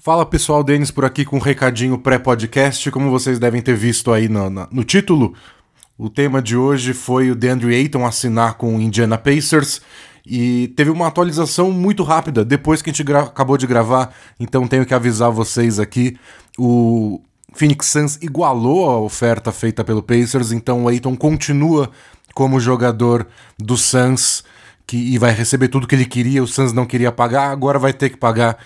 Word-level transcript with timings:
Fala 0.00 0.24
pessoal, 0.24 0.62
Denis 0.62 0.92
por 0.92 1.04
aqui 1.04 1.24
com 1.24 1.38
um 1.38 1.40
recadinho 1.40 1.98
pré-podcast. 1.98 2.88
Como 2.92 3.10
vocês 3.10 3.40
devem 3.40 3.60
ter 3.60 3.74
visto 3.74 4.12
aí 4.12 4.28
no, 4.28 4.48
no, 4.48 4.68
no, 4.70 4.84
título, 4.84 5.34
o 5.98 6.08
tema 6.08 6.40
de 6.40 6.56
hoje 6.56 6.94
foi 6.94 7.32
o 7.32 7.34
DeAndre 7.34 7.74
Ayton 7.74 8.06
assinar 8.06 8.54
com 8.54 8.76
o 8.76 8.80
Indiana 8.80 9.18
Pacers 9.18 9.82
e 10.24 10.68
teve 10.76 10.88
uma 10.88 11.08
atualização 11.08 11.72
muito 11.72 12.04
rápida 12.04 12.44
depois 12.44 12.80
que 12.80 12.90
a 12.90 12.92
gente 12.92 13.12
acabou 13.12 13.58
de 13.58 13.66
gravar, 13.66 14.14
então 14.38 14.68
tenho 14.68 14.86
que 14.86 14.94
avisar 14.94 15.32
vocês 15.32 15.80
aqui. 15.80 16.16
O 16.56 17.20
Phoenix 17.52 17.88
Suns 17.88 18.18
igualou 18.22 18.88
a 18.88 19.00
oferta 19.00 19.50
feita 19.50 19.82
pelo 19.82 20.00
Pacers, 20.00 20.52
então 20.52 20.84
o 20.84 20.88
Ayton 20.88 21.16
continua 21.16 21.90
como 22.34 22.60
jogador 22.60 23.26
do 23.58 23.76
Suns 23.76 24.44
que, 24.86 24.96
e 24.96 25.18
vai 25.18 25.32
receber 25.32 25.66
tudo 25.66 25.88
que 25.88 25.96
ele 25.96 26.06
queria, 26.06 26.40
o 26.40 26.46
Suns 26.46 26.72
não 26.72 26.86
queria 26.86 27.10
pagar, 27.10 27.50
agora 27.50 27.80
vai 27.80 27.92
ter 27.92 28.10
que 28.10 28.16
pagar 28.16 28.58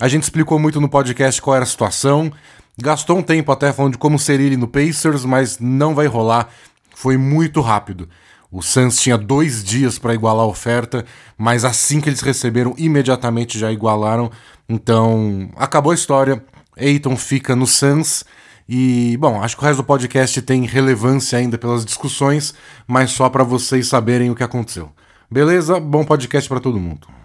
a 0.00 0.06
gente 0.06 0.22
explicou 0.22 0.58
muito 0.58 0.80
no 0.80 0.88
podcast 0.88 1.42
qual 1.42 1.56
era 1.56 1.64
a 1.64 1.66
situação. 1.66 2.32
Gastou 2.80 3.18
um 3.18 3.22
tempo 3.22 3.50
até 3.50 3.72
falando 3.72 3.92
de 3.92 3.98
como 3.98 4.18
seria 4.18 4.46
ele 4.46 4.56
no 4.56 4.68
Pacers, 4.68 5.24
mas 5.24 5.58
não 5.58 5.94
vai 5.94 6.06
rolar. 6.06 6.48
Foi 6.94 7.16
muito 7.16 7.60
rápido. 7.60 8.08
O 8.50 8.62
Suns 8.62 9.00
tinha 9.00 9.18
dois 9.18 9.62
dias 9.62 9.98
para 9.98 10.14
igualar 10.14 10.44
a 10.44 10.48
oferta, 10.48 11.04
mas 11.36 11.64
assim 11.64 12.00
que 12.00 12.08
eles 12.08 12.20
receberam, 12.20 12.74
imediatamente 12.78 13.58
já 13.58 13.70
igualaram. 13.72 14.30
Então, 14.68 15.50
acabou 15.56 15.92
a 15.92 15.94
história. 15.94 16.42
Aiton 16.78 17.16
fica 17.16 17.56
no 17.56 17.66
Suns. 17.66 18.24
E, 18.68 19.16
bom, 19.18 19.42
acho 19.42 19.56
que 19.56 19.62
o 19.62 19.66
resto 19.66 19.78
do 19.78 19.84
podcast 19.84 20.40
tem 20.42 20.64
relevância 20.64 21.38
ainda 21.38 21.58
pelas 21.58 21.84
discussões, 21.84 22.54
mas 22.86 23.10
só 23.10 23.28
para 23.28 23.42
vocês 23.42 23.88
saberem 23.88 24.30
o 24.30 24.34
que 24.34 24.44
aconteceu. 24.44 24.90
Beleza? 25.30 25.80
Bom 25.80 26.04
podcast 26.04 26.48
para 26.48 26.60
todo 26.60 26.78
mundo. 26.78 27.17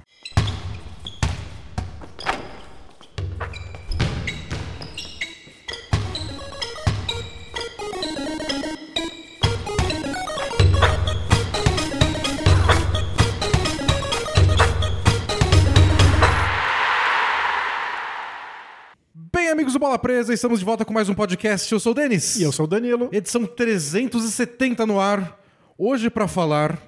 Bola 19.93 20.01
Presa, 20.01 20.33
estamos 20.33 20.57
de 20.57 20.65
volta 20.65 20.83
com 20.83 20.91
mais 20.91 21.07
um 21.07 21.13
podcast. 21.13 21.71
Eu 21.71 21.79
sou 21.79 21.91
o 21.91 21.95
Denis. 21.95 22.37
E 22.37 22.41
eu 22.41 22.51
sou 22.51 22.65
o 22.65 22.67
Danilo. 22.67 23.09
Edição 23.11 23.45
370 23.45 24.87
no 24.87 24.99
ar. 24.99 25.39
Hoje 25.77 26.09
para 26.09 26.27
falar 26.27 26.81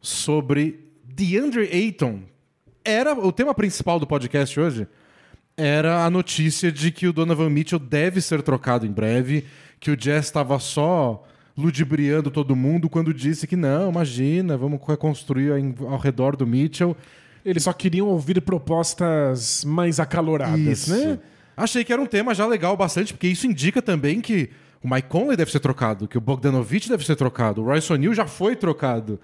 sobre 0.00 0.80
DeAndre 1.04 1.68
Ayton. 1.70 2.20
Era 2.82 3.12
o 3.12 3.30
tema 3.30 3.52
principal 3.52 4.00
do 4.00 4.06
podcast 4.06 4.58
hoje 4.58 4.88
era 5.54 6.06
a 6.06 6.08
notícia 6.08 6.72
de 6.72 6.90
que 6.90 7.06
o 7.06 7.12
Donovan 7.12 7.50
Mitchell 7.50 7.78
deve 7.78 8.22
ser 8.22 8.40
trocado 8.40 8.86
em 8.86 8.90
breve, 8.90 9.44
que 9.78 9.90
o 9.90 9.96
Jazz 9.96 10.24
estava 10.24 10.58
só 10.58 11.24
ludibriando 11.54 12.30
todo 12.30 12.56
mundo 12.56 12.88
quando 12.88 13.12
disse 13.12 13.46
que 13.46 13.56
não, 13.56 13.90
imagina, 13.90 14.56
vamos 14.56 14.80
reconstruir 14.82 15.52
ao 15.86 15.98
redor 15.98 16.36
do 16.36 16.46
Mitchell. 16.46 16.96
Eles 17.44 17.64
só 17.64 17.72
queriam 17.74 18.08
ouvir 18.08 18.40
propostas 18.40 19.62
mais 19.62 20.00
acaloradas, 20.00 20.88
Isso. 20.88 20.96
né? 20.96 21.18
Achei 21.56 21.82
que 21.84 21.92
era 21.92 22.02
um 22.02 22.06
tema 22.06 22.34
já 22.34 22.46
legal 22.46 22.76
bastante, 22.76 23.12
porque 23.14 23.28
isso 23.28 23.46
indica 23.46 23.80
também 23.80 24.20
que 24.20 24.50
o 24.82 24.88
Mike 24.88 25.08
Conley 25.08 25.36
deve 25.36 25.50
ser 25.50 25.60
trocado, 25.60 26.06
que 26.06 26.18
o 26.18 26.20
Bogdanovich 26.20 26.88
deve 26.88 27.04
ser 27.04 27.16
trocado, 27.16 27.62
o 27.62 27.64
Royce 27.64 27.92
O'Neal 27.92 28.12
já 28.12 28.26
foi 28.26 28.54
trocado. 28.54 29.18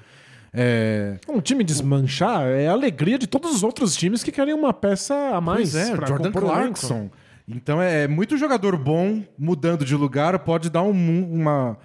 É... 0.53 1.19
Um 1.28 1.41
time 1.41 1.62
desmanchar 1.62 2.47
é 2.47 2.69
a 2.69 2.72
alegria 2.72 3.19
de 3.19 3.27
todos 3.27 3.55
os 3.55 3.62
outros 3.62 3.94
times 3.94 4.22
que 4.22 4.33
querem 4.33 4.55
uma 4.55 4.72
peça 4.72 5.14
a 5.34 5.41
mais. 5.41 5.72
Pois 5.72 5.88
é, 5.88 6.06
Jordan 6.06 6.33
Clarkson. 6.33 7.10
Então 7.48 7.80
é, 7.80 8.05
é 8.05 8.08
muito 8.08 8.36
jogador 8.36 8.77
bom 8.77 9.22
mudando 9.38 9.84
de 9.84 9.94
lugar, 9.94 10.38
pode 10.38 10.70
dar 10.70 10.83
um, 10.83 11.33
uma, 11.33 11.77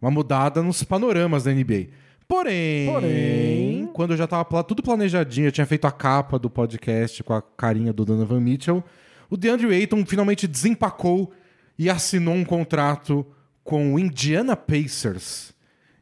uma 0.00 0.10
mudada 0.10 0.62
nos 0.62 0.82
panoramas 0.82 1.44
da 1.44 1.52
NBA. 1.52 1.88
Porém, 2.28 2.86
Porém, 2.86 3.90
quando 3.92 4.10
eu 4.10 4.16
já 4.16 4.24
estava 4.24 4.64
tudo 4.64 4.82
planejadinho, 4.82 5.46
eu 5.46 5.52
tinha 5.52 5.66
feito 5.66 5.86
a 5.86 5.92
capa 5.92 6.38
do 6.38 6.50
podcast 6.50 7.22
com 7.22 7.32
a 7.32 7.40
carinha 7.40 7.92
do 7.92 8.04
Donovan 8.04 8.40
Mitchell 8.40 8.82
o 9.30 9.36
DeAndre 9.36 9.72
Ayton 9.74 10.04
finalmente 10.04 10.46
desempacou 10.46 11.32
e 11.78 11.90
assinou 11.90 12.34
um 12.34 12.44
contrato 12.44 13.26
com 13.62 13.94
o 13.94 13.98
Indiana 13.98 14.56
Pacers. 14.56 15.54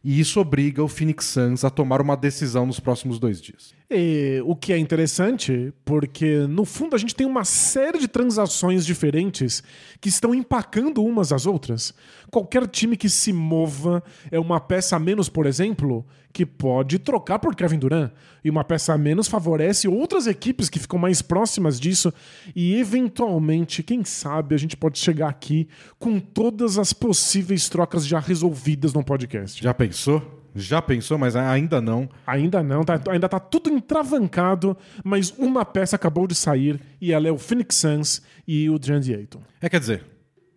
E 0.02 0.20
isso 0.20 0.38
obriga 0.38 0.84
o 0.84 0.88
Phoenix 0.88 1.24
Suns 1.24 1.64
a 1.64 1.70
tomar 1.70 2.00
uma 2.02 2.16
decisão 2.16 2.66
nos 2.66 2.78
próximos 2.78 3.18
dois 3.18 3.40
dias. 3.40 3.74
E, 3.90 4.42
o 4.46 4.56
que 4.56 4.72
é 4.72 4.78
interessante, 4.78 5.72
porque 5.84 6.46
no 6.48 6.64
fundo 6.64 6.96
a 6.96 6.98
gente 6.98 7.14
tem 7.14 7.26
uma 7.26 7.44
série 7.44 7.98
de 7.98 8.08
transações 8.08 8.84
diferentes 8.84 9.62
que 10.00 10.08
estão 10.08 10.34
empacando 10.34 11.04
umas 11.04 11.32
às 11.32 11.44
outras. 11.44 11.92
Qualquer 12.30 12.66
time 12.66 12.96
que 12.96 13.10
se 13.10 13.32
mova 13.32 14.02
é 14.30 14.40
uma 14.40 14.58
peça 14.58 14.96
a 14.96 14.98
menos, 14.98 15.28
por 15.28 15.44
exemplo, 15.44 16.04
que 16.32 16.46
pode 16.46 16.98
trocar 16.98 17.38
por 17.38 17.54
Kevin 17.54 17.78
Durant. 17.78 18.10
E 18.42 18.50
uma 18.50 18.64
peça 18.64 18.94
a 18.94 18.98
menos 18.98 19.28
favorece 19.28 19.86
outras 19.86 20.26
equipes 20.26 20.70
que 20.70 20.78
ficam 20.78 20.98
mais 20.98 21.20
próximas 21.20 21.78
disso. 21.78 22.12
E 22.56 22.74
eventualmente, 22.76 23.82
quem 23.82 24.02
sabe, 24.02 24.54
a 24.54 24.58
gente 24.58 24.76
pode 24.76 24.98
chegar 24.98 25.28
aqui 25.28 25.68
com 25.98 26.18
todas 26.18 26.78
as 26.78 26.94
possíveis 26.94 27.68
trocas 27.68 28.06
já 28.06 28.18
resolvidas 28.18 28.94
no 28.94 29.04
podcast. 29.04 29.62
Já 29.62 29.74
pensou? 29.74 30.43
Já 30.54 30.80
pensou, 30.80 31.18
mas 31.18 31.34
ainda 31.34 31.80
não. 31.80 32.08
Ainda 32.26 32.62
não, 32.62 32.84
tá, 32.84 33.00
ainda 33.10 33.28
tá 33.28 33.40
tudo 33.40 33.70
entravancado, 33.70 34.76
mas 35.02 35.34
uma 35.36 35.64
peça 35.64 35.96
acabou 35.96 36.26
de 36.26 36.34
sair 36.34 36.80
e 37.00 37.12
ela 37.12 37.26
é 37.26 37.32
o 37.32 37.38
Phoenix 37.38 37.76
Suns 37.76 38.22
e 38.46 38.70
o 38.70 38.78
DeAndre 38.78 39.14
Ayton. 39.14 39.42
É, 39.60 39.68
quer 39.68 39.80
dizer, 39.80 40.04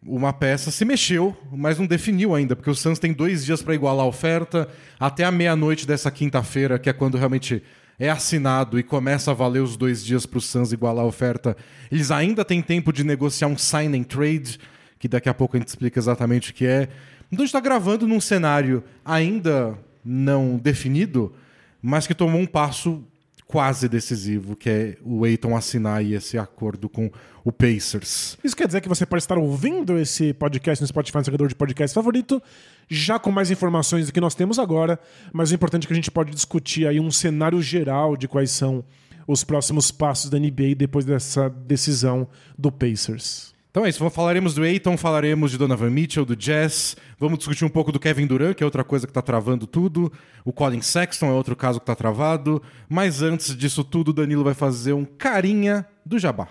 uma 0.05 0.31
peça 0.31 0.69
se 0.69 0.85
mexeu, 0.85 1.35
mas 1.51 1.79
não 1.79 1.87
definiu 1.87 2.35
ainda, 2.35 2.55
porque 2.55 2.69
o 2.69 2.75
Suns 2.75 2.99
tem 2.99 3.11
dois 3.11 3.43
dias 3.43 3.61
para 3.61 3.73
igualar 3.73 4.05
a 4.05 4.07
oferta, 4.07 4.69
até 4.99 5.23
a 5.23 5.31
meia-noite 5.31 5.87
dessa 5.87 6.11
quinta-feira, 6.11 6.77
que 6.77 6.89
é 6.89 6.93
quando 6.93 7.17
realmente 7.17 7.63
é 7.99 8.09
assinado 8.09 8.77
e 8.77 8.83
começa 8.83 9.31
a 9.31 9.33
valer 9.33 9.61
os 9.61 9.75
dois 9.75 10.05
dias 10.05 10.25
para 10.25 10.37
o 10.37 10.41
Suns 10.41 10.71
igualar 10.71 11.03
a 11.03 11.07
oferta. 11.07 11.57
Eles 11.91 12.11
ainda 12.11 12.45
têm 12.45 12.61
tempo 12.61 12.93
de 12.93 13.03
negociar 13.03 13.47
um 13.47 13.57
sign 13.57 13.97
and 13.97 14.03
trade, 14.03 14.59
que 14.99 15.07
daqui 15.07 15.27
a 15.27 15.33
pouco 15.33 15.57
a 15.57 15.59
gente 15.59 15.69
explica 15.69 15.99
exatamente 15.99 16.51
o 16.51 16.53
que 16.53 16.65
é. 16.65 16.87
Então 17.31 17.43
a 17.43 17.45
gente 17.45 17.47
está 17.47 17.59
gravando 17.59 18.07
num 18.07 18.21
cenário 18.21 18.83
ainda 19.03 19.77
não 20.07 20.57
definido, 20.57 21.33
mas 21.81 22.07
que 22.07 22.15
tomou 22.15 22.39
um 22.39 22.45
passo 22.45 23.03
quase 23.45 23.87
decisivo, 23.87 24.55
que 24.55 24.69
é 24.69 24.97
o 25.03 25.25
Eiton 25.25 25.55
assinar 25.55 26.03
esse 26.03 26.37
acordo 26.37 26.89
com 26.89 27.09
o 27.45 27.51
Pacers. 27.51 28.37
Isso 28.43 28.55
quer 28.55 28.67
dizer 28.67 28.81
que 28.81 28.89
você 28.89 29.05
pode 29.05 29.23
estar 29.23 29.37
ouvindo 29.37 29.97
esse 29.97 30.33
podcast 30.33 30.81
no 30.81 30.87
Spotify, 30.87 31.19
no 31.19 31.25
seguidor 31.25 31.47
de 31.47 31.55
podcast 31.55 31.95
favorito, 31.95 32.43
já 32.89 33.17
com 33.17 33.31
mais 33.31 33.49
informações 33.49 34.07
do 34.07 34.13
que 34.13 34.19
nós 34.19 34.35
temos 34.35 34.59
agora, 34.59 34.99
mas 35.31 35.49
o 35.49 35.55
importante 35.55 35.85
é 35.85 35.87
que 35.87 35.93
a 35.93 35.95
gente 35.95 36.11
pode 36.11 36.31
discutir 36.31 36.85
aí 36.87 36.99
um 36.99 37.09
cenário 37.09 37.61
geral 37.61 38.17
de 38.17 38.27
quais 38.27 38.51
são 38.51 38.83
os 39.25 39.43
próximos 39.43 39.91
passos 39.91 40.29
da 40.29 40.37
NBA 40.37 40.75
depois 40.75 41.05
dessa 41.05 41.49
decisão 41.49 42.27
do 42.57 42.71
Pacers. 42.71 43.56
Então 43.77 43.85
é 43.85 43.89
isso, 43.89 44.09
falaremos 44.09 44.55
do 44.55 44.63
Aiton, 44.63 44.97
falaremos 44.97 45.51
de 45.51 45.57
Donovan 45.59 45.91
Mitchell, 45.91 46.25
do 46.25 46.35
Jazz, 46.35 46.97
vamos 47.19 47.37
discutir 47.37 47.63
um 47.63 47.69
pouco 47.69 47.91
do 47.91 47.99
Kevin 47.99 48.25
Durant, 48.25 48.55
que 48.55 48.63
é 48.63 48.65
outra 48.65 48.83
coisa 48.83 49.05
que 49.05 49.11
está 49.11 49.21
travando 49.21 49.67
tudo, 49.67 50.11
o 50.43 50.51
Colin 50.51 50.81
Sexton 50.81 51.27
é 51.27 51.31
outro 51.31 51.55
caso 51.55 51.79
que 51.79 51.83
está 51.83 51.93
travado, 51.93 52.59
mas 52.89 53.21
antes 53.21 53.55
disso 53.55 53.83
tudo, 53.83 54.11
Danilo 54.11 54.43
vai 54.43 54.55
fazer 54.55 54.93
um 54.93 55.05
carinha 55.05 55.85
do 56.03 56.17
Jabá. 56.17 56.47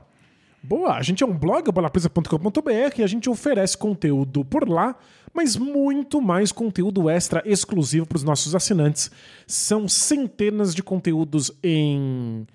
Boa, 0.62 0.94
a 0.94 1.03
gente 1.03 1.25
é 1.25 1.26
um 1.26 1.37
blog, 1.37 1.69
bolapresa.com.br, 1.72 2.70
e 2.97 3.03
a 3.03 3.09
gente 3.09 3.28
oferece 3.28 3.76
conteúdo 3.76 4.44
por 4.44 4.69
lá, 4.69 4.94
mas 5.34 5.56
muito 5.56 6.22
mais 6.22 6.53
conteúdo 6.53 7.10
extra 7.10 7.43
exclusivo 7.44 8.06
para 8.06 8.19
os 8.19 8.22
nossos 8.22 8.54
assinantes. 8.54 9.10
São 9.48 9.88
centenas 9.88 10.72
de 10.72 10.81
conteúdos 10.81 11.50
em 11.60 12.47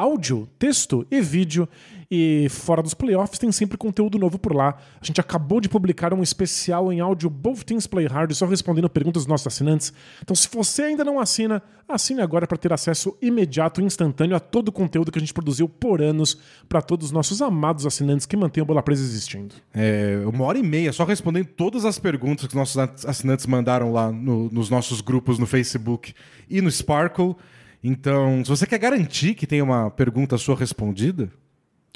áudio, 0.00 0.48
texto 0.58 1.06
e 1.10 1.20
vídeo. 1.20 1.68
E 2.12 2.48
fora 2.50 2.82
dos 2.82 2.92
playoffs 2.92 3.38
tem 3.38 3.52
sempre 3.52 3.78
conteúdo 3.78 4.18
novo 4.18 4.36
por 4.36 4.52
lá. 4.52 4.76
A 5.00 5.04
gente 5.04 5.20
acabou 5.20 5.60
de 5.60 5.68
publicar 5.68 6.12
um 6.12 6.24
especial 6.24 6.92
em 6.92 6.98
áudio 6.98 7.30
Both 7.30 7.62
Teams 7.62 7.86
Play 7.86 8.08
Hard, 8.08 8.32
só 8.32 8.46
respondendo 8.46 8.90
perguntas 8.90 9.22
dos 9.22 9.28
nossos 9.28 9.46
assinantes. 9.46 9.92
Então, 10.20 10.34
se 10.34 10.48
você 10.52 10.82
ainda 10.82 11.04
não 11.04 11.20
assina, 11.20 11.62
assine 11.88 12.20
agora 12.20 12.48
para 12.48 12.58
ter 12.58 12.72
acesso 12.72 13.16
imediato 13.22 13.80
e 13.80 13.84
instantâneo 13.84 14.34
a 14.34 14.40
todo 14.40 14.70
o 14.70 14.72
conteúdo 14.72 15.12
que 15.12 15.18
a 15.18 15.20
gente 15.20 15.32
produziu 15.32 15.68
por 15.68 16.02
anos 16.02 16.36
para 16.68 16.82
todos 16.82 17.06
os 17.06 17.12
nossos 17.12 17.40
amados 17.40 17.86
assinantes 17.86 18.26
que 18.26 18.36
mantêm 18.36 18.62
a 18.62 18.64
Bola 18.64 18.82
Presa 18.82 19.04
existindo. 19.04 19.54
É, 19.72 20.20
uma 20.26 20.44
hora 20.46 20.58
e 20.58 20.64
meia 20.64 20.92
só 20.92 21.04
respondendo 21.04 21.46
todas 21.46 21.84
as 21.84 21.96
perguntas 21.96 22.46
que 22.48 22.48
os 22.48 22.54
nossos 22.54 22.76
assinantes 23.06 23.46
mandaram 23.46 23.92
lá 23.92 24.10
no, 24.10 24.50
nos 24.50 24.68
nossos 24.68 25.00
grupos 25.00 25.38
no 25.38 25.46
Facebook 25.46 26.12
e 26.48 26.60
no 26.60 26.70
Sparkle. 26.72 27.36
Então, 27.84 28.44
se 28.44 28.50
você 28.50 28.66
quer 28.66 28.78
garantir 28.78 29.34
que 29.34 29.46
tem 29.46 29.62
uma 29.62 29.92
pergunta 29.92 30.36
sua 30.36 30.56
respondida, 30.56 31.30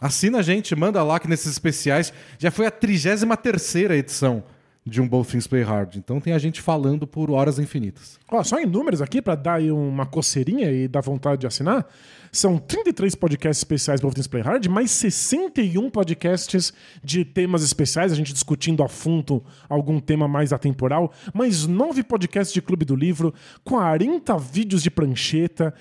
assina 0.00 0.38
a 0.38 0.43
gente, 0.43 0.75
manda 0.75 1.02
lá 1.02 1.19
que 1.19 1.29
nesses 1.29 1.50
especiais 1.50 2.12
já 2.38 2.50
foi 2.50 2.67
a 2.67 2.70
33 2.70 3.91
edição 3.91 4.43
de 4.87 5.00
um 5.00 5.08
Both 5.08 5.49
Play 5.49 5.62
Hard. 5.62 5.96
Então 5.96 6.20
tem 6.20 6.32
a 6.32 6.38
gente 6.38 6.61
falando 6.61 7.06
por 7.06 7.31
horas 7.31 7.58
infinitas. 7.58 8.19
Ó, 8.31 8.43
só 8.43 8.58
em 8.58 8.67
números 8.67 9.00
aqui, 9.00 9.23
para 9.23 9.35
dar 9.35 9.55
aí 9.55 9.73
uma 9.73 10.05
coceirinha 10.05 10.70
e 10.70 10.87
dar 10.87 11.00
vontade 11.00 11.41
de 11.41 11.46
assinar, 11.46 11.87
são 12.34 12.58
33 12.58 13.14
podcasts 13.14 13.58
especiais 13.58 14.00
para 14.00 14.10
Things 14.10 14.26
Play 14.26 14.42
Hard, 14.42 14.66
mais 14.66 14.90
61 14.90 15.88
podcasts 15.88 16.72
de 17.02 17.25
temas 17.25 17.62
especiais, 17.62 18.10
a 18.10 18.16
gente 18.16 18.32
discutindo 18.32 18.82
a 18.82 18.88
fundo 18.88 19.42
algum 19.69 20.00
tema 20.00 20.26
mais 20.26 20.52
atemporal, 20.52 21.12
mais 21.32 21.64
9 21.64 22.02
podcasts 22.02 22.52
de 22.52 22.60
Clube 22.60 22.84
do 22.84 22.96
Livro, 22.96 23.32
40 23.62 24.36
vídeos 24.38 24.82
de 24.82 24.90
prancheta, 24.90 25.72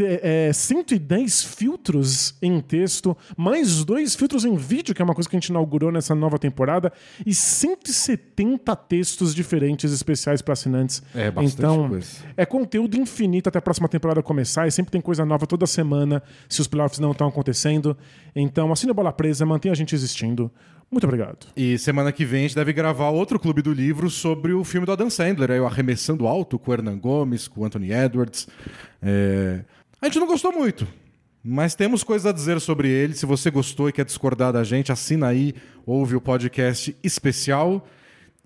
é, 0.00 0.52
110 0.52 1.44
filtros 1.44 2.34
em 2.42 2.60
texto, 2.60 3.16
mais 3.36 3.84
dois 3.84 4.16
filtros 4.16 4.44
em 4.44 4.56
vídeo, 4.56 4.94
que 4.94 5.00
é 5.00 5.04
uma 5.04 5.14
coisa 5.14 5.30
que 5.30 5.36
a 5.36 5.38
gente 5.38 5.50
inaugurou 5.50 5.92
nessa 5.92 6.16
nova 6.16 6.36
temporada, 6.36 6.92
e 7.24 7.32
170 7.32 8.74
textos 8.74 9.32
diferentes 9.32 9.92
especiais 9.92 10.42
para 10.42 10.54
assinantes. 10.54 11.00
É, 11.14 11.30
bastante 11.30 11.54
então, 11.54 11.88
coisa. 11.88 12.08
é 12.36 12.44
conteúdo 12.44 12.96
infinito 12.96 13.48
até 13.48 13.60
a 13.60 13.62
próxima 13.62 13.88
temporada 13.88 14.20
começar, 14.20 14.66
e 14.66 14.72
sempre 14.72 14.90
tem 14.90 15.00
coisa 15.00 15.24
nova 15.24 15.46
toda 15.46 15.64
semana 15.64 15.91
semana 15.92 16.22
se 16.48 16.60
os 16.60 16.66
playoffs 16.66 16.98
não 16.98 17.12
estão 17.12 17.28
acontecendo. 17.28 17.96
Então, 18.34 18.72
assine 18.72 18.90
a 18.90 18.94
bola 18.94 19.12
presa, 19.12 19.44
mantenha 19.44 19.72
a 19.72 19.76
gente 19.76 19.94
existindo. 19.94 20.50
Muito 20.90 21.04
obrigado. 21.04 21.46
E 21.56 21.78
semana 21.78 22.12
que 22.12 22.24
vem 22.24 22.40
a 22.40 22.42
gente 22.48 22.54
deve 22.54 22.72
gravar 22.72 23.10
outro 23.10 23.38
Clube 23.38 23.62
do 23.62 23.72
Livro 23.72 24.10
sobre 24.10 24.52
o 24.52 24.62
filme 24.64 24.86
do 24.86 24.92
Adam 24.92 25.08
Sandler, 25.08 25.50
aí 25.50 25.60
o 25.60 25.66
Arremessando 25.66 26.26
Alto, 26.26 26.58
com 26.58 26.70
o 26.70 26.74
Hernan 26.74 26.98
Gomes, 26.98 27.48
com 27.48 27.62
o 27.62 27.64
Anthony 27.64 27.92
Edwards. 27.92 28.46
É... 29.00 29.64
A 30.00 30.06
gente 30.06 30.18
não 30.18 30.26
gostou 30.26 30.52
muito, 30.52 30.86
mas 31.42 31.74
temos 31.74 32.02
coisas 32.02 32.26
a 32.26 32.32
dizer 32.32 32.60
sobre 32.60 32.88
ele. 32.88 33.14
Se 33.14 33.24
você 33.24 33.50
gostou 33.50 33.88
e 33.88 33.92
quer 33.92 34.04
discordar 34.04 34.52
da 34.52 34.64
gente, 34.64 34.92
assina 34.92 35.28
aí, 35.28 35.54
ouve 35.86 36.16
o 36.16 36.20
podcast 36.20 36.94
especial. 37.02 37.86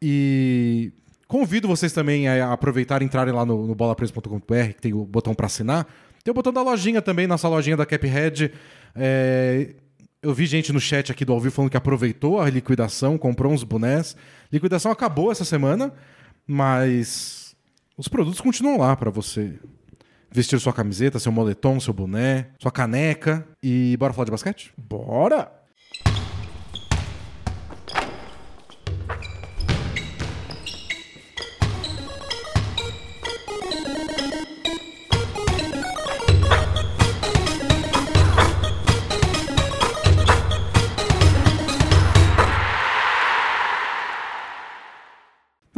E 0.01 0.93
convido 1.27 1.67
vocês 1.67 1.93
também 1.93 2.29
a 2.29 2.53
aproveitar 2.53 3.03
e 3.03 3.07
entrarem 3.07 3.35
lá 3.35 3.45
no, 3.45 3.67
no 3.67 3.75
bolapresa.com.br, 3.75 4.75
que 4.75 4.83
tem 4.83 4.93
o 4.93 5.05
botão 5.05 5.35
para 5.35 5.47
assinar 5.47 5.89
tem 6.27 6.33
o 6.33 6.35
botão 6.35 6.53
da 6.53 6.61
lojinha 6.61 7.01
também, 7.01 7.25
nossa 7.29 7.47
lojinha 7.47 7.77
da 7.77 7.87
Caphead. 7.87 8.53
É... 8.97 9.77
Eu 10.21 10.35
vi 10.35 10.45
gente 10.45 10.73
no 10.73 10.81
chat 10.81 11.13
aqui 11.13 11.25
do 11.25 11.33
Alvio 11.33 11.53
falando 11.53 11.71
que 11.71 11.77
aproveitou 11.77 12.41
a 12.41 12.51
liquidação, 12.51 13.17
comprou 13.17 13.53
uns 13.53 13.63
bonés. 13.63 14.17
Liquidação 14.53 14.91
acabou 14.91 15.31
essa 15.31 15.45
semana, 15.45 15.93
mas 16.45 17.55
os 17.97 18.09
produtos 18.09 18.41
continuam 18.41 18.77
lá 18.77 18.97
para 18.97 19.09
você 19.09 19.55
vestir 20.29 20.59
sua 20.59 20.73
camiseta, 20.73 21.21
seu 21.21 21.31
moletom, 21.31 21.79
seu 21.79 21.95
boné, 21.95 22.49
sua 22.59 22.73
caneca. 22.73 23.47
E 23.63 23.97
bora 23.97 24.13
falar 24.13 24.25
de 24.25 24.33
basquete? 24.33 24.73
Bora! 24.77 25.56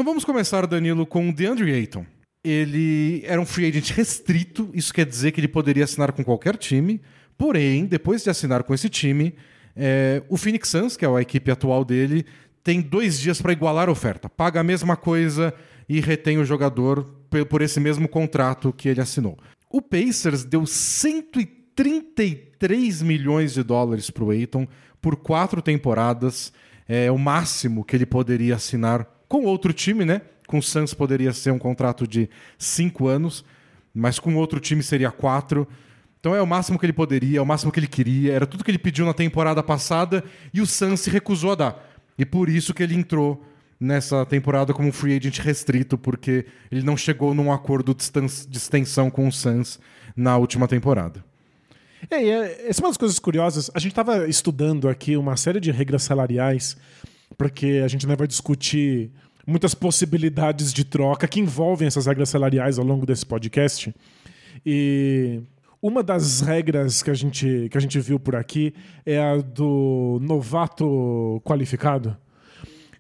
Vamos 0.09 0.25
começar, 0.25 0.67
Danilo, 0.67 1.05
com 1.05 1.29
o 1.29 1.33
DeAndre 1.33 1.71
Ayton. 1.71 2.07
Ele 2.43 3.23
era 3.27 3.39
um 3.39 3.45
free 3.45 3.67
agent 3.67 3.91
restrito, 3.91 4.71
isso 4.73 4.95
quer 4.95 5.05
dizer 5.05 5.33
que 5.33 5.41
ele 5.41 5.49
poderia 5.49 5.85
assinar 5.85 6.13
com 6.13 6.25
qualquer 6.25 6.57
time, 6.57 6.99
porém, 7.37 7.85
depois 7.85 8.25
de 8.25 8.31
assinar 8.31 8.63
com 8.63 8.73
esse 8.73 8.89
time, 8.89 9.35
é, 9.77 10.23
o 10.31 10.39
Phoenix 10.39 10.71
Suns, 10.71 10.97
que 10.97 11.05
é 11.05 11.09
a 11.09 11.21
equipe 11.21 11.51
atual 11.51 11.85
dele, 11.85 12.25
tem 12.65 12.81
dois 12.81 13.21
dias 13.21 13.43
para 13.43 13.53
igualar 13.53 13.91
a 13.91 13.93
oferta. 13.93 14.31
Paga 14.31 14.61
a 14.61 14.65
mesma 14.65 14.97
coisa 14.97 15.53
e 15.87 16.01
retém 16.01 16.39
o 16.39 16.45
jogador 16.45 17.05
por 17.51 17.61
esse 17.61 17.79
mesmo 17.79 18.09
contrato 18.09 18.73
que 18.73 18.89
ele 18.89 19.03
assinou. 19.03 19.37
O 19.71 19.83
Pacers 19.83 20.43
deu 20.43 20.67
133 20.67 23.03
milhões 23.03 23.53
de 23.53 23.63
dólares 23.63 24.09
para 24.09 24.25
o 24.25 24.31
Ayton 24.31 24.67
por 25.03 25.17
quatro 25.17 25.61
temporadas, 25.61 26.51
é 26.89 27.13
o 27.13 27.19
máximo 27.19 27.85
que 27.85 27.95
ele 27.95 28.07
poderia 28.07 28.57
assinar 28.57 29.18
com 29.29 29.45
outro 29.45 29.73
time, 29.73 30.05
né? 30.05 30.23
Com 30.47 30.59
o 30.59 30.63
Suns 30.63 30.95
poderia 30.95 31.33
ser 31.33 31.51
um 31.51 31.59
contrato 31.59 32.07
de 32.07 32.29
cinco 32.57 33.07
anos, 33.07 33.45
mas 33.95 34.19
com 34.19 34.35
outro 34.37 34.59
time 34.59 34.83
seria 34.83 35.11
quatro. 35.11 35.69
Então 36.21 36.35
é 36.35 36.43
o 36.43 36.47
máximo 36.47 36.79
que 36.79 36.87
ele 36.87 36.93
poderia, 36.93 37.39
é 37.39 37.43
o 37.43 37.47
máximo 37.47 37.71
que 37.71 37.79
ele 37.79 37.87
queria, 37.87 38.33
era 38.33 38.47
tudo 38.47 38.65
que 38.65 38.71
ele 38.71 38.79
pediu 38.79 39.05
na 39.07 39.15
temporada 39.15 39.63
passada 39.63 40.25
e 40.53 40.61
o 40.61 40.67
Suns 40.67 41.01
se 41.01 41.11
recusou 41.11 41.53
a 41.53 41.55
dar. 41.55 41.91
E 42.19 42.25
por 42.25 42.49
isso 42.49 42.75
que 42.75 42.83
ele 42.83 42.95
entrou 42.95 43.45
nessa 43.79 44.27
temporada 44.27 44.75
como 44.75 44.91
free 44.91 45.17
agent 45.17 45.39
restrito, 45.39 45.97
porque 45.97 46.47
ele 46.71 46.83
não 46.83 46.97
chegou 46.97 47.33
num 47.33 47.53
acordo 47.53 47.95
de 47.95 48.57
extensão 48.57 49.09
com 49.11 49.29
o 49.29 49.33
Suns 49.33 49.79
na 50.17 50.37
última 50.37 50.67
temporada. 50.67 51.25
É, 52.11 52.17
é, 52.17 52.69
essa 52.69 52.81
é 52.81 52.83
uma 52.83 52.91
das 52.91 52.97
coisas 52.97 53.19
curiosas. 53.19 53.71
A 53.75 53.79
gente 53.79 53.93
estava 53.93 54.29
estudando 54.29 54.89
aqui 54.89 55.17
uma 55.17 55.37
série 55.37 55.61
de 55.61 55.71
regras 55.71 56.03
salariais 56.03 56.77
porque 57.39 57.81
a 57.85 57.89
gente 57.89 58.05
ainda 58.05 58.17
vai 58.17 58.27
discutir 58.27 59.13
muitas 59.47 59.75
possibilidades 59.75 60.73
de 60.73 60.85
troca 60.85 61.27
que 61.27 61.41
envolvem 61.41 61.87
essas 61.87 62.07
regras 62.07 62.29
salariais 62.29 62.79
ao 62.79 62.85
longo 62.85 63.07
desse 63.07 63.25
podcast. 63.25 63.95
E 64.67 65.41
uma 65.81 66.03
das 66.03 66.41
regras 66.41 67.03
que 67.03 67.11
a 67.11 67.15
gente, 67.15 67.69
que 67.71 67.79
a 67.79 67.81
gente 67.81 67.99
viu 68.01 68.19
por 68.19 68.35
aqui 68.35 68.75
é 69.07 69.19
a 69.19 69.37
do 69.37 70.19
novato 70.21 71.41
qualificado. 71.45 72.17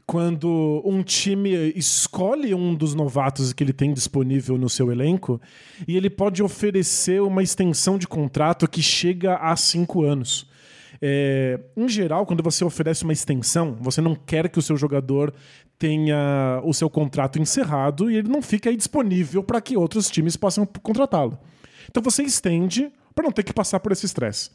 Quando 0.06 0.80
um 0.86 1.02
time 1.02 1.50
escolhe 1.76 2.54
um 2.54 2.74
dos 2.74 2.94
novatos 2.94 3.52
que 3.52 3.62
ele 3.62 3.74
tem 3.74 3.92
disponível 3.92 4.56
no 4.56 4.70
seu 4.70 4.90
elenco 4.90 5.38
e 5.86 5.98
ele 5.98 6.08
pode 6.08 6.42
oferecer 6.42 7.20
uma 7.20 7.42
extensão 7.42 7.98
de 7.98 8.08
contrato 8.08 8.66
que 8.66 8.80
chega 8.80 9.34
a 9.34 9.54
cinco 9.54 10.04
anos. 10.04 10.48
É, 11.00 11.60
em 11.76 11.88
geral, 11.88 12.26
quando 12.26 12.42
você 12.42 12.64
oferece 12.64 13.04
uma 13.04 13.12
extensão, 13.12 13.76
você 13.80 14.00
não 14.00 14.14
quer 14.14 14.48
que 14.48 14.58
o 14.58 14.62
seu 14.62 14.76
jogador 14.76 15.32
tenha 15.78 16.60
o 16.64 16.74
seu 16.74 16.90
contrato 16.90 17.38
encerrado 17.38 18.10
e 18.10 18.16
ele 18.16 18.28
não 18.28 18.42
fique 18.42 18.68
aí 18.68 18.76
disponível 18.76 19.42
para 19.42 19.60
que 19.60 19.76
outros 19.76 20.10
times 20.10 20.36
possam 20.36 20.66
contratá-lo. 20.82 21.38
Então 21.88 22.02
você 22.02 22.22
estende 22.22 22.92
para 23.14 23.24
não 23.24 23.32
ter 23.32 23.44
que 23.44 23.52
passar 23.52 23.80
por 23.80 23.92
esse 23.92 24.06
estresse. 24.06 24.50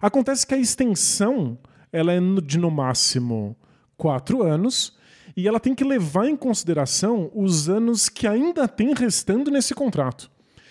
Acontece 0.00 0.46
que 0.46 0.54
a 0.54 0.58
extensão 0.58 1.58
ela 1.92 2.12
é 2.12 2.20
de 2.44 2.58
no 2.58 2.70
máximo 2.70 3.56
quatro 3.96 4.42
anos 4.42 4.96
e 5.36 5.46
ela 5.46 5.60
tem 5.60 5.74
que 5.74 5.84
levar 5.84 6.26
em 6.26 6.36
consideração 6.36 7.30
os 7.34 7.68
anos 7.68 8.08
que 8.08 8.26
ainda 8.26 8.66
tem 8.66 8.94
restando 8.94 9.50
nesse 9.50 9.74
contrato. 9.74 10.30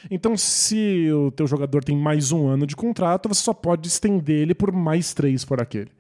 Então, 0.09 0.35
se 0.35 1.11
o 1.11 1.31
teu 1.31 1.45
jogador 1.45 1.83
tem 1.83 1.95
mais 1.95 2.31
um 2.31 2.47
ano 2.47 2.65
de 2.65 2.75
contrato, 2.75 3.29
você 3.29 3.41
só 3.41 3.53
pode 3.53 3.87
estender 3.87 4.41
ele 4.41 4.55
por 4.55 4.71
mais 4.71 5.13
três 5.13 5.45
por 5.45 5.61
aquele. 5.61 5.91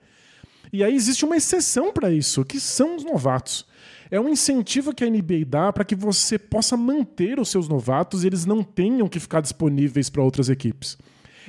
E 0.73 0.83
aí 0.83 0.95
existe 0.95 1.25
uma 1.25 1.35
exceção 1.35 1.91
para 1.91 2.11
isso, 2.11 2.45
que 2.45 2.59
são 2.59 2.95
os 2.95 3.03
novatos. 3.03 3.65
É 4.09 4.19
um 4.19 4.29
incentivo 4.29 4.93
que 4.93 5.03
a 5.03 5.09
NBA 5.09 5.45
dá 5.45 5.71
para 5.71 5.85
que 5.85 5.95
você 5.95 6.39
possa 6.39 6.75
manter 6.75 7.39
os 7.39 7.49
seus 7.49 7.67
novatos 7.67 8.23
e 8.23 8.27
eles 8.27 8.45
não 8.45 8.63
tenham 8.63 9.07
que 9.07 9.19
ficar 9.19 9.41
disponíveis 9.41 10.09
para 10.09 10.23
outras 10.23 10.49
equipes. 10.49 10.97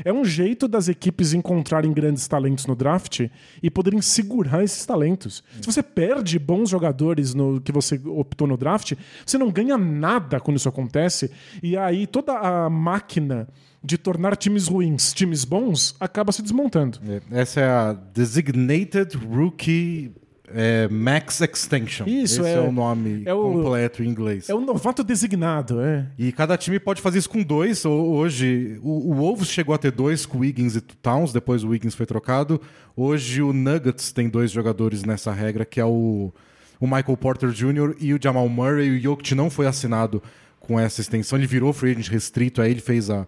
É 0.04 0.12
um 0.12 0.24
jeito 0.24 0.66
das 0.66 0.88
equipes 0.88 1.32
encontrarem 1.32 1.92
grandes 1.92 2.26
talentos 2.26 2.66
no 2.66 2.74
draft 2.74 3.28
e 3.62 3.70
poderem 3.70 4.00
segurar 4.00 4.62
esses 4.62 4.84
talentos. 4.86 5.42
Se 5.60 5.66
você 5.66 5.82
perde 5.82 6.38
bons 6.38 6.70
jogadores 6.70 7.34
no 7.34 7.60
que 7.60 7.72
você 7.72 8.00
optou 8.06 8.46
no 8.46 8.56
draft, 8.56 8.92
você 9.24 9.38
não 9.38 9.50
ganha 9.50 9.76
nada 9.76 10.40
quando 10.40 10.56
isso 10.56 10.68
acontece. 10.68 11.30
E 11.62 11.76
aí 11.76 12.06
toda 12.06 12.32
a 12.38 12.70
máquina 12.70 13.48
de 13.84 13.98
tornar 13.98 14.36
times 14.36 14.68
ruins 14.68 15.12
times 15.12 15.44
bons 15.44 15.96
acaba 15.98 16.30
se 16.32 16.42
desmontando. 16.42 16.98
É, 17.06 17.40
essa 17.40 17.60
é 17.60 17.68
a 17.68 17.92
Designated 17.92 19.16
Rookie 19.16 20.12
é 20.54 20.88
Max 20.88 21.40
Extension. 21.40 22.06
Isso, 22.06 22.40
Esse 22.40 22.50
é, 22.50 22.54
é, 22.54 22.60
o 22.60 22.72
nome 22.72 23.22
é 23.24 23.34
o, 23.34 23.42
completo 23.42 24.02
em 24.02 24.08
inglês. 24.08 24.48
É 24.48 24.54
o 24.54 24.60
novato 24.60 25.02
designado, 25.02 25.80
é. 25.80 26.06
E 26.18 26.32
cada 26.32 26.56
time 26.56 26.78
pode 26.78 27.00
fazer 27.00 27.18
isso 27.18 27.30
com 27.30 27.42
dois. 27.42 27.84
Hoje, 27.84 28.78
o, 28.82 29.10
o 29.10 29.14
Wolves 29.14 29.48
chegou 29.48 29.74
a 29.74 29.78
ter 29.78 29.90
dois 29.90 30.26
com 30.26 30.38
Wiggins 30.38 30.76
e 30.76 30.80
Towns, 30.80 31.32
depois 31.32 31.64
o 31.64 31.68
Wiggins 31.68 31.94
foi 31.94 32.06
trocado. 32.06 32.60
Hoje 32.96 33.42
o 33.42 33.52
Nuggets 33.52 34.12
tem 34.12 34.28
dois 34.28 34.50
jogadores 34.50 35.04
nessa 35.04 35.32
regra, 35.32 35.64
que 35.64 35.80
é 35.80 35.84
o, 35.84 36.32
o 36.78 36.86
Michael 36.86 37.16
Porter 37.16 37.50
Jr. 37.50 37.96
e 38.00 38.12
o 38.12 38.18
Jamal 38.22 38.48
Murray. 38.48 38.90
O 38.90 39.00
Jokic 39.00 39.34
não 39.34 39.48
foi 39.48 39.66
assinado 39.66 40.22
com 40.60 40.78
essa 40.78 41.00
extensão, 41.00 41.38
ele 41.38 41.46
virou 41.46 41.72
free 41.72 41.90
agent 41.90 42.08
restrito, 42.08 42.62
aí 42.62 42.70
ele 42.70 42.80
fez 42.80 43.10
a... 43.10 43.26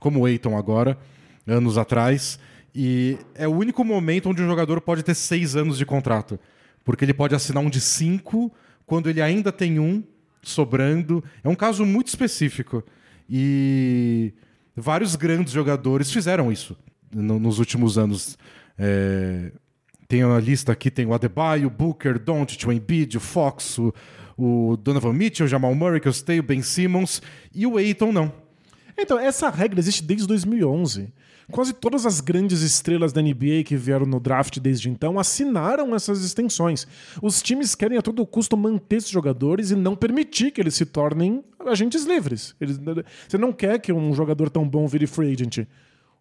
como 0.00 0.20
o 0.20 0.24
Aiton 0.24 0.56
agora, 0.56 0.96
anos 1.46 1.76
atrás. 1.76 2.38
E 2.74 3.18
é 3.34 3.46
o 3.48 3.52
único 3.52 3.84
momento 3.84 4.30
onde 4.30 4.42
um 4.42 4.46
jogador 4.46 4.80
pode 4.80 5.02
ter 5.02 5.14
seis 5.14 5.56
anos 5.56 5.76
de 5.76 5.84
contrato. 5.84 6.38
Porque 6.84 7.04
ele 7.04 7.14
pode 7.14 7.34
assinar 7.34 7.62
um 7.62 7.70
de 7.70 7.80
cinco 7.80 8.52
quando 8.86 9.08
ele 9.08 9.20
ainda 9.20 9.52
tem 9.52 9.78
um 9.78 10.02
sobrando. 10.42 11.22
É 11.44 11.48
um 11.48 11.54
caso 11.54 11.84
muito 11.84 12.08
específico. 12.08 12.82
E 13.28 14.32
vários 14.74 15.14
grandes 15.14 15.52
jogadores 15.52 16.10
fizeram 16.10 16.50
isso 16.50 16.76
no, 17.14 17.38
nos 17.38 17.58
últimos 17.58 17.98
anos. 17.98 18.36
É... 18.78 19.52
tem 20.08 20.24
uma 20.24 20.40
lista 20.40 20.72
aqui, 20.72 20.90
tem 20.90 21.06
o 21.06 21.14
Adebayo, 21.14 21.68
o 21.68 21.70
Booker, 21.70 22.18
Doncic, 22.18 22.66
o 22.66 22.72
Embiid, 22.72 23.16
o 23.16 23.20
Fox, 23.20 23.78
o, 23.78 23.94
o 24.36 24.76
Donovan 24.76 25.12
Mitchell, 25.12 25.46
o 25.46 25.48
Jamal 25.48 25.74
Murray, 25.74 26.00
que 26.00 26.08
eu 26.08 26.12
citei, 26.12 26.40
o 26.40 26.42
Ben 26.42 26.62
Simmons, 26.62 27.22
e 27.54 27.66
o 27.66 27.76
Aiton 27.76 28.12
não. 28.12 28.32
Então, 28.96 29.18
essa 29.18 29.48
regra 29.48 29.78
existe 29.78 30.02
desde 30.02 30.26
2011. 30.26 31.12
Quase 31.50 31.72
todas 31.72 32.06
as 32.06 32.20
grandes 32.20 32.62
estrelas 32.62 33.12
da 33.12 33.20
NBA 33.20 33.64
que 33.66 33.76
vieram 33.76 34.06
no 34.06 34.20
draft 34.20 34.58
desde 34.60 34.88
então 34.88 35.18
assinaram 35.18 35.94
essas 35.94 36.24
extensões. 36.24 36.86
Os 37.20 37.42
times 37.42 37.74
querem 37.74 37.98
a 37.98 38.02
todo 38.02 38.24
custo 38.24 38.56
manter 38.56 38.96
esses 38.96 39.10
jogadores 39.10 39.70
e 39.70 39.76
não 39.76 39.96
permitir 39.96 40.52
que 40.52 40.60
eles 40.60 40.74
se 40.74 40.86
tornem 40.86 41.42
agentes 41.66 42.04
livres. 42.04 42.54
Eles, 42.60 42.78
você 43.28 43.36
não 43.36 43.52
quer 43.52 43.80
que 43.80 43.92
um 43.92 44.14
jogador 44.14 44.48
tão 44.48 44.66
bom 44.68 44.86
vire 44.86 45.06
free 45.06 45.32
agent. 45.32 45.66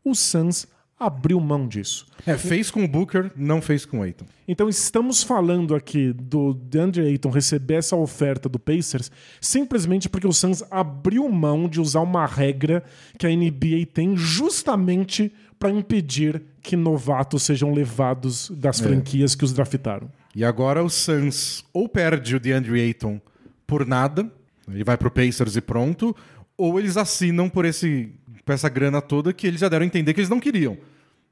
O 0.03 0.15
Suns 0.15 0.67
abriu 1.00 1.39
mão 1.39 1.68
disso. 1.68 2.06
É, 2.25 2.38
fez 2.38 2.70
com 2.70 2.84
o 2.84 2.88
Booker, 2.88 3.32
não 3.36 3.62
fez 3.62 3.86
com 3.86 4.00
o 4.00 4.03
Aiton. 4.03 4.25
Então 4.48 4.68
estamos 4.68 5.24
falando 5.24 5.74
aqui 5.74 6.12
do 6.12 6.53
DeAndre 6.53 7.06
Ayton 7.08 7.29
receber 7.29 7.75
essa 7.75 7.96
oferta 7.96 8.50
do 8.50 8.60
Pacers 8.60 9.10
simplesmente 9.39 10.10
porque 10.10 10.27
o 10.27 10.34
Suns 10.34 10.63
abriu 10.70 11.29
mão 11.29 11.70
de 11.70 11.79
usar 11.79 12.01
uma 12.01 12.25
regra 12.25 12.84
que 13.18 13.25
a 13.25 13.29
NBA 13.29 13.86
tem 13.94 14.18
justamente 14.18 15.32
para 15.58 15.70
impedir 15.70 16.41
que 16.62 16.75
novatos 16.75 17.44
sejam 17.44 17.74
levados 17.74 18.50
das 18.50 18.79
franquias 18.79 19.36
que 19.36 19.46
os 19.46 19.53
draftaram. 19.53 20.10
E 20.36 20.44
agora 20.44 20.84
o 20.84 20.89
Suns 20.89 21.63
ou 21.74 21.88
perde 21.88 22.36
o 22.36 22.39
DeAndre 22.39 22.82
Ayton 22.82 23.22
por 23.65 23.86
nada, 23.86 24.29
ele 24.68 24.84
vai 24.84 24.98
pro 24.98 25.12
Pacers 25.12 25.56
e 25.56 25.62
pronto, 25.62 26.15
ou 26.58 26.79
eles 26.79 26.98
assinam 26.98 27.50
por 27.50 27.65
esse 27.65 28.12
por 28.46 28.53
essa 28.53 28.68
grana 28.68 29.00
toda 29.00 29.32
que 29.32 29.46
eles 29.46 29.60
já 29.60 29.70
deram 29.70 29.84
a 29.84 29.86
entender 29.86 30.12
que 30.12 30.20
eles 30.20 30.29
não 30.29 30.39
queriam. 30.39 30.75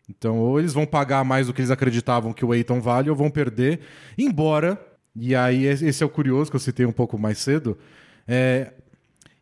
Então, 0.10 0.38
ou 0.38 0.60
eles 0.60 0.74
vão 0.74 0.86
pagar 0.86 1.24
mais 1.26 1.48
do 1.48 1.54
que 1.54 1.62
eles 1.62 1.72
acreditavam 1.72 2.34
que 2.34 2.46
o 2.46 2.54
Eiton 2.54 2.80
vale, 2.80 3.10
ou 3.10 3.16
vão 3.16 3.30
perder. 3.30 3.82
Embora, 4.18 4.80
e 5.16 5.36
aí 5.36 5.66
esse 5.66 6.02
é 6.02 6.06
o 6.06 6.10
curioso 6.10 6.50
que 6.50 6.56
eu 6.56 6.62
citei 6.62 6.86
um 6.86 6.92
pouco 6.92 7.18
mais 7.18 7.40
cedo, 7.40 7.78
é, 8.28 8.72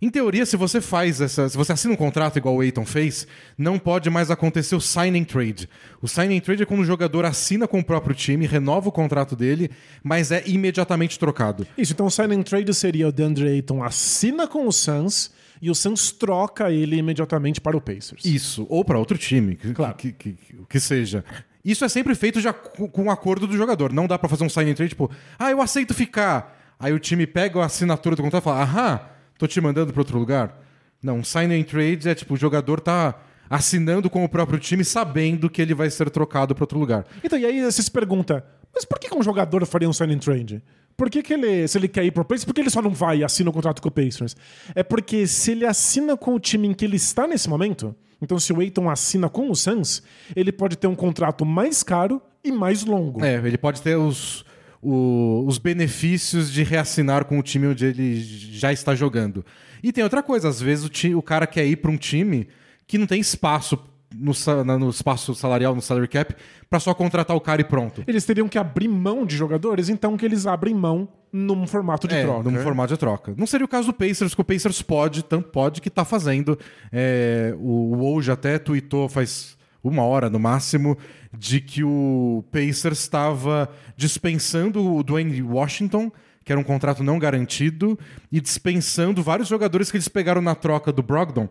em 0.02 0.10
teoria, 0.10 0.46
se 0.46 0.58
você 0.58 0.82
faz 0.82 1.22
essa. 1.22 1.48
Se 1.48 1.56
você 1.56 1.72
assina 1.72 1.94
um 1.94 1.98
contrato 1.98 2.38
igual 2.38 2.56
o 2.56 2.62
Eiton 2.62 2.86
fez, 2.86 3.26
não 3.58 3.80
pode 3.80 4.10
mais 4.10 4.30
acontecer 4.30 4.76
o 4.76 4.82
signing 4.82 5.24
trade. 5.24 5.70
O 6.02 6.08
signing 6.08 6.40
trade 6.42 6.64
é 6.64 6.66
quando 6.66 6.82
o 6.82 6.86
jogador 6.86 7.26
assina 7.26 7.68
com 7.68 7.80
o 7.80 7.84
próprio 7.84 8.14
time, 8.14 8.46
renova 8.46 8.90
o 8.90 8.92
contrato 8.92 9.36
dele, 9.36 9.72
mas 10.04 10.32
é 10.32 10.44
imediatamente 10.46 11.18
trocado. 11.18 11.66
Isso, 11.78 11.94
então 11.94 12.08
o 12.08 12.12
signing 12.12 12.44
trade 12.44 12.74
seria 12.74 13.08
o 13.08 13.12
DeAndre 13.12 13.48
Ayton 13.48 13.84
assina 13.84 14.48
com 14.48 14.68
o 14.68 14.72
Suns 14.72 15.32
e 15.62 15.70
o 15.70 15.76
Suns 15.76 16.12
troca 16.12 16.72
ele 16.72 16.98
imediatamente 16.98 17.62
para 17.62 17.78
o 17.78 17.82
Pacers. 17.82 18.24
Isso, 18.26 18.66
ou 18.70 18.84
para 18.84 19.00
outro 19.00 19.18
time, 19.18 19.56
que, 19.56 19.74
Claro. 19.74 19.96
que, 19.96 20.12
que, 20.12 20.38
que, 20.70 20.80
seja. 20.80 21.24
Isso 21.64 21.84
é 21.84 21.90
sempre 21.90 22.14
feito 22.16 22.40
já 22.40 22.54
com, 22.54 23.06
o 23.06 23.12
acordo 23.12 23.48
do 23.48 23.56
jogador. 23.58 23.92
Não 23.92 24.08
dá 24.08 24.20
para 24.20 24.30
fazer 24.30 24.44
um 24.44 24.50
signing 24.50 24.74
trade 24.74 24.90
tipo, 24.90 25.10
ah, 25.40 25.50
eu 25.52 25.62
aceito 25.62 25.94
ficar. 25.94 26.76
Aí 26.80 26.94
o 26.94 27.00
time 27.00 27.26
pega 27.26 27.60
a 27.62 27.66
assinatura 27.66 28.16
do 28.16 28.22
contrato 28.22 28.44
e 28.44 28.46
fala, 28.46 28.62
aham, 28.62 29.00
tô 29.38 29.48
te 29.48 29.60
mandando 29.62 29.92
para 29.92 30.02
outro 30.02 30.20
lugar. 30.20 30.62
Não, 31.02 31.18
um 31.20 31.24
signing 31.24 31.64
trade 31.64 32.10
é 32.10 32.16
tipo, 32.16 32.34
o 32.34 32.38
jogador 32.38 32.80
tá 32.80 33.20
assinando 33.50 34.10
com 34.10 34.24
o 34.24 34.30
próprio 34.30 34.60
time 34.60 34.84
sabendo 34.84 35.50
que 35.50 35.62
ele 35.62 35.74
vai 35.74 35.90
ser 35.90 36.10
trocado 36.10 36.54
para 36.56 36.64
outro 36.64 36.80
lugar. 36.80 37.06
Então, 37.24 37.38
e 37.38 37.46
aí 37.46 37.62
você 37.62 37.82
se 37.82 37.92
pergunta, 37.92 38.46
mas 38.74 38.84
por 38.86 39.00
que 39.00 39.14
um 39.16 39.24
jogador 39.24 39.66
faria 39.66 39.88
um 39.88 39.94
signing 39.94 40.18
trade? 40.18 40.62
Por 40.98 41.10
que, 41.10 41.22
que 41.22 41.34
ele, 41.34 41.68
se 41.68 41.78
ele 41.78 41.88
quer 41.88 42.06
ir 42.06 42.12
pro 42.12 42.24
Pacers, 42.24 42.46
por 42.46 42.54
que 42.54 42.62
ele 42.62 42.70
só 42.70 42.82
não 42.82 42.92
vai 42.92 43.18
e 43.20 43.24
assina 43.24 43.50
o 43.50 43.54
contrato 43.54 43.82
com 43.82 43.90
o 43.90 43.92
Pacers? 43.92 44.36
É 44.74 44.82
porque 44.84 45.28
se 45.28 45.52
ele 45.52 45.66
assina 45.66 46.16
com 46.16 46.34
o 46.36 46.40
time 46.40 46.68
em 46.70 46.74
que 46.74 46.86
ele 46.86 46.96
está 46.96 47.28
nesse 47.28 47.50
momento, 47.50 47.94
então 48.22 48.40
se 48.40 48.54
o 48.54 48.60
Aiton 48.62 48.90
assina 48.90 49.28
com 49.30 49.50
o 49.52 49.56
Suns, 49.56 50.02
ele 50.36 50.52
pode 50.52 50.78
ter 50.78 50.88
um 50.88 50.96
contrato 50.96 51.46
mais 51.46 51.84
caro 51.84 52.22
e 52.44 52.52
mais 52.52 52.86
longo. 52.86 53.24
É, 53.26 53.36
ele 53.36 53.58
pode 53.58 53.82
ter 53.82 53.98
os, 53.98 54.46
o- 54.82 55.44
os 55.46 55.58
benefícios 55.58 56.52
de 56.52 56.64
reassinar 56.64 57.26
com 57.26 57.38
o 57.40 57.44
time 57.44 57.68
onde 57.68 57.86
ele 57.86 58.16
já 58.22 58.72
está 58.72 58.96
jogando. 58.96 59.46
E 59.84 59.92
tem 59.92 60.04
outra 60.04 60.24
coisa, 60.24 60.48
às 60.48 60.62
vezes 60.62 60.86
o, 60.86 60.90
ti- 60.90 61.14
o 61.14 61.22
cara 61.22 61.46
quer 61.46 61.66
ir 61.66 61.76
para 61.76 61.92
um 61.92 61.98
time 61.98 62.48
que 62.88 62.98
não 62.98 63.06
tem 63.06 63.20
espaço 63.20 63.78
no, 64.18 64.78
no 64.80 64.90
espaço 64.90 65.34
salarial, 65.36 65.76
no 65.76 65.82
salary 65.82 66.08
cap, 66.08 66.36
para 66.70 66.80
só 66.80 66.94
contratar 66.94 67.36
o 67.36 67.42
cara 67.42 67.62
e 67.62 67.64
pronto. 67.64 68.04
Eles 68.08 68.26
teriam 68.26 68.48
que 68.48 68.58
abrir 68.58 68.88
mão 68.88 69.26
de 69.26 69.36
jogadores, 69.36 69.90
então 69.90 70.18
que 70.18 70.26
eles 70.26 70.46
abrem 70.46 70.74
mão 70.74 71.08
num 71.32 71.68
formato 71.68 72.08
de 72.08 72.16
é, 72.16 72.24
troca. 72.24 72.50
num 72.50 72.60
formato 72.62 72.94
de 72.94 73.00
troca. 73.00 73.34
Não 73.38 73.46
seria 73.46 73.66
o 73.66 73.68
caso 73.68 73.88
do 73.88 73.94
Pacers, 73.94 74.34
que 74.34 74.42
o 74.42 74.46
Pacers 74.46 74.82
pode, 74.82 75.24
tanto 75.24 75.50
pode 75.50 75.82
que 75.82 75.90
tá 75.90 76.06
fazendo. 76.06 76.58
É, 76.92 77.54
o 77.58 77.86
o 77.86 77.98
Woj 77.98 78.32
até 78.32 78.58
tweetou 78.58 79.08
faz 79.08 79.58
uma 79.84 80.04
hora 80.04 80.30
no 80.30 80.40
máximo 80.40 80.98
de 81.38 81.62
que 81.62 81.84
o 81.84 82.44
Pacers 82.52 83.00
estava 83.00 83.70
dispensando 83.96 84.96
o 84.96 85.04
Dwayne 85.04 85.42
Washington, 85.42 86.12
que 86.44 86.52
era 86.52 86.60
um 86.60 86.64
contrato 86.64 87.04
não 87.04 87.20
garantido, 87.20 87.98
e 88.32 88.40
dispensando 88.42 89.22
vários 89.22 89.48
jogadores 89.48 89.92
que 89.92 89.98
eles 89.98 90.08
pegaram 90.08 90.42
na 90.42 90.56
troca 90.56 90.92
do 90.92 91.04
Brogdon, 91.04 91.48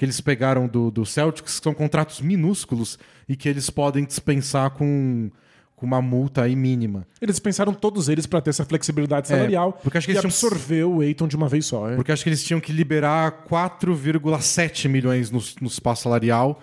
que 0.00 0.04
eles 0.06 0.18
pegaram 0.18 0.66
do, 0.66 0.90
do 0.90 1.04
Celtics, 1.04 1.58
que 1.58 1.62
são 1.62 1.74
contratos 1.74 2.22
minúsculos 2.22 2.98
e 3.28 3.36
que 3.36 3.46
eles 3.46 3.68
podem 3.68 4.02
dispensar 4.02 4.70
com, 4.70 5.30
com 5.76 5.84
uma 5.84 6.00
multa 6.00 6.40
aí 6.44 6.56
mínima. 6.56 7.06
Eles 7.20 7.38
pensaram 7.38 7.74
todos 7.74 8.08
eles 8.08 8.24
para 8.24 8.40
ter 8.40 8.48
essa 8.48 8.64
flexibilidade 8.64 9.28
salarial 9.28 9.74
porque 9.82 9.98
acho 9.98 10.06
que 10.06 10.12
eles 10.12 10.22
tinham- 10.22 10.30
absorver 10.30 10.84
o 10.84 11.02
Aiton 11.02 11.28
de 11.28 11.36
uma 11.36 11.50
vez 11.50 11.66
só. 11.66 11.90
é. 11.90 11.96
Porque 11.96 12.10
acho 12.10 12.22
que 12.22 12.30
eles 12.30 12.42
tinham 12.42 12.58
que 12.62 12.72
liberar 12.72 13.44
4,7 13.46 14.88
milhões 14.88 15.30
no, 15.30 15.38
no 15.60 15.66
espaço 15.68 16.04
salarial 16.04 16.62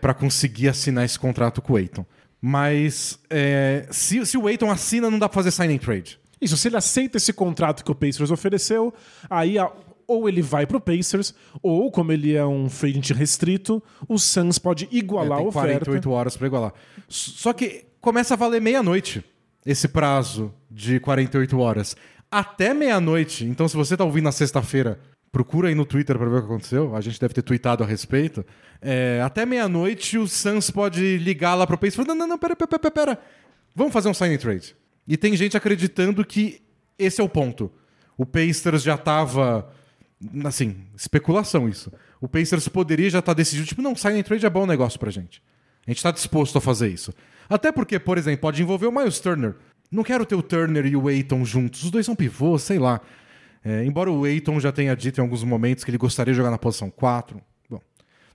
para 0.00 0.12
conseguir 0.12 0.68
assinar 0.68 1.04
esse 1.04 1.18
contrato 1.18 1.62
com 1.62 1.74
o 1.74 1.76
Aiton. 1.76 2.04
Mas 2.40 3.18
é, 3.30 3.86
se, 3.92 4.26
se 4.26 4.36
o 4.36 4.48
Aiton 4.48 4.70
assina, 4.72 5.08
não 5.08 5.18
dá 5.20 5.28
pra 5.28 5.34
fazer 5.34 5.50
signing 5.52 5.78
trade. 5.78 6.18
Isso, 6.40 6.56
se 6.56 6.68
ele 6.68 6.76
aceita 6.76 7.16
esse 7.16 7.32
contrato 7.32 7.84
que 7.84 7.90
o 7.90 7.94
Pacers 7.94 8.30
ofereceu, 8.30 8.92
aí 9.30 9.58
a- 9.58 9.70
ou 10.06 10.28
ele 10.28 10.42
vai 10.42 10.66
pro 10.66 10.80
Pacers, 10.80 11.34
ou 11.62 11.90
como 11.90 12.12
ele 12.12 12.34
é 12.34 12.44
um 12.44 12.68
free 12.68 12.90
agent 12.90 13.10
restrito, 13.10 13.82
o 14.08 14.18
Suns 14.18 14.58
pode 14.58 14.88
igualar 14.90 15.30
É, 15.30 15.34
a 15.34 15.38
tem 15.38 15.48
oferta. 15.48 15.84
48 15.84 16.10
horas 16.10 16.36
para 16.36 16.46
igualar. 16.46 16.72
Só 17.08 17.52
que 17.52 17.86
começa 18.00 18.34
a 18.34 18.36
valer 18.36 18.60
meia-noite 18.60 19.24
esse 19.64 19.88
prazo 19.88 20.54
de 20.70 21.00
48 21.00 21.58
horas. 21.58 21.96
Até 22.30 22.72
meia-noite. 22.72 23.44
Então, 23.44 23.68
se 23.68 23.76
você 23.76 23.96
tá 23.96 24.04
ouvindo 24.04 24.24
na 24.24 24.32
sexta-feira, 24.32 24.98
procura 25.32 25.68
aí 25.68 25.74
no 25.74 25.84
Twitter 25.84 26.16
para 26.16 26.28
ver 26.28 26.36
o 26.36 26.40
que 26.40 26.46
aconteceu. 26.46 26.94
A 26.94 27.00
gente 27.00 27.20
deve 27.20 27.34
ter 27.34 27.42
tweetado 27.42 27.82
a 27.82 27.86
respeito. 27.86 28.44
É, 28.80 29.20
até 29.24 29.44
meia-noite, 29.44 30.18
o 30.18 30.26
Suns 30.28 30.70
pode 30.70 31.18
ligar 31.18 31.54
lá 31.54 31.66
pro 31.66 31.76
Pace 31.78 31.94
e 31.94 31.96
falar: 31.96 32.08
não, 32.08 32.14
não, 32.14 32.26
não, 32.28 32.38
pera, 32.38 32.54
pera, 32.54 32.78
pera, 32.78 32.90
pera. 32.90 33.18
Vamos 33.74 33.92
fazer 33.92 34.08
um 34.08 34.14
signing 34.14 34.38
trade. 34.38 34.76
E 35.06 35.16
tem 35.16 35.36
gente 35.36 35.56
acreditando 35.56 36.24
que 36.24 36.60
esse 36.98 37.20
é 37.20 37.24
o 37.24 37.28
ponto. 37.28 37.70
O 38.16 38.24
Pacers 38.24 38.82
já 38.82 38.96
tava. 38.96 39.68
Assim, 40.44 40.76
especulação 40.96 41.68
isso. 41.68 41.92
O 42.20 42.28
Pacers 42.28 42.68
poderia 42.68 43.10
já 43.10 43.18
estar 43.18 43.34
decidido, 43.34 43.66
tipo, 43.66 43.82
não, 43.82 43.94
signing 43.94 44.22
trade 44.22 44.46
é 44.46 44.50
bom 44.50 44.66
negócio 44.66 44.98
pra 44.98 45.10
gente. 45.10 45.42
A 45.86 45.90
gente 45.90 46.02
tá 46.02 46.10
disposto 46.10 46.56
a 46.58 46.60
fazer 46.60 46.88
isso. 46.88 47.12
Até 47.48 47.70
porque, 47.70 47.98
por 47.98 48.18
exemplo, 48.18 48.40
pode 48.40 48.60
envolver 48.60 48.86
o 48.86 48.92
Miles 48.92 49.20
Turner. 49.20 49.54
Não 49.90 50.02
quero 50.02 50.26
ter 50.26 50.34
o 50.34 50.42
Turner 50.42 50.84
e 50.86 50.96
o 50.96 51.06
Aiton 51.06 51.44
juntos. 51.44 51.84
Os 51.84 51.90
dois 51.90 52.04
são 52.04 52.16
pivôs, 52.16 52.62
sei 52.62 52.78
lá. 52.78 53.00
É, 53.64 53.84
embora 53.84 54.10
o 54.10 54.24
Aiton 54.24 54.58
já 54.58 54.72
tenha 54.72 54.94
dito 54.96 55.18
em 55.18 55.22
alguns 55.22 55.44
momentos 55.44 55.84
que 55.84 55.90
ele 55.90 55.98
gostaria 55.98 56.32
de 56.32 56.36
jogar 56.36 56.50
na 56.50 56.58
posição 56.58 56.90
4. 56.90 57.40
Bom, 57.68 57.80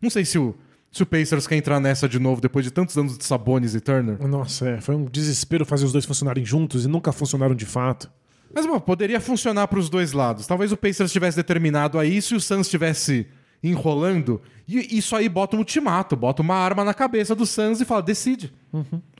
não 0.01 0.09
sei 0.09 0.23
se 0.23 0.37
o, 0.37 0.55
se 0.91 1.03
o 1.03 1.05
Pacers 1.05 1.47
quer 1.47 1.55
entrar 1.55 1.79
nessa 1.79 2.07
de 2.07 2.19
novo 2.19 2.41
depois 2.41 2.63
de 2.63 2.71
tantos 2.71 2.97
anos 2.97 3.17
de 3.17 3.25
Sabonis 3.25 3.75
e 3.75 3.81
Turner. 3.81 4.21
Nossa, 4.27 4.69
é, 4.69 4.81
foi 4.81 4.95
um 4.95 5.05
desespero 5.05 5.65
fazer 5.65 5.85
os 5.85 5.91
dois 5.91 6.05
funcionarem 6.05 6.45
juntos 6.45 6.85
e 6.85 6.87
nunca 6.87 7.11
funcionaram 7.11 7.55
de 7.55 7.65
fato. 7.65 8.09
Mas 8.53 8.65
bom, 8.65 8.79
poderia 8.79 9.19
funcionar 9.19 9.67
para 9.67 9.79
os 9.79 9.89
dois 9.89 10.11
lados. 10.11 10.47
Talvez 10.47 10.71
o 10.71 10.77
Pacers 10.77 11.11
tivesse 11.11 11.37
determinado 11.37 11.97
a 11.97 12.05
isso 12.05 12.33
e 12.33 12.37
o 12.37 12.41
Suns 12.41 12.67
estivesse 12.67 13.27
enrolando. 13.63 14.41
E 14.67 14.97
isso 14.97 15.15
aí 15.15 15.29
bota 15.29 15.55
um 15.55 15.59
ultimato, 15.59 16.15
bota 16.15 16.41
uma 16.41 16.55
arma 16.55 16.83
na 16.83 16.93
cabeça 16.93 17.35
do 17.35 17.45
Suns 17.45 17.81
e 17.81 17.85
fala: 17.85 18.01
decide. 18.01 18.53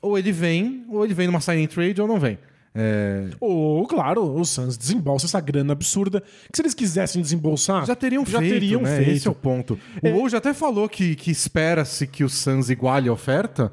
Ou 0.02 0.18
ele 0.18 0.32
vem, 0.32 0.86
ou 0.90 1.04
ele 1.04 1.14
vem 1.14 1.28
numa 1.28 1.42
signing 1.42 1.68
trade 1.68 2.02
ou 2.02 2.08
não 2.08 2.20
vem. 2.20 2.38
É, 2.74 3.28
Ou, 3.42 3.86
claro, 3.86 4.24
o 4.24 4.46
Suns 4.46 4.78
desembolsa 4.78 5.26
essa 5.26 5.42
grana 5.42 5.74
absurda 5.74 6.22
que 6.22 6.56
se 6.56 6.62
eles 6.62 6.74
quisessem 6.74 7.22
desembolsar, 7.22 7.86
já 7.86 7.96
teriam 7.96 8.26
já 8.26 8.40
feito, 8.40 8.54
teriam 8.54 8.82
né? 8.82 8.96
feito. 8.96 9.12
Esse 9.12 9.28
é 9.28 9.32
o 9.32 9.36
ponto. 9.36 9.78
O 10.02 10.08
Woj 10.08 10.36
até 10.36 10.54
falou 10.54 10.88
que, 10.88 11.16
que 11.16 11.32
espera-se 11.32 12.08
que 12.08 12.24
o 12.24 12.30
Suns 12.30 12.70
iguale 12.70 13.10
a 13.10 13.14
oferta. 13.14 13.72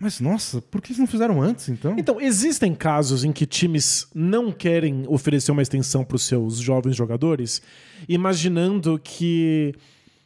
Mas, 0.00 0.20
nossa, 0.20 0.62
por 0.62 0.80
que 0.80 0.92
eles 0.92 0.98
não 1.00 1.06
fizeram 1.08 1.42
antes, 1.42 1.68
então? 1.68 1.96
Então, 1.98 2.20
existem 2.20 2.72
casos 2.72 3.24
em 3.24 3.32
que 3.32 3.44
times 3.44 4.06
não 4.14 4.52
querem 4.52 5.04
oferecer 5.08 5.50
uma 5.50 5.62
extensão 5.62 6.04
para 6.04 6.14
os 6.14 6.22
seus 6.22 6.58
jovens 6.58 6.94
jogadores, 6.94 7.60
imaginando 8.08 8.98
que 9.02 9.74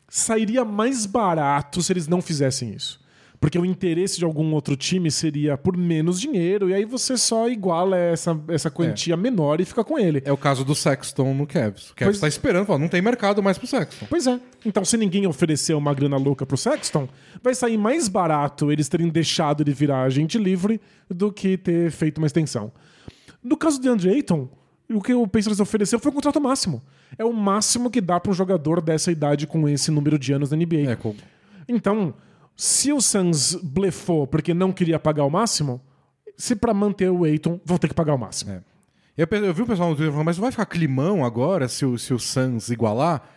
sairia 0.08 0.62
mais 0.62 1.06
barato 1.06 1.82
se 1.82 1.90
eles 1.90 2.06
não 2.06 2.20
fizessem 2.20 2.74
isso. 2.74 3.01
Porque 3.42 3.58
o 3.58 3.64
interesse 3.66 4.18
de 4.18 4.24
algum 4.24 4.52
outro 4.54 4.76
time 4.76 5.10
seria 5.10 5.58
por 5.58 5.76
menos 5.76 6.20
dinheiro, 6.20 6.70
e 6.70 6.74
aí 6.74 6.84
você 6.84 7.16
só 7.18 7.48
iguala 7.48 7.96
essa, 7.96 8.40
essa 8.46 8.70
quantia 8.70 9.16
menor 9.16 9.60
e 9.60 9.64
fica 9.64 9.82
com 9.82 9.98
ele. 9.98 10.22
É 10.24 10.30
o 10.30 10.36
caso 10.36 10.64
do 10.64 10.76
Sexton 10.76 11.34
no 11.34 11.44
Cavs. 11.44 11.90
O 11.90 11.94
Cavs 11.96 12.18
Pois- 12.18 12.20
tá 12.20 12.28
esperando, 12.28 12.66
fala, 12.66 12.78
não 12.78 12.86
tem 12.86 13.02
mercado 13.02 13.42
mais 13.42 13.58
pro 13.58 13.66
Sexton. 13.66 14.06
Pois 14.08 14.28
é. 14.28 14.38
Então, 14.64 14.84
se 14.84 14.96
ninguém 14.96 15.26
oferecer 15.26 15.74
uma 15.74 15.92
grana 15.92 16.16
louca 16.16 16.46
pro 16.46 16.56
Sexton, 16.56 17.08
vai 17.42 17.52
sair 17.52 17.76
mais 17.76 18.06
barato 18.06 18.70
eles 18.70 18.88
terem 18.88 19.08
deixado 19.08 19.60
ele 19.64 19.72
virar 19.72 20.04
agente 20.04 20.38
livre 20.38 20.80
do 21.10 21.32
que 21.32 21.56
ter 21.58 21.90
feito 21.90 22.18
uma 22.18 22.28
extensão. 22.28 22.70
No 23.42 23.56
caso 23.56 23.80
de 23.80 23.88
Andre 23.88 24.08
Ayton, 24.10 24.48
o 24.88 25.02
que 25.02 25.12
o 25.14 25.26
Pacers 25.26 25.58
ofereceu 25.58 25.98
foi 25.98 26.12
o 26.12 26.14
contrato 26.14 26.40
máximo. 26.40 26.80
É 27.18 27.24
o 27.24 27.32
máximo 27.32 27.90
que 27.90 28.00
dá 28.00 28.20
para 28.20 28.30
um 28.30 28.34
jogador 28.34 28.80
dessa 28.80 29.10
idade 29.10 29.48
com 29.48 29.68
esse 29.68 29.90
número 29.90 30.16
de 30.16 30.32
anos 30.32 30.52
na 30.52 30.56
NBA. 30.56 30.92
É, 30.92 30.96
Então, 31.68 32.14
se 32.62 32.92
o 32.92 33.00
Suns 33.00 33.56
blefou 33.56 34.24
porque 34.24 34.54
não 34.54 34.70
queria 34.70 34.96
pagar 34.96 35.24
o 35.24 35.30
máximo, 35.30 35.80
se 36.36 36.54
para 36.54 36.72
manter 36.72 37.10
o 37.10 37.24
Ayton 37.24 37.60
vão 37.64 37.76
ter 37.76 37.88
que 37.88 37.94
pagar 37.94 38.14
o 38.14 38.18
máximo. 38.18 38.52
É. 38.52 38.62
Eu, 39.16 39.26
eu 39.44 39.52
vi 39.52 39.62
o 39.62 39.66
pessoal 39.66 39.90
no 39.90 39.96
Twitter 39.96 40.12
falando, 40.12 40.26
mas 40.26 40.36
vai 40.36 40.52
ficar 40.52 40.66
climão 40.66 41.24
agora 41.24 41.66
se 41.66 41.84
o, 41.84 41.98
se 41.98 42.14
o 42.14 42.20
Suns 42.20 42.70
igualar? 42.70 43.28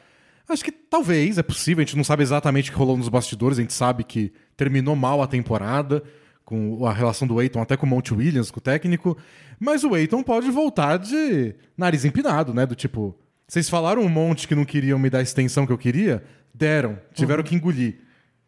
Acho 0.47 0.63
que 0.63 0.71
talvez, 0.71 1.39
é 1.39 1.43
possível. 1.43 1.81
A 1.81 1.85
gente 1.85 1.97
não 1.97 2.03
sabe 2.03 2.21
exatamente 2.21 2.69
o 2.69 2.73
que 2.73 2.77
rolou 2.77 2.95
nos 2.95 3.09
bastidores. 3.09 3.57
A 3.57 3.61
gente 3.61 3.73
sabe 3.73 4.03
que 4.03 4.31
terminou 4.55 4.95
mal 4.95 5.19
a 5.23 5.27
temporada, 5.27 6.03
com 6.45 6.85
a 6.85 6.93
relação 6.93 7.27
do 7.27 7.39
Aiton 7.39 7.63
até 7.63 7.75
com 7.75 7.87
o 7.87 7.89
Monte 7.89 8.13
Williams, 8.13 8.51
com 8.51 8.59
o 8.59 8.61
técnico. 8.61 9.17
Mas 9.59 9.83
o 9.83 9.95
Aiton 9.95 10.21
pode 10.21 10.51
voltar 10.51 10.97
de 10.97 11.55
nariz 11.75 12.05
empinado, 12.05 12.53
né? 12.53 12.63
Do 12.63 12.75
tipo, 12.75 13.17
vocês 13.47 13.67
falaram 13.67 14.03
um 14.03 14.09
monte 14.09 14.47
que 14.47 14.53
não 14.53 14.65
queriam 14.65 14.99
me 14.99 15.09
dar 15.09 15.17
a 15.17 15.23
extensão 15.23 15.65
que 15.65 15.73
eu 15.73 15.79
queria? 15.79 16.23
Deram, 16.53 16.99
tiveram 17.11 17.41
que 17.41 17.55
engolir. 17.55 18.04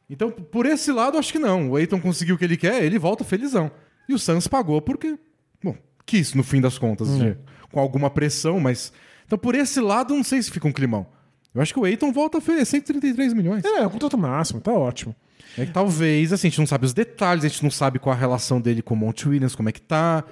Então, 0.10 0.32
por 0.32 0.66
esse 0.66 0.92
lado, 0.92 1.18
acho 1.18 1.32
que 1.32 1.40
não. 1.40 1.72
O 1.72 1.76
Aiton 1.76 2.00
conseguiu 2.00 2.36
o 2.36 2.38
que 2.38 2.46
ele 2.46 2.56
quer, 2.58 2.84
ele 2.84 2.98
volta 2.98 3.24
felizão. 3.24 3.70
E 4.08 4.14
o 4.14 4.20
Suns 4.20 4.48
pagou 4.48 4.82
porque, 4.82 5.18
bom, 5.64 5.76
quis 6.06 6.34
no 6.34 6.44
fim 6.44 6.62
das 6.62 6.78
contas, 6.78 7.10
de- 7.18 7.38
com 7.72 7.80
alguma 7.80 8.10
pressão, 8.10 8.60
mas. 8.60 8.94
Então, 9.26 9.38
por 9.38 9.54
esse 9.56 9.82
lado, 9.82 10.16
não 10.16 10.24
sei 10.24 10.42
se 10.42 10.50
fica 10.52 10.68
um 10.68 10.72
climão. 10.72 11.06
Eu 11.54 11.62
acho 11.62 11.74
que 11.74 11.80
o 11.80 11.84
Aiton 11.86 12.14
volta 12.14 12.38
a 12.38 12.40
oferecer 12.40 12.66
133 12.66 13.34
milhões. 13.34 13.66
É, 13.66 13.86
o 13.86 13.90
contrato 13.90 14.18
máximo, 14.18 14.62
tá 14.62 14.72
ótimo. 14.72 15.14
É 15.58 15.66
que 15.66 15.72
talvez, 15.74 16.32
assim, 16.32 16.48
a 16.48 16.50
gente 16.52 16.60
não 16.60 16.68
sabe 16.68 16.86
os 16.86 16.94
detalhes, 16.94 17.44
a 17.44 17.48
gente 17.48 17.64
não 17.64 17.72
sabe 17.72 17.98
qual 18.00 18.14
a 18.16 18.18
relação 18.18 18.62
dele 18.62 18.82
com 18.82 18.94
o 18.94 18.98
Monte 18.98 19.28
Williams, 19.28 19.56
como 19.56 19.68
é 19.68 19.72
que 19.72 19.82
tá. 19.82 20.24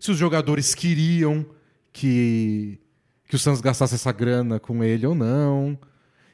Se 0.00 0.10
os 0.10 0.16
jogadores 0.16 0.74
queriam 0.74 1.44
que, 1.92 2.78
que 3.28 3.36
o 3.36 3.38
Suns 3.38 3.60
gastasse 3.60 3.94
essa 3.94 4.10
grana 4.10 4.58
com 4.58 4.82
ele 4.82 5.06
ou 5.06 5.14
não. 5.14 5.78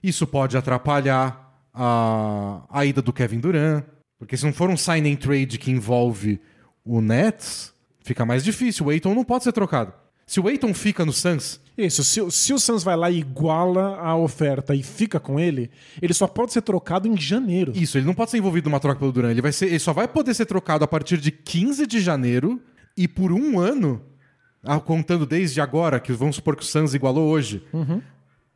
Isso 0.03 0.27
pode 0.27 0.57
atrapalhar 0.57 1.46
a, 1.77 2.63
a 2.71 2.85
ida 2.85 3.03
do 3.03 3.13
Kevin 3.13 3.39
Durant. 3.41 3.85
Porque 4.19 4.37
se 4.37 4.45
não 4.47 4.53
for 4.53 4.71
um 4.71 4.77
sign 4.77 5.13
and 5.13 5.17
trade 5.17 5.59
que 5.59 5.71
envolve 5.71 6.41
o 6.85 7.01
Nets, 7.03 7.73
fica 8.03 8.25
mais 8.25 8.43
difícil. 8.43 8.87
O 8.87 8.91
Aiton 8.91 9.15
não 9.15 9.23
pode 9.25 9.45
ser 9.45 9.53
trocado. 9.53 9.93
Se 10.27 10.41
o 10.41 10.49
Aiton 10.49 10.73
fica 10.75 11.05
no 11.05 11.13
Suns, 11.13 11.61
Isso, 11.79 12.03
se, 12.03 12.21
o- 12.21 12.31
se 12.31 12.53
o 12.55 12.59
Suns 12.59 12.83
vai 12.83 12.97
lá 12.97 13.11
e 13.11 13.19
iguala 13.19 13.97
a 13.99 14.17
oferta 14.17 14.75
e 14.75 14.83
fica 14.83 15.21
com 15.21 15.39
ele, 15.39 15.71
ele 16.03 16.15
só 16.15 16.27
pode 16.27 16.53
ser 16.53 16.63
trocado 16.63 17.07
em 17.07 17.17
janeiro. 17.17 17.71
Isso, 17.77 17.99
ele 17.99 18.07
não 18.07 18.15
pode 18.15 18.31
ser 18.31 18.39
envolvido 18.39 18.69
numa 18.71 18.81
troca 18.81 18.99
pelo 18.99 19.13
Duran. 19.13 19.31
Ele, 19.31 19.43
vai 19.43 19.53
ser, 19.53 19.67
ele 19.67 19.79
só 19.79 19.93
vai 19.93 20.09
poder 20.09 20.33
ser 20.35 20.47
trocado 20.47 20.83
a 20.83 20.89
partir 20.89 21.19
de 21.19 21.31
15 21.31 21.87
de 21.87 22.01
janeiro 22.01 22.61
e 22.97 23.07
por 23.07 23.31
um 23.31 23.61
ano, 23.61 24.01
contando 24.85 25.27
desde 25.27 25.61
agora, 25.61 26.01
que 26.01 26.13
vamos 26.13 26.37
supor 26.37 26.57
que 26.57 26.63
o 26.63 26.67
Suns 26.67 26.95
igualou 26.95 27.29
hoje. 27.29 27.63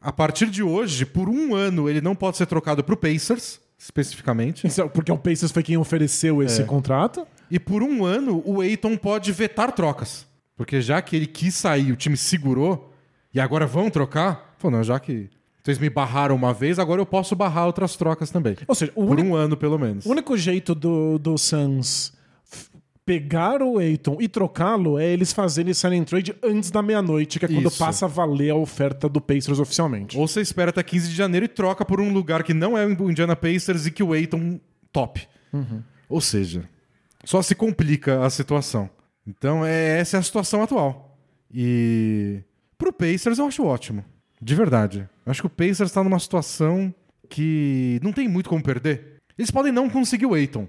A 0.01 0.11
partir 0.13 0.47
de 0.47 0.63
hoje, 0.63 1.05
por 1.05 1.29
um 1.29 1.55
ano, 1.55 1.89
ele 1.89 2.01
não 2.01 2.15
pode 2.15 2.37
ser 2.39 2.47
trocado 2.47 2.83
pro 2.83 2.97
Pacers, 2.97 3.61
especificamente. 3.79 4.67
Isso 4.67 4.81
é 4.81 4.89
Porque 4.89 5.13
o 5.13 5.19
Pacers 5.19 5.53
foi 5.53 5.63
quem 5.63 5.77
ofereceu 5.77 6.43
esse 6.43 6.65
contrato. 6.65 7.27
E 7.51 7.59
por 7.59 7.83
um 7.83 8.05
ano, 8.05 8.43
o 8.47 8.61
Aiton 8.61 8.97
pode 8.97 9.31
vetar 9.33 9.73
trocas. 9.73 10.27
Porque 10.57 10.81
já 10.81 11.03
que 11.03 11.17
ele 11.17 11.27
quis 11.27 11.55
sair, 11.55 11.93
o 11.93 11.97
time 11.97 12.17
segurou, 12.17 12.93
e 13.33 13.41
agora 13.41 13.67
vão 13.67 13.91
trocar, 13.91 14.55
falou, 14.59 14.79
não, 14.79 14.85
já 14.85 14.99
que 14.99 15.29
vocês 15.63 15.79
me 15.79 15.91
barraram 15.91 16.35
uma 16.35 16.55
vez, 16.55 16.79
agora 16.79 17.01
eu 17.01 17.07
posso 17.07 17.37
barrar 17.37 17.67
outras 17.67 17.95
trocas 17.97 18.31
também. 18.31 18.57
Ou 18.67 18.75
seja, 18.75 18.93
o 18.95 19.07
Por 19.07 19.19
único, 19.19 19.29
um 19.29 19.35
ano, 19.35 19.57
pelo 19.57 19.79
menos. 19.79 20.07
o 20.07 20.11
único 20.11 20.37
jeito 20.37 20.75
do, 20.75 21.19
do 21.19 21.37
Suns 21.37 22.13
pegar 23.11 23.61
o 23.61 23.79
Aiton 23.79 24.19
e 24.21 24.29
trocá-lo 24.29 24.97
é 24.97 25.05
eles 25.05 25.33
fazerem 25.33 25.75
sign 25.75 26.05
trade 26.05 26.33
antes 26.45 26.71
da 26.71 26.81
meia-noite, 26.81 27.41
que 27.41 27.45
é 27.45 27.49
quando 27.49 27.67
Isso. 27.67 27.77
passa 27.77 28.05
a 28.05 28.09
valer 28.09 28.51
a 28.51 28.55
oferta 28.55 29.09
do 29.09 29.21
Pacers 29.21 29.59
oficialmente. 29.59 30.17
Ou 30.17 30.29
você 30.29 30.41
espera 30.41 30.71
até 30.71 30.81
15 30.81 31.09
de 31.09 31.17
janeiro 31.17 31.45
e 31.45 31.49
troca 31.49 31.85
por 31.85 32.01
um 32.01 32.13
lugar 32.13 32.45
que 32.45 32.55
não 32.55 32.79
é 32.79 32.87
o 32.87 33.11
Indiana 33.11 33.35
Pacers 33.35 33.85
e 33.85 33.91
que 33.91 34.01
o 34.01 34.13
Aiton 34.13 34.61
top. 34.93 35.27
Ou 36.09 36.21
seja, 36.21 36.69
só 37.25 37.43
se 37.43 37.53
complica 37.57 38.25
a 38.25 38.31
situação. 38.31 38.89
Então, 39.27 39.67
é, 39.67 39.99
essa 39.99 40.17
é 40.17 40.21
a 40.21 40.23
situação 40.23 40.63
atual. 40.63 41.19
E 41.53 42.45
pro 42.79 42.93
Pacers 42.93 43.41
eu 43.41 43.47
acho 43.47 43.65
ótimo. 43.65 44.05
De 44.41 44.55
verdade. 44.55 45.09
Eu 45.27 45.33
acho 45.33 45.43
que 45.43 45.49
o 45.49 45.51
Pacers 45.51 45.91
está 45.91 46.05
numa 46.05 46.21
situação 46.21 46.95
que 47.29 47.99
não 48.05 48.13
tem 48.13 48.29
muito 48.29 48.49
como 48.49 48.63
perder. 48.63 49.17
Eles 49.37 49.51
podem 49.51 49.73
não 49.73 49.91
conseguir 49.91 50.27
o 50.27 50.35
Aiton. 50.35 50.69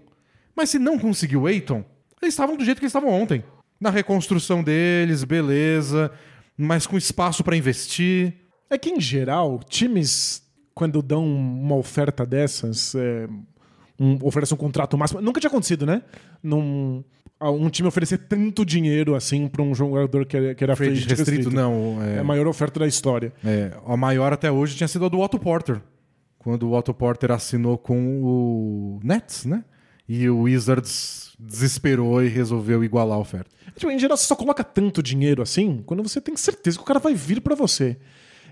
Mas 0.55 0.71
se 0.71 0.79
não 0.79 0.97
conseguir 0.97 1.37
o 1.37 1.45
Aiton, 1.45 1.85
eles 2.21 2.33
estavam 2.33 2.55
do 2.57 2.63
jeito 2.65 2.77
que 2.79 2.85
eles 2.85 2.91
estavam 2.95 3.09
ontem. 3.09 3.43
Na 3.79 3.89
reconstrução 3.89 4.63
deles, 4.63 5.23
beleza. 5.23 6.11
Mas 6.57 6.85
com 6.85 6.97
espaço 6.97 7.43
para 7.43 7.55
investir. 7.57 8.33
É 8.69 8.77
que, 8.77 8.89
em 8.89 9.01
geral, 9.01 9.59
times, 9.67 10.43
quando 10.73 11.01
dão 11.01 11.25
uma 11.25 11.75
oferta 11.75 12.25
dessas, 12.25 12.93
é, 12.95 13.27
um, 13.99 14.17
oferecem 14.21 14.55
um 14.55 14.57
contrato 14.59 14.97
máximo. 14.97 15.19
Nunca 15.21 15.39
tinha 15.39 15.49
acontecido, 15.49 15.85
né? 15.85 16.03
Num, 16.41 17.03
um 17.41 17.69
time 17.69 17.87
oferecer 17.87 18.17
tanto 18.19 18.63
dinheiro 18.63 19.15
assim 19.15 19.47
pra 19.47 19.61
um 19.63 19.73
jogador 19.75 20.25
que, 20.25 20.37
era- 20.37 20.55
que 20.55 20.63
era 20.63 20.75
Free 20.75 20.89
agent 20.89 21.09
restrito, 21.09 21.49
não. 21.51 21.97
É 22.01 22.17
É, 22.17 22.19
a 22.19 22.23
maior 22.23 22.47
oferta 22.47 22.79
da 22.79 22.87
história. 22.87 23.33
é, 23.43 23.71
a 23.85 23.97
maior 23.97 24.31
até 24.31 24.51
hoje 24.51 24.75
tinha 24.77 24.87
sido 24.87 25.05
a 25.05 25.09
do 25.09 25.19
Otto 25.19 25.39
Porter. 25.39 25.81
Quando 26.37 26.67
o 26.69 26.73
Otto 26.77 26.93
Porter 26.93 27.31
assinou 27.31 27.77
com 27.77 28.21
o 28.23 28.99
Nets, 29.03 29.45
né? 29.45 29.63
E 30.07 30.29
o 30.29 30.41
Wizards 30.41 31.30
desesperou 31.41 32.23
e 32.23 32.27
resolveu 32.27 32.83
igualar 32.83 33.17
a 33.17 33.21
oferta. 33.21 33.49
Tipo, 33.75 33.91
em 33.91 33.97
geral, 33.99 34.15
você 34.17 34.25
só 34.25 34.35
coloca 34.35 34.63
tanto 34.63 35.01
dinheiro 35.01 35.41
assim 35.41 35.81
quando 35.85 36.03
você 36.03 36.21
tem 36.21 36.35
certeza 36.37 36.77
que 36.77 36.83
o 36.83 36.85
cara 36.85 36.99
vai 36.99 37.13
vir 37.13 37.41
pra 37.41 37.55
você. 37.55 37.97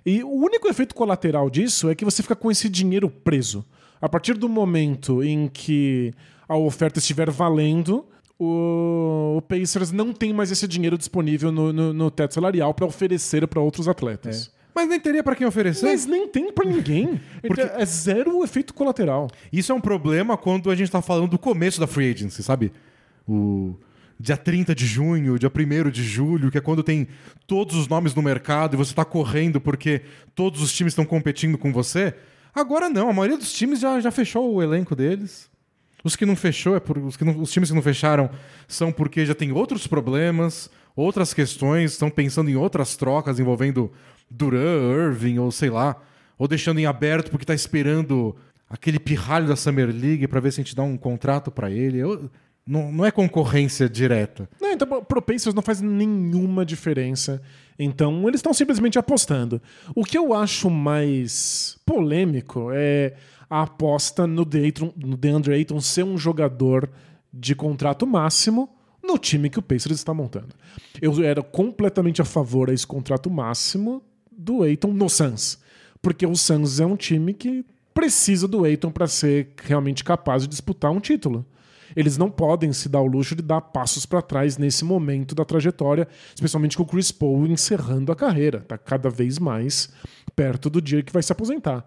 E 0.06 0.23
o 0.23 0.30
único 0.32 0.67
efeito 0.67 0.95
colateral 0.95 1.49
disso 1.49 1.89
é 1.89 1.95
que 1.95 2.06
você 2.06 2.23
fica 2.23 2.36
com 2.36 2.49
esse 2.49 2.67
dinheiro 2.69 3.10
preso. 3.10 3.65
A 4.02 4.08
partir 4.10 4.34
do 4.36 4.47
momento 4.49 5.21
em 5.23 5.47
que 5.47 6.13
a 6.47 6.56
oferta 6.58 6.99
estiver 6.99 7.30
valendo, 7.30 8.06
o, 8.39 9.36
o 9.38 9.41
Pacers 9.41 9.91
não 9.91 10.13
tem 10.13 10.32
mais 10.34 10.52
esse 10.52 10.67
dinheiro 10.67 10.97
disponível 10.97 11.52
no, 11.52 11.71
no- 11.73 11.93
no 11.93 12.10
teto 12.10 12.34
salarial 12.34 12.73
pra 12.73 12.86
oferecer 12.86 13.45
pra 13.47 13.62
outros 13.62 13.88
atletas. 13.88 14.52
Mas 14.80 14.89
nem 14.89 15.00
teria 15.00 15.24
para 15.24 15.36
quem 15.36 15.46
oferecer. 15.48 15.86
Mas 15.86 16.06
nem 16.06 16.28
tem 16.28 16.52
pra 16.52 16.65
ninguém. 16.65 17.20
Porque- 17.42 17.62
Então, 17.62 17.80
É 17.80 17.86
zero 17.86 18.38
o 18.38 18.44
efeito 18.44 18.74
colateral. 18.74 19.30
Isso 19.52 19.72
é 19.72 19.76
um 19.76 19.82
problema 19.82 20.38
quando 20.38 20.70
a 20.72 20.76
gente 20.76 20.89
tá 20.92 21.02
falando 21.02 21.30
do 21.32 21.38
começo 21.39 21.80
da 21.80 21.88
free 21.88 22.12
agency, 22.12 22.42
sabe? 22.44 22.72
O 23.28 23.76
dia 24.20 24.36
30 24.38 24.74
de 24.76 24.86
junho, 24.86 25.38
dia 25.39 25.50
1 25.50 25.89
de 25.89 26.04
julho, 26.04 26.52
que 26.52 26.58
é 26.58 26.62
quando 26.62 26.84
tem 26.84 27.08
todos 27.48 27.76
os 27.76 27.88
nomes 27.88 28.13
no 28.13 28.22
mercado 28.22 28.74
e 28.74 28.78
você 28.78 28.94
tá 28.94 29.06
correndo 29.06 29.62
porque 29.62 30.02
todos 30.36 30.62
os 30.62 30.74
times 30.74 30.92
estão 30.92 31.06
competindo 31.06 31.58
com 31.58 31.72
você. 31.72 32.13
Agora 32.54 32.89
não, 32.89 33.10
a 33.10 33.13
maioria 33.13 33.38
dos 33.38 33.54
times 33.54 33.80
já, 33.80 34.00
já 34.02 34.12
fechou 34.12 34.54
o 34.54 34.62
elenco 34.63 34.96
deles. 34.96 35.50
Os 36.04 36.15
que 36.15 36.26
não 36.26 36.36
fechou, 36.36 36.76
é 36.76 36.80
por, 36.80 36.98
os, 36.98 37.15
que 37.18 37.24
não- 37.26 37.39
os 37.39 37.52
times 37.52 37.70
que 37.70 37.76
não 37.76 37.82
fecharam 37.82 38.30
são 38.68 38.92
porque 38.92 39.26
já 39.26 39.36
tem 39.36 39.52
outros 39.52 39.86
problemas, 39.86 40.70
outras 40.96 41.34
questões, 41.34 41.92
estão 41.92 42.10
pensando 42.10 42.50
em 42.50 42.56
outras 42.56 42.96
trocas 42.98 43.39
envolvendo 43.39 43.92
Duran, 44.30 44.92
Irving, 45.10 45.39
ou 45.39 45.52
sei 45.52 45.70
lá, 45.70 45.96
ou 46.38 46.48
deixando 46.48 46.80
em 46.80 46.86
aberto 46.86 47.30
porque 47.32 47.46
tá 47.46 47.54
esperando 47.54 48.36
aquele 48.70 49.00
pirralho 49.00 49.48
da 49.48 49.56
Summer 49.56 49.88
League 49.88 50.28
para 50.28 50.39
ver 50.39 50.52
se 50.52 50.62
a 50.62 50.63
gente 50.63 50.76
dá 50.76 50.84
um 50.84 50.98
contrato 50.98 51.50
para 51.52 51.70
ele. 51.72 51.98
Eu- 51.98 52.30
não, 52.68 52.92
não 52.92 53.04
é 53.06 53.10
concorrência 53.10 53.89
direta. 53.89 54.48
Não, 54.62 54.72
então 54.72 55.04
pro 55.04 55.22
Pacers 55.24 55.56
não 55.56 55.62
faz 55.63 55.82
nenhuma 55.82 56.63
diferença. 56.63 57.42
Então 57.80 58.28
eles 58.28 58.39
estão 58.39 58.54
simplesmente 58.54 59.00
apostando. 59.00 59.60
O 59.96 60.04
que 60.04 60.15
eu 60.18 60.34
acho 60.36 60.70
mais 60.70 61.80
polêmico 61.86 62.70
é 62.72 63.15
a 63.50 63.63
aposta 63.63 64.28
no, 64.28 64.46
Dayton, 64.46 64.94
no 64.96 65.18
DeAndre 65.18 65.54
Ayton 65.56 65.82
ser 65.82 66.04
um 66.04 66.15
jogador 66.18 66.88
de 67.34 67.56
contrato 67.56 68.06
máximo 68.06 68.70
no 69.04 69.18
time 69.18 69.50
que 69.50 69.58
o 69.58 69.63
Pacers 69.63 69.96
está 69.96 70.13
montando. 70.13 70.50
Eu 71.02 71.24
era 71.24 71.42
completamente 71.42 72.22
a 72.22 72.26
favor 72.26 72.70
a 72.70 72.74
esse 72.74 72.86
contrato 72.86 73.32
máximo 73.32 74.04
do 74.39 74.63
Ayton 74.63 74.93
no 74.93 75.10
Suns. 75.10 75.60
Porque 76.02 76.25
o 76.25 76.36
Suns 76.36 76.80
é 76.80 76.86
um 76.86 76.95
time 76.95 77.34
que 77.34 77.65
precisa 77.93 78.47
do 78.47 78.63
Ayton 78.63 78.91
para 78.91 79.08
ser 79.08 79.49
realmente 79.63 80.04
capaz 80.04 80.43
de 80.43 80.47
disputar 80.47 80.91
um 80.91 80.99
título. 80.99 81.45
Eles 81.95 82.17
não 82.17 82.30
podem 82.30 82.71
se 82.71 82.88
dar 82.88 83.02
o 83.02 83.08
luxo 83.08 83.36
de 83.36 83.41
dar 83.41 83.62
passos 83.62 84.06
para 84.06 84.21
trás 84.21 84.58
nesse 84.58 84.86
momento 84.86 85.36
da 85.36 85.43
trajetória, 85.43 86.08
especialmente 86.34 86.78
com 86.78 86.84
o 86.84 86.86
Chris 86.86 87.12
Paul 87.12 87.47
encerrando 87.47 88.12
a 88.12 88.15
carreira. 88.15 88.62
Tá 88.62 88.78
cada 88.78 89.10
vez 89.10 89.39
mais 89.39 89.89
perto 90.36 90.69
do 90.69 90.82
dia 90.82 91.04
que 91.04 91.12
vai 91.12 91.23
se 91.23 91.32
aposentar. 91.32 91.86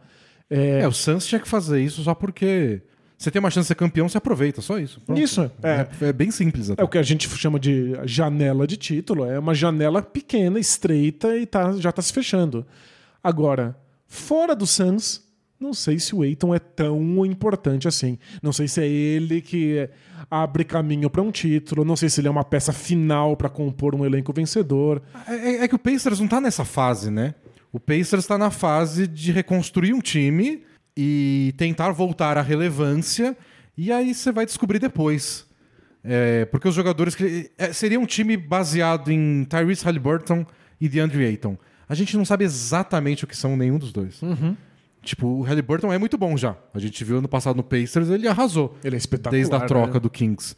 É, 0.50 0.80
É, 0.80 0.88
o 0.88 0.92
Suns 0.92 1.26
tinha 1.26 1.40
que 1.40 1.48
fazer 1.48 1.80
isso 1.80 2.02
só 2.02 2.14
porque 2.14 2.82
Você 3.22 3.30
tem 3.30 3.38
uma 3.38 3.52
chance 3.52 3.66
de 3.66 3.68
ser 3.68 3.76
campeão, 3.76 4.08
você 4.08 4.18
aproveita, 4.18 4.60
só 4.60 4.80
isso. 4.80 5.00
Pronto. 5.00 5.20
Isso, 5.20 5.48
é. 5.62 5.86
é. 6.00 6.08
é 6.08 6.12
bem 6.12 6.32
simples 6.32 6.70
até. 6.70 6.82
É 6.82 6.84
o 6.84 6.88
que 6.88 6.98
a 6.98 7.04
gente 7.04 7.28
chama 7.28 7.56
de 7.56 7.96
janela 8.02 8.66
de 8.66 8.76
título. 8.76 9.24
É 9.24 9.38
uma 9.38 9.54
janela 9.54 10.02
pequena, 10.02 10.58
estreita 10.58 11.36
e 11.36 11.46
tá, 11.46 11.70
já 11.74 11.92
tá 11.92 12.02
se 12.02 12.12
fechando. 12.12 12.66
Agora, 13.22 13.76
fora 14.08 14.56
do 14.56 14.66
Suns, 14.66 15.22
não 15.60 15.72
sei 15.72 16.00
se 16.00 16.16
o 16.16 16.22
Aiton 16.22 16.52
é 16.52 16.58
tão 16.58 17.24
importante 17.24 17.86
assim. 17.86 18.18
Não 18.42 18.52
sei 18.52 18.66
se 18.66 18.80
é 18.80 18.88
ele 18.88 19.40
que 19.40 19.88
abre 20.28 20.64
caminho 20.64 21.08
para 21.08 21.22
um 21.22 21.30
título. 21.30 21.84
Não 21.84 21.94
sei 21.94 22.08
se 22.08 22.20
ele 22.20 22.26
é 22.26 22.30
uma 22.30 22.42
peça 22.42 22.72
final 22.72 23.36
para 23.36 23.48
compor 23.48 23.94
um 23.94 24.04
elenco 24.04 24.32
vencedor. 24.32 25.00
É, 25.28 25.34
é, 25.34 25.54
é, 25.62 25.68
que 25.68 25.76
o 25.76 25.78
Pacers 25.78 26.18
não 26.18 26.26
tá 26.26 26.40
nessa 26.40 26.64
fase, 26.64 27.08
né? 27.08 27.36
O 27.72 27.78
Pacers 27.78 28.24
está 28.24 28.36
na 28.36 28.50
fase 28.50 29.06
de 29.06 29.30
reconstruir 29.30 29.94
um 29.94 30.00
time 30.00 30.64
e 30.96 31.54
tentar 31.56 31.90
voltar 31.92 32.36
à 32.36 32.42
relevância. 32.42 33.36
E 33.76 33.90
aí 33.90 34.14
você 34.14 34.30
vai 34.30 34.44
descobrir 34.44 34.78
depois. 34.78 35.46
É, 36.04 36.44
porque 36.46 36.68
os 36.68 36.74
jogadores. 36.74 37.14
Que, 37.14 37.50
é, 37.56 37.72
seria 37.72 37.98
um 37.98 38.06
time 38.06 38.36
baseado 38.36 39.10
em 39.10 39.44
Tyrese 39.44 39.84
Halliburton 39.84 40.44
e 40.80 40.88
DeAndre 40.88 41.24
Ayton. 41.24 41.56
A 41.88 41.94
gente 41.94 42.16
não 42.16 42.24
sabe 42.24 42.44
exatamente 42.44 43.24
o 43.24 43.26
que 43.26 43.36
são 43.36 43.56
nenhum 43.56 43.78
dos 43.78 43.92
dois. 43.92 44.20
Uhum. 44.22 44.56
Tipo, 45.02 45.26
o 45.26 45.42
Halliburton 45.42 45.92
é 45.92 45.98
muito 45.98 46.16
bom 46.16 46.36
já. 46.36 46.56
A 46.72 46.78
gente 46.78 47.02
viu 47.04 47.18
ano 47.18 47.28
passado 47.28 47.56
no 47.56 47.62
Pacers, 47.62 48.08
ele 48.08 48.28
arrasou. 48.28 48.76
Ele 48.84 48.94
é 48.94 48.98
espetacular. 48.98 49.38
Desde 49.38 49.54
a 49.54 49.60
troca 49.60 49.94
né? 49.94 50.00
do 50.00 50.08
Kings. 50.08 50.54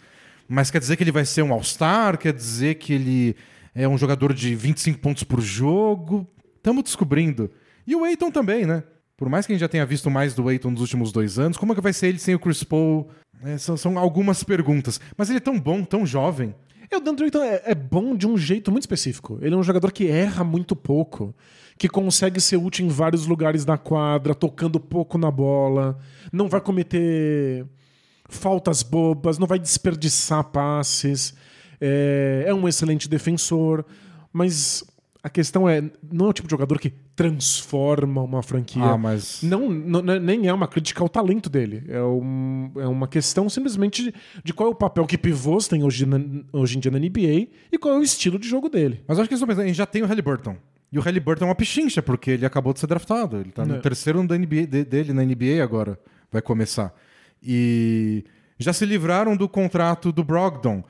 Mas 0.47 0.71
quer 0.71 0.79
dizer 0.79 0.97
que 0.97 1.03
ele 1.03 1.13
vai 1.13 1.25
ser 1.25 1.43
um 1.43 1.53
All-Star? 1.53 2.19
Quer 2.19 2.33
dizer 2.33 2.75
que 2.75 2.93
ele 2.93 3.37
é 3.75 3.89
um 3.89 3.97
jogador 3.97 4.35
de 4.35 4.55
25 4.55 4.99
pontos 4.99 5.25
por 5.25 5.41
jogo? 5.41 6.27
Estamos 6.57 6.85
descobrindo. 6.85 7.51
E 7.87 7.97
o 7.97 8.05
Aiton 8.05 8.31
também, 8.31 8.67
né? 8.67 8.83
Por 9.17 9.29
mais 9.29 9.47
que 9.47 9.53
a 9.53 9.55
gente 9.55 9.61
já 9.61 9.69
tenha 9.69 9.87
visto 9.87 10.11
mais 10.11 10.35
do 10.35 10.49
Aiton 10.49 10.71
nos 10.71 10.81
últimos 10.81 11.13
dois 11.13 11.39
anos, 11.39 11.57
como 11.57 11.73
é 11.73 11.75
que 11.75 11.81
vai 11.81 11.93
ser 11.93 12.09
ele 12.09 12.19
sem 12.19 12.35
o 12.35 12.39
Chris 12.39 12.65
Paul? 12.65 13.09
É, 13.43 13.59
são, 13.59 13.77
são, 13.77 13.99
algumas 13.99 14.43
perguntas. 14.43 15.01
Mas 15.17 15.29
ele 15.29 15.39
é 15.39 15.41
tão 15.41 15.59
bom, 15.59 15.85
tão 15.85 16.05
jovem. 16.07 16.55
É, 16.91 16.97
o 16.97 17.01
Dandre 17.01 17.27
Ayton 17.27 17.43
é, 17.43 17.63
é 17.67 17.75
bom 17.75 18.17
de 18.17 18.27
um 18.27 18.37
jeito 18.37 18.71
muito 18.71 18.85
específico. 18.85 19.39
Ele 19.41 19.55
é 19.55 19.59
um 19.59 19.63
jogador 19.63 19.93
que 19.93 20.09
erra 20.09 20.43
muito 20.43 20.75
pouco 20.75 21.35
que 21.77 21.89
consegue 21.89 22.41
ser 22.41 22.57
útil 22.57 22.87
em 22.87 22.89
vários 22.89 23.27
lugares 23.27 23.65
da 23.65 23.77
quadra, 23.77 24.35
tocando 24.35 24.79
pouco 24.79 25.19
na 25.19 25.31
bola, 25.31 25.99
não 26.33 26.49
vai 26.49 26.61
cometer 26.61 27.67
faltas 28.29 28.83
bobas, 28.83 29.39
não 29.39 29.47
vai 29.47 29.59
desperdiçar 29.59 30.45
passes, 30.45 31.35
é, 31.81 32.45
é 32.47 32.55
um 32.55 32.69
excelente 32.69 33.09
defensor, 33.09 33.85
mas 34.33 34.85
a 35.25 35.31
questão 35.31 35.67
é, 35.67 35.83
não 36.13 36.27
é 36.27 36.29
o 36.29 36.33
tipo 36.35 36.47
de 36.47 36.51
jogador 36.51 36.79
que 36.79 36.91
transforma 37.17 38.21
uma 38.21 38.43
franquia. 38.43 38.85
Ah, 38.85 38.99
mas... 38.99 39.43
não, 39.43 39.71
não, 39.71 40.03
nem 40.03 40.47
é 40.47 40.53
uma 40.53 40.69
crítica 40.69 41.03
ao 41.03 41.09
talento 41.09 41.49
dele. 41.49 41.83
É, 41.89 42.03
um, 42.03 42.71
é 42.77 42.87
uma 42.87 43.09
questão 43.09 43.49
simplesmente 43.49 44.03
de, 44.03 44.15
de, 44.45 44.53
qual 44.53 44.69
é 44.69 44.73
o 44.73 44.75
papel 44.75 45.07
que 45.07 45.17
pivôs 45.17 45.67
tem 45.67 45.83
hoje, 45.83 46.05
na, 46.05 46.21
hoje 46.53 46.77
em 46.77 46.81
dia 46.81 46.91
na 46.91 46.99
NBA 46.99 47.49
e 47.73 47.79
qual 47.81 47.95
é 47.95 47.99
o 47.99 48.03
estilo 48.03 48.39
de 48.39 48.47
jogo 48.47 48.69
dele. 48.69 49.03
Mas 49.09 49.19
acho 49.19 49.27
que 49.27 49.35
isso, 49.35 49.51
a 49.51 49.67
gente 49.67 49.73
já 49.73 49.87
tem 49.87 50.03
o 50.03 50.07
Halliburton. 50.07 50.59
E 50.93 50.99
o 50.99 51.01
Halliburton 51.01 51.47
é 51.47 51.49
uma 51.49 51.55
pichincha, 51.55 52.03
porque 52.03 52.33
ele 52.33 52.45
acabou 52.45 52.75
de 52.75 52.81
ser 52.81 52.87
draftado. 52.87 53.39
Ele 53.39 53.51
tá 53.51 53.65
no 53.65 53.77
é. 53.77 53.79
terceiro 53.79 54.19
ano 54.19 54.29
da 54.29 54.37
NBA, 54.37 54.67
de, 54.67 54.85
dele 54.85 55.15
na 55.15 55.25
NBA 55.25 55.63
agora. 55.63 55.99
Vai 56.31 56.43
começar. 56.43 56.95
E 57.43 58.25
já 58.59 58.75
se 58.75 58.85
livraram 58.85 59.39
do 59.39 59.49
contrato 59.49 60.13
do 60.13 60.23
Brogdon. 60.23 60.85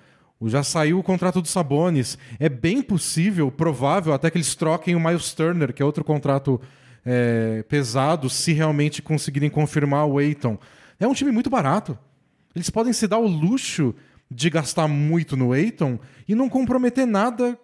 Já 0.47 0.63
saiu 0.63 0.99
o 0.99 1.03
contrato 1.03 1.41
do 1.41 1.49
Sabonis. 1.49 2.19
É 2.39 2.49
bem 2.49 2.83
possível, 2.83 3.51
provável, 3.51 4.13
até 4.13 4.31
que 4.31 4.37
eles 4.37 4.55
troquem 4.55 4.95
o 4.95 5.01
Miles 5.01 5.33
Turner, 5.33 5.73
que 5.73 5.83
é 5.83 5.85
outro 5.85 6.05
contrato 6.05 6.61
é, 7.05 7.65
pesado, 7.69 8.29
se 8.29 8.53
realmente 8.53 9.01
conseguirem 9.01 9.49
confirmar 9.49 10.07
o 10.07 10.19
Aiton. 10.19 10.59
É 10.99 11.07
um 11.07 11.15
time 11.15 11.31
muito 11.31 11.51
barato. 11.51 11.99
Eles 12.55 12.71
podem 12.71 12.93
se 12.93 13.07
dar 13.07 13.19
o 13.19 13.27
luxo 13.27 13.95
de 14.31 14.51
gastar 14.51 14.89
muito 14.89 15.37
no 15.37 15.53
Aiton 15.53 15.99
e 16.29 16.35
não 16.35 16.49
comprometer 16.49 17.07
nada 17.07 17.59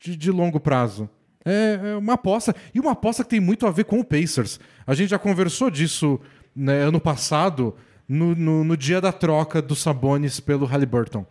de, 0.00 0.16
de 0.16 0.30
longo 0.30 0.60
prazo. 0.60 1.08
É, 1.44 1.80
é, 1.82 1.96
uma 1.96 2.14
aposta. 2.14 2.54
E 2.74 2.80
uma 2.80 2.92
aposta 2.92 3.24
que 3.24 3.30
tem 3.30 3.40
muito 3.40 3.66
a 3.66 3.70
ver 3.70 3.84
com 3.84 4.00
o 4.00 4.04
Pacers. 4.04 4.60
A 4.86 4.94
gente 4.94 5.10
já 5.10 5.18
conversou 5.18 5.70
disso 5.70 6.20
né, 6.54 6.82
ano 6.82 7.00
passado, 7.00 7.74
no, 8.08 8.34
no, 8.34 8.64
no, 8.64 8.76
dia 8.76 9.00
da 9.00 9.12
troca 9.12 9.62
do 9.62 9.74
Sabonis 9.74 10.38
pelo 10.40 10.66
Halliburton. 10.66 11.26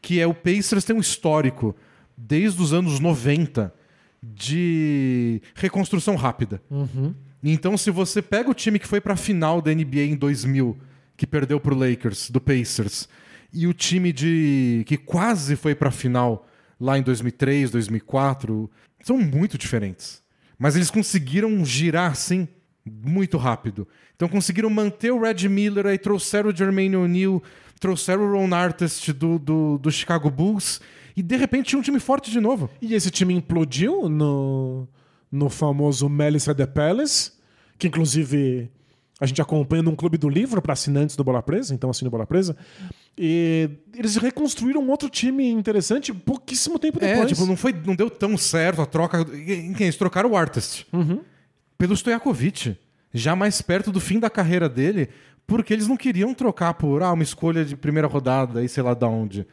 Que 0.00 0.20
é 0.20 0.26
o 0.26 0.34
Pacers 0.34 0.84
tem 0.84 0.94
um 0.94 1.00
histórico, 1.00 1.74
desde 2.16 2.60
os 2.62 2.72
anos 2.72 3.00
90, 3.00 3.72
de 4.22 5.40
reconstrução 5.54 6.16
rápida. 6.16 6.62
Uhum. 6.70 7.14
Então, 7.42 7.76
se 7.76 7.90
você 7.90 8.20
pega 8.20 8.50
o 8.50 8.54
time 8.54 8.78
que 8.78 8.86
foi 8.86 9.00
para 9.00 9.14
a 9.14 9.16
final 9.16 9.60
da 9.60 9.72
NBA 9.72 10.02
em 10.02 10.16
2000, 10.16 10.76
que 11.16 11.26
perdeu 11.26 11.60
para 11.60 11.74
o 11.74 11.78
Lakers, 11.78 12.30
do 12.30 12.40
Pacers, 12.40 13.08
e 13.52 13.66
o 13.66 13.72
time 13.72 14.12
de 14.12 14.84
que 14.86 14.96
quase 14.96 15.56
foi 15.56 15.74
para 15.74 15.88
a 15.88 15.92
final 15.92 16.46
lá 16.78 16.98
em 16.98 17.02
2003, 17.02 17.70
2004, 17.70 18.70
são 19.02 19.18
muito 19.18 19.56
diferentes. 19.56 20.22
Mas 20.58 20.76
eles 20.76 20.90
conseguiram 20.90 21.64
girar 21.64 22.10
assim 22.10 22.48
muito 22.84 23.36
rápido. 23.36 23.86
Então 24.14 24.28
conseguiram 24.28 24.70
manter 24.70 25.10
o 25.10 25.20
Red 25.20 25.48
Miller, 25.48 25.86
aí 25.86 25.98
trouxeram 25.98 26.50
o 26.50 26.56
Jermaine 26.56 26.96
O'Neal, 26.96 27.42
trouxeram 27.80 28.22
o 28.24 28.32
Ron 28.32 28.54
Artest 28.54 29.12
do, 29.12 29.38
do, 29.38 29.78
do 29.78 29.90
Chicago 29.90 30.30
Bulls 30.30 30.80
e 31.16 31.22
de 31.22 31.36
repente 31.36 31.70
tinha 31.70 31.78
um 31.78 31.82
time 31.82 32.00
forte 32.00 32.30
de 32.30 32.40
novo. 32.40 32.68
E 32.80 32.94
esse 32.94 33.10
time 33.10 33.34
implodiu 33.34 34.08
no, 34.08 34.86
no 35.30 35.48
famoso 35.48 36.08
Melissa 36.08 36.54
the 36.54 36.66
Palace, 36.66 37.32
que 37.78 37.86
inclusive 37.86 38.70
a 39.18 39.24
gente 39.24 39.40
acompanha 39.40 39.82
num 39.82 39.96
clube 39.96 40.18
do 40.18 40.28
livro 40.28 40.60
para 40.60 40.74
assinantes 40.74 41.16
do 41.16 41.24
Bola 41.24 41.42
Presa, 41.42 41.74
então 41.74 41.88
assina 41.88 42.10
Bola 42.10 42.26
Presa. 42.26 42.54
E 43.16 43.70
eles 43.94 44.16
reconstruíram 44.16 44.82
um 44.82 44.90
outro 44.90 45.08
time 45.08 45.48
interessante 45.48 46.12
pouquíssimo 46.12 46.78
tempo 46.78 46.98
é, 47.00 47.08
depois. 47.08 47.32
É, 47.32 47.34
tipo, 47.34 47.46
não, 47.46 47.56
foi, 47.56 47.72
não 47.72 47.94
deu 47.94 48.10
tão 48.10 48.36
certo 48.36 48.82
a 48.82 48.86
troca. 48.86 49.20
Em 49.20 49.72
quem? 49.72 49.86
Eles 49.86 49.96
trocaram 49.96 50.32
o 50.32 50.36
Artist. 50.36 50.86
Uhum. 50.92 51.20
Pelo 51.78 51.96
Stojakovic. 51.96 52.76
Já 53.14 53.34
mais 53.34 53.62
perto 53.62 53.90
do 53.90 54.00
fim 54.00 54.18
da 54.18 54.28
carreira 54.28 54.68
dele, 54.68 55.08
porque 55.46 55.72
eles 55.72 55.88
não 55.88 55.96
queriam 55.96 56.34
trocar 56.34 56.74
por 56.74 57.02
ah, 57.02 57.12
uma 57.12 57.22
escolha 57.22 57.64
de 57.64 57.76
primeira 57.76 58.08
rodada 58.08 58.64
e 58.64 58.68
sei 58.68 58.82
lá 58.82 58.94
de 58.94 59.04
onde. 59.04 59.46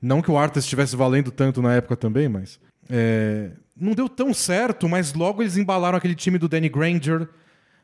Não 0.00 0.20
que 0.20 0.30
o 0.30 0.36
Artist 0.36 0.66
estivesse 0.66 0.96
valendo 0.96 1.30
tanto 1.30 1.62
na 1.62 1.74
época 1.74 1.96
também, 1.96 2.28
mas. 2.28 2.60
É, 2.88 3.50
não 3.76 3.92
deu 3.92 4.08
tão 4.08 4.32
certo, 4.32 4.88
mas 4.88 5.12
logo 5.12 5.42
eles 5.42 5.56
embalaram 5.56 5.98
aquele 5.98 6.14
time 6.14 6.38
do 6.38 6.48
Danny 6.48 6.68
Granger 6.68 7.28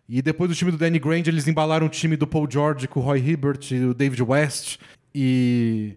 e 0.08 0.20
depois 0.20 0.50
do 0.50 0.54
time 0.54 0.70
do 0.70 0.76
Danny 0.76 0.98
Granger, 0.98 1.28
eles 1.28 1.48
embalaram 1.48 1.86
o 1.86 1.90
time 1.90 2.16
do 2.16 2.26
Paul 2.26 2.46
George 2.50 2.88
com 2.88 3.00
o 3.00 3.02
Roy 3.02 3.18
Hibbert 3.18 3.70
e 3.70 3.84
o 3.84 3.94
David 3.94 4.22
West. 4.22 4.78
E. 5.14 5.96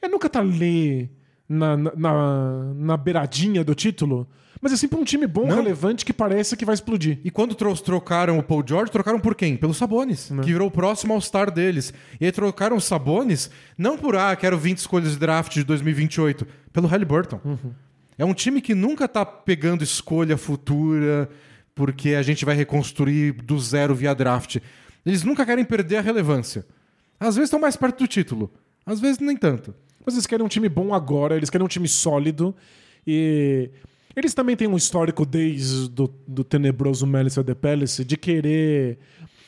É 0.00 0.08
nunca 0.08 0.28
tá 0.28 0.40
ali 0.40 1.10
na, 1.48 1.76
na, 1.76 2.74
na 2.74 2.96
beiradinha 2.96 3.62
do 3.62 3.74
título. 3.74 4.28
Mas 4.64 4.72
é 4.72 4.78
sempre 4.78 4.98
um 4.98 5.04
time 5.04 5.26
bom, 5.26 5.46
Não. 5.46 5.56
relevante, 5.56 6.06
que 6.06 6.12
parece 6.14 6.56
que 6.56 6.64
vai 6.64 6.72
explodir. 6.72 7.18
E 7.22 7.30
quando 7.30 7.54
trocaram 7.54 8.38
o 8.38 8.42
Paul 8.42 8.64
George, 8.66 8.90
trocaram 8.90 9.20
por 9.20 9.34
quem? 9.34 9.58
Pelo 9.58 9.74
Sabonis, 9.74 10.30
Não. 10.30 10.42
que 10.42 10.50
virou 10.50 10.68
o 10.68 10.70
próximo 10.70 11.12
All-Star 11.12 11.50
deles. 11.50 11.92
E 12.18 12.24
aí 12.24 12.32
trocaram 12.32 12.74
o 12.74 12.80
Sabonis, 12.80 13.50
não 13.76 13.98
por, 13.98 14.16
ah, 14.16 14.34
quero 14.34 14.56
20 14.56 14.78
escolhas 14.78 15.10
de 15.10 15.18
draft 15.18 15.52
de 15.52 15.64
2028, 15.64 16.46
pelo 16.72 16.88
Halliburton. 16.88 17.38
Uhum. 17.44 17.74
É 18.16 18.24
um 18.24 18.32
time 18.32 18.62
que 18.62 18.74
nunca 18.74 19.06
tá 19.06 19.22
pegando 19.26 19.84
escolha 19.84 20.38
futura, 20.38 21.28
porque 21.74 22.14
a 22.14 22.22
gente 22.22 22.46
vai 22.46 22.56
reconstruir 22.56 23.32
do 23.32 23.60
zero 23.60 23.94
via 23.94 24.14
draft. 24.14 24.56
Eles 25.04 25.24
nunca 25.24 25.44
querem 25.44 25.66
perder 25.66 25.96
a 25.98 26.00
relevância. 26.00 26.64
Às 27.20 27.36
vezes 27.36 27.48
estão 27.48 27.60
mais 27.60 27.76
perto 27.76 27.98
do 27.98 28.08
título, 28.08 28.50
às 28.86 28.98
vezes 28.98 29.18
nem 29.18 29.36
tanto. 29.36 29.74
Mas 30.06 30.14
eles 30.14 30.26
querem 30.26 30.42
um 30.42 30.48
time 30.48 30.70
bom 30.70 30.94
agora, 30.94 31.36
eles 31.36 31.50
querem 31.50 31.66
um 31.66 31.68
time 31.68 31.86
sólido 31.86 32.56
e 33.06 33.68
eles 34.16 34.34
também 34.34 34.56
têm 34.56 34.68
um 34.68 34.76
histórico 34.76 35.24
desde 35.26 35.88
do, 35.88 36.12
do 36.26 36.44
tenebroso 36.44 37.06
Melissa 37.06 37.42
de 37.42 37.54
Palace 37.54 38.04
de 38.04 38.16
querer 38.16 38.98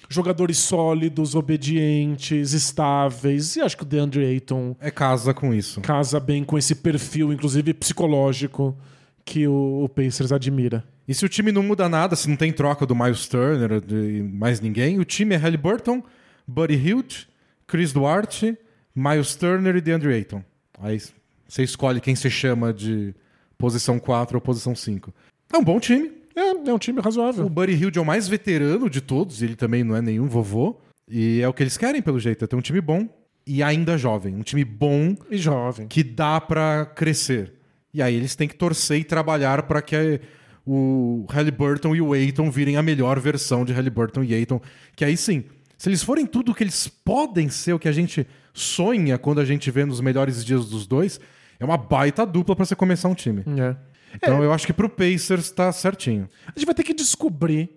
jogadores 0.09 0.59
sólidos, 0.59 1.35
obedientes, 1.35 2.53
estáveis. 2.53 3.57
E 3.57 3.61
acho 3.61 3.77
que 3.77 3.83
o 3.83 3.87
DeAndre 3.87 4.25
Ayton 4.25 4.77
é 4.81 4.91
casa 4.91 5.35
com 5.35 5.53
isso. 5.53 5.81
Casa 5.81 6.21
bem 6.21 6.45
com 6.45 6.57
esse 6.57 6.75
perfil, 6.75 7.33
inclusive 7.33 7.75
psicológico, 7.75 8.77
que 9.25 9.47
o, 9.47 9.85
o 9.85 9.89
Pacers 9.89 10.33
admira. 10.33 10.85
E 11.09 11.15
se 11.15 11.25
o 11.25 11.29
time 11.29 11.53
não 11.53 11.63
muda 11.63 11.89
nada, 11.89 12.17
se 12.17 12.29
não 12.29 12.37
tem 12.37 12.53
troca 12.53 12.85
do 12.85 12.95
Miles 12.95 13.29
Turner, 13.29 13.81
de 13.81 14.23
mais 14.33 14.61
ninguém, 14.61 14.99
o 14.99 15.05
time 15.05 15.35
é 15.35 15.39
Halliburton, 15.39 16.03
Buddy 16.47 16.75
Hilt, 16.75 17.25
Chris 17.67 17.93
Duarte, 17.93 18.57
Miles 18.95 19.35
Turner 19.37 19.77
e 19.77 19.81
DeAndre 19.81 20.15
Ayton. 20.15 20.43
Aí 20.81 21.01
você 21.49 21.63
escolhe 21.63 22.01
quem 22.01 22.15
se 22.15 22.29
chama 22.29 22.73
de 22.73 23.15
posição 23.59 23.99
4 23.99 24.37
ou 24.37 24.41
posição 24.41 24.75
5. 24.75 25.13
É 25.53 25.59
um 25.59 25.65
bom 25.65 25.81
time. 25.81 26.13
É, 26.35 26.69
é 26.69 26.75
um 26.75 26.79
time 26.79 27.01
razoável. 27.01 27.47
O 27.47 27.51
Buddy 27.51 27.73
Hilt 27.73 27.97
é 27.97 28.01
o 28.01 28.05
mais 28.05 28.29
veterano 28.29 28.91
de 28.91 29.01
todos, 29.01 29.43
ele 29.43 29.57
também 29.57 29.83
não 29.83 29.97
é 29.97 30.03
nenhum 30.03 30.27
vovô. 30.27 30.79
E 31.09 31.41
é 31.41 31.49
o 31.49 31.53
que 31.53 31.63
eles 31.63 31.79
querem, 31.79 32.03
pelo 32.03 32.19
jeito, 32.19 32.45
é 32.45 32.47
ter 32.49 32.57
um 32.57 32.61
time 32.61 32.81
bom 32.81 33.09
e 33.47 33.63
ainda 33.63 33.97
jovem. 33.97 34.35
Um 34.35 34.43
time 34.43 34.65
bom 34.65 35.15
e 35.31 35.39
jovem. 35.39 35.87
Que 35.87 36.03
dá 36.03 36.41
para 36.41 36.85
crescer. 36.85 37.55
E 37.95 38.03
aí 38.03 38.15
eles 38.15 38.35
têm 38.35 38.49
que 38.49 38.57
torcer 38.57 38.99
e 38.99 39.05
trabalhar 39.05 39.63
para 39.63 39.81
que 39.81 40.21
o 40.67 41.25
Halliburton 41.31 41.95
e 41.95 42.01
o 42.01 42.13
Aiton 42.13 42.51
virem 42.51 42.77
a 42.77 42.83
melhor 42.83 43.21
versão 43.21 43.65
de 43.65 43.73
Halliburton 43.73 44.25
e 44.25 44.35
Aiton. 44.35 44.61
Que 44.97 45.05
aí 45.05 45.17
sim, 45.17 45.45
se 45.79 45.89
eles 45.89 46.03
forem 46.03 46.27
tudo 46.27 46.53
o 46.53 46.55
que 46.55 46.65
eles 46.65 46.89
podem 46.89 47.49
ser, 47.49 47.73
o 47.73 47.79
que 47.79 47.89
a 47.89 47.93
gente 47.93 48.27
sonha 48.53 49.17
quando 49.17 49.41
a 49.41 49.45
gente 49.45 49.71
vê 49.71 49.85
nos 49.85 50.01
melhores 50.01 50.45
dias 50.45 50.69
dos 50.69 50.87
dois, 50.87 51.21
é 51.59 51.65
uma 51.65 51.77
baita 51.77 52.27
dupla 52.27 52.55
para 52.55 52.65
você 52.65 52.77
começar 52.77 53.09
um 53.09 53.15
time. 53.15 53.43
É. 53.61 53.77
Então 54.15 54.43
eu 54.43 54.53
acho 54.53 54.67
que 54.67 54.73
pro 54.73 54.89
Pacers 54.89 55.51
tá 55.51 55.71
certinho. 55.73 56.29
A 56.47 56.59
gente 56.59 56.67
vai 56.67 56.75
ter 56.75 56.83
que 56.83 56.95
descobrir 56.95 57.71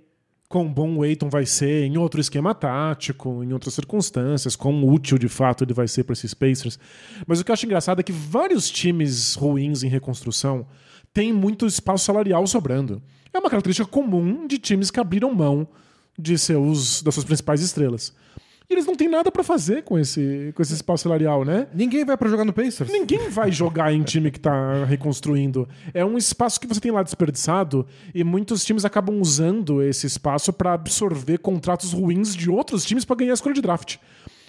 quão 0.48 0.68
bom 0.68 0.96
o 0.98 1.04
Aiton 1.04 1.30
vai 1.30 1.46
ser 1.46 1.84
em 1.84 1.98
outro 1.98 2.20
esquema 2.20 2.56
tático, 2.56 3.44
em 3.44 3.54
outras 3.54 3.76
circunstâncias, 3.76 4.56
quão 4.56 4.84
útil 4.84 5.18
de 5.18 5.30
fato 5.30 5.64
ele 5.64 5.74
vai 5.74 5.88
ser 5.88 6.04
para 6.04 6.14
esses 6.14 6.34
Pacers. 6.34 6.80
Mas 7.28 7.40
o 7.40 7.46
que 7.46 7.52
eu 7.52 7.54
acho 7.54 7.66
engraçado 7.66 8.00
é 8.00 8.04
que 8.04 8.12
vários 8.12 8.70
times 8.70 9.36
ruins 9.36 9.84
em 9.84 9.88
reconstrução 9.88 10.66
têm 11.14 11.32
muito 11.32 11.68
espaço 11.68 12.06
salarial 12.06 12.46
sobrando. 12.48 13.02
É 13.32 13.38
uma 13.38 13.50
característica 13.50 13.88
comum 13.88 14.48
de 14.48 14.58
times 14.58 14.90
que 14.90 15.00
abriram 15.00 15.34
mão 15.34 15.68
de 16.18 16.38
seus, 16.38 17.02
das 17.02 17.14
suas 17.14 17.26
principais 17.26 17.62
estrelas. 17.62 18.14
E 18.70 18.76
eles 18.76 18.86
não 18.86 18.96
têm 18.96 19.10
nada 19.10 19.32
para 19.32 19.44
fazer 19.44 19.82
com 19.82 19.98
esse, 19.98 20.54
com 20.56 20.62
esse 20.62 20.76
espaço 20.76 21.02
salarial, 21.02 21.44
né? 21.44 21.66
Ninguém 21.74 22.06
vai 22.06 22.16
para 22.16 22.30
jogar 22.30 22.46
no 22.46 22.54
Pacers. 22.54 22.92
Ninguém 22.92 23.28
vai 23.28 23.52
jogar 23.52 23.92
em 23.92 24.04
time 24.04 24.30
que 24.30 24.40
tá 24.40 24.86
reconstruindo. 24.86 25.68
É 25.92 26.06
um 26.06 26.20
espaço 26.20 26.60
que 26.60 26.68
você 26.68 26.80
tem 26.80 26.92
lá 26.92 27.02
desperdiçado 27.02 27.88
e 28.14 28.24
muitos 28.24 28.64
times 28.64 28.86
acabam 28.86 29.20
usando 29.20 29.82
esse 29.82 30.06
espaço 30.06 30.54
para 30.54 30.74
absorver 30.74 31.40
contratos 31.40 31.94
ruins 31.94 32.36
de 32.36 32.48
outros 32.48 32.86
times 32.86 33.04
para 33.04 33.16
ganhar 33.16 33.32
a 33.32 33.34
escolha 33.34 33.56
de 33.56 33.62
draft. 33.62 33.98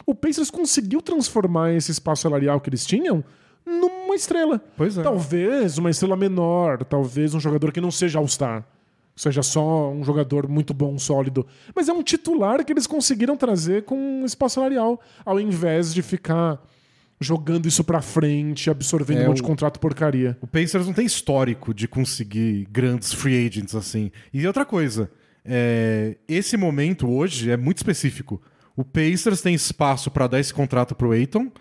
O 0.05 0.15
Pacers 0.15 0.51
conseguiu 0.51 1.01
transformar 1.01 1.73
esse 1.73 1.91
espaço 1.91 2.21
salarial 2.21 2.61
que 2.61 2.69
eles 2.69 2.85
tinham 2.85 3.25
numa 3.65 4.15
estrela. 4.15 4.63
Pois 4.77 4.99
é. 4.99 5.03
Talvez 5.03 5.79
uma 5.79 5.89
estrela 5.89 6.15
menor, 6.15 6.85
talvez 6.85 7.33
um 7.33 7.41
jogador 7.41 7.73
que 7.73 7.81
não 7.81 7.91
seja 7.91 8.19
All-Star 8.19 8.67
seja 9.17 9.43
só 9.43 9.91
um 9.91 10.03
jogador 10.05 10.49
muito 10.49 10.73
bom, 10.73 10.99
sólido. 10.99 11.47
Mas 11.75 11.89
é 11.89 11.93
um 11.93 12.03
titular 12.03 12.65
que 12.65 12.73
eles 12.73 12.87
conseguiram 12.87 13.37
trazer 13.37 13.85
com 13.85 14.23
espaço 14.25 14.57
salarial, 14.57 15.01
ao 15.25 15.39
invés 15.39 15.93
de 15.93 16.03
ficar 16.03 16.61
jogando 17.21 17.69
isso 17.69 17.85
pra 17.85 18.01
frente, 18.01 18.71
absorvendo 18.71 19.21
É, 19.21 19.25
um 19.25 19.29
monte 19.29 19.37
de 19.37 19.43
contrato 19.43 19.79
porcaria. 19.79 20.39
O 20.41 20.47
Pacers 20.47 20.87
não 20.87 20.95
tem 20.95 21.05
histórico 21.05 21.75
de 21.75 21.87
conseguir 21.87 22.67
grandes 22.71 23.13
free 23.13 23.47
agents 23.47 23.75
assim. 23.75 24.11
E 24.33 24.47
outra 24.47 24.65
coisa, 24.65 25.11
é, 25.45 26.17
esse 26.27 26.57
momento 26.57 27.09
hoje 27.11 27.51
é 27.51 27.57
muito 27.57 27.77
específico. 27.77 28.41
O 28.75 28.85
Pacers 28.85 29.43
tem 29.43 29.55
espaço 29.55 30.11
para 30.11 30.27
dar 30.27 30.41
esse 30.41 30.55
contrato 30.55 30.95
pro 30.95 31.13
Aiton 31.13 31.53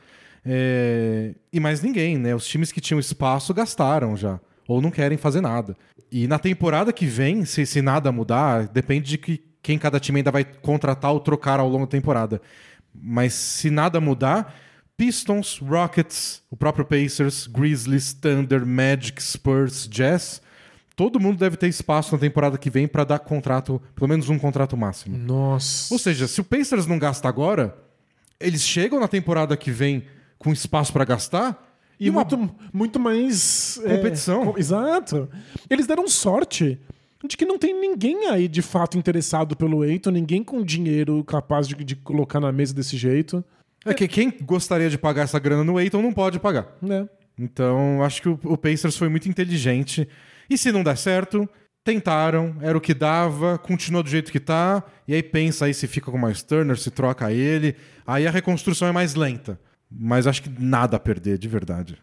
é, 0.45 1.35
e 1.51 1.59
mais 1.59 1.81
ninguém, 1.81 2.17
né? 2.17 2.33
Os 2.33 2.47
times 2.47 2.71
que 2.71 2.79
tinham 2.79 2.99
espaço 2.99 3.53
gastaram 3.53 4.15
já 4.15 4.39
ou 4.69 4.81
não 4.81 4.91
querem 4.91 5.17
fazer 5.17 5.41
nada. 5.41 5.75
E 6.11 6.27
na 6.27 6.37
temporada 6.37 6.93
que 6.93 7.05
vem, 7.05 7.43
se, 7.43 7.65
se 7.65 7.81
nada 7.81 8.11
mudar, 8.11 8.67
depende 8.67 9.09
de 9.09 9.17
que, 9.17 9.43
quem 9.63 9.79
cada 9.79 9.99
time 9.99 10.19
ainda 10.19 10.31
vai 10.31 10.43
contratar 10.43 11.11
ou 11.11 11.19
trocar 11.19 11.59
ao 11.59 11.67
longo 11.67 11.85
da 11.85 11.91
temporada. 11.91 12.39
Mas 12.93 13.33
se 13.33 13.71
nada 13.71 13.99
mudar, 13.99 14.55
Pistons, 14.95 15.59
Rockets, 15.59 16.43
o 16.51 16.55
próprio 16.55 16.85
Pacers, 16.85 17.47
Grizzlies, 17.47 18.13
Thunder, 18.13 18.65
Magic, 18.65 19.21
Spurs, 19.21 19.87
Jazz, 19.87 20.41
todo 20.95 21.19
mundo 21.19 21.39
deve 21.39 21.57
ter 21.57 21.67
espaço 21.67 22.13
na 22.13 22.19
temporada 22.19 22.57
que 22.57 22.69
vem 22.69 22.87
para 22.87 23.03
dar 23.03 23.19
contrato, 23.19 23.81
pelo 23.95 24.07
menos 24.07 24.29
um 24.29 24.37
contrato 24.37 24.77
máximo. 24.77 25.17
Nossa. 25.17 25.91
Ou 25.93 25.99
seja, 25.99 26.27
se 26.27 26.41
o 26.41 26.43
Pacers 26.43 26.85
não 26.85 26.99
gasta 26.99 27.27
agora, 27.27 27.75
eles 28.39 28.61
chegam 28.61 28.99
na 28.99 29.07
temporada 29.07 29.57
que 29.57 29.71
vem 29.71 30.05
com 30.37 30.53
espaço 30.53 30.93
para 30.93 31.05
gastar 31.05 31.68
E 31.99 32.09
uma 32.09 32.23
muito, 32.23 32.55
muito 32.73 32.99
mais. 32.99 33.79
é, 33.83 33.97
Competição. 33.97 34.53
co- 34.53 34.59
exato. 34.59 35.29
Eles 35.69 35.85
deram 35.85 36.07
sorte 36.07 36.79
de 37.27 37.35
que 37.35 37.45
não 37.45 37.57
tem 37.59 37.79
ninguém 37.79 38.27
aí 38.27 38.47
de 38.47 38.61
fato 38.61 38.97
interessado 38.97 39.55
pelo 39.57 39.83
Eiton, 39.83 40.11
ninguém 40.11 40.41
com 40.43 40.63
dinheiro 40.63 41.21
capaz 41.25 41.67
de, 41.67 41.75
de 41.75 41.95
colocar 41.95 42.39
na 42.39 42.51
mesa 42.51 42.73
desse 42.73 42.95
jeito. 42.95 43.43
É 43.85 43.93
que 43.93 44.07
quem 44.07 44.33
gostaria 44.43 44.89
de 44.89 44.97
pagar 44.97 45.23
essa 45.23 45.39
grana 45.39 45.63
no 45.63 45.77
Aiton 45.77 46.01
não 46.01 46.13
pode 46.13 46.39
pagar. 46.39 46.67
Né? 46.81 47.07
Então, 47.37 48.01
acho 48.03 48.21
que 48.21 48.29
o, 48.29 48.39
o 48.43 48.57
Pacers 48.57 48.95
foi 48.97 49.09
muito 49.09 49.27
inteligente. 49.29 50.07
E 50.49 50.57
se 50.57 50.71
não 50.71 50.83
der 50.83 50.97
certo, 50.97 51.47
tentaram, 51.83 52.55
era 52.61 52.77
o 52.77 52.81
que 52.81 52.93
dava, 52.93 53.57
continua 53.57 54.03
do 54.03 54.09
jeito 54.09 54.31
que 54.31 54.39
tá, 54.39 54.83
e 55.07 55.13
aí 55.13 55.23
pensa 55.23 55.65
aí 55.65 55.73
se 55.73 55.87
fica 55.87 56.11
com 56.11 56.17
o 56.17 56.21
Miles 56.21 56.43
Turner, 56.43 56.77
se 56.77 56.91
troca 56.91 57.31
ele. 57.31 57.75
Aí 58.05 58.27
a 58.27 58.31
reconstrução 58.31 58.87
é 58.87 58.91
mais 58.91 59.15
lenta. 59.15 59.59
Mas 59.91 60.27
acho 60.27 60.43
que 60.43 60.49
nada 60.59 60.97
a 60.97 60.99
perder, 60.99 61.37
de 61.37 61.47
verdade. 61.47 61.97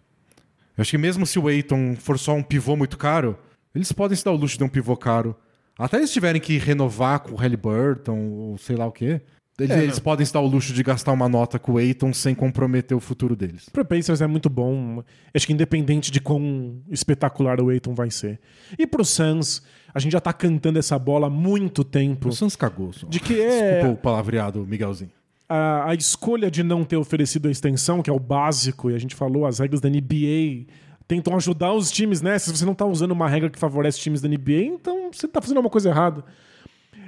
Eu 0.77 0.83
acho 0.83 0.91
que 0.91 0.99
mesmo 0.99 1.25
se 1.27 1.39
o 1.39 1.49
Aiton 1.49 1.95
for 1.97 2.19
só 2.19 2.35
um 2.35 2.43
pivô 2.43 2.77
muito 2.77 2.99
caro, 2.99 3.39
eles 3.75 3.93
podem 3.93 4.17
se 4.17 4.25
dar 4.25 4.33
o 4.33 4.37
luxo 4.37 4.59
de 4.59 4.65
um 4.65 4.69
pivô 4.69 4.97
caro. 4.97 5.37
Até 5.79 5.99
eles 5.99 6.13
tiverem 6.13 6.41
que 6.41 6.59
renovar 6.59 7.21
com 7.21 7.33
o 7.33 7.37
Halliburton, 7.37 8.19
ou 8.31 8.59
sei 8.59 8.77
lá 8.77 8.87
o 8.87 8.93
quê. 8.93 9.21
Eles, 9.59 9.71
É, 9.75 9.83
eles 9.85 9.99
podem 9.99 10.25
se 10.27 10.33
dar 10.35 10.41
o 10.41 10.47
luxo 10.47 10.75
de 10.75 10.83
gastar 10.83 11.13
uma 11.13 11.31
nota 11.31 11.59
com 11.59 11.73
o 11.73 11.79
Aiton 11.79 12.13
sem 12.13 12.35
comprometer 12.35 12.95
o 12.95 13.01
futuro 13.01 13.35
deles. 13.35 13.69
Pro 13.71 13.85
Pacers 13.87 14.21
é 14.21 14.27
muito 14.27 14.51
bom. 14.51 15.03
Acho 15.35 15.47
que 15.47 15.53
independente 15.55 16.11
de 16.11 16.21
quão 16.21 16.83
espetacular 16.91 17.59
o 17.61 17.71
Aiton 17.71 17.95
vai 17.95 18.11
ser. 18.11 18.39
E 18.79 18.87
pro 18.87 19.03
Suns, 19.03 19.63
a 19.95 19.99
gente 19.99 20.13
já 20.13 20.21
tá 20.21 20.33
cantando 20.35 20.79
essa 20.79 20.99
bola 20.99 21.29
há 21.29 21.31
muito 21.31 21.83
tempo. 21.85 22.29
O 22.29 22.33
Suns 22.33 22.55
cagou. 22.55 22.93
Só. 22.93 23.07
De 23.07 23.19
que 23.19 23.41
é- 23.41 23.77
Desculpa 23.79 23.95
o 23.99 24.03
palavreado, 24.03 24.67
Miguelzinho. 24.67 25.11
A, 25.49 25.91
a 25.91 25.95
escolha 25.95 26.51
de 26.51 26.63
não 26.63 26.85
ter 26.85 26.97
oferecido 26.97 27.49
a 27.49 27.51
extensão, 27.51 28.03
que 28.03 28.11
é 28.11 28.13
o 28.13 28.19
básico, 28.19 28.91
e 28.91 28.95
a 28.95 28.99
gente 28.99 29.15
falou, 29.15 29.47
as 29.47 29.59
regras 29.59 29.81
da 29.81 29.89
NBA 29.89 30.67
tentam 31.07 31.37
ajudar 31.37 31.73
os 31.73 31.91
times, 31.91 32.21
né? 32.21 32.39
Se 32.39 32.51
você 32.51 32.65
não 32.65 32.75
tá 32.75 32.85
usando 32.85 33.13
uma 33.13 33.29
regra 33.29 33.49
que 33.49 33.59
favorece 33.59 34.01
times 34.01 34.21
da 34.21 34.29
NBA, 34.29 34.65
então 34.65 35.11
você 35.13 35.29
tá 35.29 35.41
fazendo 35.41 35.59
alguma 35.59 35.71
coisa 35.71 35.89
errada. 35.89 36.25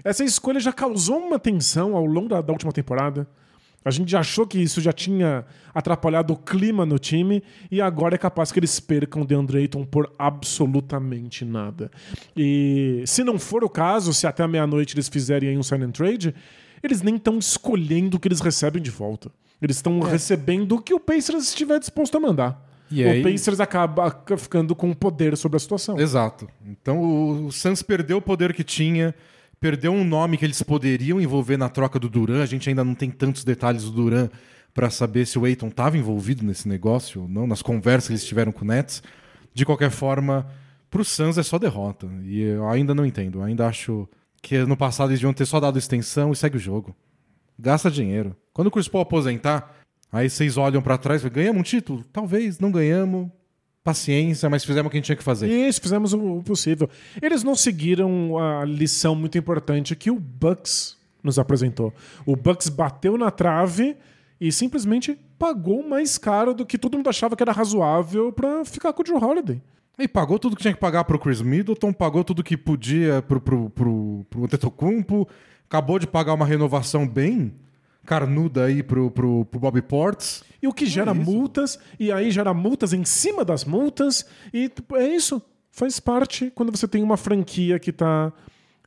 Essa 0.05 0.25
escolha 0.25 0.61
já 0.61 0.73
causou 0.73 1.19
uma 1.19 1.39
tensão 1.39 1.97
ao 1.97 2.07
longo 2.07 2.29
da, 2.29 2.41
da 2.41 2.53
última 2.53 2.73
temporada. 2.73 3.27
A 3.85 3.91
gente 3.91 4.11
já 4.11 4.21
achou 4.21 4.47
que 4.47 4.59
isso 4.59 4.81
já 4.81 4.93
tinha 4.93 5.45
atrapalhado 5.75 6.33
o 6.33 6.37
clima 6.37 6.85
no 6.85 6.99
time 6.99 7.43
e 7.71 7.81
agora 7.81 8.17
é 8.17 8.19
capaz 8.19 8.53
que 8.53 8.59
eles 8.59 8.79
percam 8.81 9.25
DeAndre 9.25 9.59
Ayton 9.59 9.85
por 9.85 10.13
absolutamente 10.19 11.45
nada. 11.45 11.91
E 12.37 13.03
se 13.07 13.25
não 13.25 13.39
for 13.39 13.65
o 13.65 13.69
caso, 13.69 14.13
se 14.13 14.27
até 14.27 14.47
meia-noite 14.47 14.95
eles 14.95 15.09
fizerem 15.09 15.57
um 15.57 15.63
sign 15.63 15.85
and 15.85 15.93
trade, 15.93 16.35
eles 16.83 17.03
nem 17.03 17.17
estão 17.17 17.39
escolhendo 17.39 18.17
o 18.17 18.21
que 18.21 18.29
eles 18.29 18.41
recebem 18.41 18.83
de 18.83 18.91
volta. 18.91 19.31
Eles 19.61 19.77
estão 19.77 20.01
recebendo 20.01 20.77
o 20.77 20.81
que 20.83 20.95
o 20.95 21.01
Pacers 21.01 21.49
estiver 21.49 21.79
disposto 21.81 22.17
a 22.17 22.21
mandar. 22.21 22.65
E 22.91 23.05
o 23.05 23.11
aí- 23.11 23.23
Pacers 23.23 23.61
acaba 23.61 24.25
ficando 24.39 24.75
com 24.75 24.93
poder 24.95 25.37
sobre 25.37 25.57
a 25.57 25.61
situação. 25.61 25.99
Exato. 25.99 26.49
Então 26.67 26.99
o, 27.01 27.47
o 27.47 27.53
Suns 27.53 27.83
perdeu 27.83 28.19
o 28.19 28.23
poder 28.23 28.55
que 28.55 28.65
tinha, 28.65 29.15
perdeu 29.61 29.93
um 29.93 30.05
nome 30.05 30.39
que 30.39 30.45
eles 30.45 30.63
poderiam 30.63 31.21
envolver 31.21 31.57
na 31.57 31.69
troca 31.69 31.99
do 31.99 32.09
Duran. 32.09 32.43
A 32.43 32.47
gente 32.47 32.69
ainda 32.69 32.85
não 32.85 32.95
tem 32.95 33.11
tantos 33.11 33.45
detalhes 33.45 33.85
do 33.85 33.91
Duran 33.91 34.29
para 34.73 34.89
saber 34.91 35.27
se 35.27 35.39
o 35.39 35.45
Aiton 35.45 35.69
estava 35.69 35.99
envolvido 35.99 36.45
nesse 36.45 36.69
negócio 36.69 37.23
ou 37.23 37.29
não, 37.29 37.47
nas 37.47 37.61
conversas 37.63 38.07
que 38.07 38.13
eles 38.13 38.25
tiveram 38.25 38.53
com 38.53 38.65
o 38.65 38.69
Nets. 38.69 39.03
De 39.53 39.65
qualquer 39.67 39.91
forma, 39.91 40.47
pro 40.89 41.05
Suns 41.05 41.37
é 41.37 41.43
só 41.43 41.59
derrota. 41.59 42.09
E 42.25 42.41
eu 42.41 42.69
ainda 42.69 42.95
não 42.95 43.05
entendo. 43.05 43.43
Ainda 43.43 43.67
acho 43.67 44.09
que 44.43 44.59
no 44.65 44.77
passado 44.77 45.11
eles 45.11 45.21
deviam 45.21 45.33
ter 45.33 45.47
só 45.47 45.61
dado 45.61 45.79
extensão 45.79 46.33
e 46.33 46.37
segue 46.37 46.57
o 46.57 46.61
jogo. 46.61 46.95
Gasta 47.59 47.91
dinheiro. 47.91 48.37
Quando 48.53 48.69
o 48.69 48.71
Chris 48.71 48.89
Paul 48.89 49.03
aposentar, 49.03 49.75
aí 50.13 50.31
vocês 50.31 50.57
olham 50.57 50.81
para 50.81 50.97
trás 50.97 51.25
e 51.25 51.31
ganhamos 51.31 51.61
um 51.61 51.65
título? 51.65 52.05
Talvez, 52.13 52.59
não 52.59 52.71
ganhamos. 52.71 53.29
Paciência, 53.83 54.51
mas 54.51 54.65
fizemos 54.65 54.89
o 54.89 54.91
que 54.91 54.97
a 54.97 54.99
gente 54.99 55.07
tinha 55.07 55.17
que 55.17 55.23
fazer. 55.23 55.49
Isso, 55.49 55.81
fizemos 55.81 56.13
o 56.13 56.43
possível. 56.43 56.91
Eles 57.23 57.43
não 57.43 57.55
seguiram 57.55 58.37
a 58.37 58.65
lição 58.65 59.15
muito 59.15 59.39
importante 59.39 59.97
que 59.97 60.11
o 60.11 60.21
Bucks 60.21 60.97
nos 61.23 61.39
apresentou. 61.39 61.93
O 62.27 62.37
Bucks 62.37 62.69
bateu 62.69 63.17
na 63.17 63.31
trave 63.31 63.97
e 64.41 64.53
simplesmente 64.53 65.19
pagou 65.39 65.83
mais 65.87 66.19
caro 66.19 66.53
do 66.53 66.67
que 66.67 66.77
todo 66.77 66.97
mundo 66.97 67.09
achava 67.09 67.35
que 67.35 67.43
era 67.43 67.53
razoável 67.53 68.33
pra 68.33 68.65
ficar 68.65 68.93
com 68.93 69.01
o 69.01 69.05
Drew 69.05 69.17
Holiday. 69.17 69.61
E 69.99 70.07
pagou 70.07 70.39
tudo 70.39 70.55
que 70.55 70.63
tinha 70.63 70.73
que 70.75 70.81
pagar 70.81 71.05
pro 71.05 71.19
Chris 71.19 71.43
Middleton, 71.43 71.93
pagou 71.93 72.23
tudo 72.23 72.45
que 72.45 72.57
podia 72.57 73.21
pro, 73.23 73.41
pro, 73.41 73.69
pro, 73.71 74.27
pro 74.31 74.45
Antetokounmpo, 74.45 75.29
acabou 75.67 75.99
de 75.99 76.07
pagar 76.07 76.35
uma 76.35 76.47
renovação 76.47 77.07
bem 77.07 77.53
carnuda 78.07 78.65
aí 78.65 78.83
pro, 78.83 79.11
pro, 79.11 79.45
pro 79.45 79.61
Bobby 79.61 79.83
Ports. 79.83 80.45
E 80.63 80.69
o 80.69 80.73
que 80.73 80.87
gera 80.87 81.13
multas, 81.13 81.79
e 81.99 82.11
aí 82.13 82.31
gera 82.31 82.55
multas 82.55 82.93
em 82.93 83.05
cima 83.05 83.45
das 83.45 83.65
multas, 83.65 84.25
e 84.53 84.69
tipo, 84.69 84.97
é 84.97 85.09
isso. 85.09 85.43
Faz 85.71 86.01
parte 86.01 86.51
quando 86.55 86.71
você 86.71 86.89
tem 86.89 87.03
uma 87.03 87.17
franquia 87.17 87.79
que 87.79 87.93
tá 87.93 88.33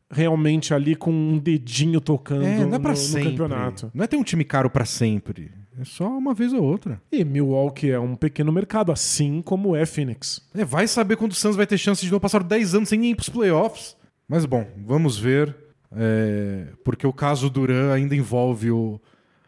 realmente 0.09 0.73
ali 0.73 0.95
com 0.95 1.11
um 1.11 1.37
dedinho 1.37 2.01
tocando 2.01 2.43
É, 2.43 2.65
não 2.65 2.75
é 2.75 2.79
pra 2.79 2.91
no, 2.91 2.97
no 2.97 2.97
sempre. 2.97 3.29
campeonato. 3.31 3.91
Não 3.93 4.03
é 4.03 4.07
ter 4.07 4.17
um 4.17 4.23
time 4.23 4.43
caro 4.43 4.69
pra 4.69 4.85
sempre. 4.85 5.51
É 5.79 5.85
só 5.85 6.07
uma 6.07 6.33
vez 6.33 6.51
ou 6.53 6.61
outra. 6.63 7.01
E 7.11 7.23
Milwaukee 7.23 7.89
é 7.91 7.99
um 7.99 8.15
pequeno 8.15 8.51
mercado, 8.51 8.91
assim 8.91 9.41
como 9.41 9.75
é 9.75 9.85
Phoenix. 9.85 10.41
É, 10.53 10.65
vai 10.65 10.87
saber 10.87 11.15
quando 11.15 11.31
o 11.31 11.35
Suns 11.35 11.55
vai 11.55 11.65
ter 11.65 11.77
chance 11.77 12.05
de 12.05 12.11
não 12.11 12.19
passar 12.19 12.43
10 12.43 12.75
anos 12.75 12.89
sem 12.89 13.05
ir 13.05 13.15
pros 13.15 13.29
playoffs. 13.29 13.95
Mas 14.27 14.45
bom, 14.45 14.65
vamos 14.85 15.17
ver. 15.17 15.55
é, 15.95 16.67
porque 16.83 17.05
o 17.07 17.13
caso 17.13 17.49
Duran 17.49 17.93
ainda 17.93 18.15
envolve 18.15 18.71
o. 18.71 18.99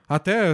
Até, 0.07 0.51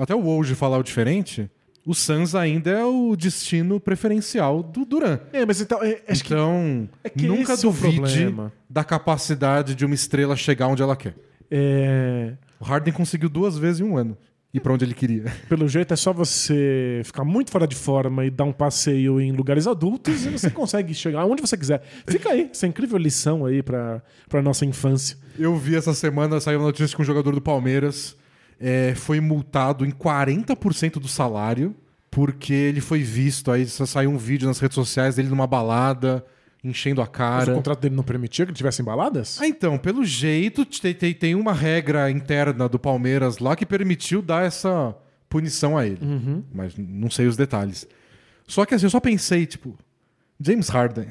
até 0.00 0.14
o 0.14 0.20
Woj 0.20 0.54
falar 0.54 0.78
o 0.78 0.82
diferente, 0.82 1.48
o 1.86 1.94
Suns 1.94 2.34
ainda 2.34 2.70
é 2.70 2.84
o 2.84 3.16
destino 3.16 3.80
preferencial 3.80 4.62
do 4.62 4.84
Duran. 4.84 5.18
É, 5.32 5.46
mas 5.46 5.60
então, 5.60 5.82
é, 5.82 6.02
acho 6.08 6.22
que 6.24 6.32
Então, 6.34 6.88
é 7.02 7.08
que 7.08 7.26
nunca 7.26 7.54
é 7.54 7.56
duvide 7.56 7.96
problema. 8.00 8.52
da 8.68 8.84
capacidade 8.84 9.74
de 9.74 9.84
uma 9.84 9.94
estrela 9.94 10.36
chegar 10.36 10.66
onde 10.68 10.82
ela 10.82 10.94
quer. 10.96 11.14
é, 11.50 12.34
O 12.60 12.64
Harden 12.64 12.92
conseguiu 12.92 13.28
duas 13.28 13.56
vezes 13.56 13.80
em 13.80 13.84
um 13.84 13.96
ano. 13.96 14.16
E 14.52 14.58
pra 14.58 14.72
onde 14.72 14.84
ele 14.84 14.94
queria. 14.94 15.24
Pelo 15.48 15.68
jeito 15.68 15.94
é 15.94 15.96
só 15.96 16.12
você 16.12 17.02
ficar 17.04 17.24
muito 17.24 17.50
fora 17.50 17.66
de 17.66 17.76
forma 17.76 18.24
e 18.24 18.30
dar 18.30 18.44
um 18.44 18.52
passeio 18.52 19.20
em 19.20 19.30
lugares 19.32 19.66
adultos 19.66 20.26
e 20.26 20.30
você 20.30 20.50
consegue 20.50 20.92
chegar 20.92 21.24
onde 21.24 21.40
você 21.40 21.56
quiser. 21.56 21.82
Fica 22.06 22.30
aí, 22.30 22.48
essa 22.50 22.66
incrível 22.66 22.98
lição 22.98 23.46
aí 23.46 23.62
pra, 23.62 24.02
pra 24.28 24.42
nossa 24.42 24.64
infância. 24.64 25.16
Eu 25.38 25.56
vi 25.56 25.76
essa 25.76 25.94
semana, 25.94 26.40
saiu 26.40 26.58
uma 26.58 26.66
notícia 26.66 26.96
que 26.96 27.02
um 27.02 27.04
jogador 27.04 27.32
do 27.32 27.40
Palmeiras 27.40 28.16
é, 28.58 28.94
foi 28.96 29.20
multado 29.20 29.86
em 29.86 29.90
40% 29.90 30.94
do 30.98 31.08
salário 31.08 31.74
porque 32.10 32.52
ele 32.52 32.80
foi 32.80 33.02
visto. 33.02 33.50
Aí 33.50 33.66
saiu 33.66 34.10
um 34.10 34.18
vídeo 34.18 34.48
nas 34.48 34.58
redes 34.58 34.74
sociais 34.74 35.14
dele 35.14 35.28
numa 35.28 35.46
balada, 35.46 36.24
enchendo 36.62 37.00
a 37.00 37.04
Mas 37.04 37.08
o 37.08 37.12
cara. 37.12 37.54
contrato 37.54 37.80
dele 37.80 37.94
não 37.94 38.02
permitia 38.04 38.44
que 38.44 38.50
ele 38.50 38.56
tivesse 38.56 38.82
embaladas? 38.82 39.40
Ah, 39.40 39.46
então, 39.46 39.78
pelo 39.78 40.04
jeito, 40.04 40.64
tem, 40.64 40.94
tem, 40.94 41.14
tem 41.14 41.34
uma 41.34 41.52
regra 41.52 42.10
interna 42.10 42.68
do 42.68 42.78
Palmeiras 42.78 43.38
lá 43.38 43.56
que 43.56 43.64
permitiu 43.64 44.20
dar 44.20 44.44
essa 44.44 44.94
punição 45.28 45.78
a 45.78 45.86
ele. 45.86 45.98
Mas 46.52 46.74
não 46.76 47.10
sei 47.10 47.26
os 47.26 47.36
detalhes. 47.36 47.86
Só 48.46 48.66
que 48.66 48.74
assim, 48.74 48.86
eu 48.86 48.90
só 48.90 49.00
pensei, 49.00 49.46
tipo, 49.46 49.78
James 50.40 50.68
Harden. 50.68 51.06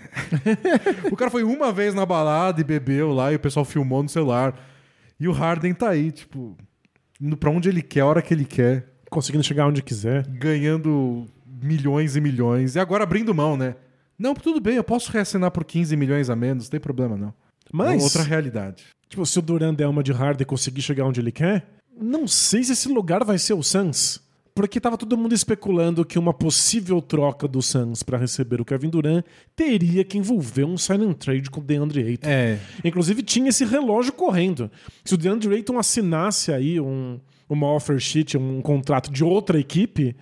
o 1.12 1.16
cara 1.16 1.32
foi 1.32 1.44
uma 1.44 1.72
vez 1.72 1.94
na 1.94 2.06
balada 2.06 2.60
e 2.62 2.64
bebeu 2.64 3.12
lá 3.14 3.32
e 3.32 3.36
o 3.36 3.40
pessoal 3.40 3.64
filmou 3.66 4.04
no 4.04 4.10
celular. 4.10 4.54
E 5.20 5.28
o 5.28 5.32
Harden 5.32 5.74
tá 5.74 5.90
aí, 5.90 6.12
tipo, 6.12 6.56
indo 7.20 7.36
pra 7.38 7.50
onde 7.50 7.70
ele 7.70 7.82
quer, 7.82 8.02
a 8.02 8.06
hora 8.06 8.22
que 8.22 8.34
ele 8.34 8.46
quer, 8.46 8.88
Conseguindo 9.10 9.44
chegar 9.44 9.68
onde 9.68 9.82
quiser. 9.82 10.26
ganhando 10.28 11.26
milhões 11.62 12.16
e 12.16 12.22
milhões. 12.22 12.76
E 12.76 12.80
agora 12.80 13.04
abrindo 13.04 13.34
mão, 13.34 13.58
né? 13.58 13.76
Não, 14.20 14.34
tudo 14.34 14.60
bem, 14.60 14.76
eu 14.76 14.84
posso 14.84 15.12
reassinar 15.12 15.50
por 15.50 15.64
15 15.64 15.96
milhões 15.96 16.30
a 16.30 16.36
menos, 16.36 16.66
não 16.66 16.72
tem 16.72 16.80
problema 16.80 17.16
não. 17.16 17.34
Mas, 17.72 18.02
É 18.02 18.04
outra 18.04 18.24
realidade. 18.24 18.84
tipo, 19.08 19.26
se 19.26 19.40
o 19.40 19.42
Duran 19.42 19.74
der 19.74 19.88
uma 19.88 20.04
de 20.04 20.12
Harden 20.12 20.42
e 20.44 20.46
conseguir 20.46 20.82
chegar 20.82 21.06
onde 21.06 21.22
ele 21.22 21.32
quer, 21.32 21.68
não 22.00 22.28
sei 22.28 22.64
se 22.64 22.74
esse 22.74 22.90
lugar 22.90 23.24
vai 23.24 23.38
ser 23.38 23.54
o 23.54 23.64
Suns. 23.64 24.22
Porque 24.54 24.82
tava 24.82 24.98
todo 24.98 25.18
mundo 25.18 25.34
especulando 25.34 26.04
que 26.04 26.20
uma 26.20 26.34
possível 26.34 27.02
troca 27.02 27.48
do 27.48 27.62
Suns 27.62 28.04
pra 28.04 28.18
receber 28.18 28.60
o 28.60 28.66
Kevin 28.66 28.90
Durant 28.90 29.24
teria 29.56 30.04
que 30.04 30.18
envolver 30.18 30.66
um 30.66 30.78
sign 30.78 31.06
and 31.06 31.14
trade 31.14 31.50
com 31.50 31.62
o 31.62 31.64
DeAndre 31.64 32.04
Ayton. 32.04 32.28
É, 32.28 32.60
Inclusive 32.84 33.24
tinha 33.24 33.50
esse 33.50 33.64
relógio 33.64 34.12
correndo. 34.12 34.70
Se 35.06 35.14
o 35.14 35.18
DeAndre 35.18 35.56
Ayton 35.56 35.80
assinasse 35.80 36.52
aí 36.52 36.78
um, 36.78 37.20
uma 37.48 37.68
offer 37.68 38.00
sheet, 38.00 38.38
um 38.38 38.62
contrato 38.62 39.10
de 39.12 39.24
outra 39.24 39.58
equipe, 39.58 40.14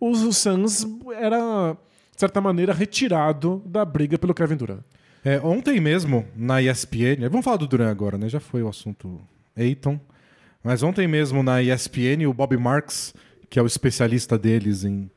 o, 0.00 0.10
o 0.10 0.32
Suns 0.32 0.84
era, 1.16 1.76
de 2.14 2.20
certa 2.20 2.40
maneira, 2.40 2.72
retirado 2.72 3.62
da 3.66 3.84
briga 3.84 4.16
pelo 4.16 4.32
Kevin 4.32 4.56
Durant. 4.56 4.80
É, 5.24 5.40
ontem 5.40 5.80
mesmo, 5.80 6.26
na 6.36 6.62
ESPN, 6.62 7.28
vamos 7.30 7.44
falar 7.44 7.56
do 7.56 7.66
Duran 7.66 7.90
agora, 7.90 8.18
né? 8.18 8.28
Já 8.28 8.40
foi 8.40 8.62
o 8.62 8.68
assunto 8.68 9.20
Aiton. 9.56 9.98
Mas 10.62 10.82
ontem 10.82 11.08
mesmo, 11.08 11.42
na 11.42 11.62
ESPN, 11.62 12.26
o 12.28 12.34
Bob 12.34 12.56
Marks, 12.56 13.14
que 13.50 13.58
é 13.58 13.62
o 13.62 13.66
especialista 13.66 14.38
deles 14.38 14.84
em, 14.84 15.10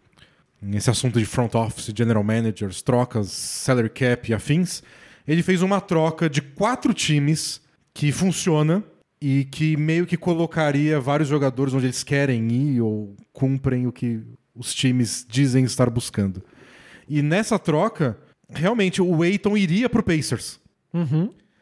em 0.62 0.75
esse 0.75 0.89
assunto 0.89 1.19
de 1.19 1.25
front 1.25 1.53
office, 1.55 1.93
general 1.95 2.23
managers, 2.23 2.81
trocas, 2.81 3.29
salary 3.29 3.89
cap 3.89 4.29
e 4.29 4.33
afins, 4.33 4.81
ele 5.27 5.43
fez 5.43 5.62
uma 5.62 5.81
troca 5.81 6.29
de 6.29 6.41
quatro 6.41 6.93
times 6.93 7.62
que 7.93 8.12
funciona 8.12 8.83
e 9.21 9.45
que 9.45 9.75
meio 9.75 10.05
que 10.05 10.15
colocaria 10.15 10.99
vários 10.99 11.27
jogadores 11.29 11.73
onde 11.73 11.86
eles 11.86 12.03
querem 12.03 12.51
ir 12.51 12.81
ou 12.81 13.15
cumprem 13.33 13.88
o 13.88 13.91
que 13.91 14.21
os 14.55 14.73
times 14.73 15.25
dizem 15.29 15.63
estar 15.65 15.89
buscando. 15.89 16.41
E 17.08 17.22
nessa 17.22 17.58
troca, 17.58 18.17
realmente 18.50 19.02
o 19.02 19.22
Aiton 19.22 19.58
iria 19.58 19.89
pro 19.89 20.04
Pacers. 20.04 20.60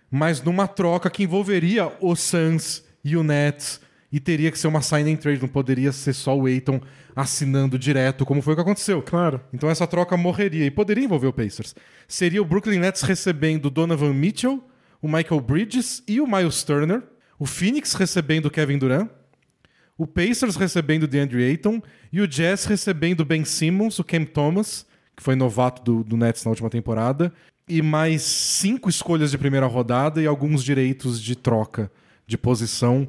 Mas 0.09 0.41
numa 0.41 0.67
troca 0.67 1.09
que 1.09 1.23
envolveria 1.23 1.91
o 1.99 2.15
Suns 2.15 2.83
e 3.03 3.17
o 3.17 3.23
Nets 3.23 3.81
e 4.11 4.19
teria 4.19 4.49
que 4.49 4.57
ser 4.57 4.67
uma 4.67 4.81
sign 4.81 5.11
and 5.11 5.17
trade, 5.17 5.41
não 5.41 5.47
poderia 5.47 5.91
ser 5.91 6.13
só 6.13 6.37
o 6.37 6.45
Aiton 6.45 6.79
assinando 7.15 7.77
direto, 7.77 8.25
como 8.25 8.41
foi 8.41 8.53
o 8.53 8.55
que 8.55 8.61
aconteceu. 8.61 9.01
Claro. 9.01 9.41
Então 9.53 9.69
essa 9.69 9.85
troca 9.85 10.15
morreria 10.15 10.65
e 10.65 10.71
poderia 10.71 11.03
envolver 11.03 11.27
o 11.27 11.33
Pacers. 11.33 11.75
Seria 12.07 12.41
o 12.41 12.45
Brooklyn 12.45 12.79
Nets 12.79 13.01
recebendo 13.01 13.69
Donovan 13.69 14.13
Mitchell, 14.13 14.63
o 15.01 15.07
Michael 15.07 15.41
Bridges 15.41 16.01
e 16.07 16.21
o 16.21 16.27
Miles 16.27 16.63
Turner, 16.63 17.03
o 17.37 17.45
Phoenix 17.45 17.93
recebendo 17.93 18.45
o 18.45 18.51
Kevin 18.51 18.77
Durant, 18.77 19.09
o 19.97 20.07
Pacers 20.07 20.55
recebendo 20.55 21.03
o 21.03 21.07
DeAndre 21.07 21.43
Ayton 21.43 21.81
e 22.11 22.21
o 22.21 22.27
Jazz 22.27 22.65
recebendo 22.65 23.25
Ben 23.25 23.45
Simmons, 23.45 23.99
o 23.99 24.03
Cam 24.03 24.25
Thomas, 24.25 24.85
que 25.15 25.23
foi 25.23 25.35
novato 25.35 25.81
do, 25.81 26.03
do 26.03 26.17
Nets 26.17 26.43
na 26.43 26.49
última 26.51 26.69
temporada, 26.69 27.31
e 27.67 27.81
mais 27.81 28.21
cinco 28.21 28.89
escolhas 28.89 29.31
de 29.31 29.37
primeira 29.37 29.65
rodada 29.65 30.21
e 30.21 30.27
alguns 30.27 30.63
direitos 30.63 31.21
de 31.21 31.35
troca 31.35 31.91
de 32.27 32.37
posição, 32.37 33.07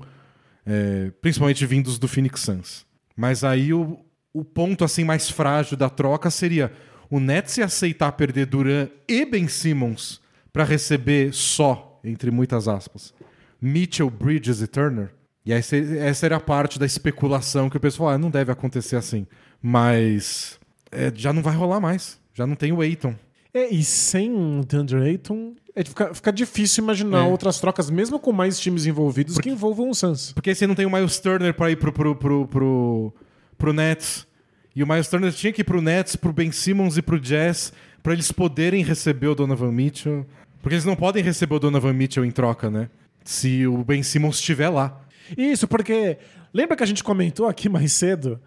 é, 0.65 1.11
principalmente 1.21 1.65
vindos 1.67 1.99
do 1.99 2.09
Phoenix 2.09 2.41
Suns. 2.41 2.87
Mas 3.17 3.45
aí 3.45 3.73
o, 3.73 3.99
o 4.33 4.45
ponto 4.45 4.85
assim 4.85 5.05
mais 5.05 5.29
frágil 5.31 5.77
da 5.77 5.89
troca 5.91 6.31
seria 6.31 6.73
o 7.11 7.21
Nets 7.21 7.59
aceitar 7.59 8.13
perder 8.13 8.47
Durant 8.47 8.91
e 9.09 9.25
Ben 9.25 9.47
Simmons 9.49 10.21
para 10.53 10.65
receber 10.65 11.33
só, 11.33 12.01
entre 12.03 12.31
muitas 12.31 12.67
aspas, 12.67 13.13
Mitchell, 13.61 14.11
Bridges 14.11 14.61
e 14.61 14.67
Turner. 14.67 15.13
E 15.45 15.63
se- 15.63 15.99
essa 15.99 16.27
era 16.27 16.37
a 16.37 16.41
parte 16.41 16.79
da 16.79 16.87
especulação 16.87 17.71
que 17.71 17.77
o 17.77 17.81
pessoal 17.81 18.11
ah, 18.11 18.19
não 18.19 18.31
deve 18.31 18.51
acontecer 18.51 18.97
assim. 18.97 19.27
Mas 19.63 20.59
é, 20.91 21.13
já 21.15 21.33
não 21.33 21.43
vai 21.43 21.55
rolar 21.55 21.81
mais. 21.81 22.19
Já 22.35 22.47
não 22.47 22.55
tem 22.55 22.73
o 22.73 22.81
Aiton. 22.81 23.15
É, 23.55 23.69
e 23.73 23.83
sem 23.83 24.31
o 24.35 24.63
DeAndre 24.65 25.01
Ayton, 25.01 25.55
é, 25.75 25.83
fica, 25.83 26.13
fica 26.13 26.31
difícil 26.33 26.85
imaginar 26.85 27.21
É. 27.25 27.29
outras 27.29 27.59
trocas, 27.59 27.89
mesmo 27.89 28.19
com 28.19 28.31
mais 28.31 28.61
times 28.61 28.85
envolvidos, 28.85 29.39
que 29.39 29.49
envolvam 29.49 29.89
o 29.89 29.95
Suns. 29.95 30.33
Porque 30.33 30.55
você 30.55 30.67
não 30.67 30.75
tem 30.75 30.85
o 30.85 30.91
Miles 30.91 31.19
Turner 31.19 31.55
pra 31.55 31.71
ir 31.71 31.77
pro, 31.77 31.91
pro, 31.91 32.15
pro, 32.15 32.47
pro, 32.47 33.15
pro 33.57 33.73
Nets. 33.73 34.27
E 34.75 34.83
o 34.83 34.87
Miles 34.87 35.09
Turner 35.09 35.33
tinha 35.33 35.53
que 35.55 35.63
ir 35.63 35.65
pro 35.65 35.81
Nets, 35.81 36.17
pro 36.17 36.35
Ben 36.35 36.53
Simmons 36.53 36.99
e 36.99 37.03
pro 37.03 37.19
Jazz, 37.19 37.73
pra 38.03 38.13
eles 38.13 38.31
poderem 38.31 38.85
receber 38.85 39.29
o 39.29 39.35
Donovan 39.35 39.73
Mitchell. 39.73 40.27
Porque 40.61 40.75
eles 40.75 40.85
não 40.85 40.95
podem 40.97 41.23
receber 41.23 41.55
o 41.55 41.59
Donovan 41.59 41.95
Mitchell 41.95 42.27
em 42.27 42.31
troca, 42.31 42.69
né? 42.71 42.91
Se 43.25 43.67
o 43.67 43.83
Ben 43.83 44.03
Simmons 44.03 44.37
estiver 44.37 44.69
lá. 44.69 45.01
Isso, 45.37 45.67
porque 45.67 46.19
lembra 46.53 46.77
que 46.77 46.83
a 46.83 46.87
gente 46.87 47.03
comentou 47.03 47.47
aqui 47.49 47.71
mais 47.71 47.93
cedo 47.93 48.39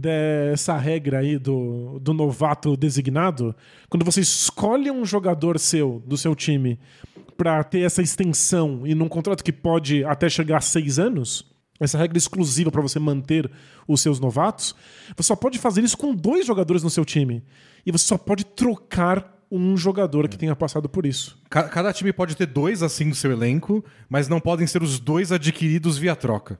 dessa 0.00 0.76
regra 0.76 1.18
aí 1.20 1.38
do, 1.38 1.98
do 2.00 2.12
novato 2.12 2.76
designado? 2.76 3.54
Quando 3.88 4.04
você 4.04 4.20
escolhe 4.20 4.90
um 4.90 5.04
jogador 5.04 5.58
seu, 5.58 6.02
do 6.06 6.16
seu 6.16 6.34
time, 6.34 6.78
pra 7.36 7.62
ter 7.64 7.80
essa 7.80 8.02
extensão 8.02 8.86
e 8.86 8.94
num 8.94 9.08
contrato 9.08 9.42
que 9.42 9.52
pode 9.52 10.04
até 10.04 10.28
chegar 10.28 10.58
a 10.58 10.60
seis 10.60 10.98
anos, 10.98 11.50
essa 11.80 11.98
regra 11.98 12.16
exclusiva 12.16 12.70
pra 12.70 12.80
você 12.82 12.98
manter 12.98 13.50
os 13.86 14.00
seus 14.00 14.18
novatos, 14.20 14.74
você 15.16 15.26
só 15.28 15.36
pode 15.36 15.58
fazer 15.58 15.82
isso 15.84 15.96
com 15.96 16.14
dois 16.14 16.46
jogadores 16.46 16.82
no 16.82 16.90
seu 16.90 17.04
time. 17.04 17.42
E 17.84 17.92
você 17.92 18.04
só 18.06 18.16
pode 18.18 18.44
trocar 18.44 19.34
um 19.50 19.76
jogador 19.76 20.28
que 20.28 20.36
tenha 20.38 20.56
passado 20.56 20.88
por 20.88 21.06
isso. 21.06 21.38
Ca- 21.48 21.68
Cada 21.68 21.92
time 21.92 22.12
pode 22.12 22.36
ter 22.36 22.46
dois 22.46 22.82
assim 22.82 23.04
no 23.04 23.14
seu 23.14 23.30
elenco, 23.30 23.84
mas 24.08 24.26
não 24.28 24.40
podem 24.40 24.66
ser 24.66 24.82
os 24.82 24.98
dois 24.98 25.30
adquiridos 25.30 25.96
via 25.98 26.16
troca. 26.16 26.58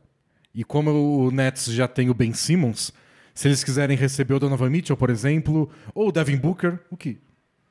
E 0.55 0.63
como 0.63 0.91
o 1.27 1.31
Nets 1.31 1.67
já 1.67 1.89
tem 1.89 2.09
o 2.11 2.15
Ben 2.15 2.33
Simmons, 2.33 2.93
se 3.37 3.47
eles 3.47 3.63
quiserem 3.63 3.97
receber 3.97 4.35
o 4.35 4.41
Donovan 4.41 4.71
Mitchell, 4.71 4.97
por 4.97 5.11
exemplo, 5.11 5.71
ou 5.95 6.09
o 6.09 6.13
Devin 6.13 6.37
Booker, 6.37 6.79
o 6.91 6.97
que 6.97 7.19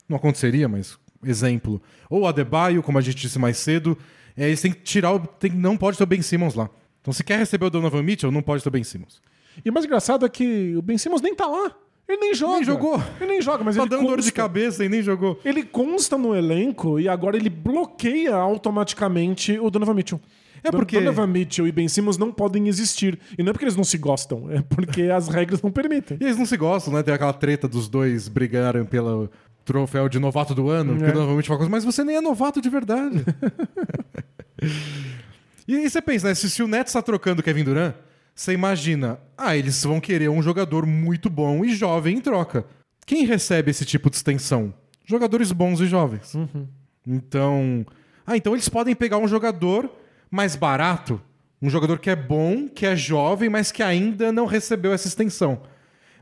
não 0.08 0.16
aconteceria, 0.18 0.70
mas 0.70 0.98
exemplo, 1.26 1.82
ou 2.10 2.22
o 2.22 2.28
Adebayo, 2.28 2.84
como 2.84 2.98
a 3.00 3.02
gente 3.02 3.18
disse 3.18 3.40
mais 3.40 3.58
cedo, 3.58 3.98
é, 4.38 4.46
eles 4.48 4.62
têm 4.62 4.72
que 4.72 4.82
tirar 4.82 5.12
o. 5.12 5.20
Tem, 5.20 5.50
não 5.52 5.76
pode 5.76 5.98
ter 5.98 6.04
o 6.04 6.08
Ben 6.08 6.22
Simmons 6.22 6.54
lá. 6.54 6.70
Então, 7.02 7.12
se 7.12 7.24
quer 7.24 7.38
receber 7.40 7.66
o 7.66 7.70
Donovan 7.70 8.04
Mitchell, 8.04 8.32
não 8.32 8.42
pode 8.42 8.62
ter 8.64 8.70
o 8.70 8.72
Ben 8.72 8.84
Simmons. 8.84 9.22
E 9.64 9.70
o 9.70 9.74
mais 9.74 9.86
engraçado 9.86 10.26
é 10.26 10.30
que 10.30 10.76
o 10.78 10.82
Ben 10.82 10.98
Simmons 10.98 11.22
nem 11.22 11.34
tá 11.36 11.48
lá. 11.48 11.72
Ele 12.08 12.20
nem 12.20 12.36
joga. 12.36 12.54
Nem 12.56 12.64
jogou. 12.64 13.04
Ele 13.20 13.32
nem 13.32 13.42
joga, 13.42 13.64
mas 13.64 13.76
Tá 13.76 13.82
ele 13.82 13.90
dando 13.90 14.02
dor 14.04 14.18
de 14.18 14.24
consta. 14.26 14.32
cabeça 14.32 14.86
e 14.86 14.90
nem 14.90 15.02
jogou. 15.02 15.40
Ele 15.44 15.64
consta 15.64 16.16
no 16.18 16.36
elenco 16.36 17.00
e 17.00 17.10
agora 17.10 17.36
ele 17.38 17.50
bloqueia 17.50 18.36
automaticamente 18.36 19.58
o 19.58 19.70
Donovan 19.72 19.96
Mitchell. 19.96 20.22
É 20.68 20.72
porque- 20.72 21.00
Donovan 21.00 21.28
Mitchell 21.28 21.68
e 21.68 21.72
Ben 21.72 21.88
Simmons 21.88 22.18
não 22.18 22.32
podem 22.32 22.68
existir. 22.68 23.20
E 23.38 23.44
não 23.44 23.50
é 23.50 23.54
porque 23.54 23.66
eles 23.66 23.76
não 23.76 23.84
se 23.84 23.98
gostam, 23.98 24.50
é 24.52 24.62
porque 24.62 25.04
as 25.12 25.28
regras 25.28 25.62
não 25.62 25.72
permitem. 25.72 26.18
E 26.20 26.24
eles 26.24 26.38
não 26.38 26.46
se 26.46 26.58
gostam, 26.58 26.94
né? 26.94 27.04
Tem 27.04 27.14
aquela 27.14 27.34
treta 27.34 27.68
dos 27.68 27.88
dois 27.88 28.28
brigarem 28.28 28.86
pelo 28.86 29.30
troféu 29.64 30.08
de 30.08 30.20
novato 30.20 30.54
do 30.54 30.70
ano. 30.70 30.94
É. 30.94 30.98
Porque 30.98 31.12
normalmente 31.14 31.48
fala 31.48 31.58
coisa, 31.60 31.72
mas 31.72 31.84
você 31.84 32.04
nem 32.04 32.16
é 32.18 32.22
novato 32.22 32.62
de 32.62 32.70
verdade. 32.70 33.24
e 35.68 35.76
aí 35.76 35.90
você 35.90 36.02
pensa, 36.02 36.28
né? 36.28 36.36
Se, 36.36 36.50
se 36.50 36.62
o 36.64 36.68
Nets 36.68 36.94
tá 36.94 37.02
trocando 37.02 37.42
o 37.42 37.44
Kevin 37.44 37.64
Durant, 37.64 37.96
você 38.34 38.54
imagina, 38.54 39.20
ah, 39.38 39.56
eles 39.56 39.84
vão 39.84 40.00
querer 40.00 40.30
um 40.30 40.42
jogador 40.42 40.86
muito 40.86 41.30
bom 41.30 41.64
e 41.64 41.74
jovem 41.74 42.18
em 42.18 42.22
troca. 42.22 42.66
Quem 43.06 43.26
recebe 43.26 43.72
esse 43.72 43.86
tipo 43.86 44.10
de 44.10 44.16
extensão? 44.18 44.74
Jogadores 45.06 45.52
bons 45.52 45.80
e 45.80 45.86
jovens. 45.86 46.34
Então. 47.08 47.86
Ah, 48.26 48.36
então 48.36 48.54
eles 48.54 48.68
podem 48.68 48.96
pegar 48.96 49.18
um 49.20 49.28
jogador 49.28 49.90
mais 50.36 50.56
barato, 50.56 51.22
um 51.62 51.70
jogador 51.70 51.98
que 51.98 52.10
é 52.10 52.16
bom, 52.16 52.68
que 52.68 52.86
é 52.86 52.94
jovem, 52.94 53.50
mas 53.50 53.72
que 53.72 53.82
ainda 53.82 54.34
não 54.34 54.46
recebeu 54.46 54.92
essa 54.92 55.08
extensão. 55.08 55.62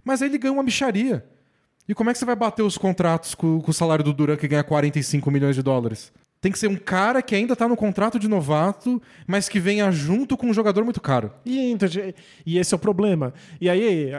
Mas 0.06 0.22
aí 0.22 0.30
ele 0.30 0.38
ganha 0.38 0.54
uma 0.54 0.62
micharia. 0.62 1.26
E 1.90 1.96
como 1.96 2.12
é 2.12 2.14
que 2.14 2.20
você 2.20 2.26
vai 2.26 2.36
bater 2.36 2.62
os 2.62 2.78
contratos 2.78 3.34
com, 3.34 3.60
com 3.60 3.72
o 3.72 3.74
salário 3.74 4.06
do 4.06 4.14
Duran 4.14 4.38
que 4.38 4.48
ganha 4.48 4.64
45 4.64 5.32
milhões 5.32 5.56
de 5.56 5.64
dólares? 5.64 6.14
Tem 6.40 6.52
que 6.52 6.60
ser 6.60 6.68
um 6.68 6.76
cara 6.76 7.22
que 7.24 7.34
ainda 7.34 7.56
tá 7.56 7.68
no 7.68 7.76
contrato 7.76 8.20
de 8.20 8.28
novato, 8.28 9.02
mas 9.26 9.50
que 9.50 9.60
venha 9.60 9.92
junto 9.92 10.38
com 10.38 10.48
um 10.48 10.54
jogador 10.54 10.84
muito 10.84 11.02
caro. 11.02 11.32
E, 11.44 11.72
então, 11.72 11.90
e 12.46 12.60
esse 12.60 12.74
é 12.74 12.78
o 12.78 12.80
problema. 12.80 13.34
E 13.60 13.70
aí, 13.70 14.12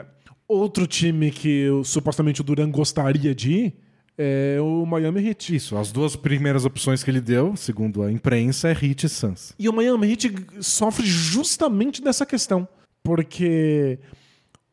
outro 0.49 0.87
time 0.87 1.31
que 1.31 1.69
supostamente 1.85 2.41
o 2.41 2.45
Duran 2.45 2.71
gostaria 2.71 3.33
de 3.35 3.53
ir 3.53 3.84
é 4.17 4.59
o 4.61 4.87
Miami 4.87 5.27
Heat. 5.27 5.55
Isso, 5.55 5.77
as 5.77 5.93
duas 5.93 6.17
primeiras 6.17 6.65
opções 6.65 7.03
que 7.03 7.11
ele 7.11 7.21
deu, 7.21 7.57
segundo 7.57 8.03
a 8.03 8.11
imprensa, 8.11 8.69
é 8.69 8.73
Heat 8.73 9.07
e 9.07 9.09
Suns. 9.09 9.53
E 9.59 9.69
o 9.69 9.73
Miami 9.73 10.11
Heat 10.11 10.47
sofre 10.61 11.07
justamente 11.07 12.03
dessa 12.03 12.25
questão. 12.25 12.67
Porque 13.03 13.99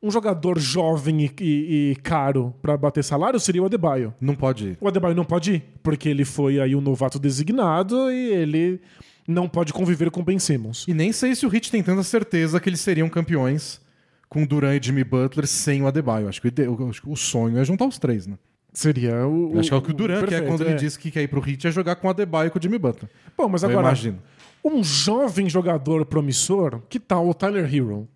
um 0.02 0.10
jogador 0.10 0.58
jovem 0.58 1.26
e, 1.26 1.32
e, 1.40 1.92
e 1.92 1.96
caro 1.98 2.56
para 2.62 2.76
bater 2.78 3.04
salário 3.04 3.40
seria 3.40 3.62
o 3.62 3.66
Adebayo. 3.66 4.14
Não 4.20 4.36
pode 4.36 4.70
ir. 4.70 4.78
O 4.80 4.88
Adebayo 4.88 5.16
não 5.16 5.26
pode 5.26 5.56
ir, 5.56 5.64
porque 5.84 6.10
ele 6.10 6.26
foi 6.26 6.60
aí 6.60 6.76
o 6.76 6.82
novato 6.82 7.20
designado 7.20 8.12
e 8.12 8.32
ele 8.32 8.82
não 9.28 9.48
pode 9.48 9.74
conviver 9.74 10.10
com 10.10 10.24
Ben 10.24 10.40
Simmons. 10.40 10.86
E 10.88 10.94
nem 10.94 11.12
sei 11.12 11.36
se 11.36 11.46
o 11.46 11.54
Heat 11.54 11.70
tem 11.70 11.84
tanta 11.84 12.04
certeza 12.04 12.60
que 12.60 12.70
eles 12.70 12.80
seriam 12.80 13.10
campeões 13.10 13.80
com 14.28 14.46
Duran 14.46 14.76
e 14.76 14.82
Jimmy 14.82 15.04
Butler 15.04 15.46
sem 15.46 15.84
o 15.84 15.88
Adebayo. 15.88 16.28
Acho 16.28 16.42
que 16.42 16.48
o, 16.48 16.90
acho 16.90 17.02
que 17.02 17.10
o 17.10 17.16
sonho 17.16 17.58
é 17.58 17.66
juntar 17.66 17.86
os 17.86 18.00
três, 18.00 18.26
né? 18.26 18.38
Seria 18.74 19.28
o. 19.28 19.60
acho 19.60 19.70
que 19.70 19.76
é 19.76 19.78
o 19.78 19.82
que 19.82 19.92
o 19.92 19.94
Duran 19.94 20.26
quer 20.26 20.48
quando 20.48 20.64
é. 20.64 20.70
ele 20.70 20.76
disse 20.76 20.98
que 20.98 21.12
quer 21.12 21.22
ir 21.22 21.28
pro 21.28 21.48
Heat 21.48 21.68
é 21.68 21.72
jogar 21.72 21.96
com 21.98 22.08
o 22.08 22.10
Adebayo 22.10 22.48
e 22.48 22.50
com 22.50 22.58
o 22.58 22.62
Jimmy 22.62 22.78
Butler. 22.80 23.10
Bom, 23.38 23.50
mas 23.50 23.64
agora. 23.64 23.80
Eu 23.80 23.82
imagino. 23.82 24.20
Um 24.64 24.84
jovem 24.84 25.50
jogador 25.50 26.06
promissor, 26.06 26.82
que 26.88 27.00
tal 27.00 27.28
o 27.28 27.34
Tyler 27.34 27.74
Hero? 27.74 28.08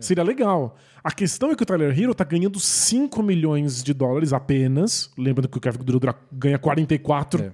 Seria 0.00 0.24
legal. 0.24 0.76
A 1.04 1.12
questão 1.12 1.50
é 1.50 1.54
que 1.54 1.62
o 1.62 1.66
Tyler 1.66 1.98
Hero 1.98 2.14
tá 2.14 2.24
ganhando 2.24 2.58
5 2.58 3.22
milhões 3.22 3.82
de 3.82 3.92
dólares 3.92 4.32
apenas. 4.32 5.10
Lembrando 5.16 5.48
que 5.48 5.58
o 5.58 5.60
Kevin 5.60 5.84
Durant 5.84 6.16
ganha 6.32 6.58
44. 6.58 7.42
É. 7.42 7.52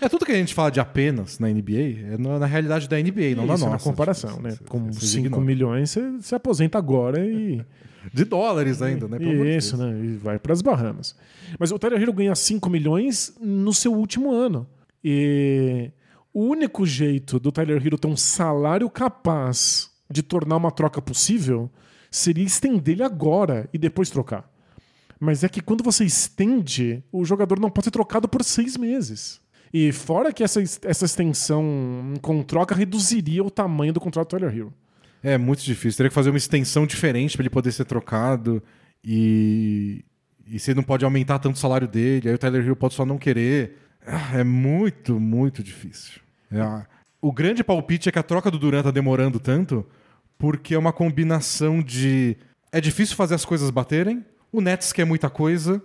É 0.00 0.08
tudo 0.08 0.26
que 0.26 0.32
a 0.32 0.36
gente 0.36 0.54
fala 0.54 0.70
de 0.70 0.78
apenas 0.78 1.38
na 1.38 1.48
NBA, 1.48 2.12
é 2.12 2.18
na, 2.18 2.44
realidade 2.44 2.86
da 2.86 2.98
NBA, 2.98 3.34
não 3.34 3.44
Isso, 3.44 3.46
na 3.46 3.46
nossa. 3.46 3.70
na 3.70 3.78
comparação, 3.78 4.30
tipo, 4.30 4.42
né? 4.42 4.58
Com 4.68 4.92
5 4.92 5.40
milhões, 5.40 5.90
você 5.90 6.02
se 6.20 6.34
aposenta 6.34 6.76
agora 6.76 7.24
e. 7.24 7.64
De 8.12 8.24
dólares 8.24 8.82
ainda, 8.82 9.08
né? 9.08 9.18
Isso, 9.56 9.76
né? 9.76 9.98
E 10.04 10.16
vai 10.16 10.38
para 10.38 10.52
as 10.52 10.62
Bahamas. 10.62 11.14
Mas 11.58 11.70
o 11.70 11.78
Tyler 11.78 12.00
Hero 12.00 12.12
ganha 12.12 12.34
5 12.34 12.68
milhões 12.70 13.34
no 13.40 13.72
seu 13.72 13.92
último 13.92 14.32
ano. 14.32 14.66
E 15.02 15.90
o 16.32 16.42
único 16.42 16.84
jeito 16.84 17.38
do 17.38 17.52
Tyler 17.52 17.84
Hero 17.84 17.98
ter 17.98 18.08
um 18.08 18.16
salário 18.16 18.88
capaz 18.90 19.90
de 20.10 20.22
tornar 20.22 20.56
uma 20.56 20.70
troca 20.70 21.00
possível 21.00 21.70
seria 22.10 22.44
estender 22.44 22.94
ele 22.94 23.02
agora 23.02 23.68
e 23.72 23.78
depois 23.78 24.10
trocar. 24.10 24.50
Mas 25.18 25.42
é 25.44 25.48
que 25.48 25.60
quando 25.60 25.82
você 25.82 26.04
estende, 26.04 27.02
o 27.10 27.24
jogador 27.24 27.58
não 27.58 27.70
pode 27.70 27.86
ser 27.86 27.90
trocado 27.90 28.28
por 28.28 28.44
seis 28.44 28.76
meses. 28.76 29.40
E 29.72 29.92
fora 29.92 30.32
que 30.32 30.44
essa, 30.44 30.62
essa 30.62 31.04
extensão 31.04 32.14
com 32.22 32.42
troca 32.42 32.74
reduziria 32.74 33.42
o 33.42 33.50
tamanho 33.50 33.92
do 33.92 34.00
contrato 34.00 34.28
do 34.28 34.30
Tyler 34.30 34.54
Hero. 34.54 34.74
É 35.22 35.36
muito 35.38 35.62
difícil. 35.62 35.96
Teria 35.96 36.10
que 36.10 36.14
fazer 36.14 36.30
uma 36.30 36.38
extensão 36.38 36.86
diferente 36.86 37.36
para 37.36 37.42
ele 37.42 37.50
poder 37.50 37.72
ser 37.72 37.84
trocado. 37.84 38.62
E, 39.04 40.04
e 40.46 40.58
você 40.58 40.74
não 40.74 40.82
pode 40.82 41.04
aumentar 41.04 41.38
tanto 41.38 41.56
o 41.56 41.58
salário 41.58 41.88
dele. 41.88 42.28
Aí 42.28 42.34
o 42.34 42.38
Tyler 42.38 42.64
Hero 42.64 42.76
pode 42.76 42.94
só 42.94 43.04
não 43.04 43.18
querer. 43.18 43.78
Ah, 44.06 44.38
é 44.38 44.44
muito, 44.44 45.18
muito 45.18 45.62
difícil. 45.62 46.20
É, 46.50 46.86
o 47.20 47.32
grande 47.32 47.64
palpite 47.64 48.08
é 48.08 48.12
que 48.12 48.18
a 48.18 48.22
troca 48.22 48.50
do 48.50 48.58
Durant 48.58 48.84
tá 48.84 48.90
demorando 48.90 49.40
tanto 49.40 49.84
porque 50.38 50.74
é 50.74 50.78
uma 50.78 50.92
combinação 50.92 51.82
de. 51.82 52.36
É 52.70 52.80
difícil 52.80 53.16
fazer 53.16 53.34
as 53.34 53.44
coisas 53.44 53.70
baterem, 53.70 54.24
o 54.52 54.60
Nets 54.60 54.92
quer 54.92 55.04
muita 55.04 55.30
coisa 55.30 55.82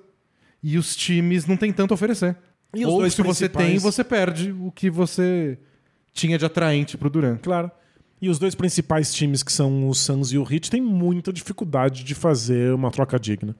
e 0.62 0.78
os 0.78 0.96
times 0.96 1.46
não 1.46 1.56
tem 1.58 1.72
tanto 1.72 1.92
a 1.92 1.96
oferecer. 1.96 2.36
E 2.76 2.86
Ou 2.86 3.10
se 3.10 3.22
principais... 3.22 3.38
você 3.38 3.50
tem, 3.50 3.78
você 3.78 4.04
perde 4.04 4.52
o 4.52 4.72
que 4.72 4.90
você 4.90 5.58
tinha 6.14 6.38
de 6.38 6.46
atraente 6.46 6.98
pro 6.98 7.10
Durant. 7.10 7.42
Claro. 7.42 7.72
E 8.22 8.30
os 8.30 8.38
dois 8.38 8.54
principais 8.54 9.12
times, 9.14 9.42
que 9.42 9.52
são 9.52 9.90
o 9.90 9.96
Suns 9.96 10.32
e 10.32 10.38
o 10.38 10.44
Heat, 10.44 10.70
têm 10.70 10.82
muita 10.82 11.34
dificuldade 11.34 12.04
de 12.04 12.14
fazer 12.14 12.74
uma 12.74 12.92
troca 12.92 13.20
digna. 13.20 13.56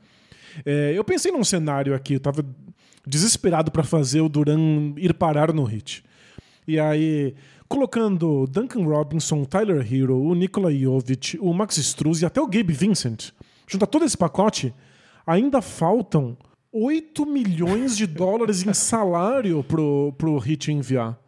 É, 0.66 0.94
eu 0.96 1.04
pensei 1.04 1.32
num 1.32 1.44
cenário 1.44 1.96
aqui, 1.96 2.14
eu 2.14 2.20
tava 2.20 2.46
desesperado 3.06 3.72
para 3.72 3.84
fazer 3.84 4.22
o 4.22 4.30
Duran 4.30 4.94
ir 4.98 5.14
parar 5.14 5.52
no 5.52 5.70
Heat. 5.70 6.04
E 6.68 6.80
aí, 6.80 7.34
colocando 7.68 8.46
Duncan 8.46 8.84
Robinson, 8.84 9.44
Tyler 9.46 9.82
Hero, 9.92 10.22
o 10.22 10.36
Nikola 10.36 10.72
Jovic, 10.72 11.40
o 11.42 11.54
Max 11.54 11.78
Struz 11.78 12.22
e 12.22 12.26
até 12.26 12.40
o 12.40 12.48
Gabe 12.48 12.74
Vincent, 12.74 13.32
juntar 13.68 13.88
todo 13.88 14.06
esse 14.06 14.18
pacote, 14.18 14.74
ainda 15.26 15.62
faltam 15.62 16.38
8 16.72 17.26
milhões 17.26 17.98
de 17.98 18.06
dólares 18.06 18.66
em 18.66 18.74
salário 18.74 19.64
pro, 19.64 20.14
pro 20.18 20.38
Hit 20.38 20.72
enviar. 20.72 21.20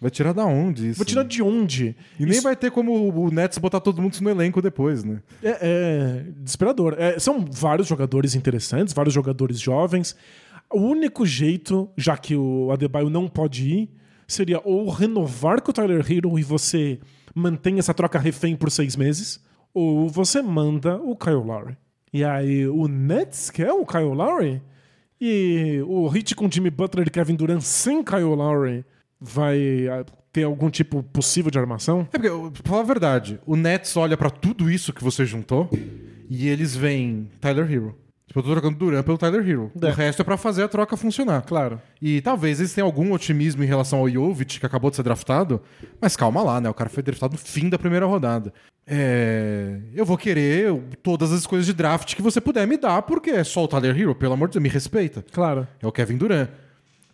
Vai 0.00 0.10
tirar 0.10 0.32
da 0.32 0.46
onde 0.46 0.90
isso? 0.90 0.98
Vai 0.98 1.06
tirar 1.06 1.24
de 1.24 1.42
onde? 1.42 1.94
E 2.18 2.24
nem 2.24 2.40
vai 2.40 2.56
ter 2.56 2.70
como 2.70 2.92
o 2.92 3.30
Nets 3.30 3.58
botar 3.58 3.80
todo 3.80 4.00
mundo 4.00 4.16
no 4.20 4.30
elenco 4.30 4.62
depois, 4.62 5.04
né? 5.04 5.20
É, 5.42 5.58
é 5.60 6.24
desesperador. 6.38 6.96
É, 6.98 7.18
são 7.18 7.44
vários 7.44 7.86
jogadores 7.86 8.34
interessantes, 8.34 8.94
vários 8.94 9.12
jogadores 9.14 9.60
jovens. 9.60 10.16
O 10.72 10.80
único 10.80 11.26
jeito, 11.26 11.90
já 11.96 12.16
que 12.16 12.34
o 12.34 12.70
Adebayo 12.72 13.10
não 13.10 13.28
pode 13.28 13.68
ir, 13.68 13.90
seria 14.26 14.60
ou 14.64 14.88
renovar 14.88 15.60
com 15.60 15.70
o 15.70 15.74
Tyler 15.74 16.04
Hero 16.10 16.38
e 16.38 16.42
você 16.42 16.98
mantém 17.34 17.78
essa 17.78 17.92
troca 17.92 18.18
refém 18.18 18.56
por 18.56 18.70
seis 18.70 18.96
meses, 18.96 19.40
ou 19.74 20.08
você 20.08 20.40
manda 20.40 20.96
o 20.96 21.14
Kyle 21.14 21.34
Lowry. 21.34 21.76
E 22.12 22.24
aí 22.24 22.66
o 22.66 22.88
Nets 22.88 23.50
quer 23.50 23.72
o 23.72 23.84
Kyle 23.84 24.14
Lowry 24.14 24.62
e 25.20 25.80
o 25.86 26.08
Hit 26.08 26.34
com 26.34 26.50
Jimmy 26.50 26.70
Butler 26.70 27.06
e 27.06 27.10
Kevin 27.10 27.36
Durant 27.36 27.60
sem 27.60 28.02
Kyle 28.02 28.22
Lowry 28.34 28.84
vai 29.20 29.88
ah, 29.88 30.04
ter 30.32 30.44
algum 30.44 30.70
tipo 30.70 31.02
possível 31.02 31.50
de 31.50 31.58
armação? 31.58 32.08
É 32.12 32.18
porque, 32.18 32.28
pra 32.62 32.70
falar 32.70 32.82
a 32.82 32.86
verdade, 32.86 33.40
o 33.46 33.56
Nets 33.56 33.96
olha 33.96 34.16
para 34.16 34.30
tudo 34.30 34.70
isso 34.70 34.92
que 34.92 35.04
você 35.04 35.24
juntou 35.26 35.68
e 36.28 36.48
eles 36.48 36.74
veem 36.74 37.28
Tyler 37.40 37.70
Hero. 37.70 37.96
Tipo, 38.30 38.38
eu 38.38 38.44
tô 38.44 38.52
trocando 38.52 38.78
Duran 38.78 39.02
pelo 39.02 39.18
Tyler 39.18 39.46
Hero. 39.46 39.72
É. 39.82 39.86
O 39.86 39.92
resto 39.92 40.22
é 40.22 40.24
para 40.24 40.36
fazer 40.36 40.62
a 40.62 40.68
troca 40.68 40.96
funcionar. 40.96 41.42
Claro. 41.42 41.82
E 42.00 42.20
talvez 42.20 42.60
eles 42.60 42.72
tenham 42.72 42.86
algum 42.86 43.12
otimismo 43.12 43.64
em 43.64 43.66
relação 43.66 43.98
ao 43.98 44.08
Jovic, 44.08 44.60
que 44.60 44.66
acabou 44.66 44.88
de 44.88 44.94
ser 44.94 45.02
draftado. 45.02 45.60
Mas 46.00 46.14
calma 46.14 46.40
lá, 46.40 46.60
né? 46.60 46.70
O 46.70 46.74
cara 46.74 46.88
foi 46.88 47.02
draftado 47.02 47.32
no 47.32 47.38
fim 47.38 47.68
da 47.68 47.76
primeira 47.76 48.06
rodada. 48.06 48.54
É... 48.86 49.80
Eu 49.92 50.06
vou 50.06 50.16
querer 50.16 50.72
todas 51.02 51.32
as 51.32 51.44
coisas 51.44 51.66
de 51.66 51.72
draft 51.72 52.14
que 52.14 52.22
você 52.22 52.40
puder 52.40 52.68
me 52.68 52.76
dar, 52.76 53.02
porque 53.02 53.30
é 53.30 53.42
só 53.42 53.64
o 53.64 53.68
Tyler 53.68 53.98
Hero, 53.98 54.14
pelo 54.14 54.34
amor 54.34 54.46
de 54.46 54.52
Deus, 54.52 54.62
me 54.62 54.68
respeita. 54.68 55.24
Claro. 55.32 55.66
É 55.82 55.86
o 55.88 55.90
Kevin 55.90 56.16
Durant. 56.16 56.48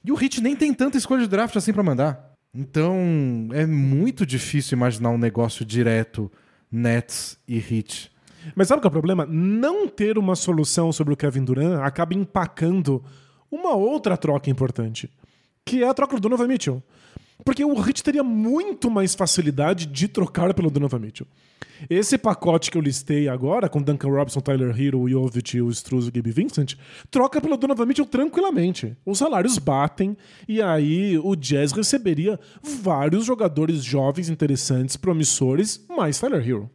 E 0.06 0.12
o 0.12 0.14
Hit 0.14 0.40
nem 0.40 0.54
tem 0.54 0.72
tanta 0.72 0.96
escolha 0.96 1.22
de 1.22 1.28
draft 1.28 1.56
assim 1.56 1.72
para 1.72 1.82
mandar. 1.82 2.32
Então, 2.54 3.48
é 3.52 3.66
muito 3.66 4.24
difícil 4.24 4.76
imaginar 4.76 5.10
um 5.10 5.18
negócio 5.18 5.64
direto 5.64 6.30
Nets 6.70 7.36
e 7.46 7.58
Hit. 7.58 8.12
Mas 8.54 8.68
sabe 8.68 8.80
qual 8.80 8.88
é 8.88 8.90
o 8.90 8.92
problema? 8.92 9.26
Não 9.26 9.88
ter 9.88 10.16
uma 10.16 10.36
solução 10.36 10.92
sobre 10.92 11.12
o 11.12 11.16
Kevin 11.16 11.42
Durant 11.42 11.80
acaba 11.82 12.14
empacando 12.14 13.04
uma 13.50 13.74
outra 13.74 14.16
troca 14.16 14.48
importante, 14.48 15.10
que 15.64 15.82
é 15.82 15.88
a 15.88 15.94
troca 15.94 16.14
do 16.14 16.20
Donovan 16.20 16.46
Mitchell. 16.46 16.80
Porque 17.46 17.64
o 17.64 17.78
Heat 17.78 18.02
teria 18.02 18.24
muito 18.24 18.90
mais 18.90 19.14
facilidade 19.14 19.86
de 19.86 20.08
trocar 20.08 20.52
pelo 20.52 20.68
Donovan 20.68 20.98
Mitchell. 20.98 21.28
Esse 21.88 22.18
pacote 22.18 22.72
que 22.72 22.76
eu 22.76 22.82
listei 22.82 23.28
agora, 23.28 23.68
com 23.68 23.80
Duncan 23.80 24.08
Robinson, 24.08 24.40
Tyler 24.40 24.74
Hero, 24.76 25.08
Jovic, 25.08 25.60
o 25.60 25.70
Struz 25.70 26.06
e 26.06 26.08
o 26.08 26.12
Gabe 26.12 26.32
Vincent, 26.32 26.74
troca 27.08 27.40
pelo 27.40 27.56
Donovan 27.56 27.86
Mitchell 27.86 28.04
tranquilamente. 28.04 28.96
Os 29.06 29.18
salários 29.18 29.58
batem 29.58 30.16
e 30.48 30.60
aí 30.60 31.16
o 31.18 31.36
Jazz 31.36 31.70
receberia 31.70 32.40
vários 32.60 33.24
jogadores 33.24 33.84
jovens, 33.84 34.28
interessantes, 34.28 34.96
promissores, 34.96 35.86
mais 35.88 36.18
Tyler 36.18 36.44
Hero. 36.44 36.68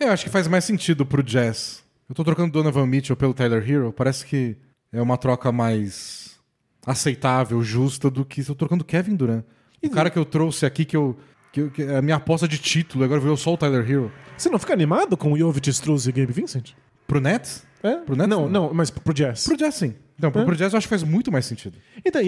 Eu 0.00 0.10
acho 0.10 0.24
que 0.24 0.30
faz 0.30 0.48
mais 0.48 0.64
sentido 0.64 1.06
pro 1.06 1.22
Jazz. 1.22 1.84
Eu 2.08 2.16
tô 2.16 2.24
trocando 2.24 2.50
Donovan 2.50 2.86
Mitchell 2.86 3.16
pelo 3.16 3.32
Tyler 3.32 3.62
Hero, 3.70 3.92
parece 3.92 4.26
que 4.26 4.56
é 4.92 5.00
uma 5.00 5.16
troca 5.16 5.52
mais 5.52 6.40
aceitável, 6.84 7.62
justa, 7.62 8.10
do 8.10 8.24
que 8.24 8.42
se 8.42 8.50
eu 8.50 8.56
trocando 8.56 8.84
Kevin 8.84 9.14
Durant. 9.14 9.44
O 9.82 9.90
cara 9.90 10.10
que 10.10 10.18
eu 10.18 10.24
trouxe 10.24 10.66
aqui, 10.66 10.84
que 10.84 10.96
eu. 10.96 11.16
Que, 11.52 11.70
que 11.70 11.82
é 11.82 11.96
a 11.96 12.02
minha 12.02 12.16
aposta 12.16 12.46
de 12.46 12.58
título, 12.58 13.04
agora 13.04 13.18
veio 13.18 13.36
só 13.36 13.54
o 13.54 13.56
Tyler 13.56 13.90
Hero. 13.90 14.12
Você 14.36 14.50
não 14.50 14.58
fica 14.58 14.74
animado 14.74 15.16
com 15.16 15.32
o 15.32 15.38
Jovic, 15.38 15.70
Struz 15.70 16.06
e 16.06 16.12
Gabe 16.12 16.32
Vincent? 16.32 16.72
Pro 17.06 17.18
Nets? 17.18 17.66
É? 17.82 17.96
Pro 17.96 18.14
Nets? 18.14 18.28
Não, 18.28 18.48
não, 18.48 18.74
mas 18.74 18.90
pro 18.90 19.14
Jazz. 19.14 19.44
Pro 19.44 19.56
Jazz, 19.56 19.74
sim. 19.74 19.94
Então, 20.18 20.30
pro, 20.30 20.42
é? 20.42 20.44
pro 20.44 20.56
Jazz 20.56 20.72
eu 20.72 20.76
acho 20.76 20.86
que 20.86 20.90
faz 20.90 21.02
muito 21.02 21.32
mais 21.32 21.46
sentido. 21.46 21.78
Então, 22.04 22.20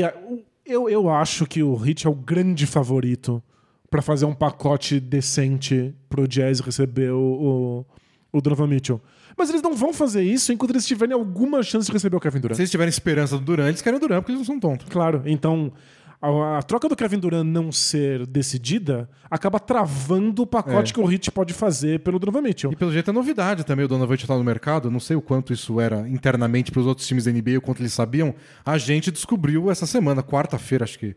eu, 0.65 0.89
eu 0.89 1.11
acho 1.11 1.47
que 1.47 1.63
o 1.63 1.75
Hit 1.75 2.07
é 2.07 2.11
o 2.11 2.15
grande 2.15 2.67
favorito 2.67 3.43
para 3.91 4.03
fazer 4.03 4.27
um 4.27 4.35
pacote 4.35 5.01
decente 5.01 5.95
pro 6.09 6.29
Jazz 6.29 6.61
receber 6.61 7.11
o, 7.11 7.85
o, 8.33 8.39
o 8.39 8.41
Donovan 8.41 8.67
Mitchell. 8.67 9.01
Mas 9.37 9.49
eles 9.51 9.63
não 9.63 9.75
vão 9.75 9.93
fazer 9.93 10.23
isso 10.23 10.53
enquanto 10.53 10.73
eles 10.73 10.87
tiverem 10.87 11.15
alguma 11.15 11.63
chance 11.63 11.87
de 11.87 11.93
receber 11.93 12.17
o 12.17 12.21
Kevin 12.21 12.41
Durant. 12.41 12.57
Se 12.57 12.63
eles 12.63 12.71
tiverem 12.71 12.89
esperança 12.89 13.39
do 13.39 13.45
Durant, 13.45 13.69
eles 13.69 13.81
querem 13.81 13.97
o 13.97 14.01
Durant 14.01 14.21
porque 14.21 14.33
eles 14.33 14.41
não 14.41 14.47
são 14.47 14.61
tontos. 14.61 14.87
Claro, 14.91 15.23
então 15.25 15.73
a, 16.21 16.59
a, 16.59 16.63
troca 16.63 16.89
do 16.89 16.97
Kevin 16.97 17.19
Durant 17.19 17.47
não 17.47 17.71
ser 17.71 18.27
decidida 18.27 19.09
acaba 19.31 19.61
travando 19.61 20.43
o 20.43 20.47
pacote 20.47 20.91
é. 20.91 20.95
que 20.95 21.01
o 21.01 21.11
Heat 21.11 21.31
pode 21.31 21.55
fazer 21.55 22.01
pelo 22.01 22.19
Donovan 22.19 22.43
Mitchell. 22.43 22.73
E 22.73 22.77
pelo 22.77 22.93
jeito 22.93 23.11
é 23.11 23.13
novidade 23.13 23.65
também 23.65 23.85
o 23.85 23.89
Donovan 23.89 24.15
estar 24.15 24.37
no 24.37 24.43
mercado. 24.43 24.91
Não 24.91 24.99
sei 24.99 25.15
o 25.17 25.23
quanto 25.23 25.53
isso 25.53 25.81
era 25.81 26.09
internamente 26.09 26.73
para 26.73 26.81
os 26.81 26.87
outros 26.87 27.07
times 27.07 27.25
da 27.25 27.33
NBA, 27.33 27.59
o 27.59 27.61
quanto 27.61 27.81
eles 27.81 27.93
sabiam. 27.93 28.35
A 28.67 28.77
gente 28.79 29.13
descobriu 29.13 29.71
essa 29.71 29.87
semana, 29.87 30.23
quarta-feira, 30.23 30.85
acho 30.85 30.99
que 30.99 31.15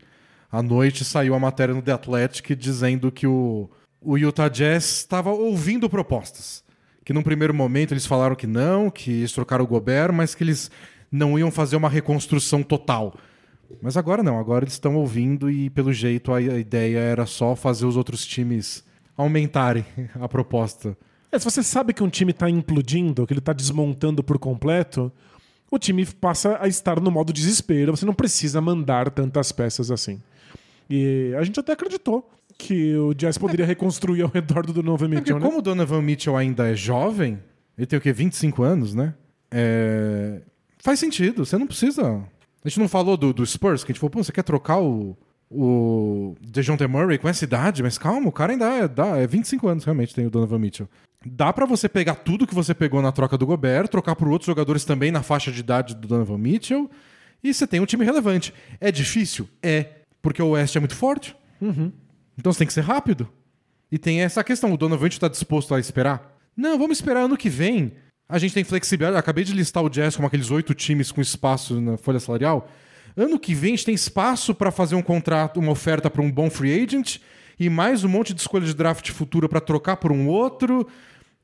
à 0.50 0.62
noite 0.62 1.04
saiu 1.04 1.34
a 1.34 1.38
matéria 1.38 1.74
no 1.74 1.82
The 1.82 1.92
Athletic 1.92 2.54
dizendo 2.54 3.10
que 3.10 3.26
o, 3.26 3.68
o 4.00 4.16
Utah 4.16 4.48
Jazz 4.48 4.84
estava 4.84 5.30
ouvindo 5.30 5.90
propostas. 5.90 6.62
Que 7.04 7.12
num 7.12 7.22
primeiro 7.24 7.52
momento 7.52 7.92
eles 7.92 8.06
falaram 8.06 8.36
que 8.36 8.46
não, 8.46 8.88
que 8.88 9.10
eles 9.10 9.32
trocaram 9.32 9.64
o 9.64 9.66
Gobert, 9.66 10.12
mas 10.12 10.32
que 10.32 10.44
eles 10.44 10.70
não 11.10 11.36
iam 11.36 11.50
fazer 11.50 11.74
uma 11.74 11.88
reconstrução 11.88 12.62
total. 12.62 13.14
Mas 13.80 13.96
agora 13.96 14.22
não, 14.22 14.38
agora 14.38 14.64
eles 14.64 14.74
estão 14.74 14.96
ouvindo 14.96 15.50
e 15.50 15.70
pelo 15.70 15.92
jeito 15.92 16.32
a, 16.32 16.40
ideia 16.40 16.98
era 16.98 17.26
só 17.26 17.54
fazer 17.56 17.86
os 17.86 17.96
outros 17.96 18.26
times 18.26 18.84
aumentarem 19.16 19.84
a 20.20 20.28
proposta. 20.28 20.96
É, 21.30 21.38
se 21.38 21.44
você 21.44 21.62
sabe 21.62 21.94
que 21.94 22.02
um 22.02 22.08
time 22.08 22.32
está 22.32 22.50
implodindo, 22.50 23.26
que 23.26 23.32
ele 23.32 23.38
está 23.38 23.52
desmontando 23.52 24.22
por 24.22 24.38
completo, 24.38 25.10
o 25.70 25.78
time 25.78 26.04
passa 26.04 26.58
a 26.60 26.68
estar 26.68 27.00
no 27.00 27.10
modo 27.10 27.32
desespero. 27.32 27.96
Você 27.96 28.04
não 28.04 28.12
precisa 28.12 28.60
mandar 28.60 29.10
tantas 29.10 29.50
peças 29.50 29.90
assim. 29.90 30.20
E 30.90 31.32
a 31.38 31.42
gente 31.42 31.58
até 31.58 31.72
acreditou 31.72 32.30
que 32.58 32.94
o 32.96 33.14
Jazz 33.14 33.38
poderia 33.38 33.64
reconstruir 33.64 34.22
ao 34.22 34.28
redor 34.28 34.66
do 34.66 34.72
Donovan 34.74 35.06
É 35.06 35.08
Mitchell, 35.08 35.22
porque 35.22 35.34
né? 35.34 35.40
como 35.40 35.58
o 35.58 35.62
Donovan 35.62 36.02
Mitchell 36.02 36.36
ainda 36.36 36.68
é 36.68 36.76
jovem, 36.76 37.38
ele 37.78 37.86
tem 37.86 37.98
o 37.98 38.02
quê? 38.02 38.12
25 38.12 38.62
anos, 38.62 38.94
né? 38.94 39.14
É, 39.50 40.42
Faz 40.82 40.98
sentido, 40.98 41.46
você 41.46 41.56
não 41.56 41.66
precisa. 41.66 42.24
A 42.64 42.68
gente 42.68 42.80
não 42.80 42.88
falou 42.88 43.16
do, 43.16 43.32
do 43.32 43.44
Spurs, 43.44 43.82
que 43.82 43.90
a 43.90 43.92
gente 43.92 44.00
falou, 44.00 44.10
pô, 44.10 44.22
você 44.22 44.32
quer 44.32 44.42
trocar 44.42 44.80
o, 44.80 45.16
o 45.50 46.36
DeJounte 46.40 46.86
Murray 46.86 47.18
com 47.18 47.28
essa 47.28 47.44
idade? 47.44 47.82
Mas 47.82 47.98
calma, 47.98 48.28
o 48.28 48.32
cara 48.32 48.52
ainda 48.52 48.66
é, 48.66 48.88
dá, 48.88 49.18
é 49.18 49.26
25 49.26 49.68
anos 49.68 49.84
realmente, 49.84 50.14
tem 50.14 50.26
o 50.26 50.30
Donovan 50.30 50.58
Mitchell. 50.58 50.88
Dá 51.24 51.52
pra 51.52 51.66
você 51.66 51.88
pegar 51.88 52.16
tudo 52.16 52.46
que 52.46 52.54
você 52.54 52.74
pegou 52.74 53.02
na 53.02 53.12
troca 53.12 53.36
do 53.36 53.46
Gobert, 53.46 53.88
trocar 53.88 54.16
por 54.16 54.28
outros 54.28 54.46
jogadores 54.46 54.84
também 54.84 55.10
na 55.10 55.22
faixa 55.22 55.52
de 55.52 55.60
idade 55.60 55.94
do 55.94 56.08
Donovan 56.08 56.38
Mitchell, 56.38 56.90
e 57.42 57.52
você 57.52 57.66
tem 57.66 57.80
um 57.80 57.86
time 57.86 58.04
relevante. 58.04 58.54
É 58.80 58.92
difícil? 58.92 59.48
É, 59.62 59.88
porque 60.20 60.42
o 60.42 60.50
Oeste 60.50 60.78
é 60.78 60.80
muito 60.80 60.94
forte. 60.94 61.36
Então 62.38 62.52
você 62.52 62.60
tem 62.60 62.66
que 62.66 62.72
ser 62.72 62.82
rápido. 62.82 63.28
E 63.90 63.98
tem 63.98 64.22
essa 64.22 64.42
questão, 64.42 64.72
o 64.72 64.76
Donovan 64.76 65.08
está 65.08 65.28
disposto 65.28 65.74
a 65.74 65.80
esperar? 65.80 66.38
Não, 66.56 66.78
vamos 66.78 66.98
esperar 66.98 67.24
ano 67.24 67.36
que 67.36 67.48
vem. 67.48 67.92
A 68.32 68.38
gente 68.38 68.54
tem 68.54 68.64
flexibilidade. 68.64 69.12
Eu 69.12 69.18
acabei 69.18 69.44
de 69.44 69.52
listar 69.52 69.84
o 69.84 69.90
Jazz 69.90 70.16
como 70.16 70.26
aqueles 70.26 70.50
oito 70.50 70.72
times 70.72 71.12
com 71.12 71.20
espaço 71.20 71.78
na 71.78 71.98
folha 71.98 72.18
salarial. 72.18 72.66
Ano 73.14 73.38
que 73.38 73.54
vem 73.54 73.74
a 73.74 73.76
gente 73.76 73.84
tem 73.84 73.94
espaço 73.94 74.54
para 74.54 74.70
fazer 74.70 74.94
um 74.94 75.02
contrato, 75.02 75.60
uma 75.60 75.70
oferta 75.70 76.08
para 76.08 76.22
um 76.22 76.32
bom 76.32 76.48
free 76.48 76.82
agent 76.82 77.18
e 77.60 77.68
mais 77.68 78.04
um 78.04 78.08
monte 78.08 78.32
de 78.32 78.40
escolha 78.40 78.64
de 78.64 78.72
draft 78.72 79.10
futura 79.10 79.50
para 79.50 79.60
trocar 79.60 79.98
por 79.98 80.10
um 80.10 80.28
outro. 80.28 80.88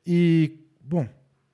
E, 0.06 0.60
bom, 0.82 1.06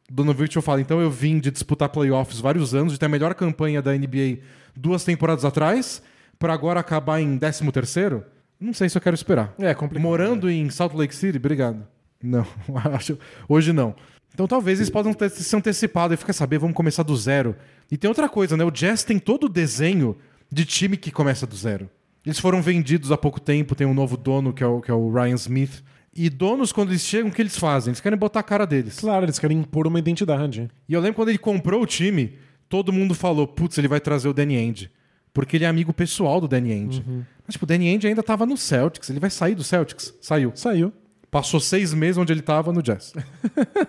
Donovan 0.08 0.42
Mitchell 0.42 0.62
fala, 0.62 0.80
então 0.80 1.00
eu 1.00 1.10
vim 1.10 1.40
de 1.40 1.50
disputar 1.50 1.88
playoffs 1.88 2.38
vários 2.38 2.72
anos, 2.72 2.92
de 2.92 3.00
ter 3.00 3.06
a 3.06 3.08
melhor 3.08 3.34
campanha 3.34 3.82
da 3.82 3.92
NBA 3.92 4.38
duas 4.76 5.02
temporadas 5.02 5.44
atrás, 5.44 6.00
para 6.38 6.52
agora 6.52 6.78
acabar 6.78 7.20
em 7.20 7.36
13 7.36 7.72
terceiro? 7.72 8.24
Não 8.60 8.72
sei 8.72 8.88
se 8.88 8.96
eu 8.96 9.02
quero 9.02 9.14
esperar. 9.14 9.52
É 9.58 9.74
complicado. 9.74 10.04
Morando 10.04 10.48
em 10.48 10.70
Salt 10.70 10.94
Lake 10.94 11.12
City, 11.12 11.38
obrigado. 11.38 11.84
Não, 12.22 12.46
acho, 12.94 13.18
hoje 13.48 13.72
não. 13.72 13.96
Então 14.34 14.48
talvez 14.48 14.80
eles 14.80 14.90
possam 14.90 15.14
ter 15.14 15.30
se 15.30 15.56
antecipado 15.56 16.12
e 16.12 16.16
ficar 16.16 16.32
saber, 16.32 16.58
vamos 16.58 16.76
começar 16.76 17.04
do 17.04 17.16
zero. 17.16 17.54
E 17.90 17.96
tem 17.96 18.08
outra 18.08 18.28
coisa, 18.28 18.56
né? 18.56 18.64
O 18.64 18.70
Jazz 18.70 19.04
tem 19.04 19.18
todo 19.18 19.44
o 19.44 19.48
desenho 19.48 20.16
de 20.50 20.64
time 20.64 20.96
que 20.96 21.12
começa 21.12 21.46
do 21.46 21.54
zero. 21.56 21.88
Eles 22.26 22.38
foram 22.38 22.60
vendidos 22.60 23.12
há 23.12 23.16
pouco 23.16 23.40
tempo, 23.40 23.74
tem 23.74 23.86
um 23.86 23.94
novo 23.94 24.16
dono 24.16 24.52
que 24.52 24.62
é 24.62 24.66
o, 24.66 24.80
que 24.80 24.90
é 24.90 24.94
o 24.94 25.12
Ryan 25.12 25.34
Smith. 25.36 25.84
E 26.16 26.28
donos, 26.30 26.72
quando 26.72 26.90
eles 26.90 27.02
chegam, 27.02 27.30
o 27.30 27.32
que 27.32 27.42
eles 27.42 27.56
fazem? 27.56 27.90
Eles 27.90 28.00
querem 28.00 28.18
botar 28.18 28.40
a 28.40 28.42
cara 28.42 28.66
deles. 28.66 28.98
Claro, 28.98 29.24
eles 29.24 29.38
querem 29.38 29.58
impor 29.58 29.86
uma 29.86 29.98
identidade. 29.98 30.68
E 30.88 30.92
eu 30.94 31.00
lembro 31.00 31.16
quando 31.16 31.28
ele 31.28 31.38
comprou 31.38 31.82
o 31.82 31.86
time, 31.86 32.36
todo 32.68 32.92
mundo 32.92 33.14
falou: 33.14 33.46
putz, 33.46 33.78
ele 33.78 33.88
vai 33.88 34.00
trazer 34.00 34.28
o 34.28 34.32
Danny 34.32 34.56
Ainge. 34.56 34.90
Porque 35.32 35.56
ele 35.56 35.64
é 35.64 35.68
amigo 35.68 35.92
pessoal 35.92 36.40
do 36.40 36.46
Danny 36.46 36.72
Ainge. 36.72 37.04
Mas, 37.44 37.54
tipo, 37.54 37.64
o 37.64 37.66
Danny 37.66 37.88
Ainge 37.88 38.06
ainda 38.06 38.22
tava 38.22 38.46
no 38.46 38.56
Celtics. 38.56 39.10
Ele 39.10 39.18
vai 39.18 39.30
sair 39.30 39.56
do 39.56 39.64
Celtics? 39.64 40.14
Saiu. 40.20 40.52
Saiu. 40.54 40.92
Passou 41.34 41.58
seis 41.58 41.92
meses 41.92 42.16
onde 42.16 42.32
ele 42.32 42.42
tava 42.42 42.72
no 42.72 42.80
Jazz. 42.80 43.12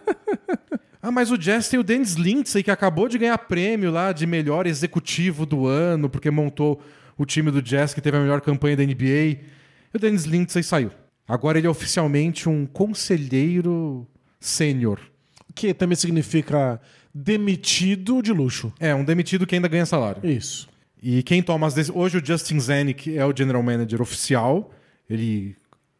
ah, 0.99 1.11
mas 1.11 1.29
o 1.29 1.37
Jazz 1.37 1.69
tem 1.69 1.79
o 1.79 1.83
Dennis 1.83 2.13
Lindsay, 2.13 2.63
que 2.63 2.71
acabou 2.71 3.07
de 3.07 3.19
ganhar 3.19 3.37
prêmio 3.37 3.91
lá 3.91 4.11
de 4.11 4.25
melhor 4.25 4.65
executivo 4.65 5.45
do 5.45 5.67
ano, 5.67 6.09
porque 6.09 6.31
montou 6.31 6.81
o 7.15 7.23
time 7.23 7.51
do 7.51 7.61
Jazz 7.61 7.93
que 7.93 8.01
teve 8.01 8.17
a 8.17 8.19
melhor 8.19 8.41
campanha 8.41 8.75
da 8.75 8.83
NBA. 8.83 8.97
E 8.97 9.39
o 9.93 9.99
Dennis 9.99 10.23
Lindsay 10.23 10.63
saiu. 10.63 10.89
Agora 11.27 11.59
ele 11.59 11.67
é 11.67 11.69
oficialmente 11.69 12.49
um 12.49 12.65
conselheiro 12.65 14.07
sênior. 14.39 14.99
Que 15.53 15.71
também 15.71 15.95
significa 15.95 16.81
demitido 17.13 18.23
de 18.23 18.33
luxo. 18.33 18.73
É, 18.79 18.95
um 18.95 19.05
demitido 19.05 19.45
que 19.45 19.53
ainda 19.53 19.67
ganha 19.67 19.85
salário. 19.85 20.27
Isso. 20.27 20.67
E 20.99 21.21
quem 21.21 21.43
toma 21.43 21.67
as 21.67 21.75
decisões. 21.75 21.95
Hoje 21.95 22.17
o 22.17 22.25
Justin 22.25 22.59
Zanuck 22.59 23.15
é 23.15 23.23
o 23.23 23.37
general 23.37 23.61
manager 23.61 24.01
oficial. 24.01 24.73
Ele, 25.07 25.55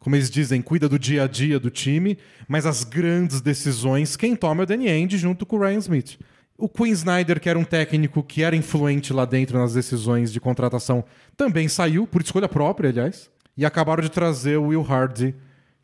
como 0.06 0.14
eles 0.14 0.30
dizem, 0.30 0.62
cuida 0.62 0.88
do 0.88 1.00
dia 1.00 1.24
a 1.24 1.26
dia 1.26 1.58
do 1.58 1.68
time. 1.68 2.16
Mas 2.46 2.64
as 2.64 2.84
grandes 2.84 3.40
decisões, 3.40 4.14
quem 4.14 4.36
toma 4.36 4.62
é 4.62 4.64
o 4.64 4.66
Danny 4.66 4.88
Ainge 4.88 5.18
junto 5.18 5.44
com 5.44 5.56
o 5.56 5.58
Ryan 5.58 5.78
Smith. 5.78 6.16
O 6.56 6.68
Quinn 6.68 6.92
Snyder, 6.92 7.40
que 7.40 7.48
era 7.48 7.58
um 7.58 7.64
técnico 7.64 8.22
que 8.22 8.44
era 8.44 8.54
influente 8.54 9.12
lá 9.12 9.24
dentro 9.24 9.58
nas 9.58 9.74
decisões 9.74 10.32
de 10.32 10.38
contratação, 10.38 11.04
também 11.36 11.66
saiu, 11.66 12.06
por 12.06 12.22
escolha 12.22 12.48
própria, 12.48 12.90
aliás. 12.90 13.28
E 13.56 13.66
acabaram 13.66 14.00
de 14.00 14.08
trazer 14.08 14.56
o 14.58 14.66
Will 14.66 14.86
Hardy, 14.88 15.34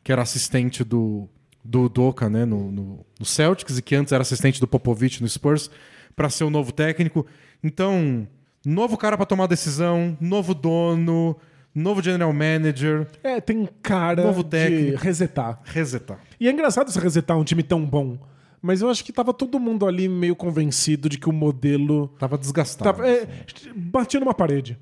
que 0.01 0.09
era 0.09 0.21
assistente 0.21 0.85
do, 0.85 1.27
do 1.61 1.89
Doca 1.89 2.29
né, 2.29 2.45
no, 2.45 2.71
no, 2.71 3.05
no 3.19 3.25
Celtics, 3.25 3.77
e 3.77 3.81
que 3.81 3.93
antes 3.93 4.13
era 4.13 4.21
assistente 4.21 4.57
do 4.57 4.69
Popovich 4.69 5.21
no 5.21 5.27
Spurs, 5.27 5.69
para 6.15 6.29
ser 6.29 6.45
o 6.45 6.49
novo 6.49 6.71
técnico. 6.71 7.25
Então, 7.61 8.25
novo 8.65 8.95
cara 8.95 9.17
para 9.17 9.25
tomar 9.25 9.47
decisão, 9.47 10.17
novo 10.21 10.53
dono, 10.53 11.35
novo 11.73 12.01
general 12.01 12.31
manager, 12.33 13.07
É, 13.23 13.39
tem 13.41 13.67
cara 13.81 14.23
Novo 14.23 14.43
de 14.43 14.49
técnico. 14.49 14.97
resetar. 15.01 15.59
resetar. 15.65 16.19
E 16.39 16.47
é 16.47 16.51
engraçado 16.51 16.91
você 16.91 16.99
resetar 16.99 17.37
um 17.37 17.43
time 17.43 17.63
tão 17.63 17.85
bom. 17.85 18.17
Mas 18.61 18.81
eu 18.81 18.89
acho 18.89 19.03
que 19.03 19.11
tava 19.11 19.33
todo 19.33 19.59
mundo 19.59 19.85
ali 19.85 20.07
meio 20.07 20.35
convencido 20.35 21.09
de 21.09 21.17
que 21.17 21.27
o 21.27 21.33
modelo 21.33 22.07
Tava 22.19 22.37
desgastado. 22.37 22.97
tava, 22.97 23.09
é, 23.09 23.27
batia 23.75 24.19
numa 24.19 24.33
parede. 24.33 24.77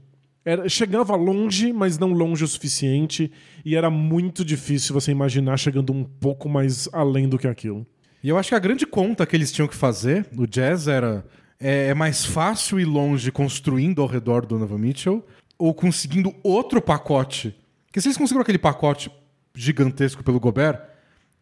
Era, 0.45 0.67
chegava 0.69 1.15
longe, 1.15 1.71
mas 1.73 1.97
não 1.97 2.11
longe 2.13 2.43
o 2.43 2.47
suficiente. 2.47 3.31
E 3.65 3.75
era 3.75 3.89
muito 3.89 4.45
difícil 4.45 4.93
você 4.93 5.11
imaginar 5.11 5.57
chegando 5.57 5.91
um 5.93 6.03
pouco 6.03 6.47
mais 6.49 6.87
além 6.93 7.27
do 7.27 7.37
que 7.39 7.47
aquilo. 7.47 7.85
E 8.23 8.29
eu 8.29 8.37
acho 8.37 8.49
que 8.49 8.55
a 8.55 8.59
grande 8.59 8.85
conta 8.85 9.25
que 9.25 9.35
eles 9.35 9.51
tinham 9.51 9.67
que 9.67 9.75
fazer, 9.75 10.27
o 10.37 10.45
Jazz, 10.45 10.87
era 10.87 11.25
é, 11.59 11.87
é 11.87 11.93
mais 11.95 12.23
fácil 12.23 12.79
ir 12.79 12.85
longe 12.85 13.31
construindo 13.31 13.99
ao 14.01 14.07
redor 14.07 14.41
do 14.41 14.49
Donovan 14.49 14.77
Mitchell 14.77 15.25
ou 15.61 15.75
conseguindo 15.75 16.33
outro 16.41 16.81
pacote. 16.81 17.55
Porque 17.85 18.01
se 18.01 18.07
eles 18.07 18.17
conseguiram 18.17 18.41
aquele 18.41 18.57
pacote 18.57 19.11
gigantesco 19.53 20.23
pelo 20.23 20.39
Gobert, 20.39 20.81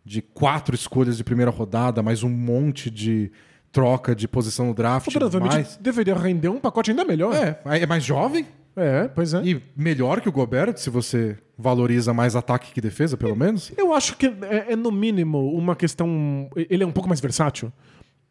de 0.03 0.21
quatro 0.21 0.75
escolhas 0.75 1.15
de 1.15 1.23
primeira 1.23 1.49
rodada, 1.49 2.03
mais 2.03 2.21
um 2.21 2.29
monte 2.29 2.89
de 2.89 3.31
troca 3.71 4.13
de 4.13 4.27
posição 4.27 4.67
no 4.67 4.73
draft. 4.73 5.07
Mitchell 5.07 5.63
deveria 5.79 6.15
render 6.15 6.49
um 6.49 6.59
pacote 6.59 6.91
ainda 6.91 7.05
melhor. 7.05 7.33
É, 7.33 7.61
é 7.79 7.85
mais 7.85 8.03
jovem 8.03 8.45
É, 8.75 9.07
pois 9.07 9.33
é. 9.33 9.41
e 9.41 9.63
melhor 9.73 10.19
que 10.19 10.27
o 10.27 10.31
Gobert, 10.33 10.75
se 10.77 10.89
você 10.89 11.37
valoriza 11.57 12.13
mais 12.13 12.35
ataque 12.35 12.73
que 12.73 12.81
defesa, 12.81 13.15
pelo 13.15 13.37
menos. 13.37 13.71
Eu 13.77 13.93
acho 13.93 14.17
que 14.17 14.25
é, 14.25 14.73
é, 14.73 14.75
no 14.75 14.91
mínimo 14.91 15.53
uma 15.53 15.77
questão. 15.77 16.49
Ele 16.55 16.83
é 16.83 16.87
um 16.87 16.91
pouco 16.91 17.07
mais 17.07 17.21
versátil. 17.21 17.71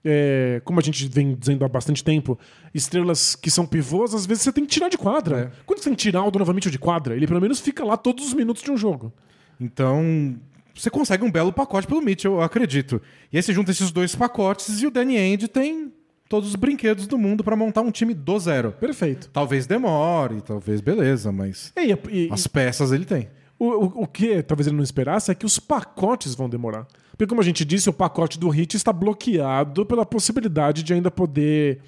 É, 0.05 0.63
como 0.65 0.79
a 0.79 0.83
gente 0.83 1.09
vem 1.09 1.35
dizendo 1.35 1.65
há 1.65 1.69
bastante 1.69 2.05
tempo, 2.05 2.39
estrelas 2.73 3.35
que 3.35 3.51
são 3.51 3.67
pivôs, 3.67 4.15
às 4.15 4.27
vezes 4.27 4.45
você 4.45 4.53
tem 4.53 4.65
que 4.65 4.71
tirar 4.71 4.89
de 4.89 4.97
quadra. 4.97 5.53
É. 5.53 5.63
Quando 5.67 5.79
você 5.81 5.85
tem 5.87 5.95
que 5.95 6.03
tirar 6.03 6.25
o 6.25 6.31
Donovan 6.31 6.53
Mitchell 6.55 6.71
de 6.73 6.79
quadra, 6.79 7.17
ele 7.17 7.27
pelo 7.27 7.41
menos 7.41 7.61
fica 7.61 7.85
lá 7.85 7.97
todos 7.97 8.27
os 8.27 8.35
minutos 8.35 8.63
de 8.63 8.71
um 8.71 8.77
jogo. 8.77 9.13
Então, 9.61 10.37
você 10.75 10.89
consegue 10.89 11.25
um 11.25 11.31
belo 11.31 11.53
pacote 11.53 11.87
pelo 11.87 12.01
Mitchell, 12.01 12.35
eu 12.35 12.41
acredito. 12.43 13.03
E 13.33 13.37
aí 13.37 13.43
você 13.43 13.53
junta 13.53 13.71
esses 13.71 13.91
dois 13.91 14.15
pacotes 14.15 14.81
e 14.81 14.87
o 14.87 14.91
Danny 14.91 15.17
Ainge 15.19 15.49
tem 15.49 15.93
todos 16.29 16.51
os 16.51 16.55
brinquedos 16.57 17.07
do 17.07 17.19
mundo 17.19 17.43
pra 17.43 17.57
montar 17.57 17.81
um 17.81 17.91
time 17.91 18.15
do 18.15 18.39
zero. 18.39 18.73
Perfeito. 18.73 19.29
Talvez 19.33 19.67
demore, 19.67 20.41
talvez 20.43 20.81
beleza, 20.81 21.33
mas 21.33 21.73
E, 21.77 21.93
e- 22.11 22.29
as 22.31 22.47
peças 22.47 22.93
ele 22.93 23.05
tem. 23.05 23.29
o, 23.59 23.67
o, 23.67 24.03
o 24.03 24.07
que 24.07 24.43
talvez 24.43 24.67
ele 24.69 24.77
não 24.77 24.85
esperasse 24.85 25.31
é 25.31 25.35
que 25.35 25.45
os 25.47 25.59
pacotes 25.59 26.35
vão 26.35 26.49
demorar. 26.49 26.87
Porque, 27.19 27.27
como 27.29 27.41
a 27.41 27.45
gente 27.45 27.65
disse, 27.65 27.91
o 27.91 27.93
pacote 27.93 28.39
do 28.39 28.49
Hit 28.49 28.77
está 28.77 28.93
bloqueado 28.93 29.85
pela 29.85 30.07
possibilidade 30.07 30.85
de 30.85 30.95
ainda 30.95 31.11
poder 31.11 31.81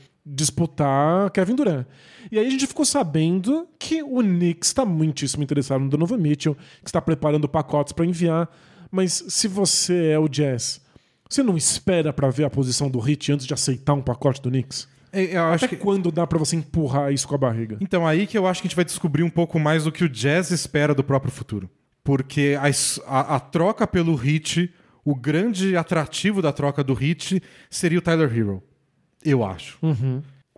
disputar 0.45 1.31
Kevin 1.31 1.55
Durant. 1.55 1.87
E 2.31 2.39
aí 2.39 2.47
a 2.47 2.51
gente 2.51 2.67
ficou 2.67 2.85
sabendo 2.85 3.67
que 3.79 4.03
o 4.03 4.21
Knicks 4.23 4.69
está 4.69 4.85
muitíssimo 4.85 5.43
interessado 5.43 5.83
no 5.83 5.89
Donovan 5.89 6.17
Mitchell, 6.19 6.55
que 6.83 6.89
está 6.89 7.01
preparando 7.01 7.49
pacotes 7.49 7.93
para 7.93 8.05
enviar. 8.05 8.49
Mas 8.91 9.25
se 9.29 9.47
você 9.47 10.09
é 10.09 10.19
o 10.19 10.29
Jazz, 10.29 10.81
você 11.29 11.43
não 11.43 11.57
espera 11.57 12.13
para 12.13 12.29
ver 12.29 12.45
a 12.45 12.51
posição 12.51 12.91
do 12.91 12.99
Hit 12.99 13.31
antes 13.33 13.47
de 13.47 13.55
aceitar 13.55 13.95
um 13.95 14.03
pacote 14.03 14.43
do 14.43 14.51
Knicks? 14.51 14.89
É, 15.13 15.37
Eu 15.37 15.45
acho 15.45 15.65
Até 15.65 15.77
que... 15.77 15.81
quando 15.83 16.11
dá 16.11 16.27
para 16.27 16.39
você 16.39 16.57
empurrar 16.57 17.13
isso 17.13 17.27
com 17.29 17.35
a 17.37 17.39
barriga? 17.39 17.79
Então, 17.81 18.07
aí 18.07 18.27
que 18.27 18.37
eu 18.37 18.47
acho 18.49 18.61
que 18.61 18.67
a 18.67 18.69
gente 18.69 18.77
vai 18.77 18.85
descobrir 18.85 19.23
um 19.23 19.31
pouco 19.31 19.59
mais 19.61 19.85
do 19.85 19.93
que 19.93 20.03
o 20.05 20.09
Jazz 20.09 20.51
espera 20.51 20.93
do 20.95 21.05
próprio 21.05 21.31
futuro. 21.33 21.71
Porque 22.03 22.57
a, 22.61 22.65
a- 23.07 23.37
a 23.37 23.41
troca 23.41 23.87
pelo 23.87 24.15
Hit, 24.15 24.73
o 25.05 25.15
grande 25.15 25.77
atrativo 25.77 26.41
da 26.43 26.53
troca 26.53 26.83
do 26.85 26.95
Hit 26.95 27.43
seria 27.69 27.99
o 27.99 28.03
Tyler 28.03 28.35
Hero. 28.37 28.63
Eu 29.25 29.45
acho. 29.45 29.79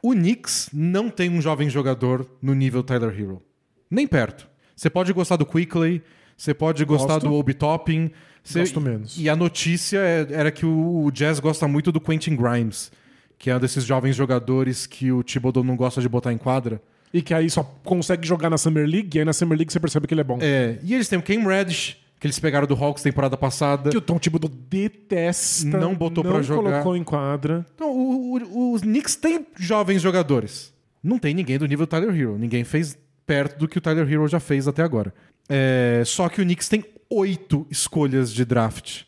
O 0.02 0.12
Knicks 0.12 0.68
não 0.72 1.08
tem 1.08 1.30
um 1.30 1.40
jovem 1.40 1.70
jogador 1.70 2.26
no 2.40 2.54
nível 2.54 2.82
Tyler 2.82 3.10
Hero. 3.18 3.42
Nem 3.90 4.06
perto. 4.06 4.48
Você 4.74 4.90
pode 4.90 5.12
gostar 5.12 5.36
do 5.36 5.46
Quickley, 5.46 6.02
você 6.36 6.52
pode 6.52 6.84
gostar 6.84 7.14
Gosto. 7.14 7.28
do 7.28 7.34
Obi 7.34 7.54
Toppin. 7.54 8.10
Você... 8.42 8.60
Gosto 8.60 8.80
menos. 8.80 9.16
E 9.16 9.28
a 9.28 9.36
notícia 9.36 9.98
é- 9.98 10.26
era 10.30 10.50
que 10.50 10.66
o 10.66 11.08
Jazz 11.12 11.38
gosta 11.38 11.68
muito 11.68 11.92
do 11.92 12.00
Quentin 12.00 12.34
Grimes, 12.34 12.90
que 13.38 13.48
é 13.50 13.56
um 13.56 13.60
desses 13.60 13.84
jovens 13.84 14.16
jogadores 14.16 14.86
que 14.86 15.12
o 15.12 15.22
Thibodeau 15.22 15.62
não 15.64 15.76
gosta 15.76 16.00
de 16.00 16.08
botar 16.08 16.32
em 16.32 16.38
quadra. 16.38 16.82
E 17.14 17.22
que 17.22 17.34
aí 17.34 17.48
só 17.50 17.62
consegue 17.84 18.26
jogar 18.26 18.48
na 18.50 18.58
Summer 18.58 18.88
League, 18.88 19.16
e 19.16 19.20
aí 19.20 19.24
na 19.24 19.32
Summer 19.32 19.56
League 19.56 19.72
você 19.72 19.78
percebe 19.78 20.06
que 20.08 20.14
ele 20.14 20.22
é 20.22 20.24
bom. 20.24 20.38
É, 20.40 20.78
e 20.82 20.94
eles 20.94 21.08
têm 21.08 21.18
o 21.18 21.22
Cam 21.22 21.46
Reddish, 21.46 21.98
que 22.22 22.26
eles 22.28 22.38
pegaram 22.38 22.68
do 22.68 22.74
Hawks 22.74 23.02
temporada 23.02 23.36
passada. 23.36 23.90
Que 23.90 23.96
o 23.96 24.00
Tom 24.00 24.16
Thibodeau 24.16 24.48
detesta. 24.48 25.76
Não 25.76 25.92
botou 25.92 26.22
não 26.22 26.30
pra 26.32 26.40
jogar. 26.42 26.70
colocou 26.70 26.96
em 26.96 27.02
quadra. 27.02 27.66
Então, 27.74 27.90
o- 27.90 28.36
o- 28.38 28.72
os 28.74 28.82
Knicks 28.82 29.16
têm 29.16 29.44
jovens 29.58 30.00
jogadores. 30.00 30.72
Não 31.02 31.18
tem 31.18 31.34
ninguém 31.34 31.58
do 31.58 31.66
nível 31.66 31.84
do 31.84 31.88
Tyler 31.90 32.14
Hero. 32.14 32.38
Ninguém 32.38 32.62
fez 32.62 32.96
perto 33.26 33.58
do 33.58 33.66
que 33.66 33.76
o 33.76 33.80
Tyler 33.80 34.08
Hero 34.10 34.28
já 34.28 34.38
fez 34.38 34.68
até 34.68 34.82
agora. 34.84 35.12
É, 35.48 36.02
só 36.06 36.28
que 36.28 36.40
o 36.40 36.44
Knicks 36.44 36.68
tem 36.68 36.84
oito 37.10 37.66
escolhas 37.68 38.32
de 38.32 38.44
draft 38.44 39.02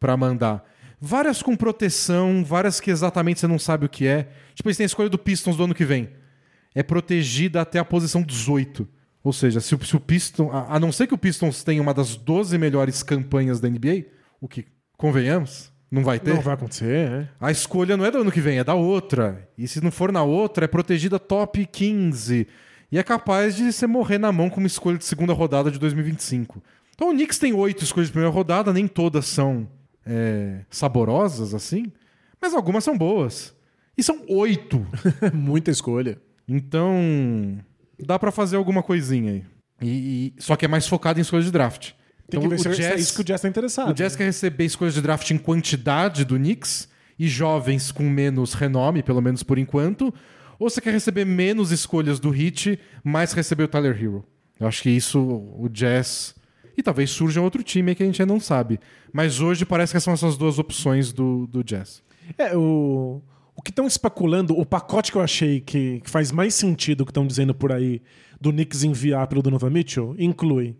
pra 0.00 0.16
mandar. 0.16 0.64
Várias 0.98 1.42
com 1.42 1.54
proteção, 1.54 2.42
várias 2.42 2.80
que 2.80 2.90
exatamente 2.90 3.40
você 3.40 3.46
não 3.46 3.58
sabe 3.58 3.84
o 3.84 3.88
que 3.90 4.06
é. 4.06 4.28
Tipo, 4.54 4.68
eles 4.70 4.78
têm 4.78 4.84
a 4.84 4.86
escolha 4.86 5.10
do 5.10 5.18
Pistons 5.18 5.56
do 5.58 5.64
ano 5.64 5.74
que 5.74 5.84
vem. 5.84 6.08
É 6.74 6.82
protegida 6.82 7.60
até 7.60 7.78
a 7.78 7.84
posição 7.84 8.22
18. 8.22 8.88
Ou 9.24 9.32
seja, 9.32 9.58
se 9.58 9.74
o, 9.74 9.82
se 9.82 9.96
o 9.96 10.00
Pistons. 10.00 10.52
A, 10.52 10.76
a 10.76 10.78
não 10.78 10.92
ser 10.92 11.06
que 11.06 11.14
o 11.14 11.18
Pistons 11.18 11.64
tenha 11.64 11.80
uma 11.80 11.94
das 11.94 12.14
12 12.14 12.58
melhores 12.58 13.02
campanhas 13.02 13.58
da 13.58 13.70
NBA, 13.70 14.04
o 14.38 14.46
que, 14.46 14.66
convenhamos, 14.98 15.72
não 15.90 16.04
vai 16.04 16.20
ter. 16.20 16.34
Não 16.34 16.42
vai 16.42 16.52
acontecer, 16.52 17.08
é. 17.08 17.28
A 17.40 17.50
escolha 17.50 17.96
não 17.96 18.04
é 18.04 18.10
do 18.10 18.18
ano 18.18 18.30
que 18.30 18.40
vem, 18.40 18.58
é 18.58 18.64
da 18.64 18.74
outra. 18.74 19.48
E 19.56 19.66
se 19.66 19.82
não 19.82 19.90
for 19.90 20.12
na 20.12 20.22
outra, 20.22 20.66
é 20.66 20.68
protegida 20.68 21.18
top 21.18 21.64
15. 21.64 22.46
E 22.92 22.98
é 22.98 23.02
capaz 23.02 23.56
de 23.56 23.72
você 23.72 23.86
morrer 23.86 24.18
na 24.18 24.30
mão 24.30 24.50
com 24.50 24.60
uma 24.60 24.66
escolha 24.66 24.98
de 24.98 25.04
segunda 25.04 25.32
rodada 25.32 25.70
de 25.70 25.78
2025. 25.78 26.62
Então 26.94 27.08
o 27.08 27.12
Knicks 27.12 27.38
tem 27.38 27.52
oito 27.54 27.82
escolhas 27.82 28.08
de 28.08 28.12
primeira 28.12 28.32
rodada, 28.32 28.72
nem 28.72 28.86
todas 28.86 29.26
são 29.26 29.66
é, 30.04 30.60
saborosas 30.68 31.54
assim, 31.54 31.90
mas 32.40 32.54
algumas 32.54 32.84
são 32.84 32.96
boas. 32.96 33.54
E 33.96 34.02
são 34.02 34.22
oito. 34.28 34.86
Muita 35.32 35.70
escolha. 35.70 36.20
Então 36.46 37.58
dá 37.98 38.18
pra 38.18 38.30
fazer 38.32 38.56
alguma 38.56 38.82
coisinha 38.82 39.32
aí. 39.32 39.44
E, 39.82 40.32
e- 40.38 40.42
só 40.42 40.56
que 40.56 40.64
é 40.64 40.68
mais 40.68 40.86
focado 40.86 41.18
em 41.18 41.22
escolhas 41.22 41.44
de 41.44 41.50
draft. 41.50 41.90
Tem 42.28 42.38
Então, 42.38 42.42
que 42.42 42.48
ver 42.48 42.58
se 42.60 42.68
o 42.68 42.74
se 42.74 42.82
é 42.82 42.88
Jazz- 42.90 43.00
isso 43.00 43.14
que 43.14 43.20
o 43.20 43.24
Jazz 43.24 43.40
tá 43.42 43.48
interessado. 43.48 43.90
o 43.90 43.94
Jazz 43.94 44.16
quer 44.16 44.24
receber 44.24 44.64
escolhas 44.64 44.94
de 44.94 45.00
draft 45.02 45.30
em 45.30 45.36
quantidade 45.38 46.24
do 46.24 46.36
Knicks 46.36 46.88
e 47.18 47.28
jovens 47.28 47.92
com 47.92 48.02
menos 48.08 48.54
renome, 48.54 49.02
pelo 49.02 49.20
menos 49.20 49.42
por 49.42 49.58
enquanto. 49.58 50.12
Ou 50.58 50.70
você 50.70 50.80
quer 50.80 50.92
receber 50.92 51.24
menos 51.24 51.70
escolhas 51.70 52.18
do 52.20 52.34
Heat, 52.34 52.78
mas 53.02 53.32
receber 53.32 53.64
o 53.64 53.68
Tyler 53.68 53.94
Hero? 54.00 54.24
Eu 54.58 54.66
acho 54.68 54.82
que 54.82 54.88
isso 54.90 55.18
o 55.20 55.68
Jazz. 55.68 56.34
E 56.76 56.82
talvez 56.82 57.10
surja 57.10 57.40
outro 57.40 57.62
time 57.62 57.90
aí 57.90 57.94
que 57.94 58.02
a 58.02 58.06
gente 58.06 58.20
ainda 58.22 58.32
não 58.32 58.40
sabe. 58.40 58.80
Mas 59.12 59.40
hoje 59.40 59.64
parece 59.64 59.92
que 59.92 60.00
são 60.00 60.14
essas 60.14 60.36
duas 60.36 60.58
opções 60.58 61.12
do, 61.12 61.46
do 61.46 61.62
Jazz. 61.62 62.02
É, 62.38 62.56
o, 62.56 63.20
o 63.56 63.62
que 63.62 63.70
estão 63.70 63.86
especulando, 63.86 64.58
o 64.58 64.66
pacote 64.66 65.12
que 65.12 65.18
eu 65.18 65.22
achei 65.22 65.60
que, 65.60 66.00
que 66.00 66.10
faz 66.10 66.32
mais 66.32 66.54
sentido 66.54 67.04
que 67.04 67.10
estão 67.10 67.26
dizendo 67.26 67.54
por 67.54 67.72
aí 67.72 68.02
do 68.40 68.50
Knicks 68.50 68.82
enviar 68.82 69.26
pelo 69.26 69.42
Donovan 69.42 69.70
Mitchell 69.70 70.14
inclui 70.18 70.76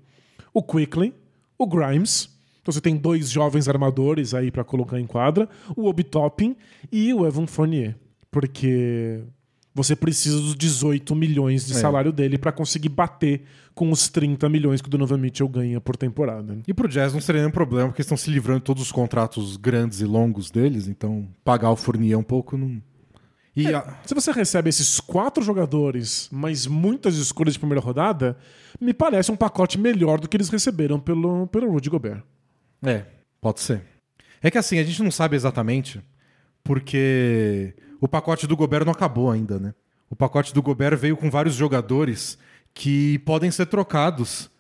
o 0.53 0.63
Quickly, 0.63 1.15
o 1.59 1.67
Grimes. 1.67 2.31
Então 2.61 2.73
você 2.73 2.81
tem 2.81 2.97
dois 2.97 3.31
jovens 3.31 3.69
armadores 3.69 4.35
aí 4.35 4.51
pra 4.51 4.65
colocar 4.65 4.99
em 4.99 5.07
quadra, 5.07 5.49
o 5.77 5.87
Obi 5.87 6.03
Toppin 6.03 6.57
e 6.91 7.13
o 7.13 7.27
Evan 7.27 7.47
Fournier. 7.47 7.97
Porque 8.31 9.23
você 9.75 9.97
precisa 9.97 10.37
dos 10.41 10.55
18 10.55 11.15
milhões 11.17 11.67
de 11.67 11.73
É. 11.73 11.77
salário 11.77 12.13
dele 12.13 12.39
pra 12.39 12.53
conseguir 12.53 12.89
bater 12.91 13.43
com 13.75 13.91
os 13.91 14.09
30 14.09 14.49
milhões 14.49 14.81
que 14.81 14.87
o 14.87 14.91
Donovan 14.91 15.19
Mitchell 15.19 15.49
ganha 15.49 15.81
por 15.81 15.97
temporada. 15.97 16.55
né? 16.55 16.63
E 16.69 16.73
pro 16.73 16.87
Jazz 16.89 17.13
não 17.13 17.21
seria 17.21 17.41
nenhum 17.41 17.51
problema, 17.53 17.89
porque 17.89 18.01
eles 18.01 18.07
estão 18.07 18.17
se 18.17 18.31
livrando 18.31 18.61
de 18.61 18.65
todos 18.67 18.83
os 18.83 18.93
contratos 18.93 19.57
grandes 19.57 20.01
e 20.01 20.05
longos 20.05 20.51
deles, 20.51 20.87
então 20.87 21.27
pagar 21.45 21.71
o 21.71 21.77
Fournier 21.77 22.17
um 22.19 22.23
pouco 22.23 22.57
não. 22.57 22.81
E 23.57 23.73
a- 23.73 23.99
Se 24.05 24.15
você 24.15 24.31
recebe 24.33 24.69
esses 24.69 24.99
quatro 25.01 25.43
jogadores, 25.43 26.29
mas 26.33 26.67
muitas 26.67 27.17
escolhas 27.17 27.55
de 27.55 27.59
primeira 27.61 27.81
rodada, 27.81 28.37
me 28.81 28.93
parece 28.95 29.31
um 29.33 29.37
pacote 29.37 29.79
melhor 29.79 30.19
do 30.21 30.29
que 30.29 30.37
eles 30.37 30.49
receberam 30.49 30.99
pelo, 31.01 31.47
pelo 31.49 31.71
Rudy 31.71 31.89
Gobert. 31.91 32.23
É, 32.85 33.05
pode 33.41 33.61
ser. 33.61 33.83
É 34.43 34.51
que 34.51 34.59
assim, 34.59 34.79
a 34.79 34.85
gente 34.85 35.03
não 35.03 35.11
sabe 35.11 35.37
exatamente, 35.37 36.01
porque 36.65 37.75
o 38.01 38.09
pacote 38.09 38.47
do 38.47 38.57
Gobert 38.57 38.85
não 38.85 38.93
acabou 38.93 39.31
ainda, 39.31 39.59
né? 39.59 39.75
O 40.11 40.17
pacote 40.17 40.53
do 40.55 40.63
Gobert 40.63 40.97
veio 40.97 41.17
com 41.17 41.31
vários 41.31 41.55
jogadores 41.55 42.39
que 42.73 43.19
podem 43.21 43.51
ser 43.51 43.67
trocados. 43.67 44.51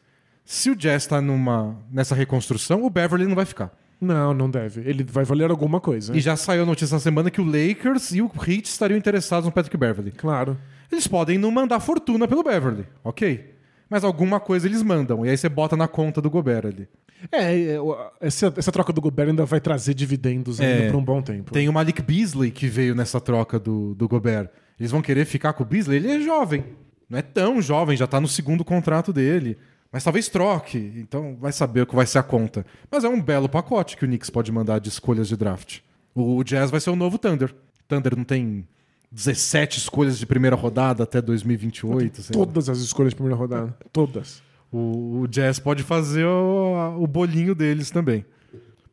Se 0.44 0.70
o 0.70 0.76
Jazz 0.76 1.07
tá 1.07 1.20
numa, 1.20 1.76
nessa 1.90 2.14
reconstrução, 2.14 2.84
o 2.84 2.90
Beverly 2.90 3.26
não 3.26 3.34
vai 3.34 3.44
ficar. 3.46 3.76
Não, 4.00 4.34
não 4.34 4.50
deve. 4.50 4.82
Ele 4.88 5.02
vai 5.02 5.24
valer 5.24 5.50
alguma 5.50 5.80
coisa. 5.80 6.14
E 6.14 6.20
já 6.20 6.36
saiu 6.36 6.64
a 6.64 6.66
notícia 6.66 6.94
na 6.94 7.00
semana 7.00 7.30
que 7.30 7.40
o 7.40 7.44
Lakers 7.44 8.12
e 8.12 8.20
o 8.20 8.30
Heat 8.46 8.66
estariam 8.66 8.98
interessados 8.98 9.46
no 9.46 9.52
Patrick 9.52 9.76
Beverly. 9.76 10.11
Claro. 10.11 10.59
Eles 10.92 11.07
podem 11.07 11.38
não 11.38 11.50
mandar 11.50 11.80
fortuna 11.80 12.28
pelo 12.28 12.42
Beverly, 12.42 12.86
ok. 13.02 13.53
Mas 13.95 14.03
alguma 14.03 14.40
coisa 14.40 14.66
eles 14.66 14.82
mandam. 14.82 15.24
E 15.24 15.30
aí 15.30 15.36
você 15.38 15.49
bota 15.49 15.76
na 15.76 15.86
conta 15.86 16.20
do 16.20 16.28
Gobert 16.28 16.66
ali. 16.66 16.88
É, 17.30 17.55
é, 17.55 17.78
essa, 18.20 18.53
essa 18.57 18.72
troca 18.72 18.92
do 18.92 19.01
Gobert 19.01 19.28
ainda 19.28 19.45
vai 19.45 19.61
trazer 19.61 19.95
dividendos 19.95 20.61
ainda 20.61 20.86
É. 20.86 20.90
por 20.90 20.97
um 20.99 21.05
bom 21.05 21.22
tempo. 21.22 21.53
Tem 21.53 21.68
o 21.68 21.72
Malik 21.72 22.03
Beasley 22.03 22.51
que 22.51 22.66
veio 22.66 22.92
nessa 22.92 23.20
troca 23.20 23.57
do, 23.57 23.95
do 23.95 24.09
Gobert. 24.09 24.49
Eles 24.80 24.90
vão 24.90 25.01
querer 25.01 25.24
ficar 25.26 25.53
com 25.53 25.62
o 25.62 25.66
Beasley? 25.66 25.99
Ele 25.99 26.11
é 26.11 26.20
jovem. 26.22 26.64
Não 27.09 27.20
é 27.20 27.22
tão 27.22 27.62
jovem, 27.62 27.97
já 27.97 28.09
tá 28.09 28.20
no 28.20 28.26
segundo 28.26 28.64
contrato 28.64 29.12
dele. 29.12 29.57
Mas 29.92 30.03
talvez 30.03 30.28
troque. 30.28 30.92
Então 30.97 31.36
vai 31.40 31.53
saber 31.53 31.82
o 31.82 31.86
que 31.86 31.95
vai 31.95 32.05
ser 32.05 32.18
a 32.18 32.22
conta. 32.24 32.66
Mas 32.90 33.05
é 33.05 33.09
um 33.09 33.22
belo 33.22 33.49
pacote 33.49 33.97
que 33.97 34.05
o 34.05 34.09
Knicks 34.09 34.28
pode 34.28 34.51
mandar 34.51 34.80
de 34.80 34.88
escolhas 34.88 35.28
de 35.28 35.36
draft. 35.36 35.82
O 36.12 36.42
Jazz 36.42 36.68
vai 36.68 36.80
ser 36.80 36.90
o 36.90 36.97
novo 36.97 37.16
Thunder. 37.16 37.55
Thunder 37.86 38.16
não 38.16 38.24
tem 38.24 38.66
17 39.14 39.78
escolhas 39.78 40.18
de 40.18 40.26
primeira 40.26 40.56
rodada 40.56 41.04
até 41.04 41.22
2028. 41.22 42.22
sei 42.22 42.36
lá. 42.36 42.44
Todas 42.44 42.68
as 42.68 42.78
escolhas 42.78 43.12
de 43.12 43.14
primeira 43.14 43.38
rodada. 43.38 43.76
Todas. 43.92 44.42
O, 44.72 45.20
o 45.20 45.28
Jazz 45.28 45.60
pode 45.60 45.84
fazer 45.84 46.26
o, 46.26 46.96
o 47.00 47.06
bolinho 47.06 47.54
deles 47.54 47.92
também. 47.92 48.26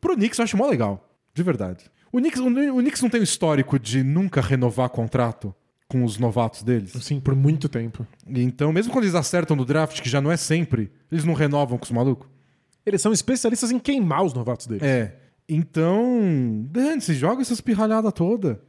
Pro 0.00 0.14
Knicks 0.14 0.38
eu 0.38 0.44
acho 0.44 0.56
mó 0.56 0.68
legal. 0.68 1.12
De 1.34 1.42
verdade. 1.42 1.90
O 2.12 2.18
Knicks, 2.18 2.40
o, 2.40 2.46
o 2.46 2.78
Knicks 2.78 3.02
não 3.02 3.10
tem 3.10 3.20
o 3.20 3.24
histórico 3.24 3.80
de 3.80 4.04
nunca 4.04 4.40
renovar 4.40 4.90
contrato 4.90 5.52
com 5.88 6.04
os 6.04 6.18
novatos 6.18 6.62
deles. 6.62 6.94
Assim, 6.94 7.18
por 7.18 7.34
muito 7.34 7.68
tempo. 7.68 8.06
Então, 8.28 8.72
mesmo 8.72 8.92
quando 8.92 9.04
eles 9.04 9.16
acertam 9.16 9.56
no 9.56 9.64
draft, 9.64 10.00
que 10.00 10.08
já 10.08 10.20
não 10.20 10.30
é 10.30 10.36
sempre, 10.36 10.92
eles 11.10 11.24
não 11.24 11.34
renovam 11.34 11.76
com 11.76 11.84
os 11.84 11.90
malucos. 11.90 12.28
Eles 12.86 13.02
são 13.02 13.12
especialistas 13.12 13.72
em 13.72 13.78
queimar 13.78 14.22
os 14.22 14.32
novatos 14.32 14.68
deles. 14.68 14.84
É. 14.84 15.16
Então, 15.48 16.64
dane-se, 16.70 17.12
joga 17.14 17.42
essa 17.42 17.52
espirralhada 17.52 18.12
toda. 18.12 18.60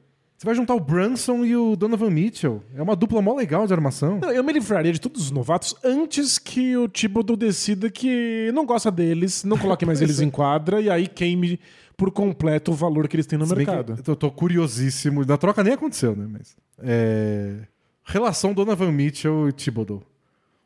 Você 0.43 0.47
vai 0.47 0.55
juntar 0.55 0.75
o 0.75 0.79
Brunson 0.81 1.45
e 1.45 1.55
o 1.55 1.73
Donovan 1.73 2.09
Mitchell. 2.09 2.61
É 2.75 2.81
uma 2.81 2.97
dupla 2.97 3.21
mó 3.21 3.33
legal 3.33 3.65
de 3.65 3.71
armação. 3.71 4.19
Não, 4.19 4.29
Eu 4.29 4.43
me 4.43 4.51
livraria 4.51 4.91
de 4.91 4.99
todos 4.99 5.21
os 5.21 5.31
novatos 5.31 5.73
antes 5.81 6.37
que 6.37 6.75
o 6.75 6.89
Thibodeau 6.89 7.37
decida 7.37 7.89
que 7.89 8.51
não 8.53 8.65
gosta 8.65 8.91
deles, 8.91 9.45
não 9.45 9.57
coloque 9.57 9.85
mais 9.85 10.01
eles 10.03 10.19
em 10.19 10.29
quadra 10.29 10.81
e 10.81 10.89
aí 10.89 11.07
queime 11.07 11.61
por 11.95 12.11
completo 12.11 12.71
o 12.71 12.73
valor 12.73 13.07
que 13.07 13.15
eles 13.15 13.25
têm 13.25 13.39
no 13.39 13.45
Se 13.45 13.55
bem 13.55 13.65
que 13.65 13.71
mercado. 13.71 14.03
eu 14.05 14.15
tô 14.17 14.29
curiosíssimo. 14.29 15.23
Na 15.23 15.37
troca 15.37 15.63
nem 15.63 15.75
aconteceu, 15.75 16.13
né? 16.13 16.27
Mas. 16.29 16.57
É... 16.77 17.59
Relação 18.03 18.53
Donovan 18.53 18.91
Mitchell 18.91 19.47
e 19.47 19.53
Thibodeau. 19.53 20.03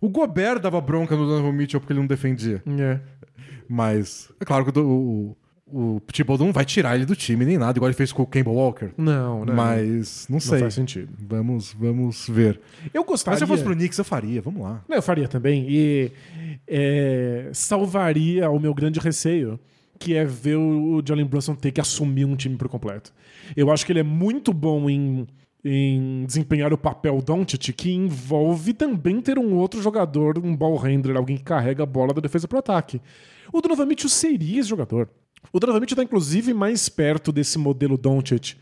O 0.01 0.09
Gobert 0.09 0.59
dava 0.59 0.82
bronca 0.82 1.15
no 1.15 1.28
Donovan 1.28 1.51
Mitchell 1.51 1.80
porque 1.80 1.93
ele 1.93 1.99
não 1.99 2.07
defendia. 2.07 2.63
É. 2.80 2.99
Mas. 3.69 4.28
É 4.39 4.43
claro 4.43 4.65
que 4.65 4.80
o, 4.80 4.84
o, 4.84 5.38
o 5.72 5.99
Thibodeau 6.11 6.45
não 6.45 6.53
vai 6.53 6.63
tirar 6.63 6.95
ele 6.95 7.05
do 7.05 7.15
time 7.15 7.45
nem 7.45 7.57
nada, 7.57 7.78
igual 7.78 7.89
ele 7.89 7.97
fez 7.97 8.11
com 8.13 8.24
o 8.24 8.26
Campbell 8.26 8.53
Walker. 8.53 8.89
Não, 8.97 9.43
não. 9.43 9.53
Mas. 9.53 10.26
Não 10.30 10.36
não 10.36 10.39
sei. 10.39 10.59
faz 10.59 10.74
sentido. 10.74 11.09
Vamos, 11.20 11.74
vamos 11.74 12.28
ver. 12.30 12.59
Eu 12.93 13.01
Mas 13.01 13.09
gostaria. 13.09 13.38
se 13.38 13.43
eu 13.43 13.47
fosse 13.47 13.63
pro 13.63 13.76
Knicks, 13.76 13.97
eu 13.97 14.05
faria. 14.05 14.41
Vamos 14.41 14.61
lá. 14.61 14.84
Não, 14.88 14.95
eu 14.95 15.01
faria 15.01 15.28
também. 15.28 15.65
E 15.68 16.11
é, 16.68 17.49
salvaria 17.53 18.49
o 18.49 18.59
meu 18.59 18.74
grande 18.74 18.99
receio, 18.99 19.59
que 19.99 20.15
é 20.15 20.24
ver 20.24 20.55
o 20.55 21.01
Jalen 21.05 21.26
Brunson 21.26 21.55
ter 21.55 21.72
que 21.72 21.82
assumir 21.82 22.26
um 22.26 22.36
time 22.36 22.55
por 22.55 22.70
completo. 22.70 23.13
Eu 23.55 23.70
acho 23.72 23.86
que 23.86 23.91
ele 23.91 23.99
é 23.99 24.03
muito 24.03 24.53
bom 24.53 24.89
em, 24.89 25.28
em 25.63 26.24
desempenhar 26.26 26.72
o 26.72 26.78
papel 26.78 27.22
Doncic, 27.22 27.74
que 27.74 27.91
envolve 27.91 28.74
também 28.74 29.20
ter 29.20 29.38
um 29.38 29.53
outro 29.55 29.82
jogador, 29.82 30.38
um 30.38 30.55
ball 30.55 30.78
handler, 30.78 31.18
alguém 31.18 31.38
que 31.38 31.43
carrega 31.43 31.84
a 31.84 31.86
bola 31.86 32.13
da 32.13 32.22
defesa 32.22 32.47
pro 32.47 32.59
ataque. 32.59 33.01
O 33.51 33.61
Donovan 33.61 33.86
Mitchell 33.86 34.09
seria 34.09 34.59
esse 34.59 34.70
jogador. 34.70 35.09
O 35.51 35.59
Donovan 35.59 35.79
Mitchell 35.79 35.95
tá, 35.95 36.03
inclusive, 36.03 36.53
mais 36.53 36.89
perto 36.89 37.31
desse 37.31 37.57
modelo 37.57 37.97
Doncic. 37.97 38.55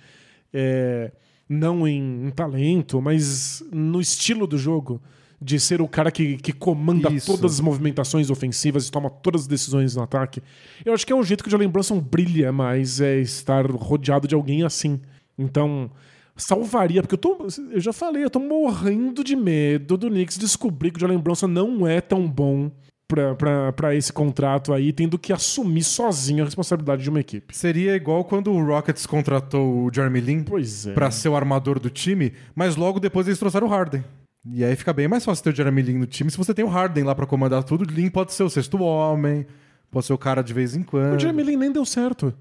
É, 0.54 1.12
não 1.48 1.88
em, 1.88 2.28
em 2.28 2.30
talento, 2.32 3.02
mas 3.02 3.64
no 3.72 4.00
estilo 4.00 4.48
do 4.48 4.58
jogo. 4.58 5.02
De 5.42 5.60
ser 5.60 5.82
o 5.82 5.88
cara 5.88 6.10
que, 6.12 6.38
que 6.38 6.54
comanda 6.54 7.12
Isso. 7.12 7.28
todas 7.28 7.56
as 7.56 7.60
movimentações 7.60 8.30
ofensivas 8.30 8.88
e 8.88 8.92
toma 8.92 9.10
todas 9.10 9.42
as 9.42 9.48
decisões 9.48 9.94
no 9.94 10.02
ataque. 10.02 10.42
Eu 10.84 10.94
acho 10.94 11.06
que 11.06 11.12
é 11.12 11.16
o 11.16 11.22
jeito 11.24 11.44
que 11.44 11.50
o 11.50 11.52
Jalen 11.52 11.68
Brunson 11.68 12.00
brilha 12.00 12.54
mais, 12.54 13.02
é 13.02 13.20
estar 13.20 13.70
rodeado 13.70 14.30
de 14.30 14.34
alguém 14.34 14.64
assim. 14.64 15.00
Então, 15.38 15.92
salvaria, 16.38 17.02
porque 17.02 17.16
eu 17.16 17.20
tô. 17.20 17.48
Eu 17.70 17.82
já 17.82 17.92
falei, 17.92 18.24
eu 18.24 18.30
tô 18.30 18.40
morrendo 18.40 19.24
de 19.26 19.36
medo 19.36 19.98
do 19.98 20.10
Knicks 20.10 20.38
descobrir 20.38 20.92
que 20.92 20.98
o 20.98 21.02
Jalen 21.02 21.20
Bronson 21.20 21.48
não 21.48 21.86
é 21.86 22.00
tão 22.00 22.28
bom 22.28 22.72
para 23.08 23.94
esse 23.96 24.12
contrato 24.12 24.74
aí, 24.74 24.92
tendo 24.92 25.18
que 25.20 25.32
assumir 25.32 25.84
sozinho 25.84 26.44
a 26.44 26.46
responsabilidade 26.46 27.04
de 27.04 27.10
uma 27.10 27.20
equipe. 27.20 27.56
Seria 27.56 27.96
igual 27.96 28.24
quando 28.24 28.52
o 28.52 28.66
Rockets 28.66 29.06
contratou 29.06 29.86
o 29.86 29.94
Jeremy 29.94 30.20
Lin 30.20 30.46
é. 30.88 30.94
para 30.94 31.12
ser 31.12 31.30
o 31.30 31.36
armador 31.36 31.80
do 31.80 31.90
time, 31.90 32.34
mas 32.56 32.76
logo 32.76 33.00
depois 33.00 33.28
eles 33.28 33.40
trouxeram 33.40 33.68
o 33.68 33.70
Harden. 33.70 34.04
E 34.52 34.64
aí 34.64 34.76
fica 34.76 34.94
bem 34.94 35.08
mais 35.08 35.26
fácil 35.26 35.44
ter 35.44 35.54
o 35.54 35.56
Jeremy 35.56 35.82
Lin 35.82 35.98
no 35.98 36.06
time 36.06 36.30
se 36.30 36.38
você 36.38 36.54
tem 36.54 36.66
o 36.66 36.68
Harden 36.70 37.04
lá 37.04 37.16
para 37.16 37.26
comandar 37.26 37.64
tudo. 37.64 37.82
O 37.84 37.94
Lin 37.94 38.10
pode 38.10 38.34
ser 38.34 38.44
o 38.44 38.50
sexto 38.50 38.82
homem, 38.82 39.46
pode 39.90 40.06
ser 40.06 40.14
o 40.14 40.18
cara 40.18 40.42
de 40.44 40.54
vez 40.54 40.76
em 40.76 40.84
quando. 40.84 41.16
O 41.16 41.20
Jeremy 41.20 41.44
Lin 41.44 41.58
nem 41.58 41.72
deu 41.72 41.86
certo. 41.86 42.34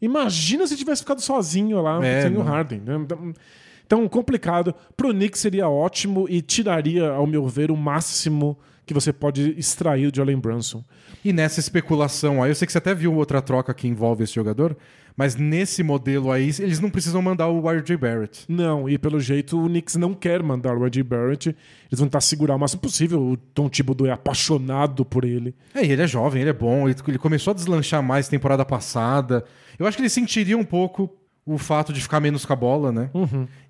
Imagina 0.00 0.66
se 0.66 0.76
tivesse 0.76 1.02
ficado 1.02 1.20
sozinho 1.20 1.80
lá 1.82 2.04
É, 2.04 2.22
sem 2.22 2.36
o. 2.36 2.40
Harden. 2.42 2.80
né? 2.80 2.96
Então, 2.96 3.34
Então, 3.86 4.08
complicado. 4.08 4.74
Pro 4.96 5.10
Knicks 5.10 5.40
seria 5.40 5.68
ótimo 5.68 6.26
e 6.28 6.40
tiraria, 6.40 7.10
ao 7.10 7.26
meu 7.26 7.46
ver, 7.46 7.70
o 7.70 7.76
máximo 7.76 8.56
que 8.90 8.94
você 8.94 9.12
pode 9.12 9.54
extrair 9.56 10.10
de 10.10 10.16
Jalen 10.16 10.40
Brunson. 10.40 10.84
E 11.24 11.32
nessa 11.32 11.60
especulação 11.60 12.42
aí, 12.42 12.50
eu 12.50 12.54
sei 12.56 12.66
que 12.66 12.72
você 12.72 12.78
até 12.78 12.92
viu 12.92 13.14
outra 13.14 13.40
troca 13.40 13.72
que 13.72 13.86
envolve 13.86 14.24
esse 14.24 14.34
jogador, 14.34 14.76
mas 15.16 15.36
nesse 15.36 15.84
modelo 15.84 16.32
aí, 16.32 16.50
eles 16.58 16.80
não 16.80 16.90
precisam 16.90 17.22
mandar 17.22 17.46
o 17.46 17.70
RJ 17.70 17.96
Barrett. 17.96 18.44
Não, 18.48 18.88
e 18.88 18.98
pelo 18.98 19.20
jeito 19.20 19.64
o 19.64 19.68
Knicks 19.68 19.94
não 19.94 20.12
quer 20.12 20.42
mandar 20.42 20.76
o 20.76 20.82
R.J. 20.82 21.04
Barrett. 21.04 21.50
Eles 21.50 22.00
vão 22.00 22.08
tentar 22.08 22.20
segurar 22.20 22.56
o 22.56 22.58
máximo 22.58 22.82
possível. 22.82 23.22
O 23.22 23.36
Tom 23.36 23.68
Thibodeau 23.68 24.08
é 24.08 24.12
apaixonado 24.12 25.04
por 25.04 25.24
ele. 25.24 25.54
É, 25.72 25.84
e 25.84 25.92
ele 25.92 26.02
é 26.02 26.06
jovem, 26.06 26.40
ele 26.40 26.50
é 26.50 26.54
bom, 26.54 26.88
ele 26.88 27.18
começou 27.18 27.52
a 27.52 27.54
deslanchar 27.54 28.02
mais 28.02 28.26
temporada 28.26 28.64
passada. 28.64 29.44
Eu 29.78 29.86
acho 29.86 29.96
que 29.96 30.02
ele 30.02 30.10
sentiria 30.10 30.58
um 30.58 30.64
pouco 30.64 31.08
o 31.46 31.58
fato 31.58 31.92
de 31.92 32.00
ficar 32.00 32.18
menos 32.18 32.44
com 32.44 32.52
a 32.52 32.56
bola, 32.56 32.90
né? 32.90 33.10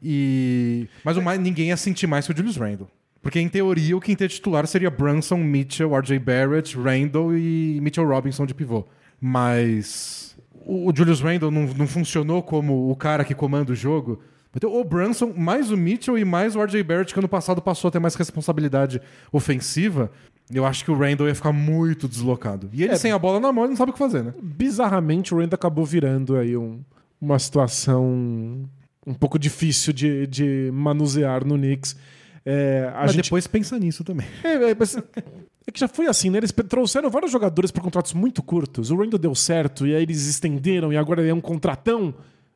E 0.02 0.88
mas 1.04 1.16
o 1.18 1.22
mais, 1.22 1.38
ninguém 1.38 1.68
ia 1.68 1.76
sentir 1.76 2.06
mais 2.06 2.26
que 2.26 2.32
o 2.32 2.36
Julius 2.36 2.56
Randle. 2.56 2.88
Porque, 3.22 3.38
em 3.38 3.48
teoria, 3.48 3.96
o 3.96 4.00
quinteto 4.00 4.34
titular 4.34 4.66
seria 4.66 4.90
Brunson, 4.90 5.36
Mitchell, 5.38 5.94
RJ 5.94 6.18
Barrett, 6.18 6.76
Randle 6.76 7.36
e 7.36 7.78
Mitchell 7.82 8.06
Robinson 8.08 8.46
de 8.46 8.54
pivô. 8.54 8.86
Mas 9.20 10.36
o, 10.66 10.90
Julius 10.94 11.20
Randle 11.20 11.50
não, 11.50 11.66
não 11.66 11.86
funcionou 11.86 12.42
como 12.42 12.90
o 12.90 12.96
cara 12.96 13.24
que 13.24 13.34
comanda 13.34 13.72
o 13.72 13.74
jogo. 13.76 14.20
Então, 14.56 14.74
o 14.74 14.82
Brunson, 14.82 15.32
mais 15.36 15.70
o 15.70 15.76
Mitchell 15.76 16.18
e 16.18 16.24
mais 16.24 16.56
o 16.56 16.62
RJ 16.62 16.82
Barrett, 16.82 17.12
que 17.12 17.20
ano 17.20 17.28
passado 17.28 17.62
passou 17.62 17.88
a 17.88 17.90
ter 17.92 17.98
mais 18.00 18.14
responsabilidade 18.16 19.00
ofensiva, 19.30 20.10
eu 20.52 20.66
acho 20.66 20.84
que 20.84 20.90
o 20.90 20.98
Randle 20.98 21.28
ia 21.28 21.34
ficar 21.34 21.52
muito 21.52 22.08
deslocado. 22.08 22.68
E 22.72 22.82
ele 22.82 22.92
É. 22.92 22.96
sem 22.96 23.12
a 23.12 23.18
bola 23.18 23.38
na 23.38 23.52
mão, 23.52 23.64
ele 23.64 23.70
não 23.70 23.76
sabe 23.76 23.90
o 23.90 23.92
que 23.92 23.98
fazer, 23.98 24.24
né? 24.24 24.34
Bizarramente, 24.42 25.32
o 25.32 25.38
Rand 25.38 25.50
acabou 25.52 25.84
virando 25.84 26.36
aí 26.36 26.56
um- 26.56 26.80
uma 27.20 27.38
situação 27.38 28.68
um 29.06 29.14
pouco 29.14 29.38
difícil 29.38 29.92
de, 29.92 30.26
de 30.26 30.70
manusear 30.72 31.44
no 31.46 31.54
Knicks. 31.56 31.96
É, 32.44 32.90
Mas 32.94 33.12
gente 33.12 33.24
depois 33.24 33.46
pensa 33.46 33.78
nisso 33.78 34.02
também. 34.04 34.26
É, 34.42 34.70
é, 34.70 34.76
mas 34.78 34.96
é 34.96 35.70
que 35.70 35.78
já 35.78 35.88
foi 35.88 36.06
assim, 36.06 36.30
né? 36.30 36.38
Eles 36.38 36.52
trouxeram 36.68 37.10
vários 37.10 37.30
jogadores 37.30 37.70
por 37.70 37.82
contratos 37.82 38.12
muito 38.12 38.42
curtos. 38.42 38.90
O 38.90 38.96
Randall 38.96 39.18
deu 39.18 39.34
certo, 39.34 39.86
e 39.86 39.94
aí 39.94 40.02
eles 40.02 40.26
estenderam, 40.26 40.92
e 40.92 40.96
agora 40.96 41.26
é 41.26 41.32
um 41.32 41.40
contratão, 41.40 42.14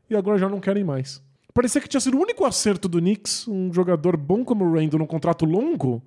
e 0.08 0.16
agora 0.16 0.38
já 0.38 0.48
não 0.48 0.60
querem 0.60 0.82
mais. 0.82 1.22
Parecia 1.52 1.80
que 1.80 1.88
tinha 1.88 2.00
sido 2.00 2.16
o 2.16 2.20
único 2.20 2.44
acerto 2.44 2.88
do 2.88 2.98
Knicks, 2.98 3.46
um 3.46 3.72
jogador 3.72 4.16
bom 4.16 4.44
como 4.44 4.64
o 4.64 4.74
Randall 4.74 4.98
num 4.98 5.06
contrato 5.06 5.44
longo, 5.44 6.02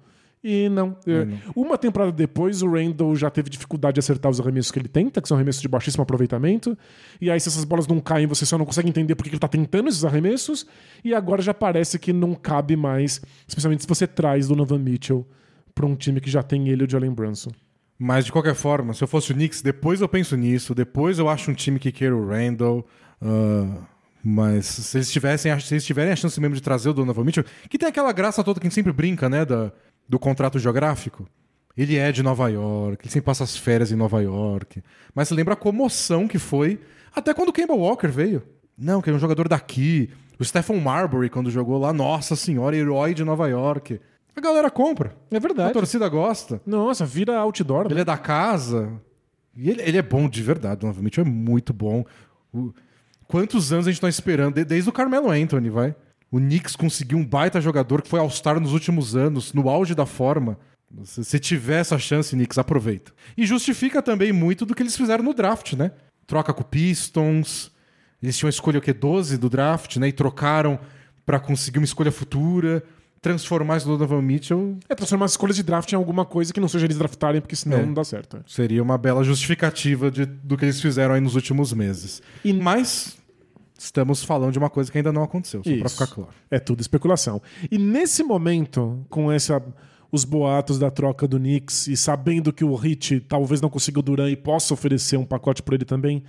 e 0.49 0.69
não. 0.69 0.95
É, 1.05 1.27
Uma 1.53 1.77
temporada 1.77 2.09
depois, 2.09 2.61
o 2.61 2.71
Randall 2.71 3.13
já 3.17 3.29
teve 3.29 3.49
dificuldade 3.49 3.95
de 3.95 3.99
acertar 3.99 4.31
os 4.31 4.39
arremessos 4.39 4.71
que 4.71 4.79
ele 4.79 4.87
tenta, 4.87 5.21
que 5.21 5.27
são 5.27 5.35
arremessos 5.35 5.61
de 5.61 5.67
baixíssimo 5.67 6.03
aproveitamento. 6.03 6.77
E 7.19 7.29
aí, 7.29 7.37
se 7.37 7.49
essas 7.49 7.65
bolas 7.65 7.85
não 7.85 7.99
caem, 7.99 8.25
você 8.27 8.45
só 8.45 8.57
não 8.57 8.65
consegue 8.65 8.87
entender 8.87 9.13
por 9.13 9.23
que 9.23 9.29
que 9.29 9.35
ele 9.35 9.41
tá 9.41 9.47
tentando 9.49 9.89
esses 9.89 10.05
arremessos. 10.05 10.65
E 11.03 11.13
agora 11.13 11.41
já 11.41 11.53
parece 11.53 11.99
que 11.99 12.13
não 12.13 12.33
cabe 12.33 12.77
mais, 12.77 13.21
especialmente 13.45 13.81
se 13.81 13.89
você 13.89 14.07
traz 14.07 14.47
Donovan 14.47 14.79
Mitchell 14.79 15.27
para 15.75 15.85
um 15.85 15.95
time 15.95 16.21
que 16.21 16.29
já 16.29 16.41
tem 16.41 16.69
ele 16.69 16.83
e 16.83 16.87
o 16.87 16.89
Jalen 16.89 17.11
Brunson. 17.11 17.51
Mas 17.99 18.23
de 18.23 18.31
qualquer 18.31 18.55
forma, 18.55 18.93
se 18.93 19.03
eu 19.03 19.07
fosse 19.07 19.31
o 19.31 19.35
Knicks, 19.35 19.61
depois 19.61 19.99
eu 19.99 20.07
penso 20.07 20.37
nisso, 20.37 20.73
depois 20.73 21.19
eu 21.19 21.27
acho 21.27 21.51
um 21.51 21.53
time 21.53 21.77
que 21.77 21.91
queira 21.91 22.15
o 22.15 22.25
Randall. 22.25 22.87
ah, 23.21 23.81
mas 24.23 24.65
se 24.65 24.97
eles, 24.97 25.09
tivessem, 25.11 25.57
se 25.59 25.73
eles 25.73 25.85
tiverem 25.85 26.11
a 26.11 26.15
chance 26.15 26.39
mesmo 26.41 26.55
de 26.55 26.61
trazer 26.61 26.89
o 26.89 26.93
Donovan 26.93 27.23
Mitchell, 27.23 27.45
que 27.69 27.77
tem 27.77 27.87
aquela 27.87 28.11
graça 28.11 28.43
toda 28.43 28.59
que 28.59 28.65
a 28.65 28.69
gente 28.69 28.75
sempre 28.75 28.91
brinca, 28.91 29.29
né? 29.29 29.45
Da, 29.45 29.71
do 30.07 30.17
contrato 30.19 30.57
geográfico. 30.59 31.27
Ele 31.75 31.95
é 31.95 32.11
de 32.11 32.23
Nova 32.23 32.49
York, 32.49 33.03
ele 33.05 33.11
sempre 33.11 33.25
passa 33.25 33.43
as 33.43 33.55
férias 33.55 33.91
em 33.91 33.95
Nova 33.95 34.19
York. 34.21 34.81
Mas 35.13 35.27
você 35.27 35.35
lembra 35.35 35.53
a 35.53 35.57
comoção 35.57 36.27
que 36.27 36.39
foi 36.39 36.79
até 37.15 37.33
quando 37.33 37.49
o 37.49 37.53
Kemba 37.53 37.73
Walker 37.75 38.07
veio. 38.07 38.41
Não, 38.77 39.01
que 39.01 39.09
é 39.09 39.13
um 39.13 39.19
jogador 39.19 39.47
daqui. 39.47 40.09
O 40.39 40.43
Stephen 40.45 40.79
Marbury, 40.81 41.29
quando 41.29 41.49
jogou 41.51 41.79
lá, 41.79 41.91
nossa 41.93 42.35
senhora, 42.35 42.75
herói 42.75 43.13
de 43.13 43.23
Nova 43.23 43.47
York. 43.47 43.99
A 44.35 44.41
galera 44.41 44.69
compra. 44.69 45.15
É 45.31 45.37
A 45.37 45.39
verdade. 45.39 45.73
torcida 45.73 46.07
gosta. 46.09 46.61
Nossa, 46.65 47.05
vira 47.05 47.37
outdoor. 47.39 47.85
né? 47.85 47.91
Ele 47.93 48.01
é 48.01 48.05
da 48.05 48.17
casa. 48.17 48.91
E 49.55 49.69
ele, 49.69 49.81
ele 49.81 49.97
é 49.97 50.01
bom 50.03 50.29
de 50.29 50.41
verdade, 50.43 50.85
novamente. 50.85 51.19
É 51.19 51.23
muito 51.23 51.73
bom. 51.73 52.05
O- 52.53 52.71
quantos 53.27 53.73
anos 53.73 53.87
a 53.87 53.91
gente 53.91 53.99
tá 54.01 54.07
esperando? 54.09 54.53
De- 54.55 54.63
desde 54.65 54.89
o 54.89 54.93
Carmelo 54.93 55.31
Anthony, 55.31 55.69
vai. 55.71 55.95
O 56.31 56.39
Knicks 56.39 56.75
conseguiu 56.75 57.17
um 57.17 57.25
baita 57.25 57.61
jogador 57.61 58.01
que 58.01 58.09
foi 58.09 58.19
All-Star 58.19 58.59
nos 58.59 58.73
últimos 58.73 59.15
anos, 59.15 59.53
no 59.53 59.69
auge 59.69 59.95
da 59.95 60.05
forma. 60.05 60.57
Se, 61.03 61.39
tiver 61.39 61.79
essa 61.81 61.97
chance, 61.99 62.35
Knicks, 62.35 62.57
aproveita. 62.57 63.11
E 63.37 63.45
justifica 63.45 64.01
também 64.01 64.31
muito 64.31 64.65
do 64.65 64.73
que 64.73 64.81
eles 64.83 64.95
fizeram 64.95 65.23
no 65.23 65.33
draft, 65.33 65.73
né? 65.73 65.91
Troca 66.25 66.53
com 66.53 66.63
Pistons. 66.63 67.71
Eles 68.21 68.37
tinham 68.37 68.47
a 68.47 68.49
escolha 68.49 68.79
o 68.79 68.81
quê? 68.81 68.93
12 68.93 69.37
do 69.37 69.49
draft, 69.49 69.97
né? 69.97 70.07
E 70.07 70.11
trocaram 70.11 70.79
pra 71.25 71.39
conseguir 71.39 71.79
uma 71.79 71.85
escolha 71.85 72.11
futura. 72.11 72.83
Transformar 73.21 73.77
esse 73.77 73.85
Donovan 73.85 74.21
Mitchell 74.21 74.77
É 74.87 74.93
transformar 74.93 75.25
as 75.25 75.31
escolhas 75.31 75.55
de 75.55 75.63
draft 75.63 75.91
em 75.91 75.95
alguma 75.95 76.23
coisa 76.23 76.53
que 76.53 76.59
não 76.59 76.67
seja 76.67 76.85
eles 76.85 76.97
draftarem, 76.97 77.41
porque 77.41 77.55
senão 77.55 77.77
É. 77.79 77.85
não 77.85 77.93
dá 77.93 78.03
certo. 78.03 78.41
Seria 78.47 78.81
uma 78.81 78.95
bela 78.97 79.23
justificativa 79.23 80.11
de- 80.11 80.25
do 80.27 80.55
que 80.55 80.63
eles 80.65 80.79
fizeram 80.79 81.15
aí 81.15 81.19
nos 81.21 81.33
últimos 81.35 81.73
meses. 81.73 82.21
E- 82.45 82.53
Mas 82.53 83.17
estamos 83.77 84.23
falando 84.23 84.51
de 84.51 84.57
uma 84.59 84.69
coisa 84.69 84.91
que 84.91 84.97
ainda 84.97 85.11
não 85.11 85.23
aconteceu, 85.23 85.61
só 85.63 85.69
Isso. 85.69 85.89
ficar 85.89 86.07
claro. 86.07 86.29
É 86.49 86.59
tudo 86.59 86.81
especulação. 86.81 87.41
E 87.71 87.77
nesse 87.77 88.23
momento, 88.23 89.05
com 89.09 89.31
essa, 89.31 89.61
os 90.11 90.23
boatos 90.23 90.79
da 90.79 90.89
troca 90.89 91.27
do 91.27 91.37
Knicks 91.37 91.87
e 91.87 91.95
sabendo 91.97 92.51
que 92.53 92.63
o 92.63 92.75
Hit 92.75 93.19
talvez 93.21 93.61
não 93.61 93.69
consiga 93.69 93.99
o 93.99 94.03
Duran 94.03 94.29
e 94.29 94.35
possa 94.35 94.73
oferecer 94.73 95.17
um 95.17 95.25
pacote 95.25 95.61
por 95.61 95.73
ele 95.73 95.85
também, 95.85 96.23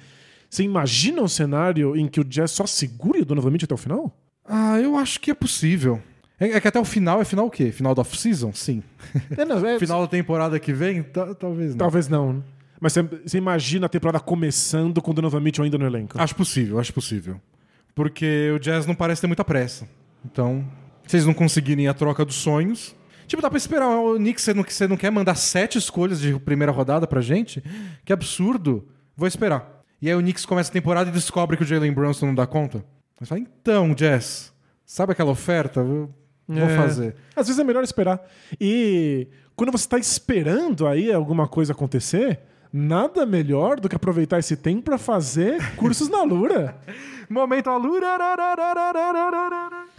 você 0.50 0.62
imagina 0.62 1.22
um 1.22 1.28
cenário 1.28 1.96
em 1.96 2.06
que 2.08 2.20
o 2.20 2.24
Jazz 2.24 2.50
só 2.52 2.66
segure 2.66 3.20
o 3.20 3.24
Donovan 3.24 3.50
Mitchell 3.50 3.66
até 3.66 3.74
o 3.74 3.78
final? 3.78 4.16
Ah, 4.44 4.80
eu 4.80 4.96
acho 4.96 5.20
que 5.20 5.30
é 5.30 5.34
possível. 5.34 6.00
É, 6.40 6.52
é 6.52 6.60
que 6.60 6.68
até 6.68 6.80
o 6.80 6.84
final 6.84 7.20
é 7.20 7.24
final 7.24 7.46
o 7.46 7.50
quê? 7.50 7.70
Final 7.70 7.94
da 7.94 8.00
off-season? 8.02 8.52
Sim. 8.54 8.82
É, 9.36 9.44
não, 9.44 9.64
é- 9.66 9.78
Final 9.78 10.00
da 10.02 10.06
temporada 10.08 10.58
que 10.58 10.72
vem? 10.72 11.02
Ta- 11.02 11.34
talvez 11.34 11.70
não. 11.72 11.78
Talvez 11.78 12.08
não. 12.08 12.42
Mas 12.80 12.92
você, 12.92 13.38
imagina 13.38 13.86
a 13.86 13.88
temporada 13.88 14.20
começando 14.20 15.02
com 15.02 15.10
o 15.10 15.14
Donovan 15.14 15.40
Mitchell 15.40 15.64
ainda 15.64 15.78
no 15.78 15.86
elenco. 15.86 16.20
Acho 16.20 16.34
possível, 16.34 16.78
acho 16.78 16.92
possível. 16.92 17.40
Porque 17.94 18.52
o 18.54 18.58
Jazz 18.58 18.86
não 18.86 18.94
parece 18.94 19.20
ter 19.20 19.26
muita 19.26 19.44
pressa. 19.44 19.88
Então, 20.24 20.64
se 21.06 21.16
eles 21.16 21.26
não 21.26 21.34
conseguirem 21.34 21.88
a 21.88 21.94
troca 21.94 22.24
dos 22.24 22.36
sonhos. 22.36 22.94
Tipo, 23.26 23.42
dá 23.42 23.50
pra 23.50 23.58
esperar. 23.58 23.88
O 23.98 24.14
Knicks, 24.16 24.42
você 24.44 24.54
não, 24.54 24.62
você 24.62 24.86
não 24.88 24.96
quer 24.96 25.10
mandar 25.10 25.34
sete 25.34 25.76
escolhas 25.76 26.20
de 26.20 26.38
primeira 26.38 26.72
rodada 26.72 27.06
pra 27.06 27.20
gente? 27.20 27.62
Que 28.04 28.12
absurdo. 28.12 28.88
Vou 29.16 29.26
esperar. 29.26 29.82
E 30.00 30.08
aí 30.08 30.14
o 30.14 30.20
Knicks 30.20 30.46
começa 30.46 30.70
a 30.70 30.72
temporada 30.72 31.10
e 31.10 31.12
descobre 31.12 31.56
que 31.56 31.62
o 31.64 31.66
Jalen 31.66 31.92
Brunson 31.92 32.26
não 32.26 32.34
dá 32.34 32.46
conta. 32.46 32.84
Mas 33.18 33.28
fala, 33.28 33.40
então, 33.40 33.92
Jazz, 33.94 34.52
sabe 34.86 35.12
aquela 35.12 35.30
oferta? 35.32 35.80
Eu 35.80 36.14
vou 36.46 36.64
É. 36.64 36.76
fazer. 36.76 37.16
Às 37.34 37.48
vezes 37.48 37.58
é 37.58 37.64
melhor 37.64 37.82
esperar. 37.82 38.20
E 38.60 39.26
quando 39.56 39.72
você 39.72 39.84
está 39.84 39.98
esperando 39.98 40.86
aí 40.86 41.12
alguma 41.12 41.48
coisa 41.48 41.72
acontecer, 41.72 42.38
nada 42.72 43.24
melhor 43.24 43.80
do 43.80 43.88
que 43.88 43.96
aproveitar 43.96 44.38
esse 44.38 44.56
tempo 44.56 44.82
para 44.82 44.98
fazer 44.98 45.74
cursos 45.76 46.08
na 46.08 46.22
Lura. 46.22 46.76
Momento 47.28 47.68
Alura. 47.68 48.06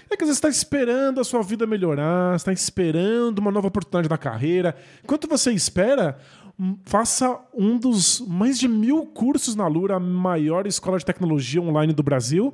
É 0.10 0.18
que 0.18 0.26
você 0.26 0.32
está 0.32 0.50
esperando 0.50 1.22
a 1.22 1.24
sua 1.24 1.44
vida 1.44 1.68
melhorar, 1.68 2.36
está 2.36 2.52
esperando 2.52 3.38
uma 3.38 3.52
nova 3.52 3.68
oportunidade 3.68 4.10
na 4.10 4.18
carreira. 4.18 4.76
Enquanto 5.04 5.28
você 5.28 5.52
espera, 5.52 6.18
hum, 6.60 6.76
faça 6.86 7.40
um 7.54 7.78
dos 7.78 8.20
mais 8.28 8.58
de 8.58 8.68
mil 8.68 9.06
cursos 9.06 9.56
na 9.56 9.68
Lura, 9.68 9.98
a 9.98 10.00
maior 10.00 10.66
escola 10.66 10.98
de 10.98 11.06
tecnologia 11.06 11.62
online 11.62 11.94
do 11.94 12.02
Brasil, 12.02 12.52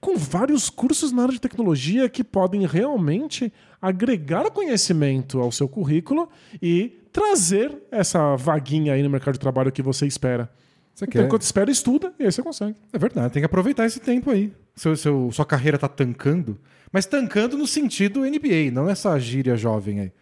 com 0.00 0.16
vários 0.16 0.68
cursos 0.68 1.12
na 1.12 1.22
área 1.22 1.34
de 1.34 1.40
tecnologia 1.40 2.08
que 2.08 2.24
podem 2.24 2.66
realmente 2.66 3.52
agregar 3.80 4.50
conhecimento 4.50 5.40
ao 5.40 5.52
seu 5.52 5.68
currículo 5.68 6.28
e 6.60 6.98
trazer 7.20 7.74
essa 7.90 8.36
vaguinha 8.36 8.92
aí 8.92 9.02
no 9.02 9.08
mercado 9.08 9.34
de 9.34 9.40
trabalho 9.40 9.72
que 9.72 9.80
você 9.82 10.06
espera. 10.06 10.50
Você 10.94 11.04
Então, 11.04 11.12
quer? 11.22 11.26
enquanto 11.26 11.42
espera, 11.42 11.70
estuda 11.70 12.12
e 12.18 12.24
aí 12.24 12.30
você 12.32 12.42
consegue. 12.42 12.74
É 12.92 12.98
verdade, 12.98 13.32
tem 13.32 13.40
que 13.40 13.46
aproveitar 13.46 13.86
esse 13.86 13.98
tempo 14.00 14.30
aí. 14.30 14.52
Seu, 14.74 14.94
seu- 14.96 15.30
sua 15.32 15.44
carreira 15.46 15.78
tá 15.78 15.88
tancando. 15.88 16.58
Mas 16.92 17.06
tancando 17.06 17.56
no 17.56 17.66
sentido 17.66 18.20
NBA, 18.24 18.70
não 18.72 18.88
essa 18.88 19.18
gíria 19.18 19.56
jovem 19.56 20.00
aí. 20.00 20.12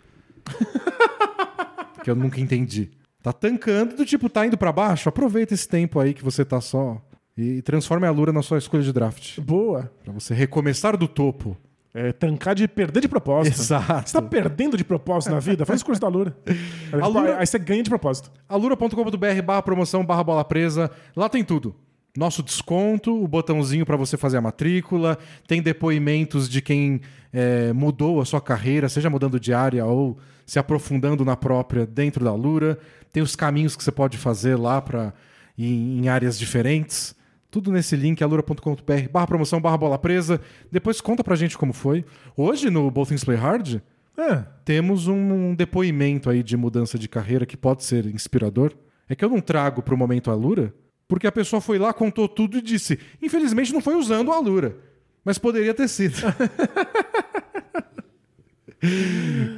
que 2.03 2.11
eu 2.11 2.15
nunca 2.17 2.41
entendi. 2.41 2.91
Tá 3.23 3.33
tancando 3.33 3.97
do 3.97 4.05
tipo, 4.05 4.29
tá 4.29 4.47
indo 4.47 4.57
pra 4.59 4.71
baixo? 4.73 5.09
Aproveita 5.09 5.55
esse 5.55 5.69
tempo 5.69 5.99
aí 5.99 6.13
que 6.15 6.23
você 6.25 6.45
tá 6.45 6.61
só 6.61 7.01
E 7.37 7.63
transforme 7.63 8.07
a 8.07 8.11
Lura 8.11 8.33
na 8.33 8.43
sua 8.43 8.59
escolha 8.59 8.83
de 8.83 8.93
draft. 8.93 9.41
Boa. 9.41 9.91
Pra 10.05 10.13
você 10.13 10.35
recomeçar 10.35 10.97
do 10.97 11.09
topo. 11.09 11.57
É, 11.97 12.13
tancar 12.13 12.57
de 12.57 12.67
perder 12.67 13.01
de 13.01 13.07
propósito. 13.09 13.61
Exato. 13.61 14.11
Você 14.11 14.15
tá 14.15 14.21
perdendo 14.23 14.77
de 14.77 14.83
propósito 14.83 15.31
na 15.33 15.39
vida? 15.39 15.65
Faz 15.65 15.81
o 15.81 15.85
curso 15.85 16.01
da 16.01 16.09
Lura. 16.09 16.37
Aí, 16.93 17.01
Lura- 17.01 17.39
aí 17.39 17.47
você 17.47 17.57
ganha 17.59 17.85
de 17.85 17.89
propósito. 17.89 18.33
alura.com.br 18.49 19.43
barra 19.45 19.63
promoção 19.63 20.05
barra 20.05 20.25
bola 20.25 20.45
presa. 20.45 20.91
Lá 21.15 21.29
tem 21.29 21.45
tudo. 21.45 21.75
Nosso 22.17 22.43
desconto, 22.43 23.23
o 23.23 23.27
botãozinho 23.27 23.85
para 23.87 23.97
você 23.97 24.17
fazer 24.17 24.37
a 24.37 24.41
matrícula, 24.41 25.19
tem 25.49 25.61
depoimentos 25.63 26.49
de 26.49 26.61
quem 26.63 27.01
é, 27.33 27.73
mudou 27.73 28.21
a 28.21 28.25
sua 28.25 28.41
carreira, 28.41 28.89
seja 28.89 29.11
mudando 29.11 29.39
de 29.41 29.53
área 29.53 29.85
ou 29.85 30.17
se 30.47 30.59
aprofundando 30.59 31.25
na 31.25 31.37
própria 31.37 31.85
dentro 31.87 32.25
da 32.25 32.31
Alura. 32.31 32.79
Tem 33.13 33.23
os 33.23 33.35
caminhos 33.37 33.75
que 33.77 33.83
você 33.85 33.91
pode 33.93 34.17
fazer 34.19 34.57
lá 34.57 34.81
para 34.81 35.13
em, 35.59 35.99
em 36.01 36.09
áreas 36.09 36.39
diferentes. 36.39 37.15
Tudo 37.55 37.71
nesse 37.71 37.95
link, 37.95 38.21
alura.com.br 38.21 39.09
barra 39.13 39.29
promoção 39.29 39.61
barra 39.61 39.79
bola 39.79 39.97
presa. 39.97 40.41
Depois 40.73 41.01
conta 41.01 41.23
pra 41.23 41.37
gente 41.37 41.57
como 41.57 41.73
foi. 41.73 42.05
Hoje, 42.37 42.69
no 42.69 42.91
Both 42.91 43.11
Things 43.11 43.23
Play 43.23 43.37
Hard, 43.39 43.77
É. 44.19 44.43
temos 44.65 45.07
um 45.07 45.55
depoimento 45.55 46.29
aí 46.29 46.43
de 46.43 46.57
mudança 46.57 46.99
de 46.99 47.09
carreira 47.09 47.47
que 47.47 47.57
pode 47.57 47.85
ser 47.85 48.07
inspirador. 48.07 48.73
É 49.09 49.15
que 49.15 49.25
eu 49.25 49.29
não 49.29 49.41
trago 49.41 49.83
pro 49.83 49.97
momento 49.97 50.33
a 50.33 50.35
Lura, 50.35 50.75
porque 51.07 51.29
a 51.29 51.33
pessoa 51.33 51.61
foi 51.61 51.79
lá, 51.79 51.93
contou 51.93 52.27
tudo 52.29 52.59
e 52.59 52.61
disse: 52.61 52.99
infelizmente 53.23 53.73
não 53.73 53.81
foi 53.81 53.95
usando 53.95 54.33
a 54.33 54.39
Lura, 54.41 54.77
mas 55.25 55.39
poderia 55.39 55.73
ter 55.73 55.87
sido. 55.87 56.17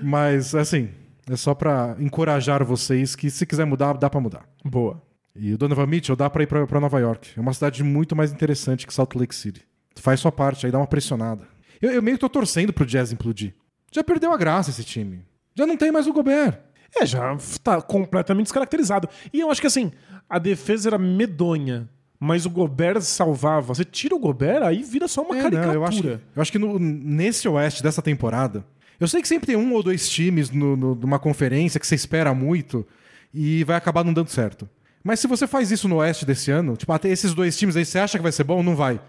mas, 0.03 0.55
assim, 0.55 0.91
é 1.31 1.35
só 1.35 1.55
pra 1.55 1.97
encorajar 1.99 2.63
vocês 2.63 3.17
que 3.17 3.31
se 3.31 3.47
quiser 3.47 3.65
mudar, 3.65 3.97
dá 3.97 4.11
pra 4.11 4.21
mudar. 4.21 4.47
Boa. 4.63 5.01
E 5.39 5.53
o 5.55 5.59
Donovan 5.59 5.87
Mitchell 5.87 6.17
dá 6.17 6.29
pra 6.31 6.43
ir 6.43 6.47
pra, 6.47 6.67
pra 6.67 6.81
Nova 6.81 6.99
York. 6.99 7.31
É 7.37 7.41
uma 7.41 7.53
cidade 7.53 7.83
muito 7.85 8.15
mais 8.17 8.33
interessante 8.33 8.87
que 8.87 8.93
Salt 8.95 9.15
Lake 9.15 9.35
City. 9.35 9.63
Faz 9.97 10.21
sua 10.21 10.33
parte 10.33 10.67
aí, 10.67 10.73
dá 10.73 10.79
uma 10.79 10.87
pressionada. 10.87 11.47
Eu, 11.81 11.91
eu 11.93 12.03
meio 12.03 12.17
que 12.17 12.21
tô 12.21 12.29
torcendo 12.29 12.73
pro 12.73 12.87
Jazz 12.87 13.13
implodir. 13.13 13.55
Já 13.93 14.03
perdeu 14.05 14.33
a 14.33 14.37
graça 14.37 14.71
esse 14.71 14.85
time. 14.85 15.25
Já 15.55 15.67
não 15.67 15.77
tem 15.77 15.91
mais 15.93 16.07
o 16.07 16.13
Gobert. 16.13 16.59
É, 16.99 17.05
já 17.05 17.37
tá 17.63 17.81
completamente 17.83 18.45
descaracterizado. 18.47 19.09
E 19.33 19.41
eu 19.41 19.51
acho 19.51 19.61
que 19.61 19.67
assim, 19.67 19.93
a 20.29 20.39
defesa 20.39 20.89
era 20.89 20.99
medonha, 20.99 21.89
mas 22.19 22.47
o 22.47 22.51
Gobert 22.51 23.01
salvava. 23.03 23.75
Você 23.75 23.85
tira 23.85 24.15
o 24.15 24.19
Gobert, 24.19 24.63
aí 24.63 24.83
vira 24.83 25.07
só 25.09 25.23
uma 25.23 25.37
É, 25.37 25.43
caricatura. 25.43 25.67
não, 25.73 25.75
eu 25.75 25.85
acho 25.85 26.03
que, 26.03 26.09
eu 26.09 26.43
acho 26.43 26.53
que 26.53 26.59
no- 26.59 26.79
nesse 26.79 27.49
Oeste 27.49 27.83
dessa 27.83 28.01
temporada, 28.01 28.65
eu 28.99 29.07
sei 29.09 29.21
que 29.21 29.29
sempre 29.29 29.47
tem 29.47 29.57
um 29.57 29.73
ou 29.75 29.83
dois 29.83 30.09
times 30.09 30.51
no- 30.51 30.77
no- 30.77 30.95
numa 30.95 31.19
conferência 31.19 31.79
que 31.81 31.87
você 31.87 31.95
espera 31.95 32.33
muito 32.33 32.87
e 33.35 33.63
vai 33.65 33.77
acabar 33.77 34.05
não 34.05 34.13
dando 34.15 34.29
certo. 34.31 34.69
Mas 35.07 35.21
se 35.21 35.27
você 35.27 35.47
faz 35.47 35.71
isso 35.71 35.87
no 35.89 35.97
Oeste 35.97 36.27
desse 36.27 36.51
ano, 36.51 36.77
tipo, 36.77 36.93
até 36.93 37.09
esses 37.09 37.33
dois 37.33 37.57
times 37.57 37.77
aí, 37.77 37.85
você 37.85 37.99
acha 37.99 38.19
que 38.19 38.23
vai 38.23 38.33
ser 38.33 38.45
bom? 38.45 38.63
Não 38.63 38.75
vai. 38.75 39.01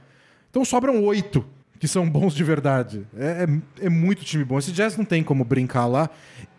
Então 0.50 0.64
sobram 0.64 1.04
oito 1.04 1.44
que 1.80 1.88
são 1.88 2.08
bons 2.10 2.34
de 2.34 2.44
verdade. 2.44 3.06
É, 3.18 3.46
é- 3.82 3.86
é 3.86 3.90
muito 3.90 4.24
time 4.24 4.44
bom. 4.44 4.58
Esse 4.60 4.72
Jazz 4.72 4.96
não 4.98 5.06
tem 5.06 5.24
como 5.24 5.44
brincar 5.44 5.86
lá. 5.88 6.10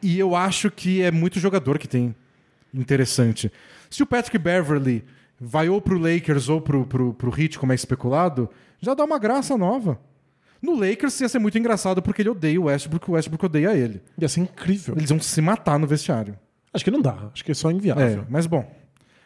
E 0.02 0.18
eu 0.18 0.34
acho 0.36 0.70
que 0.70 1.02
é 1.02 1.10
muito 1.10 1.38
jogador 1.40 1.78
que 1.78 1.86
tem 1.88 2.14
interessante. 2.74 3.50
Se 3.90 4.02
o 4.02 4.06
Patrick 4.06 4.38
Beverly 4.38 5.04
vai 5.40 5.68
ou 5.68 5.80
pro 5.80 5.98
Lakers 5.98 6.48
ou 6.48 6.60
pro, 6.60 6.84
pro, 6.86 7.14
pro 7.14 7.40
Heat, 7.40 7.58
como 7.58 7.72
é 7.72 7.74
especulado, 7.74 8.48
já 8.80 8.94
dá 8.94 9.04
uma 9.04 9.18
graça 9.18 9.56
nova. 9.56 9.98
No 10.60 10.74
Lakers 10.74 11.20
ia 11.20 11.28
ser 11.28 11.38
muito 11.38 11.56
engraçado 11.58 12.02
porque 12.02 12.22
ele 12.22 12.28
odeia 12.30 12.60
o 12.60 12.64
Westbrook, 12.64 13.08
o 13.10 13.14
Westbrook 13.14 13.44
odeia 13.46 13.72
ele. 13.74 14.02
Ia 14.18 14.28
ser 14.28 14.40
incrível. 14.40 14.94
Eles 14.96 15.08
vão 15.10 15.20
se 15.20 15.40
matar 15.40 15.78
no 15.78 15.86
vestiário. 15.86 16.36
Acho 16.74 16.84
que 16.84 16.90
não 16.90 17.00
dá. 17.00 17.16
Acho 17.32 17.44
que 17.44 17.52
é 17.52 17.54
só 17.54 17.70
É, 17.70 17.72
inviável. 17.72 18.24
mas 18.28 18.46
bom. 18.46 18.68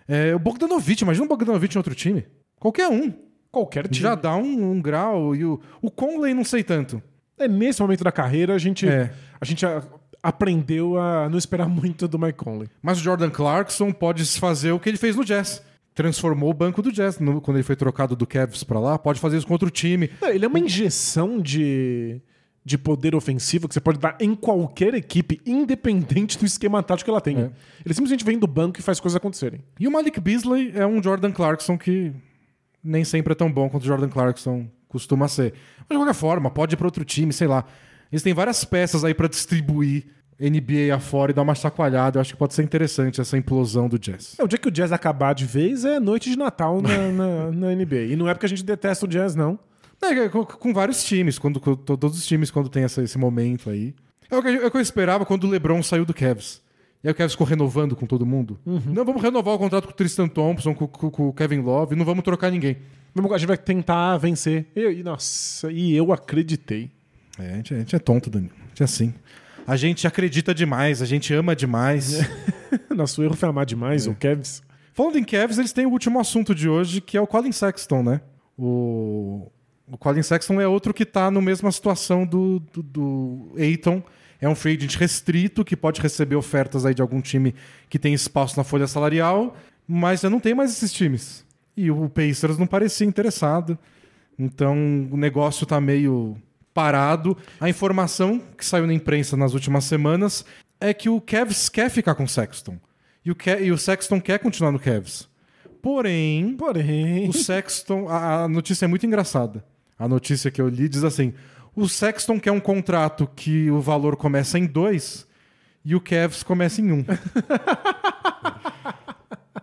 É, 0.09 0.35
o 0.35 0.39
Bogdanovich, 0.39 1.03
imagina 1.03 1.25
o 1.25 1.29
Bogdanovich 1.29 1.75
em 1.75 1.79
outro 1.79 1.95
time. 1.95 2.25
Qualquer 2.59 2.89
um. 2.89 3.13
Qualquer 3.51 3.89
time. 3.89 4.03
Já 4.03 4.15
dá 4.15 4.35
um, 4.37 4.73
um 4.73 4.81
grau. 4.83 5.35
E 5.35 5.45
o, 5.45 5.61
o 5.81 5.91
Conley 5.91 6.35
não 6.35 6.45
sei 6.45 6.63
tanto. 6.63 7.03
É 7.39 7.47
nesse 7.49 7.81
momento 7.83 8.05
da 8.05 8.13
carreira 8.13 8.55
a 8.55 8.59
gente, 8.59 8.89
É. 8.89 9.13
a 9.41 9.45
gente 9.45 9.65
a- 9.67 9.83
aprendeu 10.23 10.99
a 10.99 11.29
não 11.29 11.37
esperar 11.39 11.69
muito 11.69 12.07
do 12.07 12.19
Mike 12.19 12.39
Conley. 12.39 12.69
Mas 12.81 12.99
o 12.99 13.03
Jordan 13.03 13.31
Clarkson 13.31 13.93
pode 13.93 14.25
fazer 14.39 14.73
o 14.73 14.79
que 14.79 14.89
ele 14.89 14.97
fez 14.99 15.17
no 15.17 15.25
Jazz. 15.25 15.63
Transformou 15.95 16.51
o 16.51 16.55
banco 16.55 16.81
do 16.81 16.91
Jazz 16.93 17.19
no- 17.19 17.41
quando 17.41 17.57
ele 17.59 17.65
foi 17.65 17.77
trocado 17.77 18.17
do 18.17 18.27
Cavs 18.27 18.65
pra 18.65 18.81
lá. 18.81 18.99
Pode 18.99 19.21
fazer 19.21 19.37
isso 19.37 19.47
com 19.47 19.53
outro 19.53 19.71
time. 19.71 20.11
Ele 20.23 20.45
é 20.45 20.49
uma 20.49 20.59
injeção 20.59 21.39
de, 21.41 22.21
de 22.65 22.79
poder 22.79 23.15
ofensivo 23.15 23.67
que 23.67 23.75
você 23.75 23.81
pode 23.81 23.99
dar 23.99 24.17
em 24.21 24.35
qualquer 24.35 24.95
equipe, 24.95 25.41
independente 25.45 26.39
do 26.39 26.47
esquema 26.47 26.83
tático 26.83 27.07
que 27.07 27.11
ela 27.11 27.21
tenha. 27.21 27.47
É. 27.47 27.51
Ele 27.85 27.95
simplesmente 27.95 28.25
vem 28.25 28.39
do 28.39 28.47
banco 28.47 28.79
e 28.79 28.83
faz 28.83 29.01
coisas 29.01 29.17
acontecerem. 29.17 29.61
E 29.81 29.89
o 29.89 29.91
Malik 29.91 30.21
Beasley 30.21 30.73
é 30.75 30.87
um 30.87 31.03
Jordan 31.03 31.33
Clarkson 31.33 31.77
que 31.77 32.13
nem 32.83 33.05
sempre 33.05 33.33
é 33.33 33.35
tão 33.35 33.51
bom 33.51 33.69
quanto 33.69 33.83
o 33.83 33.87
Jordan 33.87 34.09
Clarkson 34.09 34.69
costuma 34.89 35.27
ser. 35.27 35.55
Mas 35.81 35.89
de 35.91 35.97
qualquer 35.97 36.15
forma, 36.15 36.51
pode 36.51 36.75
ir 36.75 36.77
para 36.77 36.87
outro 36.87 37.05
time, 37.05 37.33
sei 37.33 37.49
lá. 37.49 37.65
Eles 38.11 38.23
têm 38.23 38.35
várias 38.35 38.65
peças 38.65 39.05
aí 39.05 39.15
para 39.15 39.27
distribuir 39.27 40.07
NBA 40.39 40.95
afora 40.95 41.33
e 41.33 41.35
dar 41.35 41.43
uma 41.43 41.55
chacoalhada. 41.55 42.19
Eu 42.19 42.21
acho 42.21 42.33
que 42.33 42.39
pode 42.39 42.55
ser 42.55 42.63
interessante 42.63 43.21
essa 43.21 43.37
implosão 43.37 43.89
do 43.89 43.99
Jazz. 43.99 44.37
É, 44.39 44.45
o 44.45 44.49
dia 44.49 44.59
que 44.59 44.69
o 44.69 44.71
Jazz 44.71 44.93
acabar 44.93 45.35
de 45.35 45.47
vez 45.47 45.85
é 45.85 45.99
noite 45.99 46.31
de 46.31 46.37
Natal 46.37 46.81
na, 46.83 47.11
na, 47.11 47.51
na 47.51 47.75
NBA. 47.75 48.05
E 48.11 48.17
não 48.17 48.29
é 48.29 48.35
porque 48.35 48.47
a 48.47 48.49
gente 48.49 48.65
detesta 48.65 49.07
o 49.07 49.09
Jazz, 49.09 49.35
não. 49.35 49.59
É, 50.03 50.29
com, 50.29 50.45
com 50.45 50.75
vários 50.75 51.05
times, 51.05 51.39
quando, 51.39 51.61
com 51.61 51.75
to- 51.77 51.97
todos 51.97 52.19
os 52.19 52.27
times 52.27 52.51
quando 52.51 52.69
tem 52.69 52.83
essa- 52.85 53.03
esse 53.03 53.17
momento 53.19 53.71
aí. 53.71 53.95
É 54.31 54.37
o, 54.37 54.43
que, 54.43 54.49
é 54.49 54.67
o 54.67 54.71
que 54.71 54.77
eu 54.77 54.81
esperava 54.81 55.25
quando 55.25 55.45
o 55.45 55.49
LeBron 55.51 55.83
saiu 55.83 56.05
do 56.05 56.13
Cavs. 56.15 56.61
E 57.05 57.09
aí 57.09 57.13
o 57.13 57.15
Cavs 57.15 57.33
ficou 57.33 57.47
renovando 57.47 57.95
com 57.95 58.07
todo 58.07 58.25
mundo. 58.27 58.59
Não, 58.67 59.05
vamos 59.05 59.23
renovar 59.23 59.55
o 59.55 59.59
contrato 59.59 59.85
com 59.87 59.91
o 59.93 59.95
Tristan 59.97 60.29
Thompson, 60.29 60.75
com, 60.75 60.87
com- 60.89 61.11
com 61.11 61.29
o 61.29 61.33
Kevin 61.33 61.61
Love, 61.61 61.95
não 61.95 62.05
vamos 62.05 62.25
trocar 62.25 62.51
ninguém. 62.51 62.79
A 63.15 63.39
gente 63.39 63.47
vai 63.47 63.59
tentar 63.59 64.17
vencer. 64.19 64.67
E, 64.75 64.81
e, 64.81 65.03
nossa, 65.03 65.71
e 65.71 65.95
eu 65.95 66.13
acreditei. 66.13 66.91
É, 67.39 67.53
a 67.53 67.57
gente, 67.57 67.75
a 67.75 67.79
gente 67.79 67.97
é 67.97 67.99
tonto, 67.99 68.31
Dani. 68.31 68.51
A 68.65 68.69
gente 68.69 68.81
é 68.83 68.85
assim. 68.85 69.15
A 69.67 69.77
gente 69.77 70.07
acredita 70.07 70.55
demais, 70.55 71.01
a 71.03 71.07
gente 71.07 71.33
ama 71.35 71.55
demais. 71.55 72.21
Nosso 72.95 73.23
erro 73.23 73.35
foi 73.37 73.49
amar 73.49 73.67
demais, 73.67 74.07
o 74.07 74.15
Kevs. 74.15 74.63
Falando 74.95 75.17
em 75.19 75.25
Cavs, 75.25 75.59
eles 75.59 75.73
têm 75.73 75.87
o 75.87 75.91
último 75.91 76.19
assunto 76.19 76.55
de 76.55 76.69
hoje, 76.69 77.01
que 77.01 77.17
é 77.17 77.21
o 77.21 77.27
Colin 77.27 77.53
Sexton, 77.53 78.03
né? 78.03 78.21
O, 78.59 79.51
o 79.91 79.97
Colin 79.99 80.23
Sexton 80.23 80.61
é 80.61 80.67
outro 80.67 80.93
que 80.95 81.05
tá 81.05 81.31
na 81.31 81.41
mesma 81.41 81.71
situação 81.71 82.25
do, 82.27 82.61
do, 82.73 82.83
do 82.83 83.53
Aiton. 83.59 84.03
É 84.41 84.49
um 84.49 84.55
free 84.55 84.77
agent 84.77 84.97
restrito 84.97 85.65
que 85.65 85.77
pode 85.77 86.01
receber 86.01 86.35
ofertas 86.37 86.85
aí 86.85 86.95
de 86.95 87.03
algum 87.03 87.21
time 87.21 87.55
que 87.89 87.99
tem 87.99 88.13
espaço 88.13 88.57
na 88.57 88.65
folha 88.65 88.87
salarial, 88.89 89.57
mas 89.87 90.21
já 90.23 90.31
não 90.31 90.41
tem 90.41 90.55
mais 90.55 90.71
esses 90.73 90.93
times. 90.93 91.45
E 91.77 91.91
o 91.91 92.09
Pacers 92.09 92.59
não 92.59 92.67
parecia 92.67 93.07
interessado. 93.07 93.79
Então 94.39 94.75
o 95.11 95.17
negócio 95.17 95.65
tá 95.67 95.81
meio 95.81 96.37
parado. 96.75 97.37
A 97.61 97.69
informação 97.69 98.41
que 98.57 98.65
saiu 98.65 98.87
na 98.87 98.95
imprensa 98.95 99.37
nas 99.37 99.55
últimas 99.55 99.85
semanas 99.85 100.45
é 100.81 100.93
que 100.93 101.09
o 101.09 101.21
Cavs 101.21 101.69
quer 101.69 101.89
ficar 101.91 102.15
com 102.17 102.25
o 102.25 102.29
Sexton. 102.29 102.79
E 103.25 103.31
o, 103.31 103.37
Ca- 103.37 103.61
e 103.61 103.71
o 103.71 103.79
Sexton 103.79 104.21
quer 104.21 104.39
continuar 104.41 104.73
no 104.73 104.79
Cavs. 104.81 105.29
Porém, 105.81 106.55
Porém. 106.57 107.29
o 107.29 107.33
Sexton. 107.33 108.09
A, 108.09 108.45
a 108.45 108.49
notícia 108.49 108.85
é 108.85 108.89
muito 108.89 109.07
engraçada. 109.07 109.65
A 110.03 110.09
notícia 110.09 110.51
que 110.51 110.61
eu 110.61 110.69
li 110.69 110.89
diz 110.89 111.05
assim: 111.05 111.33
o 111.77 111.89
Sexton 111.89 112.41
quer 112.41 112.51
um 112.51 112.59
contrato 112.59 113.31
que 113.37 113.71
o 113.71 113.81
valor 113.81 114.17
começa 114.17 114.59
em 114.59 114.67
dois 114.67 115.25
e 115.85 115.95
o 115.95 116.01
Cavs 116.01 116.43
começa 116.43 116.81
em 116.81 116.91
um. 116.91 117.05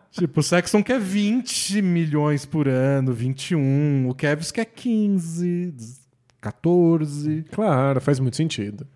tipo, 0.10 0.40
o 0.40 0.44
Sexton 0.44 0.82
quer 0.82 0.98
20 0.98 1.82
milhões 1.82 2.46
por 2.46 2.70
ano, 2.70 3.12
21. 3.12 4.08
O 4.08 4.16
Cavs 4.16 4.50
quer 4.50 4.64
15, 4.64 5.74
14. 6.40 7.44
Claro, 7.52 8.00
faz 8.00 8.22
muito 8.22 8.38
sentido. 8.38 8.88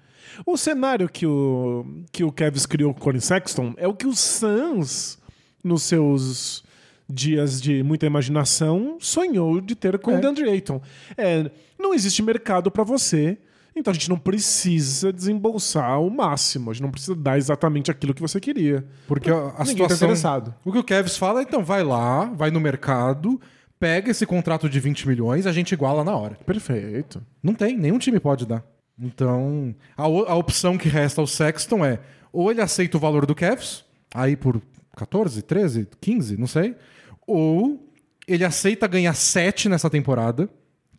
O 0.45 0.55
cenário 0.55 1.09
que 1.09 1.25
o, 1.25 1.85
que 2.09 2.23
o 2.23 2.31
Kevs 2.31 2.65
criou 2.65 2.93
com 2.93 3.01
o 3.01 3.03
Colin 3.03 3.19
Sexton 3.19 3.73
é 3.75 3.85
o 3.85 3.93
que 3.93 4.07
o 4.07 4.15
Suns, 4.15 5.19
nos 5.61 5.83
seus 5.83 6.63
dias 7.09 7.61
de 7.61 7.83
muita 7.83 8.05
imaginação, 8.05 8.97
sonhou 8.99 9.59
de 9.61 9.75
ter 9.75 9.97
com 9.99 10.11
É. 10.11 10.17
o 10.17 10.21
DeAndre 10.21 10.49
Ayton. 10.49 10.81
É, 11.17 11.49
não 11.79 11.93
existe 11.93 12.21
mercado 12.23 12.71
para 12.71 12.83
você, 12.83 13.37
então 13.75 13.91
a 13.91 13.93
gente 13.93 14.09
não 14.09 14.17
precisa 14.17 15.11
desembolsar 15.11 15.99
o 16.01 16.09
máximo, 16.09 16.69
a 16.69 16.73
gente 16.73 16.83
não 16.83 16.91
precisa 16.91 17.15
dar 17.15 17.37
exatamente 17.37 17.89
aquilo 17.91 18.13
que 18.13 18.21
você 18.21 18.39
queria. 18.39 18.85
Porque 19.07 19.29
a, 19.29 19.33
a 19.33 19.39
Ninguém 19.39 19.55
tá 19.57 19.65
situação. 19.65 19.95
interessado. 19.97 20.55
O 20.63 20.71
que 20.71 20.77
o 20.77 20.83
Cavs 20.83 21.17
fala 21.17 21.39
é: 21.39 21.43
então 21.43 21.63
vai 21.63 21.83
lá, 21.83 22.25
vai 22.25 22.51
no 22.51 22.59
mercado, 22.59 23.39
pega 23.79 24.11
esse 24.11 24.25
contrato 24.25 24.69
de 24.69 24.79
20 24.79 25.07
milhões, 25.07 25.45
a 25.45 25.51
gente 25.51 25.71
iguala 25.73 26.03
na 26.03 26.15
hora. 26.15 26.35
Perfeito. 26.45 27.21
Não 27.41 27.53
tem, 27.53 27.77
nenhum 27.77 27.97
time 27.99 28.19
pode 28.19 28.45
dar. 28.45 28.63
Então, 28.97 29.75
a, 29.97 30.03
a 30.03 30.35
opção 30.35 30.77
que 30.77 30.87
resta 30.87 31.19
ao 31.19 31.27
Sexton 31.27 31.83
é 31.83 31.99
ou 32.31 32.49
ele 32.51 32.61
aceita 32.61 32.95
o 32.97 32.99
valor 32.99 33.25
do 33.25 33.35
Cavs, 33.35 33.83
aí 34.13 34.35
por 34.35 34.61
14, 34.95 35.41
13, 35.41 35.87
15, 35.99 36.37
não 36.37 36.47
sei, 36.47 36.75
ou 37.27 37.89
ele 38.27 38.43
aceita 38.43 38.87
ganhar 38.87 39.13
7 39.13 39.69
nessa 39.69 39.89
temporada, 39.89 40.49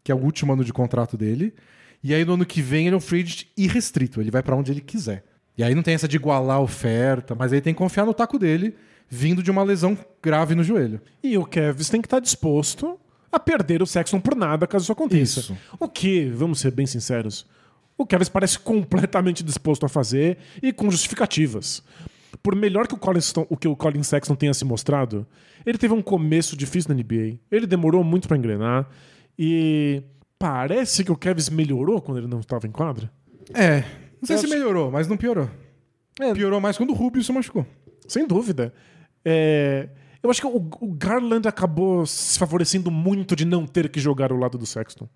que 0.02 0.12
é 0.12 0.14
o 0.14 0.18
último 0.18 0.52
ano 0.52 0.64
de 0.64 0.72
contrato 0.72 1.16
dele, 1.16 1.54
e 2.02 2.14
aí 2.14 2.24
no 2.24 2.34
ano 2.34 2.44
que 2.44 2.60
vem 2.60 2.86
ele 2.86 2.94
é 2.94 2.98
um 2.98 3.00
free 3.00 3.22
agent 3.22 3.46
irrestrito, 3.56 4.20
ele 4.20 4.30
vai 4.30 4.42
pra 4.42 4.56
onde 4.56 4.70
ele 4.70 4.80
quiser. 4.80 5.24
E 5.56 5.62
aí 5.62 5.74
não 5.74 5.82
tem 5.82 5.94
essa 5.94 6.08
de 6.08 6.16
igualar 6.16 6.56
a 6.56 6.60
oferta, 6.60 7.34
mas 7.34 7.52
aí 7.52 7.60
tem 7.60 7.72
que 7.72 7.78
confiar 7.78 8.04
no 8.04 8.12
taco 8.12 8.38
dele, 8.38 8.74
vindo 9.08 9.42
de 9.42 9.50
uma 9.50 9.62
lesão 9.62 9.96
grave 10.22 10.54
no 10.54 10.64
joelho. 10.64 11.00
E 11.22 11.38
o 11.38 11.44
Kevs 11.44 11.88
tem 11.88 12.00
que 12.00 12.06
estar 12.06 12.20
disposto 12.20 12.98
a 13.30 13.38
perder 13.38 13.82
o 13.82 13.86
Sexton 13.86 14.20
por 14.20 14.36
nada 14.36 14.66
caso 14.66 14.84
isso 14.84 14.92
aconteça. 14.92 15.40
Isso. 15.40 15.56
O 15.78 15.88
que, 15.88 16.26
vamos 16.26 16.60
ser 16.60 16.72
bem 16.72 16.86
sinceros, 16.86 17.46
o 17.96 18.04
Kevin 18.04 18.26
parece 18.32 18.58
completamente 18.58 19.42
disposto 19.42 19.86
a 19.86 19.88
fazer 19.88 20.38
e 20.62 20.72
com 20.72 20.90
justificativas. 20.90 21.82
Por 22.44 22.54
melhor 22.54 22.86
que 22.86 22.94
o 22.94 22.98
Colin, 22.98 23.20
Ston- 23.20 23.46
o 23.48 23.56
que 23.56 23.66
o 23.66 23.74
Colin 23.74 24.02
Sexton 24.02 24.34
tenha 24.36 24.52
se 24.52 24.66
mostrado, 24.66 25.26
ele 25.64 25.78
teve 25.78 25.94
um 25.94 26.02
começo 26.02 26.54
difícil 26.54 26.90
na 26.90 26.94
NBA, 27.02 27.38
ele 27.50 27.66
demorou 27.66 28.04
muito 28.04 28.28
pra 28.28 28.36
engrenar 28.36 28.86
e 29.38 30.02
parece 30.38 31.02
que 31.02 31.10
o 31.10 31.16
Kevin 31.16 31.42
melhorou 31.52 32.02
quando 32.02 32.18
ele 32.18 32.26
não 32.26 32.40
estava 32.40 32.66
em 32.66 32.70
quadra. 32.70 33.10
É. 33.54 33.80
Não 34.20 34.26
sei 34.26 34.36
Eu 34.36 34.40
se 34.40 34.44
acho- 34.46 34.48
melhorou, 34.54 34.90
mas 34.90 35.08
não 35.08 35.16
piorou. 35.16 35.48
É. 36.20 36.34
Piorou 36.34 36.60
mais 36.60 36.76
quando 36.76 36.90
o 36.90 36.94
Rubio 36.94 37.24
se 37.24 37.32
machucou. 37.32 37.66
Sem 38.06 38.26
dúvida. 38.26 38.74
É, 39.24 39.88
eu 40.22 40.30
acho 40.30 40.40
que 40.42 40.46
o, 40.46 40.68
o 40.82 40.92
Garland 40.92 41.48
acabou 41.48 42.04
se 42.04 42.38
favorecendo 42.38 42.90
muito 42.90 43.34
de 43.34 43.46
não 43.46 43.66
ter 43.66 43.88
que 43.88 43.98
jogar 43.98 44.30
ao 44.30 44.38
lado 44.38 44.58
do 44.58 44.66
Sexton. 44.66 45.08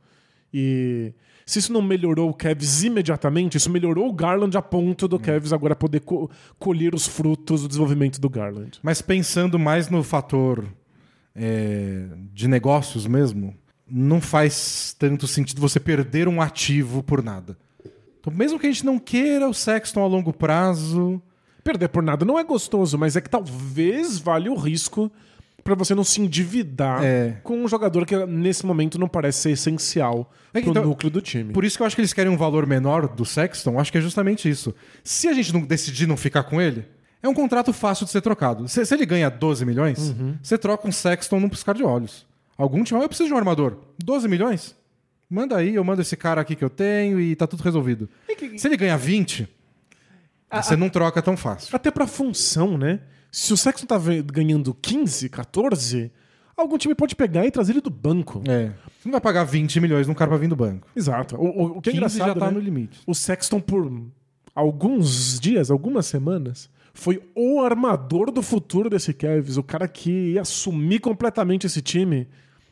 E 0.53 1.13
se 1.45 1.59
isso 1.59 1.73
não 1.73 1.83
melhorou 1.83 2.31
o 2.31 2.35
Cavs 2.35 2.83
imediatamente, 2.83 3.57
isso 3.57 3.71
melhorou 3.71 4.09
o 4.09 4.13
Garland 4.13 4.57
a 4.57 4.63
ponto 4.63 5.07
do 5.09 5.19
Cavs 5.19 5.53
agora 5.53 5.75
poder 5.77 6.01
co- 6.01 6.31
colher 6.59 6.95
os 6.95 7.07
frutos 7.07 7.63
do 7.63 7.69
desenvolvimento 7.69 8.21
do 8.21 8.29
Garland. 8.29 8.79
Mas 8.83 9.03
pensando 9.03 9.59
mais 9.59 9.89
no 9.89 10.03
fator 10.03 10.65
é, 11.35 12.07
de 12.33 12.49
negócios 12.49 13.07
mesmo, 13.07 13.55
não 13.91 14.21
faz 14.21 14.95
tanto 14.99 15.27
sentido 15.27 15.61
você 15.61 15.79
perder 15.81 16.29
um 16.29 16.41
ativo 16.41 17.03
por 17.03 17.23
nada. 17.23 17.57
Então, 18.21 18.33
mesmo 18.33 18.59
que 18.59 18.67
a 18.67 18.71
gente 18.71 18.85
não 18.85 18.99
queira 18.99 19.49
o 19.49 19.55
Sexton 19.55 20.03
a 20.03 20.07
longo 20.07 20.33
prazo, 20.33 21.23
Perder 21.65 21.89
por 21.89 22.03
nada 22.03 22.25
não 22.25 22.39
é 22.39 22.45
gostoso, 22.45 22.97
mas 22.97 23.15
é 23.15 23.21
que 23.21 23.29
talvez 23.29 24.19
valha 24.19 24.51
o 24.51 24.55
risco 24.57 25.13
pra 25.69 25.85
você 25.85 25.95
não 25.95 26.05
se 26.05 26.21
endividar 26.21 27.03
É. 27.05 27.39
com 27.43 27.63
um 27.63 27.69
jogador 27.69 28.05
que 28.07 28.17
nesse 28.27 28.65
momento 28.65 28.99
não 28.99 29.09
parece 29.09 29.39
ser 29.41 29.51
essencial 29.51 30.33
É 30.53 30.61
pro 30.61 30.71
então- 30.71 30.85
núcleo 30.85 31.11
do 31.11 31.21
time. 31.21 31.53
Por 31.53 31.65
isso 31.65 31.77
que 31.77 31.83
eu 31.83 31.87
acho 31.87 31.95
que 31.97 32.01
eles 32.01 32.13
querem 32.13 32.33
um 32.33 32.37
valor 32.37 32.67
menor 32.67 33.09
do 33.09 33.25
Sexton, 33.25 33.79
acho 33.79 33.93
que 33.93 33.99
é 33.99 34.01
justamente 34.01 34.49
isso. 34.49 34.75
Se 35.05 35.29
a 35.29 35.33
gente 35.33 35.53
não 35.53 35.61
decidir 35.61 36.07
não 36.07 36.17
ficar 36.17 36.43
com 36.45 36.61
ele, 36.61 36.85
é 37.23 37.29
um 37.29 37.35
contrato 37.35 37.73
fácil 37.73 38.05
de 38.07 38.13
ser 38.13 38.21
trocado. 38.21 38.69
Se, 38.69 38.85
se 38.87 38.95
ele 38.95 39.05
ganha 39.05 39.29
12 39.29 39.65
milhões, 39.67 40.15
você 40.43 40.57
troca 40.57 40.87
um 40.89 40.93
Sexton 40.93 41.41
num 41.41 41.49
piscar 41.49 41.75
de 41.75 41.83
olhos. 41.83 42.27
Algum 42.57 42.83
time, 42.83 42.99
"Ah, 43.01 43.05
eu 43.05 43.09
preciso 43.09 43.29
de 43.29 43.35
um 43.35 43.39
armador. 43.39 43.77
12 44.03 44.27
milhões? 44.29 44.75
Manda 45.31 45.57
aí, 45.57 45.75
eu 45.75 45.85
mando 45.85 46.01
esse 46.01 46.17
cara 46.17 46.41
aqui 46.41 46.57
que 46.57 46.65
eu 46.65 46.71
tenho 46.71 47.21
e 47.21 47.37
tá 47.37 47.47
tudo 47.47 47.63
resolvido. 47.63 48.09
Se 48.57 48.67
ele 48.67 48.77
ganha 48.77 48.97
20, 48.97 49.47
você 50.51 50.75
não 50.77 50.89
troca 50.89 51.21
tão 51.21 51.37
fácil. 51.37 51.75
Até 51.77 51.91
pra 51.91 52.07
função, 52.07 52.79
né? 52.79 53.01
Se 53.31 53.53
o 53.53 53.57
Sexton 53.57 53.87
tá 53.87 53.99
ganhando 54.25 54.75
15, 54.81 55.29
14, 55.29 56.11
algum 56.57 56.79
time 56.79 56.95
pode 56.95 57.15
pegar 57.15 57.47
e 57.47 57.51
trazer 57.51 57.73
ele 57.73 57.81
do 57.81 57.91
banco. 57.91 58.43
É. 58.49 58.69
Você 58.99 59.07
não 59.07 59.13
vai 59.13 59.21
pagar 59.21 59.45
20 59.45 59.81
milhões 59.81 60.07
num 60.07 60.15
cara 60.15 60.31
pra 60.31 60.39
vir 60.39 60.49
do 60.49 60.57
banco. 60.57 60.89
Exato. 60.97 61.37
O, 61.37 61.79
o- 61.79 61.83
que 61.83 61.91
é 61.91 61.93
15 61.93 61.97
engraçado, 61.97 62.29
já 62.29 62.35
tá 62.35 62.47
né? 62.47 62.53
no 62.53 62.61
limite. 62.61 63.01
O 63.07 63.15
Sexton, 63.15 63.61
por 63.61 63.91
alguns 64.55 65.39
dias, 65.39 65.71
algumas 65.71 66.07
semanas, 66.07 66.69
foi 66.93 67.23
o 67.35 67.61
armador 67.61 68.31
do 68.33 68.43
futuro 68.43 68.91
desse 68.91 69.13
Cavs, 69.15 69.57
o 69.57 69.63
cara 69.63 69.87
que 69.87 70.33
ia 70.33 70.41
assumir 70.41 70.99
completamente 70.99 71.67
esse 71.67 71.81
time. 71.81 72.27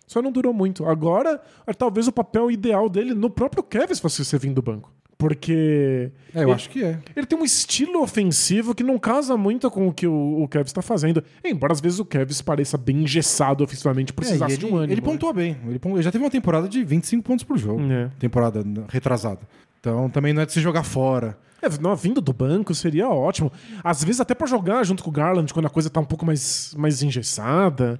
Só 0.06 0.20
não 0.22 0.32
durou 0.32 0.52
muito. 0.52 0.84
Agora, 0.84 1.40
é 1.66 1.72
talvez 1.72 2.08
o 2.08 2.12
papel 2.12 2.50
ideal 2.50 2.88
dele 2.88 3.14
no 3.14 3.28
próprio 3.30 3.62
Cavs 3.62 4.00
fosse 4.00 4.24
ser 4.24 4.38
vindo 4.40 4.54
do 4.54 4.62
banco. 4.62 4.92
Porque. 5.18 6.10
É, 6.34 6.40
eu 6.40 6.42
ele- 6.44 6.52
acho 6.52 6.68
que 6.68 6.84
é. 6.84 6.98
Ele 7.16 7.24
tem 7.26 7.38
um 7.38 7.44
estilo 7.44 8.02
ofensivo 8.02 8.74
que 8.74 8.82
não 8.82 8.98
casa 8.98 9.36
muito 9.36 9.70
com 9.70 9.88
o 9.88 9.92
que 9.92 10.06
o, 10.06 10.42
o 10.42 10.48
Kevs 10.48 10.68
está 10.70 10.82
fazendo. 10.82 11.22
Embora 11.44 11.72
às 11.72 11.80
vezes 11.80 11.98
o 11.98 12.04
Kevs 12.04 12.42
pareça 12.42 12.76
bem 12.76 13.02
engessado 13.02 13.64
ofensivamente, 13.64 14.12
É, 14.12 14.14
precisasse 14.14 14.54
ele, 14.56 14.58
de 14.58 14.66
um 14.66 14.76
ânimo. 14.76 14.92
ele 14.92 15.00
né? 15.00 15.06
pontua 15.06 15.32
bem. 15.32 15.56
Ele, 15.66 15.80
ele 15.82 16.02
já 16.02 16.12
teve 16.12 16.22
uma 16.24 16.30
temporada 16.30 16.68
de 16.68 16.84
25 16.84 17.22
pontos 17.22 17.44
por 17.44 17.56
jogo. 17.56 17.80
É. 17.90 18.10
Temporada 18.18 18.62
retrasada. 18.88 19.40
Então 19.80 20.10
também 20.10 20.32
não 20.34 20.42
é 20.42 20.46
de 20.46 20.52
se 20.52 20.60
jogar 20.60 20.82
fora. 20.82 21.38
É, 21.62 21.68
não, 21.80 21.96
vindo 21.96 22.20
do 22.20 22.34
banco 22.34 22.74
seria 22.74 23.08
ótimo. 23.08 23.50
Às 23.82 24.04
vezes 24.04 24.20
até 24.20 24.34
pra 24.34 24.46
jogar 24.46 24.84
junto 24.84 25.02
com 25.02 25.08
o 25.08 25.12
Garland 25.12 25.52
quando 25.54 25.66
a 25.66 25.70
coisa 25.70 25.88
tá 25.88 25.98
um 26.00 26.04
pouco 26.04 26.26
mais, 26.26 26.74
mais 26.76 27.02
engessada. 27.02 27.98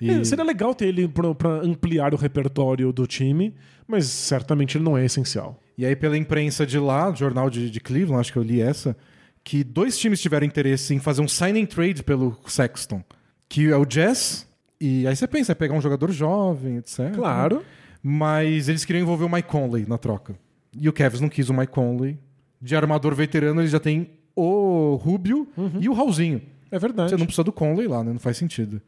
E- 0.00 0.10
É, 0.10 0.24
seria 0.24 0.44
legal 0.44 0.74
ter 0.74 0.86
ele 0.86 1.08
pra, 1.08 1.34
pra 1.34 1.50
ampliar 1.60 2.14
o 2.14 2.16
repertório 2.16 2.92
do 2.92 3.06
time, 3.06 3.54
mas 3.86 4.06
certamente 4.06 4.76
ele 4.78 4.84
não 4.84 4.96
é 4.96 5.04
essencial. 5.04 5.60
E 5.76 5.84
aí, 5.86 5.94
pela 5.96 6.16
imprensa 6.16 6.66
de 6.66 6.78
lá, 6.78 7.12
jornal 7.14 7.48
de, 7.48 7.70
de 7.70 7.80
Cleveland, 7.80 8.20
acho 8.20 8.32
que 8.32 8.38
eu 8.38 8.42
li 8.42 8.60
essa, 8.60 8.96
que 9.44 9.62
dois 9.64 9.96
times 9.98 10.20
tiveram 10.20 10.46
interesse 10.46 10.92
em 10.94 10.98
fazer 10.98 11.22
um 11.22 11.28
sign 11.28 11.60
and 11.60 11.66
trade 11.66 12.02
pelo 12.02 12.36
Sexton, 12.46 13.02
que 13.48 13.68
é 13.70 13.76
o 13.76 13.84
Jazz, 13.84 14.46
e 14.80 15.06
aí 15.06 15.14
você 15.16 15.26
pensa, 15.26 15.52
é 15.52 15.54
pegar 15.54 15.74
um 15.74 15.80
jogador 15.80 16.10
jovem, 16.10 16.76
etc. 16.76 17.12
Claro. 17.14 17.62
Mas 18.02 18.68
eles 18.68 18.84
queriam 18.84 19.02
envolver 19.02 19.24
o 19.24 19.28
Mike 19.28 19.48
Conley 19.48 19.84
na 19.88 19.98
troca. 19.98 20.34
E 20.72 20.88
o 20.88 20.92
Cavs 20.92 21.20
não 21.20 21.28
quis 21.28 21.48
o 21.50 21.54
Mike 21.54 21.72
Conley. 21.72 22.18
De 22.60 22.74
armador 22.76 23.14
veterano, 23.14 23.60
ele 23.60 23.68
já 23.68 23.80
tem 23.80 24.10
o 24.36 24.94
Rubio 24.96 25.48
e 25.80 25.88
o 25.88 25.92
Raulzinho. 25.92 26.40
É 26.70 26.78
verdade. 26.78 27.10
Você 27.10 27.16
não 27.16 27.24
precisa 27.26 27.42
do 27.44 27.52
Conley 27.52 27.88
lá, 27.88 28.04
né? 28.04 28.12
Não 28.12 28.18
faz 28.20 28.36
sentido. 28.36 28.80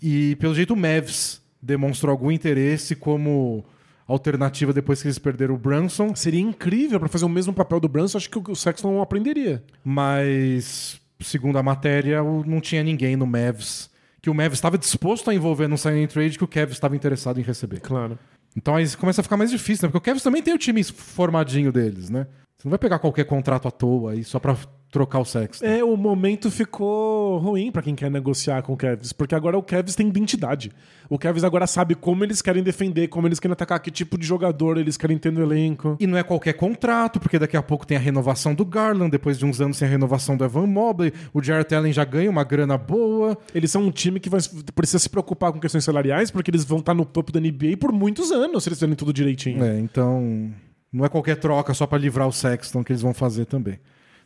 E 0.00 0.36
pelo 0.36 0.54
jeito 0.54 0.74
o 0.74 0.76
Mavs 0.76 1.42
demonstrou 1.60 2.10
algum 2.12 2.30
interesse 2.30 2.94
como 2.94 3.64
alternativa 4.06 4.72
depois 4.72 5.02
que 5.02 5.08
eles 5.08 5.18
perderam 5.18 5.54
o 5.54 5.58
Brunson, 5.58 6.14
Seria 6.14 6.40
incrível 6.40 6.98
pra 6.98 7.08
fazer 7.08 7.24
o 7.24 7.28
mesmo 7.28 7.52
papel 7.52 7.78
do 7.78 7.88
Brunson, 7.88 8.16
acho 8.16 8.30
que 8.30 8.38
o 8.38 8.56
Sexton 8.56 8.92
não 8.92 9.02
aprenderia. 9.02 9.62
mas 9.84 11.00
segundo 11.20 11.58
a 11.58 11.62
matéria, 11.62 12.22
não 12.22 12.60
tinha 12.60 12.82
ninguém 12.82 13.16
no 13.16 13.26
Mavs 13.26 13.90
que 14.20 14.30
o 14.30 14.34
Mavs 14.34 14.54
estava 14.54 14.76
disposto 14.76 15.30
a 15.30 15.34
envolver 15.34 15.68
no 15.68 15.78
sign 15.78 16.04
and 16.04 16.08
trade 16.08 16.36
que 16.36 16.44
o 16.44 16.48
Cavs 16.48 16.72
estava 16.72 16.96
interessado 16.96 17.38
em 17.38 17.42
receber. 17.42 17.80
Claro. 17.80 18.18
Então 18.56 18.74
aí 18.74 18.88
começa 18.96 19.20
a 19.20 19.24
ficar 19.24 19.36
mais 19.36 19.50
difícil, 19.50 19.86
né? 19.86 19.92
Porque 19.92 19.98
o 19.98 20.12
Cavs 20.12 20.22
também 20.22 20.42
tem 20.42 20.54
o 20.54 20.58
time 20.58 20.82
formadinho 20.82 21.70
deles, 21.72 22.10
né? 22.10 22.26
Você 22.56 22.66
não 22.66 22.70
vai 22.70 22.78
pegar 22.78 22.98
qualquer 22.98 23.24
contrato 23.24 23.68
à 23.68 23.70
toa 23.70 24.12
aí 24.12 24.24
só 24.24 24.38
pra 24.40 24.56
trocar 24.90 25.20
o 25.20 25.24
Sexton. 25.24 25.64
É, 25.64 25.84
o 25.84 25.96
momento 25.96 26.50
ficou 26.50 27.38
ruim 27.38 27.70
pra 27.70 27.82
quem 27.82 27.94
quer 27.94 28.10
negociar 28.10 28.62
com 28.62 28.72
o 28.72 28.76
Cavs, 28.76 29.12
porque 29.12 29.34
agora 29.34 29.56
o 29.56 29.62
Cavs 29.62 29.94
tem 29.94 30.08
identidade. 30.08 30.72
O 31.10 31.18
Cavs 31.18 31.44
agora 31.44 31.66
sabe 31.66 31.94
como 31.94 32.24
eles 32.24 32.40
querem 32.40 32.62
defender, 32.62 33.08
como 33.08 33.26
eles 33.26 33.38
querem 33.38 33.52
atacar, 33.52 33.80
que 33.80 33.90
tipo 33.90 34.18
de 34.18 34.26
jogador 34.26 34.78
eles 34.78 34.96
querem 34.96 35.18
ter 35.18 35.30
no 35.30 35.42
elenco. 35.42 35.96
E 36.00 36.06
não 36.06 36.16
é 36.16 36.22
qualquer 36.22 36.54
contrato, 36.54 37.20
porque 37.20 37.38
daqui 37.38 37.56
a 37.56 37.62
pouco 37.62 37.86
tem 37.86 37.96
a 37.96 38.00
renovação 38.00 38.54
do 38.54 38.64
Garland, 38.64 39.10
depois 39.10 39.38
de 39.38 39.44
uns 39.44 39.60
anos 39.60 39.78
tem 39.78 39.86
a 39.86 39.90
renovação 39.90 40.36
do 40.36 40.44
Evan 40.44 40.66
Mobley, 40.66 41.12
o 41.32 41.42
Jarrett 41.42 41.74
Allen 41.74 41.92
já 41.92 42.04
ganha 42.04 42.30
uma 42.30 42.44
grana 42.44 42.78
boa. 42.78 43.36
Eles 43.54 43.70
são 43.70 43.82
um 43.82 43.90
time 43.90 44.18
que 44.18 44.30
vai, 44.30 44.40
precisa 44.74 44.98
se 44.98 45.08
preocupar 45.08 45.52
com 45.52 45.60
questões 45.60 45.84
salariais, 45.84 46.30
porque 46.30 46.50
eles 46.50 46.64
vão 46.64 46.78
estar 46.78 46.94
no 46.94 47.04
topo 47.04 47.30
da 47.30 47.40
NBA 47.40 47.76
por 47.78 47.92
muitos 47.92 48.30
anos, 48.30 48.62
se 48.62 48.68
eles 48.68 48.78
fizerem 48.78 48.94
tudo 48.94 49.12
direitinho. 49.12 49.62
É, 49.62 49.78
então 49.78 50.50
não 50.92 51.04
é 51.04 51.08
qualquer 51.08 51.36
troca 51.36 51.74
só 51.74 51.86
pra 51.86 51.98
livrar 51.98 52.26
o 52.26 52.32
Sexton 52.32 52.82
que 52.82 52.92
eles 52.92 53.02
vão 53.02 53.12
fazer 53.12 53.44
também. 53.44 53.78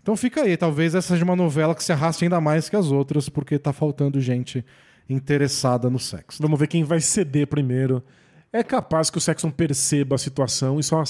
Então 0.02 0.16
fica 0.16 0.42
aí, 0.42 0.56
talvez 0.56 0.94
essa 0.94 1.14
seja 1.14 1.24
uma 1.24 1.36
novela 1.36 1.74
que 1.74 1.84
se 1.84 1.92
arraste 1.92 2.24
ainda 2.24 2.40
mais 2.40 2.68
que 2.68 2.74
as 2.74 2.90
outras, 2.90 3.28
porque 3.28 3.58
tá 3.58 3.72
faltando 3.72 4.20
gente 4.20 4.64
interessada 5.08 5.88
no 5.88 5.98
Sexton. 5.98 6.42
Vamos 6.42 6.58
ver 6.58 6.66
quem 6.66 6.82
vai 6.82 7.00
ceder 7.00 7.46
primeiro. 7.46 8.02
É 8.52 8.62
capaz 8.62 9.10
que 9.10 9.18
o 9.18 9.20
Sexton 9.20 9.50
perceba 9.50 10.16
a 10.16 10.18
situação 10.18 10.78
e 10.80 10.82
só 10.82 11.02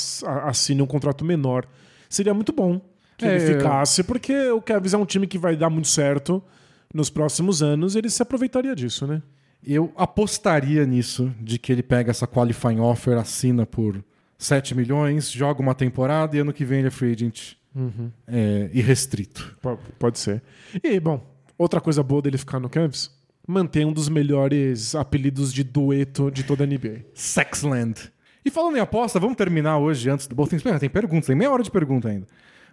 assine 0.44 0.82
um 0.82 0.86
contrato 0.86 1.24
menor. 1.24 1.66
Seria 2.08 2.34
muito 2.34 2.52
bom 2.52 2.80
que 3.16 3.24
É, 3.24 3.36
ele 3.36 3.54
ficasse, 3.54 4.02
porque 4.04 4.50
o 4.50 4.60
Cavs 4.60 4.92
é 4.92 4.98
um 4.98 5.06
time 5.06 5.26
que 5.26 5.38
vai 5.38 5.56
dar 5.56 5.70
muito 5.70 5.88
certo 5.88 6.42
nos 6.92 7.08
próximos 7.08 7.62
anos 7.62 7.94
e 7.94 7.98
ele 7.98 8.10
se 8.10 8.22
aproveitaria 8.22 8.74
disso, 8.76 9.06
né? 9.06 9.22
Eu 9.66 9.92
apostaria 9.96 10.84
nisso, 10.84 11.32
de 11.40 11.58
que 11.58 11.72
ele 11.72 11.82
pega 11.82 12.10
essa 12.10 12.26
qualifying 12.26 12.80
offer, 12.80 13.16
assina 13.16 13.64
por 13.64 14.04
7 14.36 14.74
milhões, 14.74 15.30
joga 15.30 15.62
uma 15.62 15.74
temporada 15.74 16.36
e 16.36 16.40
ano 16.40 16.52
que 16.52 16.64
vem 16.64 16.80
ele 16.80 16.88
é 16.88 16.90
free 16.90 17.12
agent 17.12 17.54
é, 18.26 18.70
irrestrito. 18.72 19.56
Pode 19.98 20.18
ser. 20.18 20.42
E, 20.82 20.98
bom, 21.00 21.24
outra 21.56 21.80
coisa 21.80 22.02
boa 22.02 22.22
dele 22.22 22.38
ficar 22.38 22.60
no 22.60 22.68
Cavs, 22.68 23.10
manter 23.46 23.86
um 23.86 23.92
dos 23.92 24.08
melhores 24.08 24.94
apelidos 24.94 25.52
de 25.52 25.64
dueto 25.64 26.30
de 26.30 26.44
toda 26.44 26.64
a 26.64 26.66
NBA. 26.66 27.06
Sexland. 27.14 28.12
E 28.44 28.50
falando 28.50 28.76
em 28.76 28.80
aposta, 28.80 29.20
vamos 29.20 29.36
terminar 29.36 29.78
hoje 29.78 30.10
antes 30.10 30.26
do. 30.26 30.34
Bom, 30.34 30.46
tem, 30.46 30.58
tem 30.58 30.90
perguntas, 30.90 31.26
tem 31.26 31.36
meia 31.36 31.50
hora 31.50 31.62
de 31.62 31.70
pergunta 31.70 32.08
ainda. 32.08 32.26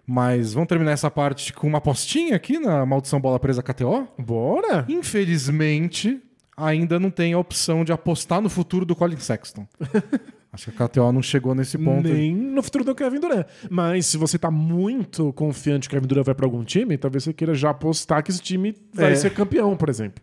Mas 0.06 0.54
vamos 0.54 0.68
terminar 0.68 0.92
essa 0.92 1.10
parte 1.10 1.52
com 1.52 1.68
uma 1.68 1.78
apostinha 1.78 2.34
aqui 2.34 2.58
na 2.58 2.84
Maldição 2.84 3.20
Bola 3.20 3.38
Presa 3.38 3.62
KTO? 3.62 4.08
Bora? 4.18 4.84
Infelizmente, 4.88 6.20
ainda 6.56 6.98
não 6.98 7.10
tem 7.10 7.32
a 7.32 7.38
opção 7.38 7.84
de 7.84 7.92
apostar 7.92 8.40
no 8.40 8.48
futuro 8.48 8.84
do 8.84 8.96
Colin 8.96 9.18
Sexton. 9.18 9.68
Acho 10.60 10.70
que 10.72 10.82
a 10.82 10.88
KTO 10.88 11.10
não 11.12 11.22
chegou 11.22 11.54
nesse 11.54 11.78
ponto. 11.78 12.06
Nem 12.08 12.34
no 12.34 12.62
futuro 12.62 12.84
do 12.84 12.94
Kevin 12.94 13.18
Durant. 13.20 13.46
Mas 13.70 14.04
se 14.06 14.18
você 14.18 14.38
tá 14.38 14.50
muito 14.50 15.32
confiante 15.32 15.88
que 15.88 15.94
o 15.94 15.98
Kevin 15.98 16.06
Durant 16.08 16.26
vai 16.26 16.34
pra 16.34 16.44
algum 16.44 16.62
time, 16.62 16.98
talvez 16.98 17.24
você 17.24 17.32
queira 17.32 17.54
já 17.54 17.70
apostar 17.70 18.22
que 18.22 18.30
esse 18.30 18.40
time 18.42 18.76
vai 18.92 19.12
É. 19.12 19.16
ser 19.16 19.30
campeão, 19.32 19.74
por 19.76 19.88
exemplo. 19.88 20.22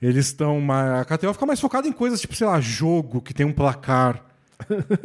Eles 0.00 0.26
estão 0.26 0.60
mais. 0.60 1.00
A 1.00 1.04
KTO 1.04 1.32
fica 1.32 1.46
mais 1.46 1.58
focada 1.60 1.88
em 1.88 1.92
coisas 1.92 2.20
tipo, 2.20 2.34
sei 2.34 2.46
lá, 2.46 2.60
jogo 2.60 3.20
que 3.22 3.32
tem 3.32 3.46
um 3.46 3.52
placar. 3.52 4.22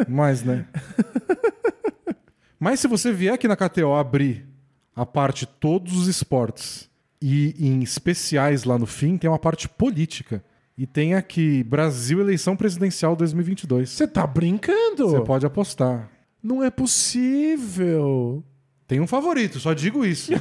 Mas, 0.08 0.44
né? 0.44 0.66
Mas 2.60 2.80
se 2.80 2.88
você 2.88 3.12
vier 3.12 3.34
aqui 3.34 3.48
na 3.48 3.56
KTO 3.56 3.94
abrir 3.94 4.46
a 4.96 5.06
parte 5.06 5.46
todos 5.46 5.96
os 5.96 6.08
esportes 6.08 6.90
e 7.22 7.56
em 7.60 7.82
especiais 7.82 8.64
lá 8.64 8.78
no 8.80 8.86
fim, 8.88 9.18
tem 9.18 9.30
uma 9.30 9.40
parte 9.40 9.70
política. 9.70 10.44
E 10.78 10.86
tem 10.86 11.16
aqui 11.16 11.64
Brasil 11.64 12.20
eleição 12.20 12.56
presidencial 12.56 13.16
2022. 13.16 13.90
Você 13.90 14.08
tá 14.08 14.28
brincando? 14.28 15.10
Você 15.10 15.22
pode 15.22 15.44
apostar. 15.44 16.08
Não 16.42 16.64
é 16.64 16.70
possível. 16.70 18.44
Tem 18.88 19.02
um 19.02 19.08
favorito, 19.08 19.60
só 19.60 19.74
digo 19.74 20.06
isso. 20.06 20.34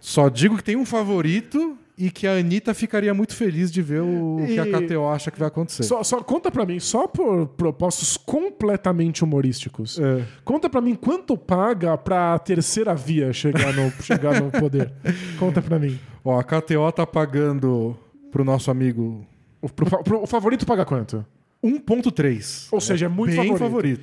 só 0.00 0.28
digo 0.28 0.56
que 0.56 0.64
tem 0.64 0.74
um 0.74 0.84
favorito 0.84 1.78
e 2.00 2.10
que 2.10 2.26
a 2.26 2.32
Anitta 2.38 2.72
ficaria 2.72 3.12
muito 3.12 3.34
feliz 3.36 3.70
de 3.70 3.82
ver 3.82 4.00
o 4.00 4.38
E- 4.40 4.46
que 4.54 4.58
a 4.58 4.64
KTO 4.66 5.06
acha 5.08 5.30
que 5.30 5.38
vai 5.38 5.48
acontecer. 5.48 5.82
Só, 5.82 6.02
só 6.02 6.22
conta 6.22 6.50
pra 6.50 6.64
mim, 6.64 6.80
só 6.80 7.06
por 7.06 7.46
propósitos 7.48 8.16
completamente 8.16 9.22
humorísticos. 9.22 9.98
É. 9.98 10.24
Conta 10.44 10.68
pra 10.70 10.80
mim 10.80 10.94
quanto 10.94 11.36
paga 11.36 11.96
pra 11.98 12.38
terceira 12.38 12.94
via 12.94 13.32
chegar 13.32 13.72
no, 13.74 13.90
chegar 14.02 14.40
no 14.40 14.50
poder. 14.50 14.92
Conta 15.38 15.60
pra 15.62 15.78
mim. 15.78 15.98
Ó, 16.24 16.38
a 16.38 16.42
KTO 16.44 16.90
tá 16.92 17.06
pagando 17.06 17.96
pro 18.30 18.44
nosso 18.44 18.70
amigo 18.70 19.26
O, 19.62 19.68
pro- 19.68 20.02
pro- 20.02 20.22
o 20.22 20.26
favorito 20.26 20.64
paga 20.66 20.84
quanto? 20.84 21.24
1.3. 21.62 22.68
Ou 22.72 22.80
seja, 22.80 23.06
é 23.06 23.08
muito 23.08 23.36
bem 23.36 23.56
favorito. 23.56 23.58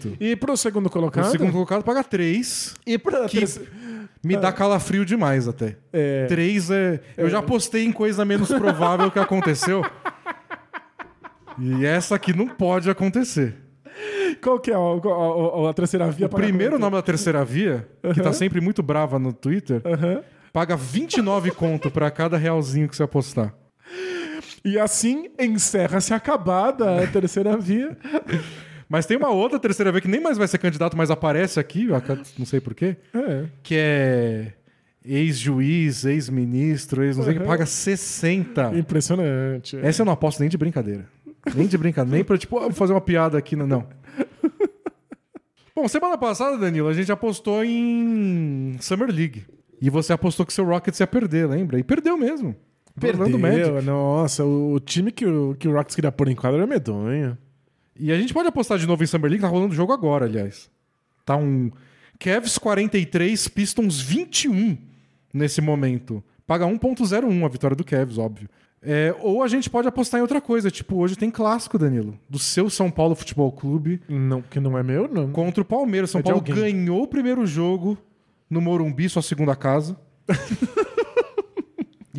favorito. 0.09 0.17
E 0.19 0.35
pro 0.35 0.55
segundo 0.55 0.85
O 0.87 0.89
colocado? 0.89 1.31
segundo 1.31 1.51
colocado 1.51 1.83
paga 1.83 2.03
3. 2.03 2.75
E 2.85 2.97
pra 2.97 3.27
Que 3.27 3.43
me 4.23 4.37
dá 4.37 4.51
calafrio 4.51 5.03
demais 5.05 5.47
até. 5.47 5.75
É. 5.91 6.25
3 6.27 6.69
é. 6.71 6.99
Eu 7.17 7.29
já 7.29 7.41
postei 7.41 7.83
em 7.85 7.91
coisa 7.91 8.23
menos 8.25 8.49
provável 8.49 9.09
que 9.09 9.19
aconteceu. 9.19 9.83
E 11.59 11.85
essa 11.85 12.15
aqui 12.15 12.35
não 12.35 12.47
pode 12.47 12.89
acontecer. 12.89 13.55
Qual 14.43 14.59
que 14.59 14.69
é 14.69 14.75
a, 14.75 14.77
a- 14.77 15.65
a- 15.67 15.69
a 15.71 15.73
terceira 15.73 16.11
via? 16.11 16.27
O 16.27 16.29
primeiro 16.29 16.77
nome 16.77 16.95
da 16.95 17.01
terceira 17.01 17.43
via, 17.43 17.87
que 18.13 18.21
tá 18.21 18.31
sempre 18.31 18.61
muito 18.61 18.83
brava 18.83 19.17
no 19.17 19.33
Twitter, 19.33 19.81
Aham. 19.83 20.21
paga 20.53 20.75
29 20.75 21.49
conto 21.49 21.89
pra 21.89 22.11
cada 22.11 22.37
realzinho 22.37 22.87
que 22.87 22.95
você 22.95 23.01
apostar. 23.01 23.55
E 24.67 24.77
assim 24.77 25.29
encerra-se 25.39 26.13
a 26.13 26.17
acabada 26.17 27.01
a 27.01 27.07
terceira 27.07 27.55
via. 27.55 27.97
Mas 28.89 29.05
tem 29.05 29.15
uma 29.15 29.29
outra 29.29 29.57
terceira 29.57 29.93
via 29.93 30.01
que 30.01 30.09
nem 30.09 30.19
mais 30.19 30.37
vai 30.37 30.45
ser 30.45 30.57
candidato, 30.57 30.97
mas 30.97 31.09
aparece 31.09 31.57
aqui, 31.57 31.87
não 32.37 32.45
sei 32.45 32.59
porquê, 32.59 32.97
É. 33.13 33.45
que 33.63 33.75
é 33.77 34.53
ex-juiz, 35.05 36.03
ex-ministro, 36.03 37.01
ex 37.01 37.15
não 37.15 37.23
sei 37.23 37.37
o 37.37 37.39
que, 37.39 37.45
paga 37.45 37.65
60. 37.65 38.77
Impressionante. 38.77 39.77
Essa 39.81 40.01
eu 40.01 40.05
não 40.05 40.11
aposto 40.11 40.41
nem 40.41 40.49
de 40.49 40.57
brincadeira. 40.57 41.07
Nem 41.55 41.65
de 41.65 41.77
brincadeira. 41.77 42.15
Nem 42.17 42.25
pra, 42.25 42.37
tipo, 42.37 42.57
ah, 42.57 42.63
vou 42.63 42.73
fazer 42.73 42.91
uma 42.91 42.99
piada 42.99 43.37
aqui. 43.37 43.55
Não. 43.55 43.65
não. 43.65 43.87
Bom, 45.73 45.87
semana 45.87 46.17
passada, 46.17 46.57
Danilo, 46.57 46.89
a 46.89 46.93
gente 46.93 47.09
apostou 47.09 47.63
em 47.63 48.75
Summer 48.81 49.09
League. 49.09 49.45
E 49.81 49.89
você 49.89 50.11
apostou 50.11 50.45
que 50.45 50.51
seu 50.51 50.65
Rockets 50.65 50.99
ia 50.99 51.07
perder, 51.07 51.47
lembra? 51.47 51.79
E 51.79 51.83
perdeu 51.83 52.17
mesmo. 52.17 52.53
Orlando 53.03 53.37
Magic. 53.39 53.81
Nossa, 53.85 54.43
o, 54.43 54.79
time 54.79 55.11
que 55.11 55.25
o, 55.25 55.55
que 55.57 55.67
o 55.67 55.71
Rockets 55.73 55.95
queria 55.95 56.11
pôr 56.11 56.27
em 56.29 56.35
quadra 56.35 56.59
era 56.59 56.67
medonho. 56.67 57.37
E 57.99 58.11
a 58.11 58.17
gente 58.19 58.33
pode 58.33 58.47
apostar 58.47 58.77
de 58.77 58.87
novo 58.87 59.03
em 59.03 59.07
Summer 59.07 59.29
League, 59.29 59.41
tá 59.41 59.47
rolando 59.47 59.73
o 59.73 59.75
jogo 59.75 59.91
agora, 59.93 60.25
aliás. 60.25 60.69
Tá 61.25 61.35
um 61.35 61.71
Cavs 62.19 62.57
43, 62.57 63.47
Pistons 63.49 63.99
21 63.99 64.77
nesse 65.33 65.61
momento. 65.61 66.23
Paga 66.45 66.65
1.01 66.65 67.45
a 67.45 67.47
vitória 67.49 67.75
do 67.75 67.83
Cavs, 67.83 68.17
óbvio. 68.17 68.49
É, 68.81 69.13
ou 69.19 69.41
a 69.43 69.47
gente 69.47 69.69
pode 69.69 69.87
apostar 69.87 70.19
em 70.19 70.21
outra 70.21 70.39
coisa, 70.39 70.69
tipo, 70.69 70.97
hoje 70.97 71.15
tem 71.15 71.31
clássico, 71.31 71.77
Danilo, 71.79 72.17
do 72.29 72.37
seu 72.39 72.69
São 72.69 72.91
Paulo 72.91 73.15
Futebol 73.15 73.51
Clube 73.51 73.99
Não, 74.07 74.41
que 74.41 74.59
não 74.59 74.77
é 74.77 74.83
meu, 74.83 75.07
não. 75.07 75.31
contra 75.31 75.61
o 75.61 75.65
Palmeiras. 75.65 76.11
São 76.11 76.19
É 76.19 76.23
Paulo 76.23 76.37
alguém. 76.37 76.55
ganhou 76.55 77.01
o 77.03 77.07
primeiro 77.07 77.45
jogo 77.45 77.97
no 78.49 78.61
Morumbi, 78.61 79.09
sua 79.09 79.21
segunda 79.21 79.55
casa. 79.55 79.97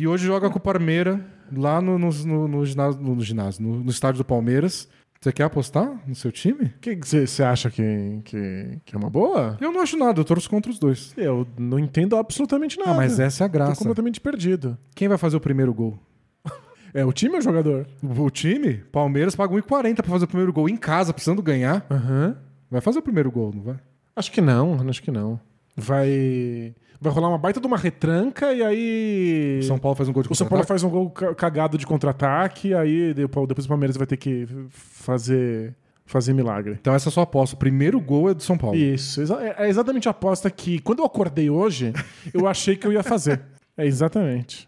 e 0.01 0.07
hoje 0.07 0.25
joga 0.25 0.49
com 0.49 0.57
o 0.57 0.61
Palmeiras 0.61 1.19
lá 1.55 1.81
no, 1.81 1.97
no, 1.99 2.09
no- 2.25 2.47
no 2.47 2.65
ginásio, 2.65 3.01
no, 3.01 3.19
ginásio 3.21 3.63
no, 3.65 3.89
estádio 3.89 4.19
do 4.19 4.25
Palmeiras. 4.25 4.87
Você 5.21 5.33
quer 5.33 5.43
apostar 5.43 6.01
no 6.07 6.15
seu 6.15 6.31
time? 6.31 6.65
O 6.77 6.79
que 6.79 6.95
você 6.95 7.43
acha 7.43 7.69
que, 7.69 8.21
que, 8.23 8.79
que 8.85 8.95
é 8.95 8.97
uma 8.97 9.09
boa? 9.09 9.57
Eu 9.59 9.69
não 9.71 9.81
acho 9.81 9.97
nada, 9.97 10.17
eu 10.21 10.23
torço 10.23 10.49
contra 10.49 10.71
os 10.71 10.79
dois. 10.79 11.13
Eu 11.17 11.45
não 11.57 11.77
entendo 11.77 12.15
absolutamente 12.15 12.79
nada. 12.79 12.91
Ah, 12.91 12.95
mas 12.95 13.19
essa 13.19 13.43
é 13.43 13.45
a 13.45 13.49
Tô 13.49 13.53
graça. 13.53 13.75
completamente 13.75 14.21
perdido. 14.21 14.77
Quem 14.95 15.09
vai 15.09 15.17
fazer 15.17 15.35
o 15.35 15.41
primeiro 15.41 15.73
gol? 15.73 15.99
É 16.91 17.05
o 17.05 17.13
time 17.13 17.33
ou 17.33 17.39
o 17.39 17.41
jogador? 17.43 17.85
O 18.01 18.29
time? 18.31 18.75
Palmeiras 18.91 19.35
paga 19.35 19.53
1,40 19.53 19.95
pra 19.97 20.05
fazer 20.07 20.25
o 20.25 20.27
primeiro 20.27 20.51
gol 20.51 20.67
em 20.67 20.75
casa, 20.75 21.13
precisando 21.13 21.39
ganhar. 21.41 21.85
Aham. 21.91 22.35
Vai 22.71 22.81
fazer 22.81 22.97
o 22.97 23.01
primeiro 23.03 23.29
gol, 23.29 23.51
não 23.53 23.61
vai? 23.61 23.75
Acho 24.15 24.31
que 24.31 24.41
não, 24.41 24.75
acho 24.89 25.03
que 25.03 25.11
não. 25.11 25.39
Vai. 25.79 26.73
Vai 27.01 27.13
rolar 27.13 27.29
uma 27.29 27.37
baita 27.37 27.61
de 27.61 27.65
uma 27.67 27.77
retranca 27.77 28.51
e 28.53 28.61
aí. 28.61 29.59
O 29.61 29.63
São 29.63 29.79
Paulo 29.79 29.95
faz 29.95 30.09
um 30.09 30.13
gol 30.13 30.23
de 30.23 30.29
O 30.31 30.35
São 30.35 30.47
Paulo 30.47 30.65
faz 30.65 30.83
um 30.83 30.89
gol 30.89 31.09
ca- 31.09 31.33
cagado 31.33 31.77
de 31.77 31.85
contra-ataque, 31.87 32.73
aí 32.73 33.13
depois 33.13 33.65
o 33.65 33.67
Palmeiras 33.69 33.95
vai 33.95 34.05
ter 34.05 34.17
que 34.17 34.45
fazer, 34.69 35.73
fazer 36.05 36.33
milagre. 36.33 36.77
Então 36.81 36.93
essa 36.93 37.07
é 37.07 37.09
a 37.09 37.13
sua 37.13 37.23
aposta. 37.23 37.55
O 37.55 37.59
primeiro 37.59 37.99
gol 38.01 38.29
é 38.29 38.33
do 38.33 38.43
São 38.43 38.57
Paulo. 38.57 38.75
Isso, 38.75 39.21
é 39.39 39.55
é 39.65 39.69
exatamente 39.69 40.09
a 40.09 40.11
aposta 40.11 40.51
que, 40.51 40.79
quando 40.79 40.99
eu 40.99 41.05
acordei 41.05 41.49
hoje, 41.49 41.93
eu 42.33 42.45
achei 42.47 42.75
que 42.75 42.85
eu 42.85 42.91
ia 42.91 43.01
fazer. 43.03 43.39
É 43.77 43.85
exatamente. 43.85 44.67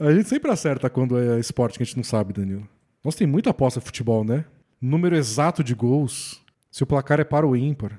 A 0.00 0.10
gente 0.12 0.28
sempre 0.28 0.50
acerta 0.50 0.90
quando 0.90 1.16
é 1.18 1.38
esporte 1.38 1.78
que 1.78 1.84
a 1.84 1.86
gente 1.86 1.96
não 1.96 2.04
sabe, 2.04 2.32
Danilo. 2.32 2.66
Nós 3.04 3.14
tem 3.14 3.26
muita 3.28 3.50
aposta 3.50 3.78
de 3.78 3.86
futebol, 3.86 4.24
né? 4.24 4.44
Número 4.80 5.14
exato 5.16 5.62
de 5.62 5.72
gols. 5.72 6.40
Se 6.68 6.82
o 6.82 6.86
placar 6.86 7.20
é 7.20 7.24
para 7.24 7.46
o 7.46 7.54
ímpar. 7.56 7.98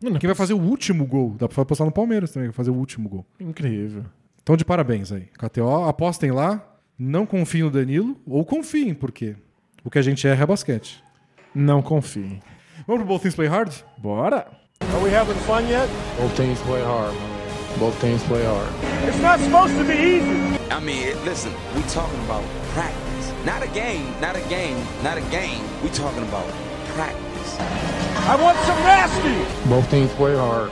Não, 0.00 0.12
não, 0.12 0.18
Quem 0.18 0.28
vai 0.28 0.34
fazer 0.36 0.54
o 0.54 0.60
último 0.60 1.04
gol? 1.06 1.34
Dá 1.38 1.48
pra 1.48 1.62
apostar 1.62 1.86
no 1.86 1.92
Palmeiras 1.92 2.30
também, 2.30 2.48
vai 2.48 2.54
fazer 2.54 2.70
o 2.70 2.74
último 2.74 3.08
gol. 3.08 3.26
Incrível. 3.40 4.04
Então, 4.42 4.56
de 4.56 4.64
parabéns 4.64 5.10
aí. 5.12 5.28
KTO, 5.38 5.84
apostem 5.84 6.30
lá. 6.30 6.64
Não 6.98 7.24
confiem 7.26 7.64
no 7.64 7.70
Danilo, 7.70 8.16
ou 8.26 8.44
confiem, 8.44 8.92
porque 8.92 9.36
o 9.84 9.90
que 9.90 9.98
a 9.98 10.02
gente 10.02 10.26
erra 10.26 10.42
é 10.42 10.46
basquete. 10.46 11.02
Não 11.54 11.80
confie. 11.80 12.40
Vamos 12.86 13.02
pro 13.02 13.08
Both 13.08 13.22
Things 13.22 13.34
Play 13.34 13.48
Hard? 13.48 13.72
Bora! 13.98 14.46
Are 14.80 15.04
we 15.04 15.10
having 15.10 15.34
fun 15.46 15.62
yet? 15.68 15.88
Both 16.18 16.36
teams 16.36 16.60
play 16.62 16.82
hard. 16.82 17.14
Both 17.78 18.00
teams 18.00 18.22
play 18.24 18.44
hard. 18.44 18.68
It's 19.06 19.20
not 19.20 19.38
supposed 19.40 19.76
to 19.76 19.84
be 19.84 19.94
easy. 19.94 20.58
I 20.70 20.80
mean, 20.80 21.14
listen, 21.24 21.52
we 21.74 21.82
talking 21.82 22.18
about 22.24 22.42
practice. 22.74 23.32
Not 23.44 23.62
a 23.62 23.68
game, 23.68 24.06
not 24.20 24.36
a 24.36 24.42
game, 24.48 24.78
not 25.02 25.18
a 25.18 25.22
game. 25.30 25.62
We 25.82 25.90
talking 25.90 26.22
about 26.22 26.46
practice. 26.94 27.27
I 27.56 28.36
want 28.40 28.58
some 28.66 28.80
nasty. 28.82 29.68
Both 29.68 29.90
teams 29.90 30.12
play 30.12 30.36
hard. 30.36 30.70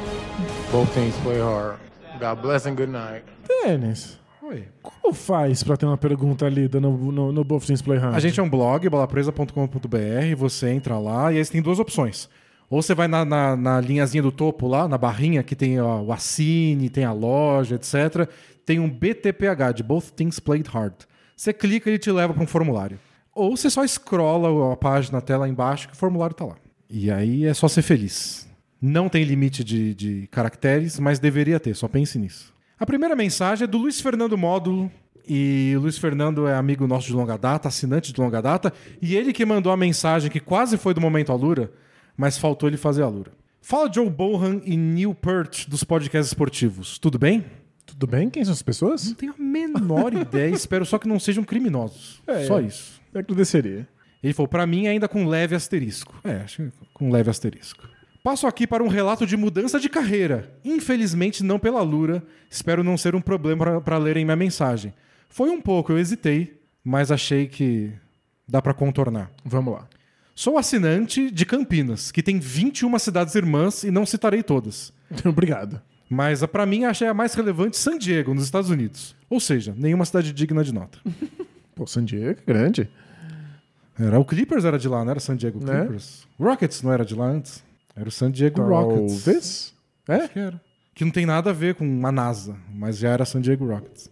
Both 0.71 0.93
teams 0.95 1.17
play 1.23 1.41
hard. 1.41 1.79
God 2.21 2.43
bless 2.43 2.67
and 2.67 2.77
good 2.77 2.91
night. 2.91 3.25
Tênis. 3.47 4.19
Oi. 4.43 4.69
Como 4.81 5.13
faz 5.13 5.65
pra 5.65 5.77
ter 5.77 5.87
uma 5.87 5.99
pergunta 5.99 6.49
lida 6.49 6.81
no, 6.81 6.97
no, 7.11 7.33
no 7.33 7.43
Both 7.43 7.67
Things 7.67 7.83
Play 7.83 7.99
Hard? 7.99 8.15
A 8.15 8.21
gente 8.21 8.39
é 8.39 8.43
um 8.43 8.49
blog, 8.49 8.89
bolapresa.com.br, 8.89 10.37
você 10.37 10.71
entra 10.71 10.99
lá 10.99 11.33
e 11.33 11.39
aí 11.39 11.45
você 11.45 11.51
tem 11.51 11.61
duas 11.61 11.81
opções. 11.81 12.29
Ou 12.71 12.81
você 12.81 12.95
vai 12.95 13.09
na, 13.09 13.25
na, 13.25 13.57
na 13.57 13.81
linhazinha 13.81 14.23
do 14.23 14.31
topo 14.31 14.69
lá, 14.69 14.87
na 14.87 14.97
barrinha, 14.97 15.43
que 15.43 15.57
tem 15.57 15.81
ó, 15.81 16.01
o 16.01 16.13
Assine, 16.13 16.89
tem 16.89 17.05
a 17.05 17.13
loja, 17.13 17.75
etc. 17.75 18.29
Tem 18.65 18.79
um 18.79 18.89
BTPH, 18.89 19.73
de 19.75 19.83
Both 19.83 20.13
Things 20.15 20.39
Played 20.39 20.69
Hard. 20.71 20.95
Você 21.37 21.53
clica 21.53 21.91
e 21.91 21.95
ele 21.95 21.99
te 21.99 22.13
leva 22.13 22.33
para 22.33 22.43
um 22.43 22.47
formulário. 22.47 23.01
Ou 23.35 23.57
você 23.57 23.69
só 23.69 23.85
scrolla 23.85 24.73
a 24.73 24.77
página 24.77 25.19
até 25.19 25.37
lá 25.37 25.49
embaixo 25.49 25.89
que 25.89 25.95
o 25.95 25.97
formulário 25.97 26.37
tá 26.37 26.45
lá. 26.45 26.57
E 26.89 27.11
aí 27.11 27.45
é 27.45 27.55
só 27.55 27.69
ser 27.69 27.83
feliz. 27.83 28.49
Não 28.81 29.09
tem 29.09 29.25
limite 29.25 29.65
de, 29.65 29.95
de 29.95 30.29
caracteres, 30.31 30.99
mas 30.99 31.19
deveria 31.19 31.59
ter, 31.59 31.75
só 31.75 31.89
pense 31.89 32.19
nisso. 32.19 32.55
A 32.79 32.85
primeira 32.85 33.17
mensagem 33.17 33.65
é 33.65 33.67
do 33.67 33.79
Luiz 33.79 34.01
Fernando 34.01 34.37
Módulo. 34.37 34.91
E 35.29 35.75
o 35.77 35.81
Luiz 35.81 35.99
Fernando 35.99 36.47
é 36.47 36.55
amigo 36.55 36.87
nosso 36.87 37.09
de 37.09 37.13
longa 37.13 37.37
data, 37.37 37.67
assinante 37.67 38.13
de 38.13 38.21
longa 38.21 38.41
data. 38.41 38.73
E 39.03 39.17
ele 39.17 39.33
que 39.33 39.45
mandou 39.45 39.73
a 39.73 39.77
mensagem 39.77 40.31
que 40.31 40.39
quase 40.39 40.77
foi 40.77 40.95
do 40.95 41.01
momento 41.01 41.33
Alura, 41.33 41.73
mas 42.17 42.39
faltou 42.39 42.69
ele 42.69 42.77
fazer 42.77 43.03
a 43.03 43.07
Alura. 43.07 43.33
Fala 43.61 43.93
Joe 43.93 44.09
Bohan 44.09 44.61
e 44.65 44.77
Neil 44.77 45.13
Peart 45.13 45.67
dos 45.67 45.83
podcasts 45.83 46.29
esportivos. 46.29 46.99
Tudo 46.99 47.19
bem? 47.19 47.45
Tudo 47.85 48.07
bem? 48.07 48.31
Quem 48.31 48.45
são 48.45 48.53
as 48.53 48.63
pessoas? 48.63 49.07
Não 49.07 49.15
tenho 49.15 49.35
a 49.37 49.43
menor 49.43 50.15
ideia, 50.15 50.55
espero 50.55 50.87
só 50.87 50.99
que 50.99 51.09
não 51.09 51.19
sejam 51.19 51.43
criminosos. 51.43 52.23
É, 52.27 52.45
só 52.45 52.61
é. 52.61 52.65
isso. 52.65 53.01
Eu 53.13 53.21
agradeceria. 53.21 53.89
Ele 54.27 54.35
falou, 54.35 54.49
pra 54.49 54.67
mim 54.67 54.87
ainda 54.89 55.09
com 55.09 55.27
leve 55.27 55.55
asterisco. 55.55 56.15
É, 56.25 56.37
acho 56.43 56.63
que 56.65 56.73
com 56.93 57.11
leve 57.11 57.31
asterisco. 57.31 57.89
Passo 58.23 58.47
aqui 58.47 58.67
para 58.67 58.83
um 58.83 58.89
relato 58.89 59.25
de 59.27 59.37
mudança 59.37 59.79
de 59.79 59.89
carreira. 59.89 60.53
Infelizmente 60.65 61.45
não 61.45 61.59
pela 61.59 61.81
Lura. 61.83 62.23
Espero 62.51 62.83
não 62.83 62.97
ser 62.97 63.15
um 63.15 63.21
problema 63.21 63.81
para 63.81 63.99
lerem 63.99 64.25
minha 64.25 64.37
mensagem. 64.37 64.93
Foi 65.29 65.49
um 65.51 65.61
pouco, 65.61 65.93
eu 65.93 65.99
hesitei, 65.99 66.61
mas 66.83 67.13
achei 67.13 67.47
que 67.47 67.93
dá 68.49 68.61
para 68.61 68.75
contornar. 68.75 69.31
Vamos 69.45 69.75
lá. 69.75 69.87
Sou 70.35 70.59
assinante 70.59 71.31
de 71.31 71.47
Campinas, 71.47 72.11
que 72.11 72.23
tem 72.23 72.39
21 72.39 72.99
cidades 72.99 73.35
irmãs 73.37 73.85
e 73.85 73.91
não 73.91 74.05
citarei 74.05 74.43
todas. 74.43 74.93
Obrigado. 75.25 75.81
Mas 76.11 76.43
a- 76.43 76.49
pra 76.49 76.67
mim 76.67 76.85
achei 76.85 77.07
a 77.09 77.15
mais 77.15 77.33
relevante 77.35 77.77
San 77.77 77.97
Diego, 77.97 78.35
nos 78.35 78.45
Estados 78.45 78.71
Unidos. 78.71 79.15
Ou 79.31 79.39
seja, 79.41 79.75
nenhuma 79.77 80.05
cidade 80.05 80.33
digna 80.33 80.63
de 80.65 80.75
nota. 80.75 80.99
Pô, 81.77 81.87
San 81.87 82.05
Diego, 82.05 82.41
é 82.41 82.45
grande. 82.53 82.89
Era 83.99 84.19
o 84.19 84.25
Clippers 84.25 84.65
era 84.65 84.79
de 84.79 84.89
lá, 84.89 85.05
não 85.05 85.11
era 85.11 85.21
San 85.21 85.37
Diego 85.37 85.65
Né? 85.65 85.81
Clippers? 85.81 86.27
Rockets 86.39 86.83
não 86.83 86.93
era 86.93 87.05
de 87.05 87.15
lá 87.15 87.27
antes? 87.27 87.65
Era 87.95 88.09
o 88.09 88.13
San 88.13 88.31
Diego 88.31 88.63
Rockets. 88.63 89.25
Talvez. 89.25 89.75
É? 90.09 90.29
Que 90.29 90.39
era. 90.39 90.61
Que 90.95 91.05
não 91.05 91.11
tem 91.13 91.27
nada 91.27 91.51
a 91.51 91.53
ver 91.53 91.75
com 91.75 92.07
a 92.07 92.13
NASA, 92.13 92.57
mas 92.75 92.99
já 92.99 93.11
era 93.11 93.25
San 93.25 93.41
Diego 93.41 93.67
Rockets. 93.67 94.11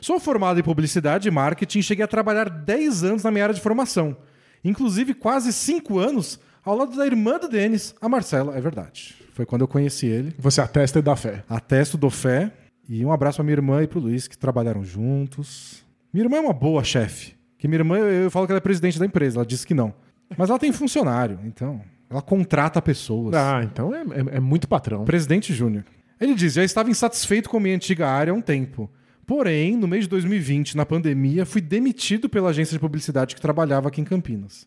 Sou 0.00 0.18
formado 0.18 0.58
em 0.58 0.62
publicidade 0.64 1.28
e 1.28 1.30
marketing 1.30 1.78
e 1.78 1.82
cheguei 1.82 2.04
a 2.04 2.08
trabalhar 2.08 2.48
10 2.50 3.04
anos 3.04 3.22
na 3.22 3.30
minha 3.30 3.44
área 3.44 3.54
de 3.54 3.60
formação. 3.60 4.16
Inclusive 4.64 5.14
quase 5.14 5.52
5 5.52 5.98
anos 5.98 6.40
ao 6.64 6.76
lado 6.76 6.96
da 6.96 7.06
irmã 7.06 7.38
do 7.38 7.48
Denis, 7.48 7.94
a 8.00 8.08
Marcela. 8.08 8.56
É 8.56 8.60
verdade. 8.60 9.14
Foi 9.32 9.46
quando 9.46 9.62
eu 9.62 9.68
conheci 9.68 10.06
ele. 10.06 10.34
Você 10.38 10.60
atesta 10.60 10.98
e 10.98 11.02
dá 11.02 11.16
fé. 11.16 11.44
Atesto 11.48 11.96
do 11.96 12.10
fé. 12.10 12.52
E 12.88 13.04
um 13.04 13.12
abraço 13.12 13.36
pra 13.36 13.44
minha 13.44 13.54
irmã 13.54 13.82
e 13.82 13.86
pro 13.86 14.00
Luiz, 14.00 14.26
que 14.28 14.36
trabalharam 14.36 14.84
juntos. 14.84 15.84
Minha 16.12 16.26
irmã 16.26 16.36
é 16.38 16.40
uma 16.40 16.52
boa 16.52 16.82
chefe. 16.84 17.34
Que 17.62 17.68
minha 17.68 17.78
irmã, 17.78 17.96
eu, 17.96 18.24
eu 18.24 18.28
falo 18.32 18.44
que 18.44 18.50
ela 18.50 18.56
é 18.58 18.60
presidente 18.60 18.98
da 18.98 19.06
empresa, 19.06 19.36
ela 19.38 19.46
disse 19.46 19.64
que 19.64 19.72
não. 19.72 19.94
Mas 20.36 20.50
ela 20.50 20.58
tem 20.58 20.72
funcionário, 20.72 21.38
então. 21.44 21.80
Ela 22.10 22.20
contrata 22.20 22.82
pessoas. 22.82 23.36
Ah, 23.36 23.60
então 23.62 23.94
é, 23.94 24.00
é- 24.00 24.36
é 24.38 24.40
muito 24.40 24.66
patrão. 24.66 25.04
Presidente 25.04 25.54
Júnior. 25.54 25.84
Ele 26.20 26.34
diz: 26.34 26.54
já 26.54 26.64
estava 26.64 26.90
insatisfeito 26.90 27.48
com 27.48 27.60
minha 27.60 27.76
antiga 27.76 28.08
área 28.08 28.32
há 28.32 28.34
um 28.34 28.40
tempo. 28.40 28.90
Porém, 29.24 29.76
no 29.76 29.86
mês 29.86 30.06
de 30.06 30.10
2020, 30.10 30.76
na 30.76 30.84
pandemia, 30.84 31.46
fui 31.46 31.60
demitido 31.60 32.28
pela 32.28 32.50
agência 32.50 32.72
de 32.74 32.80
publicidade 32.80 33.36
que 33.36 33.40
trabalhava 33.40 33.86
aqui 33.86 34.00
em 34.00 34.04
Campinas. 34.04 34.66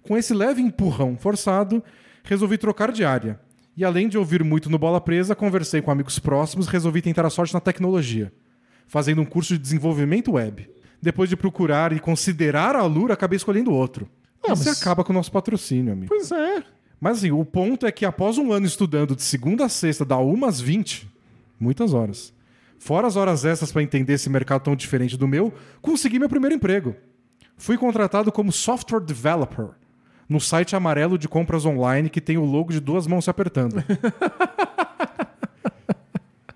Com 0.00 0.16
esse 0.16 0.32
leve 0.32 0.62
empurrão 0.62 1.16
forçado, 1.16 1.82
resolvi 2.22 2.56
trocar 2.58 2.92
de 2.92 3.04
área. 3.04 3.40
E 3.76 3.84
além 3.84 4.08
de 4.08 4.16
ouvir 4.16 4.44
muito 4.44 4.70
no 4.70 4.78
Bola 4.78 5.00
Presa, 5.00 5.34
conversei 5.34 5.82
com 5.82 5.90
amigos 5.90 6.20
próximos 6.20 6.68
e 6.68 6.70
resolvi 6.70 7.02
tentar 7.02 7.26
a 7.26 7.30
sorte 7.30 7.52
na 7.52 7.60
tecnologia, 7.60 8.32
fazendo 8.86 9.20
um 9.20 9.24
curso 9.26 9.54
de 9.54 9.58
desenvolvimento 9.58 10.30
web. 10.34 10.70
Depois 11.02 11.28
de 11.30 11.36
procurar 11.36 11.92
e 11.92 12.00
considerar 12.00 12.76
a 12.76 12.84
Lura, 12.84 13.14
acabei 13.14 13.36
escolhendo 13.36 13.72
outro. 13.72 14.08
Ah, 14.42 14.50
mas- 14.50 14.66
acaba 14.66 15.02
com 15.04 15.12
o 15.12 15.16
nosso 15.16 15.32
patrocínio, 15.32 15.92
amigo. 15.92 16.08
Pois 16.08 16.30
é. 16.30 16.62
Mas 17.00 17.18
assim, 17.18 17.30
o 17.30 17.44
ponto 17.44 17.86
é 17.86 17.92
que 17.92 18.04
após 18.04 18.36
um 18.36 18.52
ano 18.52 18.66
estudando 18.66 19.16
de 19.16 19.22
segunda 19.22 19.64
a 19.64 19.68
sexta, 19.68 20.04
dá 20.04 20.18
umas 20.18 20.60
20, 20.60 21.08
muitas 21.58 21.94
horas. 21.94 22.32
Fora 22.78 23.06
as 23.06 23.16
horas 23.16 23.44
extras 23.44 23.72
para 23.72 23.82
entender 23.82 24.14
esse 24.14 24.28
mercado 24.28 24.62
tão 24.62 24.76
diferente 24.76 25.16
do 25.16 25.26
meu, 25.28 25.52
consegui 25.80 26.18
meu 26.18 26.28
primeiro 26.28 26.54
emprego. 26.56 26.94
Fui 27.56 27.76
contratado 27.76 28.30
como 28.32 28.50
software 28.52 29.00
developer 29.00 29.68
no 30.28 30.40
site 30.40 30.76
amarelo 30.76 31.18
de 31.18 31.28
compras 31.28 31.66
online 31.66 32.08
que 32.08 32.20
tem 32.20 32.38
o 32.38 32.44
logo 32.44 32.72
de 32.72 32.80
duas 32.80 33.06
mãos 33.06 33.24
se 33.24 33.30
apertando. 33.30 33.82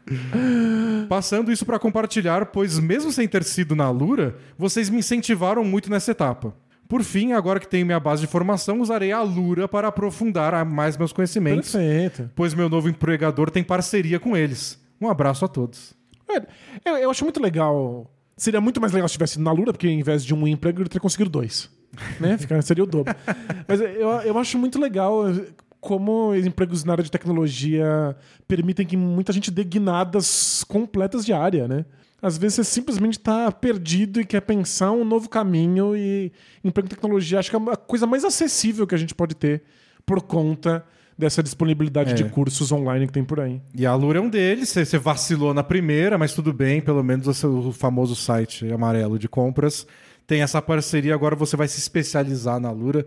Passando 1.08 1.50
isso 1.52 1.64
para 1.64 1.78
compartilhar, 1.78 2.46
pois 2.46 2.78
mesmo 2.78 3.10
sem 3.12 3.26
ter 3.28 3.42
sido 3.44 3.74
na 3.74 3.90
Lura, 3.90 4.36
vocês 4.58 4.88
me 4.90 4.98
incentivaram 4.98 5.64
muito 5.64 5.90
nessa 5.90 6.10
etapa. 6.10 6.54
Por 6.88 7.02
fim, 7.02 7.32
agora 7.32 7.58
que 7.58 7.66
tenho 7.66 7.86
minha 7.86 7.98
base 7.98 8.20
de 8.20 8.26
formação, 8.26 8.80
usarei 8.80 9.10
a 9.10 9.22
Lura 9.22 9.66
para 9.66 9.88
aprofundar 9.88 10.64
mais 10.64 10.96
meus 10.96 11.12
conhecimentos, 11.12 11.72
Perfeito. 11.72 12.30
pois 12.34 12.52
meu 12.52 12.68
novo 12.68 12.88
empregador 12.88 13.50
tem 13.50 13.64
parceria 13.64 14.20
com 14.20 14.36
eles. 14.36 14.78
Um 15.00 15.08
abraço 15.08 15.44
a 15.44 15.48
todos. 15.48 15.94
É, 16.28 16.42
eu, 16.84 16.96
eu 16.98 17.10
acho 17.10 17.24
muito 17.24 17.40
legal. 17.42 18.10
Seria 18.36 18.60
muito 18.60 18.80
mais 18.80 18.92
legal 18.92 19.08
se 19.08 19.12
tivesse 19.14 19.34
ido 19.36 19.44
na 19.44 19.52
Lura, 19.52 19.72
porque 19.72 19.86
ao 19.86 19.92
invés 19.92 20.24
de 20.24 20.34
um 20.34 20.46
emprego, 20.46 20.80
ele 20.82 20.88
teria 20.88 21.00
conseguido 21.00 21.30
dois. 21.30 21.70
Né? 22.20 22.36
Fica- 22.36 22.60
Seria 22.62 22.84
o 22.84 22.86
dobro. 22.86 23.14
Mas 23.68 23.80
eu, 23.80 24.08
eu 24.24 24.38
acho 24.38 24.58
muito 24.58 24.78
legal 24.80 25.24
como 25.84 26.30
os 26.30 26.46
empregos 26.46 26.82
na 26.84 26.92
área 26.94 27.04
de 27.04 27.10
tecnologia 27.10 28.16
permitem 28.48 28.86
que 28.86 28.96
muita 28.96 29.32
gente 29.32 29.50
dê 29.50 29.62
guinadas 29.64 30.64
completas 30.66 31.24
de 31.24 31.32
área, 31.32 31.68
né? 31.68 31.84
Às 32.22 32.38
vezes 32.38 32.54
você 32.56 32.64
simplesmente 32.64 33.18
está 33.18 33.52
perdido 33.52 34.18
e 34.20 34.24
quer 34.24 34.40
pensar 34.40 34.92
um 34.92 35.04
novo 35.04 35.28
caminho 35.28 35.94
e 35.94 36.32
emprego 36.64 36.86
em 36.86 36.88
tecnologia 36.90 37.38
acho 37.38 37.50
que 37.50 37.56
é 37.56 37.60
a 37.70 37.76
coisa 37.76 38.06
mais 38.06 38.24
acessível 38.24 38.86
que 38.86 38.94
a 38.94 38.98
gente 38.98 39.14
pode 39.14 39.34
ter 39.36 39.62
por 40.06 40.22
conta 40.22 40.82
dessa 41.18 41.42
disponibilidade 41.42 42.10
É. 42.12 42.14
de 42.14 42.24
cursos 42.24 42.72
online 42.72 43.06
que 43.06 43.12
tem 43.12 43.22
por 43.22 43.40
aí. 43.40 43.60
E 43.76 43.84
a 43.86 43.94
Lura 43.94 44.18
é 44.18 44.22
um 44.22 44.28
deles. 44.30 44.70
Você 44.70 44.98
vacilou 44.98 45.52
na 45.54 45.62
primeira, 45.62 46.16
mas 46.18 46.32
tudo 46.34 46.52
bem. 46.52 46.80
Pelo 46.80 47.04
menos 47.04 47.28
o 47.28 47.34
seu- 47.34 47.58
o 47.58 47.72
famoso 47.72 48.16
site 48.16 48.72
amarelo 48.72 49.18
de 49.18 49.28
compras 49.28 49.86
tem 50.26 50.40
essa 50.42 50.60
parceria. 50.62 51.14
Agora 51.14 51.36
você 51.36 51.56
vai 51.56 51.68
se 51.68 51.78
especializar 51.78 52.58
na 52.58 52.70
Lura. 52.72 53.06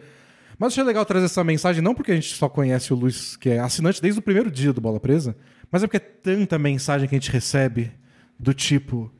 Mas 0.59 0.73
achei 0.73 0.83
legal 0.83 1.05
trazer 1.05 1.25
essa 1.25 1.43
mensagem, 1.43 1.81
não 1.81 1.93
porque 1.93 2.11
a 2.11 2.15
gente 2.15 2.33
só 2.33 2.49
conhece 2.49 2.91
o 2.91 2.95
Luiz, 2.95 3.35
que 3.35 3.49
é 3.49 3.59
assinante 3.59 4.01
desde 4.01 4.19
o 4.19 4.23
primeiro 4.23 4.49
dia 4.49 4.73
do 4.73 4.81
Bola 4.81 4.99
Presa, 4.99 5.35
mas 5.71 5.83
é 5.83 5.87
porque 5.87 5.97
é 5.97 5.99
tanta 5.99 6.57
mensagem 6.57 7.07
que 7.07 7.15
a 7.15 7.19
gente 7.19 7.31
recebe 7.31 7.91
do 8.39 8.53
tipo. 8.53 9.11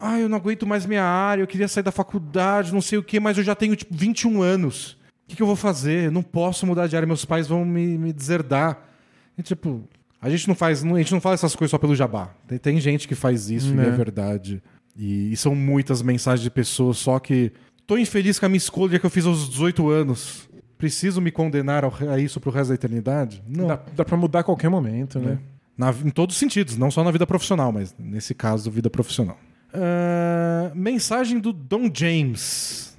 Ah, 0.00 0.18
eu 0.18 0.28
não 0.28 0.36
aguento 0.36 0.66
mais 0.66 0.86
minha 0.86 1.04
área, 1.04 1.42
eu 1.42 1.46
queria 1.46 1.68
sair 1.68 1.82
da 1.82 1.92
faculdade, 1.92 2.72
não 2.72 2.80
sei 2.80 2.98
o 2.98 3.02
quê, 3.02 3.18
mas 3.20 3.38
eu 3.38 3.44
já 3.44 3.54
tenho 3.54 3.74
tipo 3.76 3.94
21 3.96 4.42
anos. 4.42 4.92
O 4.92 4.96
que, 5.28 5.36
que 5.36 5.42
eu 5.42 5.46
vou 5.46 5.56
fazer? 5.56 6.06
Eu 6.06 6.12
não 6.12 6.22
posso 6.22 6.66
mudar 6.66 6.86
de 6.86 6.96
área, 6.96 7.06
meus 7.06 7.24
pais 7.24 7.46
vão 7.46 7.64
me, 7.64 7.98
me 7.98 8.12
deserdar. 8.12 8.88
E, 9.36 9.42
tipo, 9.42 9.86
a 10.20 10.30
gente 10.30 10.48
não 10.48 10.54
faz, 10.54 10.84
a 10.84 10.98
gente 10.98 11.12
não 11.12 11.20
fala 11.20 11.34
essas 11.34 11.54
coisas 11.54 11.70
só 11.70 11.78
pelo 11.78 11.94
jabá. 11.94 12.30
Tem, 12.46 12.58
tem 12.58 12.80
gente 12.80 13.06
que 13.06 13.14
faz 13.14 13.50
isso 13.50 13.74
Né. 13.74 13.84
e 13.84 13.88
é 13.88 13.90
verdade. 13.90 14.62
E, 14.96 15.32
e 15.32 15.36
são 15.36 15.54
muitas 15.54 16.00
mensagens 16.00 16.42
de 16.42 16.50
pessoas 16.50 16.96
só 16.96 17.18
que 17.18 17.52
tô 17.86 17.96
infeliz 17.96 18.38
com 18.38 18.46
a 18.46 18.48
minha 18.48 18.56
escolha 18.56 18.98
que 18.98 19.06
eu 19.06 19.10
fiz 19.10 19.26
aos 19.26 19.48
18 19.50 19.88
anos. 19.88 20.47
Preciso 20.78 21.20
me 21.20 21.30
condenar 21.32 21.82
a 21.84 22.18
isso 22.18 22.40
pro 22.40 22.50
resto 22.52 22.68
da 22.68 22.74
eternidade? 22.76 23.42
Não. 23.46 23.66
Dá, 23.66 23.80
dá 23.96 24.04
pra 24.04 24.16
mudar 24.16 24.40
a 24.40 24.44
qualquer 24.44 24.68
momento, 24.70 25.18
né? 25.18 25.38
Na- 25.76 25.90
em 26.04 26.10
todos 26.10 26.36
os 26.36 26.38
sentidos, 26.40 26.76
não 26.76 26.90
só 26.90 27.02
na 27.04 27.10
vida 27.10 27.26
profissional, 27.26 27.72
mas 27.72 27.94
nesse 27.98 28.32
caso, 28.34 28.70
vida 28.70 28.88
profissional. 28.88 29.36
Ah, 29.74 30.70
mensagem 30.74 31.38
do 31.40 31.52
Dom 31.52 31.90
James. 31.92 32.96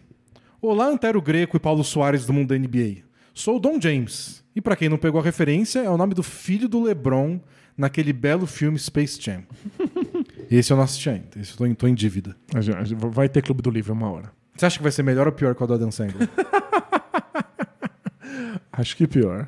Olá, 0.62 0.88
Antero 0.88 1.22
Greco 1.22 1.56
e 1.56 1.60
Paulo 1.60 1.84
Soares 1.84 2.26
do 2.26 2.34
mundo 2.34 2.50
da 2.50 2.58
NBA. 2.58 2.98
Sou 3.34 3.56
o 3.56 3.60
Dom 3.60 3.80
James. 3.80 4.44
E 4.56 4.60
pra 4.62 4.76
quem 4.76 4.90
não 4.90 4.98
pegou 4.98 5.22
a 5.22 5.24
referência, 5.24 5.80
é 5.80 5.90
o 5.90 5.98
nome 5.98 6.14
do 6.14 6.22
filho 6.24 6.68
do 6.68 6.82
LeBron 6.84 7.40
naquele 7.78 8.12
belo 8.12 8.46
filme 8.46 8.78
Space 8.78 9.22
Jam. 9.22 9.44
Esse 10.52 10.74
eu 10.74 10.78
não 10.78 10.84
assisti 10.84 11.10
ainda. 11.10 11.28
Esse 11.40 11.52
eu 11.52 11.58
tô 11.58 11.66
em, 11.66 11.74
tô 11.74 11.88
em 11.88 11.94
dívida. 11.94 12.36
Vai 13.12 13.30
ter 13.30 13.42
Clube 13.42 13.62
do 13.62 13.70
Livro 13.70 13.94
uma 13.94 14.12
hora. 14.12 14.32
Você 14.56 14.66
acha 14.66 14.78
que 14.78 14.84
vai 14.84 14.92
ser 14.92 15.04
melhor 15.04 15.28
ou 15.28 15.32
pior 15.32 15.56
que 15.56 15.64
o 15.64 15.68
do 15.68 15.74
Adam 15.76 15.92
Sandler? 15.92 16.28
Acho 18.72 18.96
que 18.96 19.08
pior. 19.08 19.48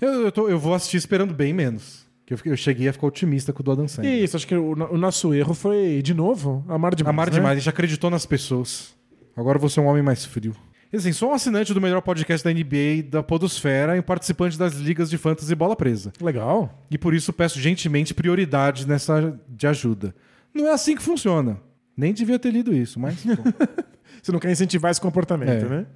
eu, 0.00 0.12
eu, 0.24 0.32
tô- 0.32 0.48
eu 0.48 0.58
vou 0.58 0.74
assistir 0.74 0.96
esperando 0.96 1.32
bem 1.34 1.52
menos. 1.52 2.02
Que 2.24 2.34
eu, 2.34 2.38
eu 2.46 2.56
cheguei 2.56 2.88
a 2.88 2.92
ficar 2.92 3.06
otimista 3.08 3.52
com 3.52 3.60
o 3.60 3.62
do 3.64 3.72
Adam 3.72 3.88
Sandler. 3.88 4.22
Isso, 4.22 4.36
acho 4.36 4.46
que 4.46 4.54
o, 4.54 4.72
o 4.72 4.96
nosso 4.98 5.34
erro 5.34 5.54
foi, 5.54 6.00
de 6.02 6.14
novo, 6.14 6.64
amar 6.68 6.94
demais. 6.94 7.12
Amar 7.14 7.26
né? 7.30 7.32
demais, 7.36 7.56
a 7.56 7.60
gente 7.60 7.68
acreditou 7.68 8.08
nas 8.10 8.24
pessoas. 8.24 8.94
Agora 9.36 9.58
você 9.58 9.80
é 9.80 9.82
um 9.82 9.86
homem 9.86 10.02
mais 10.02 10.24
frio. 10.24 10.54
E 10.92 10.96
assim, 10.96 11.10
sou 11.10 11.30
um 11.30 11.32
assinante 11.32 11.72
do 11.72 11.80
melhor 11.80 12.02
podcast 12.02 12.44
da 12.44 12.52
NBA 12.52 12.76
e 12.76 13.02
da 13.02 13.22
Podosfera 13.22 13.96
e 13.96 14.02
participante 14.02 14.58
das 14.58 14.74
ligas 14.74 15.08
de 15.08 15.16
fantasy 15.16 15.54
bola 15.54 15.74
presa. 15.74 16.12
Legal. 16.20 16.82
E 16.90 16.98
por 16.98 17.14
isso 17.14 17.32
peço 17.32 17.58
gentilmente 17.58 18.12
prioridade 18.12 18.86
nessa 18.86 19.38
de 19.48 19.66
ajuda. 19.66 20.14
Não 20.54 20.68
é 20.68 20.72
assim 20.72 20.94
que 20.94 21.02
funciona. 21.02 21.58
Nem 21.96 22.12
devia 22.12 22.38
ter 22.38 22.50
lido 22.50 22.74
isso, 22.74 23.00
mas. 23.00 23.24
bom. 23.24 23.34
Você 24.22 24.30
não 24.30 24.38
quer 24.38 24.52
incentivar 24.52 24.90
esse 24.90 25.00
comportamento, 25.00 25.64
É. 25.64 25.68
né? 25.68 25.86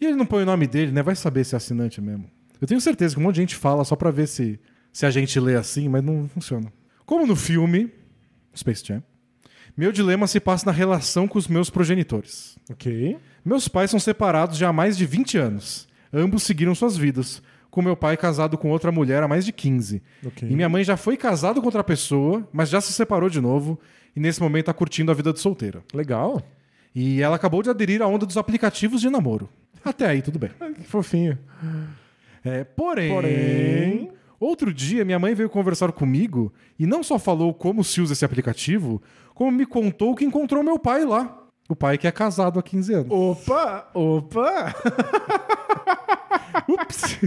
E 0.00 0.06
ele 0.06 0.16
não 0.16 0.26
põe 0.26 0.42
o 0.42 0.46
nome 0.46 0.66
dele, 0.66 0.92
né? 0.92 1.02
Vai 1.02 1.16
saber 1.16 1.44
se 1.44 1.54
é 1.54 1.56
assinante 1.56 2.00
mesmo. 2.00 2.30
Eu 2.60 2.66
tenho 2.66 2.80
certeza 2.80 3.14
que 3.14 3.20
um 3.20 3.24
monte 3.24 3.36
de 3.36 3.40
gente 3.42 3.56
fala 3.56 3.84
só 3.84 3.96
pra 3.96 4.10
ver 4.10 4.26
se, 4.26 4.58
se 4.92 5.04
a 5.04 5.10
gente 5.10 5.38
lê 5.38 5.56
assim, 5.56 5.88
mas 5.88 6.02
não 6.02 6.28
funciona. 6.28 6.72
Como 7.04 7.26
no 7.26 7.36
filme 7.36 7.90
Space 8.54 8.84
Jam, 8.84 9.02
meu 9.76 9.92
dilema 9.92 10.26
se 10.26 10.40
passa 10.40 10.66
na 10.66 10.72
relação 10.72 11.28
com 11.28 11.38
os 11.38 11.46
meus 11.46 11.68
progenitores. 11.68 12.58
Ok. 12.70 13.18
Meus 13.44 13.68
pais 13.68 13.90
são 13.90 14.00
separados 14.00 14.56
já 14.56 14.68
há 14.68 14.72
mais 14.72 14.96
de 14.96 15.04
20 15.04 15.36
anos. 15.38 15.86
Ambos 16.12 16.44
seguiram 16.44 16.74
suas 16.74 16.96
vidas, 16.96 17.42
com 17.70 17.82
meu 17.82 17.94
pai 17.94 18.16
casado 18.16 18.56
com 18.56 18.70
outra 18.70 18.90
mulher 18.90 19.22
há 19.22 19.28
mais 19.28 19.44
de 19.44 19.52
15. 19.52 20.02
Ok. 20.24 20.48
E 20.48 20.54
minha 20.54 20.68
mãe 20.68 20.82
já 20.82 20.96
foi 20.96 21.16
casada 21.16 21.60
com 21.60 21.66
outra 21.66 21.84
pessoa, 21.84 22.48
mas 22.52 22.70
já 22.70 22.80
se 22.80 22.92
separou 22.92 23.28
de 23.28 23.40
novo 23.40 23.78
e 24.14 24.20
nesse 24.20 24.40
momento 24.40 24.62
está 24.62 24.72
curtindo 24.72 25.10
a 25.10 25.14
vida 25.14 25.32
de 25.32 25.40
solteira. 25.40 25.84
Legal. 25.92 26.42
E 26.94 27.20
ela 27.20 27.36
acabou 27.36 27.62
de 27.62 27.68
aderir 27.68 28.00
à 28.00 28.06
onda 28.06 28.24
dos 28.24 28.38
aplicativos 28.38 29.02
de 29.02 29.10
namoro. 29.10 29.50
Até 29.86 30.06
aí, 30.08 30.20
tudo 30.22 30.38
bem. 30.38 30.50
Que 30.74 30.84
fofinho. 30.84 31.38
É, 32.44 32.64
porém, 32.64 33.12
Porém- 33.12 34.10
outro 34.38 34.72
dia 34.72 35.04
minha 35.04 35.18
mãe 35.18 35.34
veio 35.34 35.48
conversar 35.48 35.90
comigo 35.92 36.52
e 36.78 36.86
não 36.86 37.02
só 37.02 37.18
falou 37.18 37.52
como 37.54 37.82
se 37.82 38.00
usa 38.00 38.12
esse 38.12 38.24
aplicativo, 38.24 39.00
como 39.34 39.50
me 39.50 39.64
contou 39.66 40.14
que 40.14 40.24
encontrou 40.24 40.62
meu 40.62 40.78
pai 40.78 41.04
lá. 41.04 41.42
O 41.68 41.74
pai 41.74 41.98
que 41.98 42.06
é 42.06 42.12
casado 42.12 42.58
há 42.60 42.62
15 42.62 42.94
anos. 42.94 43.10
Opa! 43.10 43.90
Opa! 43.94 44.74
Ups! 46.68 47.18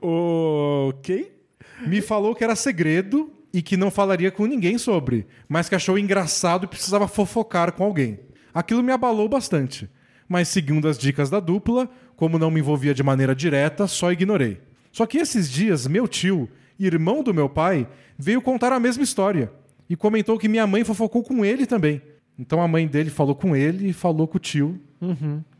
ok. 0.00 1.32
me 1.86 2.00
falou 2.00 2.34
que 2.34 2.44
era 2.44 2.54
segredo 2.56 3.32
e 3.52 3.62
que 3.62 3.76
não 3.76 3.90
falaria 3.90 4.30
com 4.30 4.44
ninguém 4.46 4.76
sobre, 4.78 5.26
mas 5.48 5.68
que 5.68 5.74
achou 5.74 5.98
engraçado 5.98 6.64
e 6.64 6.68
precisava 6.68 7.08
fofocar 7.08 7.72
com 7.72 7.84
alguém. 7.84 8.20
Aquilo 8.52 8.82
me 8.82 8.92
abalou 8.92 9.28
bastante, 9.28 9.88
mas 10.28 10.48
seguindo 10.48 10.88
as 10.88 10.98
dicas 10.98 11.30
da 11.30 11.40
dupla, 11.40 11.88
como 12.16 12.38
não 12.38 12.50
me 12.50 12.60
envolvia 12.60 12.94
de 12.94 13.02
maneira 13.02 13.34
direta, 13.34 13.86
só 13.86 14.12
ignorei. 14.12 14.58
Só 14.92 15.06
que 15.06 15.18
esses 15.18 15.50
dias, 15.50 15.86
meu 15.86 16.08
tio, 16.08 16.48
irmão 16.78 17.22
do 17.22 17.34
meu 17.34 17.48
pai, 17.48 17.86
veio 18.18 18.40
contar 18.40 18.72
a 18.72 18.80
mesma 18.80 19.04
história 19.04 19.52
e 19.88 19.96
comentou 19.96 20.38
que 20.38 20.48
minha 20.48 20.66
mãe 20.66 20.84
fofocou 20.84 21.22
com 21.22 21.44
ele 21.44 21.66
também. 21.66 22.00
Então 22.38 22.60
a 22.60 22.68
mãe 22.68 22.86
dele 22.86 23.10
falou 23.10 23.34
com 23.34 23.54
ele 23.54 23.88
e 23.88 23.92
falou 23.92 24.26
com 24.26 24.36
o 24.36 24.40
tio, 24.40 24.80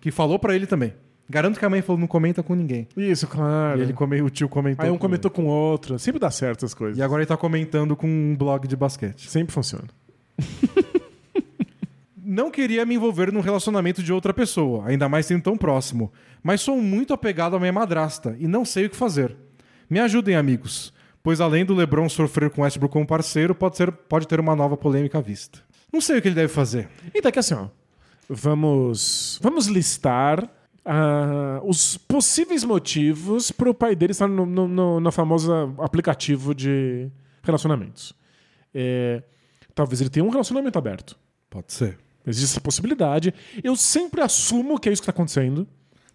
que 0.01 0.11
falou 0.11 0.39
pra 0.39 0.55
ele 0.55 0.67
também. 0.67 0.93
Garanto 1.29 1.59
que 1.59 1.65
a 1.65 1.71
mãe 1.71 1.83
falou 1.83 1.99
não 1.99 2.07
comenta 2.07 2.43
com 2.43 2.55
ninguém. 2.55 2.87
Isso, 2.97 3.27
claro. 3.27 3.81
E 3.81 3.83
ele 3.83 3.93
come, 3.93 4.23
o 4.23 4.31
tio 4.31 4.49
comentou. 4.49 4.85
Aí 4.85 4.91
um 4.91 4.95
com 4.95 5.01
comentou 5.01 5.31
com 5.31 5.45
o 5.45 5.49
outro. 5.49 5.99
Sempre 5.99 6.21
dá 6.21 6.31
certo 6.31 6.65
as 6.65 6.73
coisas. 6.73 6.97
e 6.97 7.03
agora 7.03 7.21
ele 7.23 7.27
tá 7.27 7.37
comentando 7.37 7.97
com 7.97 8.07
um 8.07 8.37
blog 8.37 8.69
de 8.69 8.77
basquete. 8.77 9.29
Sempre 9.29 9.53
funciona. 9.53 9.89
Não 12.37 12.51
queria 12.51 12.85
me 12.85 12.97
envolver 12.97 13.33
num 13.33 13.41
relacionamento 13.41 14.03
de 14.03 14.13
outra 14.13 14.35
pessoa, 14.35 14.87
ainda 14.87 15.09
mais 15.09 15.25
sendo 15.25 15.43
tão 15.43 15.57
próximo. 15.57 16.13
Mas 16.43 16.61
sou 16.61 16.83
muito 16.83 17.15
apegado 17.15 17.57
à 17.57 17.59
minha 17.59 17.73
madrasta 17.73 18.37
e 18.39 18.47
não 18.47 18.63
sei 18.63 18.85
o 18.85 18.91
que 18.91 18.97
fazer. 18.97 19.35
Me 19.89 20.01
ajudem, 20.01 20.37
amigos. 20.37 20.93
Pois 21.23 21.41
além 21.41 21.65
do 21.65 21.75
LeBron 21.75 22.07
sofrer 22.11 22.51
com 22.51 22.61
Westbrook 22.61 22.93
como 22.93 23.07
parceiro, 23.07 23.55
pode, 23.55 23.79
ser, 23.79 23.91
pode 23.91 24.29
ter 24.29 24.39
uma 24.39 24.55
nova 24.55 24.77
polêmica 24.77 25.17
à 25.17 25.23
vista. 25.23 25.61
Não 25.91 25.99
sei 25.99 26.19
o 26.19 26.21
que 26.21 26.29
ele 26.29 26.35
deve 26.35 26.53
fazer. 26.53 26.91
Então, 27.15 27.33
que 27.33 27.39
assim, 27.39 27.55
ó. 27.55 27.69
Vamos, 28.29 29.41
vamos 29.43 29.67
listar 29.67 30.47
ah, 30.85 31.63
os 31.65 31.97
possíveis 31.97 32.65
motivos 32.65 33.51
para 33.51 33.71
o 33.71 33.75
pai 33.75 33.97
dele 33.97 34.13
estar 34.13 34.29
no, 34.29 34.45
no, 34.45 34.69
no, 34.69 35.01
no 35.01 35.11
famoso 35.11 35.75
aplicativo 35.79 36.55
de 36.55 37.11
relacionamentos. 37.43 38.13
É, 38.75 39.23
talvez 39.75 40.03
ele 40.03 40.11
tenha 40.11 40.23
um 40.23 40.29
relacionamento 40.29 40.79
aberto. 40.79 41.17
Pode 41.49 41.73
ser. 41.73 42.05
Existe 42.27 42.53
essa 42.53 42.61
possibilidade. 42.61 43.33
Eu 43.63 43.77
sempre 43.77 44.21
assumo 44.21 44.79
que 44.81 44.89
é 44.89 44.93
isso 44.93 45.01
que 45.03 45.09
está 45.09 45.13
acontecendo. 45.17 45.67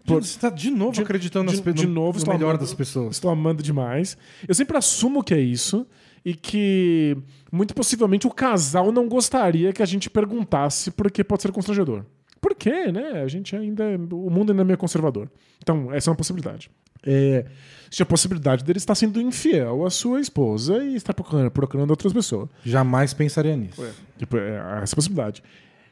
Por- 0.05 0.23
Você 0.23 0.39
tá 0.39 0.49
de 0.49 0.69
novo 0.71 0.93
de- 0.93 1.01
acreditando 1.01 1.51
de, 1.51 1.61
nas 1.63 1.75
de 1.75 1.85
no- 1.87 1.93
novo, 1.93 2.19
no 2.19 2.25
melhor 2.25 2.49
amando- 2.49 2.59
das 2.65 2.73
pessoas. 2.73 3.15
Estou 3.15 3.29
amando 3.29 3.61
demais. 3.61 4.17
Eu 4.47 4.53
sempre 4.55 4.75
assumo 4.77 5.23
que 5.23 5.33
é 5.33 5.39
isso 5.39 5.85
e 6.25 6.33
que 6.33 7.15
muito 7.51 7.73
possivelmente 7.75 8.25
o 8.27 8.31
casal 8.31 8.91
não 8.91 9.07
gostaria 9.07 9.71
que 9.71 9.81
a 9.81 9.85
gente 9.85 10.09
perguntasse 10.09 10.89
porque 10.91 11.23
pode 11.23 11.43
ser 11.43 11.51
constrangedor. 11.51 12.03
Por 12.41 12.55
quê, 12.55 12.91
né? 12.91 13.21
A 13.21 13.27
gente 13.27 13.55
ainda 13.55 13.83
é- 13.83 13.95
o 13.95 14.29
mundo 14.31 14.51
ainda 14.51 14.63
é 14.63 14.65
meio 14.65 14.77
conservador. 14.77 15.29
Então, 15.61 15.93
essa 15.93 16.09
é 16.09 16.11
uma 16.11 16.17
possibilidade. 16.17 16.71
É, 17.03 17.45
existe 17.83 18.01
a 18.01 18.05
possibilidade 18.05 18.63
dele 18.63 18.77
estar 18.77 18.95
sendo 18.95 19.21
infiel 19.21 19.85
à 19.85 19.89
sua 19.91 20.19
esposa 20.19 20.83
e 20.83 20.95
estar 20.95 21.13
procurando, 21.13 21.51
procurando 21.51 21.89
outras 21.91 22.11
pessoas. 22.13 22.49
Jamais 22.65 23.13
pensaria 23.13 23.55
nisso. 23.55 23.83
Tipo, 24.17 24.37
é, 24.37 24.79
essa 24.81 24.95
possibilidade. 24.95 25.43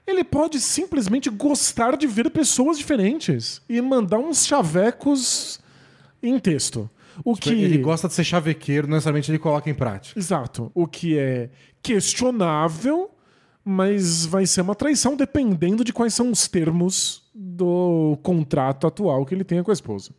Ele 0.10 0.24
pode 0.24 0.60
simplesmente 0.60 1.30
gostar 1.30 1.96
de 1.96 2.08
ver 2.08 2.30
pessoas 2.32 2.78
diferentes 2.78 3.62
e 3.70 3.80
mandar 3.82 4.18
uns 4.18 4.46
chavecos 4.46 5.60
em 6.22 6.40
texto. 6.40 6.90
O 7.24 7.36
que 7.36 7.50
Ele 7.50 7.78
gosta 7.78 8.08
de 8.08 8.14
ser 8.14 8.24
chavequeiro, 8.24 8.88
não 8.88 8.96
necessariamente 8.96 9.30
ele 9.30 9.38
coloca 9.40 9.70
em 9.70 9.74
prática. 9.74 10.18
Exato. 10.18 10.72
O 10.74 10.88
que 10.88 11.18
é 11.18 11.50
questionável, 11.82 13.10
mas 13.64 14.26
vai 14.26 14.46
ser 14.46 14.62
uma 14.62 14.76
traição 14.76 15.16
dependendo 15.16 15.84
de 15.84 15.92
quais 15.94 16.14
são 16.14 16.32
os 16.32 16.48
termos 16.48 17.24
do 17.34 18.18
contrato 18.24 18.88
atual 18.88 19.26
que 19.26 19.34
ele 19.36 19.44
tenha 19.44 19.64
com 19.64 19.72
a 19.72 19.74
esposa. 19.74 20.12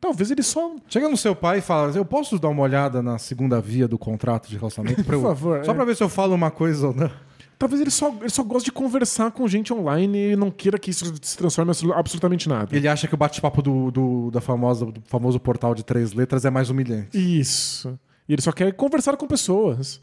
Talvez 0.00 0.30
ele 0.30 0.42
só. 0.42 0.74
Chega 0.88 1.08
no 1.08 1.16
seu 1.16 1.34
pai 1.34 1.58
e 1.58 1.62
fala: 1.62 1.90
Eu 1.96 2.04
posso 2.04 2.38
dar 2.38 2.48
uma 2.48 2.62
olhada 2.62 3.02
na 3.02 3.18
segunda 3.18 3.60
via 3.60 3.88
do 3.88 3.98
contrato 3.98 4.48
de 4.48 4.56
relacionamento? 4.56 5.00
eu- 5.02 5.04
Por 5.04 5.22
favor, 5.22 5.64
Só 5.64 5.72
é. 5.72 5.74
pra 5.74 5.84
ver 5.84 5.96
se 5.96 6.02
eu 6.02 6.08
falo 6.08 6.34
uma 6.34 6.50
coisa 6.50 6.88
ou 6.88 6.94
não. 6.94 7.10
Talvez 7.58 7.80
ele 7.80 7.90
só, 7.90 8.14
ele 8.20 8.28
só 8.28 8.42
goste 8.42 8.66
de 8.66 8.72
conversar 8.72 9.30
com 9.30 9.48
gente 9.48 9.72
online 9.72 10.32
e 10.32 10.36
não 10.36 10.50
queira 10.50 10.78
que 10.78 10.90
isso 10.90 11.06
se 11.22 11.36
transforme 11.38 11.70
em 11.70 11.72
absolu- 11.72 11.94
absolutamente 11.94 12.48
nada. 12.48 12.76
Ele 12.76 12.86
acha 12.86 13.08
que 13.08 13.14
o 13.14 13.16
bate-papo 13.16 13.62
do, 13.62 13.90
do, 13.90 14.30
da 14.30 14.40
famosa, 14.42 14.84
do 14.86 15.00
famoso 15.06 15.40
portal 15.40 15.74
de 15.74 15.82
três 15.84 16.12
letras 16.12 16.44
é 16.44 16.50
mais 16.50 16.68
humilhante. 16.68 17.16
Isso. 17.16 17.98
E 18.28 18.34
ele 18.34 18.42
só 18.42 18.52
quer 18.52 18.72
conversar 18.74 19.16
com 19.16 19.26
pessoas. 19.26 20.00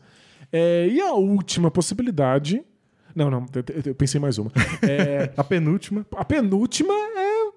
É, 0.52 0.88
e 0.88 1.00
a 1.00 1.14
última 1.14 1.70
possibilidade. 1.70 2.64
Não, 3.16 3.30
não, 3.30 3.46
eu, 3.54 3.64
eu- 3.76 3.82
eu 3.88 3.96
pensei 3.96 4.20
mais 4.20 4.40
uma. 4.40 4.52
É, 4.82 5.32
A 5.38 5.44
penúltima. 5.44 6.04
a 6.16 6.26
penúltima 6.26 6.92
é 6.94 7.52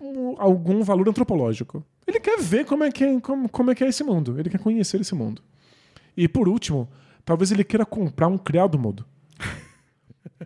um- 0.00 0.34
algum 0.38 0.82
valor 0.82 1.06
antropológico. 1.08 1.84
Ele 2.06 2.18
quer 2.18 2.40
ver 2.40 2.64
como 2.64 2.84
é, 2.84 2.90
que 2.90 3.04
é, 3.04 3.20
como, 3.20 3.48
como 3.50 3.70
é 3.70 3.74
que 3.74 3.84
é 3.84 3.88
esse 3.88 4.02
mundo. 4.02 4.38
Ele 4.38 4.48
quer 4.48 4.58
conhecer 4.60 4.98
esse 5.00 5.14
mundo. 5.14 5.42
E 6.16 6.26
por 6.26 6.48
último, 6.48 6.88
talvez 7.24 7.52
ele 7.52 7.62
queira 7.64 7.84
comprar 7.84 8.28
um 8.28 8.38
criado 8.38 8.78
mudo. 8.78 9.04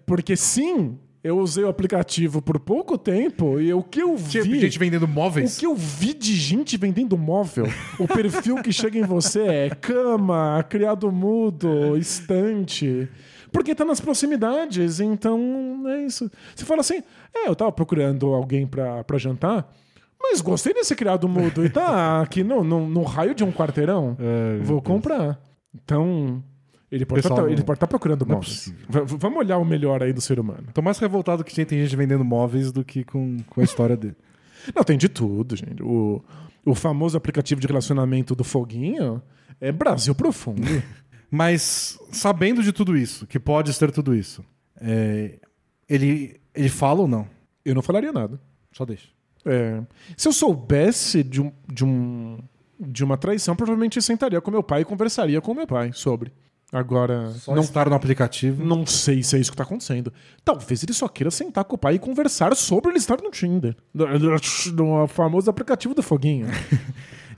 Porque 0.05 0.37
sim, 0.37 0.99
eu 1.23 1.39
usei 1.39 1.65
o 1.65 1.69
aplicativo 1.69 2.43
por 2.43 2.59
pouco 2.61 2.97
tempo 2.99 3.59
e 3.61 3.73
o 3.73 3.83
que 3.83 4.01
eu 4.03 4.17
vi. 4.17 4.43
Tipo, 4.43 4.55
gente 4.57 4.79
vendendo 4.79 5.05
O 5.05 5.09
móveis. 5.09 5.57
que 5.57 5.67
eu 5.67 5.75
vi 5.75 6.13
de 6.15 6.35
gente 6.35 6.77
vendendo 6.77 7.17
móvel, 7.17 7.67
o 7.99 8.07
perfil 8.07 8.57
que 8.63 8.73
chega 8.73 8.99
em 8.99 9.03
você 9.05 9.41
é 9.43 9.71
cama, 9.71 10.65
criado 10.69 11.11
mudo, 11.11 11.97
estante. 11.97 13.09
Porque 13.53 13.75
tá 13.75 13.85
nas 13.85 14.01
proximidades, 14.01 15.01
então 15.01 15.83
é 15.87 16.03
isso. 16.05 16.31
Você 16.55 16.65
fala 16.65 16.81
assim: 16.81 17.03
é, 17.35 17.49
eu 17.49 17.57
tava 17.57 17.73
procurando 17.73 18.27
alguém 18.35 18.67
pra, 18.67 19.03
pra 19.05 19.17
jantar, 19.19 19.73
mas 20.21 20.41
gostei 20.41 20.75
desse 20.75 20.95
criado 20.95 21.29
mudo 21.29 21.65
e 21.65 21.71
tá 21.71 22.21
aqui 22.21 22.45
no, 22.45 22.63
no, 22.63 22.87
no 22.89 23.03
raio 23.03 23.35
de 23.35 23.43
um 23.45 23.51
quarteirão. 23.53 24.17
É, 24.21 24.59
Vou 24.63 24.83
comprar. 24.83 25.41
Então. 25.75 26.43
Ele 26.91 27.05
pode 27.05 27.23
Pessoal, 27.23 27.39
estar 27.39 27.47
não- 27.47 27.53
ele 27.53 27.63
pode 27.65 27.81
tá 27.81 27.87
procurando 27.87 28.25
não 28.25 28.33
é 28.35 28.37
móveis. 28.37 28.73
V- 28.89 29.17
vamos 29.19 29.39
olhar 29.39 29.59
o 29.59 29.65
melhor 29.65 30.03
aí 30.03 30.13
do 30.13 30.21
ser 30.21 30.39
humano. 30.39 30.69
Tô 30.73 30.81
mais 30.81 30.99
revoltado 30.99 31.43
que 31.43 31.65
tem 31.65 31.83
gente 31.83 31.97
vendendo 31.97 32.25
móveis 32.25 32.71
do 32.71 32.85
que 32.85 33.03
com, 33.05 33.39
com 33.51 33.61
a 33.61 33.65
história 33.65 33.97
dele. 33.97 34.15
Não, 34.75 34.85
tem 34.85 34.97
de 34.97 35.09
tudo, 35.09 35.57
gente. 35.57 35.83
O, 35.83 36.23
o 36.65 36.75
famoso 36.75 37.17
aplicativo 37.17 37.61
de 37.61 37.67
relacionamento 37.67 38.35
do 38.35 38.45
Foguinho 38.45 39.21
é 39.61 39.73
Brasil 39.73 40.15
profundo. 40.15 40.63
Mas, 41.31 41.99
sabendo 42.13 42.63
de 42.63 42.73
tudo 42.73 42.97
isso, 42.97 43.27
que 43.27 43.39
pode 43.41 43.73
ser 43.75 43.91
tudo 43.91 44.15
isso, 44.15 44.45
é, 44.81 45.41
ele, 45.89 46.41
ele 46.55 46.69
fala 46.69 47.01
ou 47.01 47.09
não? 47.09 47.27
Eu 47.65 47.75
não 47.75 47.83
falaria 47.83 48.13
nada. 48.13 48.41
Só 48.73 48.85
deixa. 48.85 49.09
É, 49.45 49.83
se 50.17 50.29
eu 50.29 50.33
soubesse 50.33 51.25
de, 51.25 51.41
um, 51.43 51.53
de, 51.73 51.85
um, 51.85 52.39
de 52.79 53.03
uma 53.03 53.17
traição, 53.17 53.57
provavelmente 53.57 54.01
sentaria 54.01 54.41
com 54.41 54.51
meu 54.53 54.63
pai 54.63 54.83
e 54.83 54.85
conversaria 54.85 55.41
com 55.41 55.53
meu 55.53 55.67
pai 55.67 55.91
sobre. 55.93 56.33
Agora, 56.73 57.31
Só 57.31 57.55
não, 57.55 57.63
estar 57.63 57.89
no 57.89 57.95
aplicativo. 57.95 58.65
não 58.65 58.85
sei 58.85 59.23
se 59.23 59.37
é 59.37 59.39
isso 59.39 59.51
que 59.53 59.57
tá 59.57 59.63
acontecendo. 59.63 60.13
Talvez 60.45 60.83
ele 60.83 60.93
só 60.93 61.07
queira 61.07 61.31
sentar 61.31 61.65
com 61.65 61.77
o 61.77 61.79
pai 61.79 61.95
e 61.95 61.99
conversar 61.99 62.55
sobre 62.57 62.91
ele 62.91 62.99
estar 62.99 63.21
no 63.23 63.31
Tinder. 63.31 63.77
No, 63.95 65.07
famoso 65.07 65.49
aplicativo 65.49 65.95
do 65.95 66.03
Foguinho. 66.03 66.49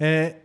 É, 0.01 0.37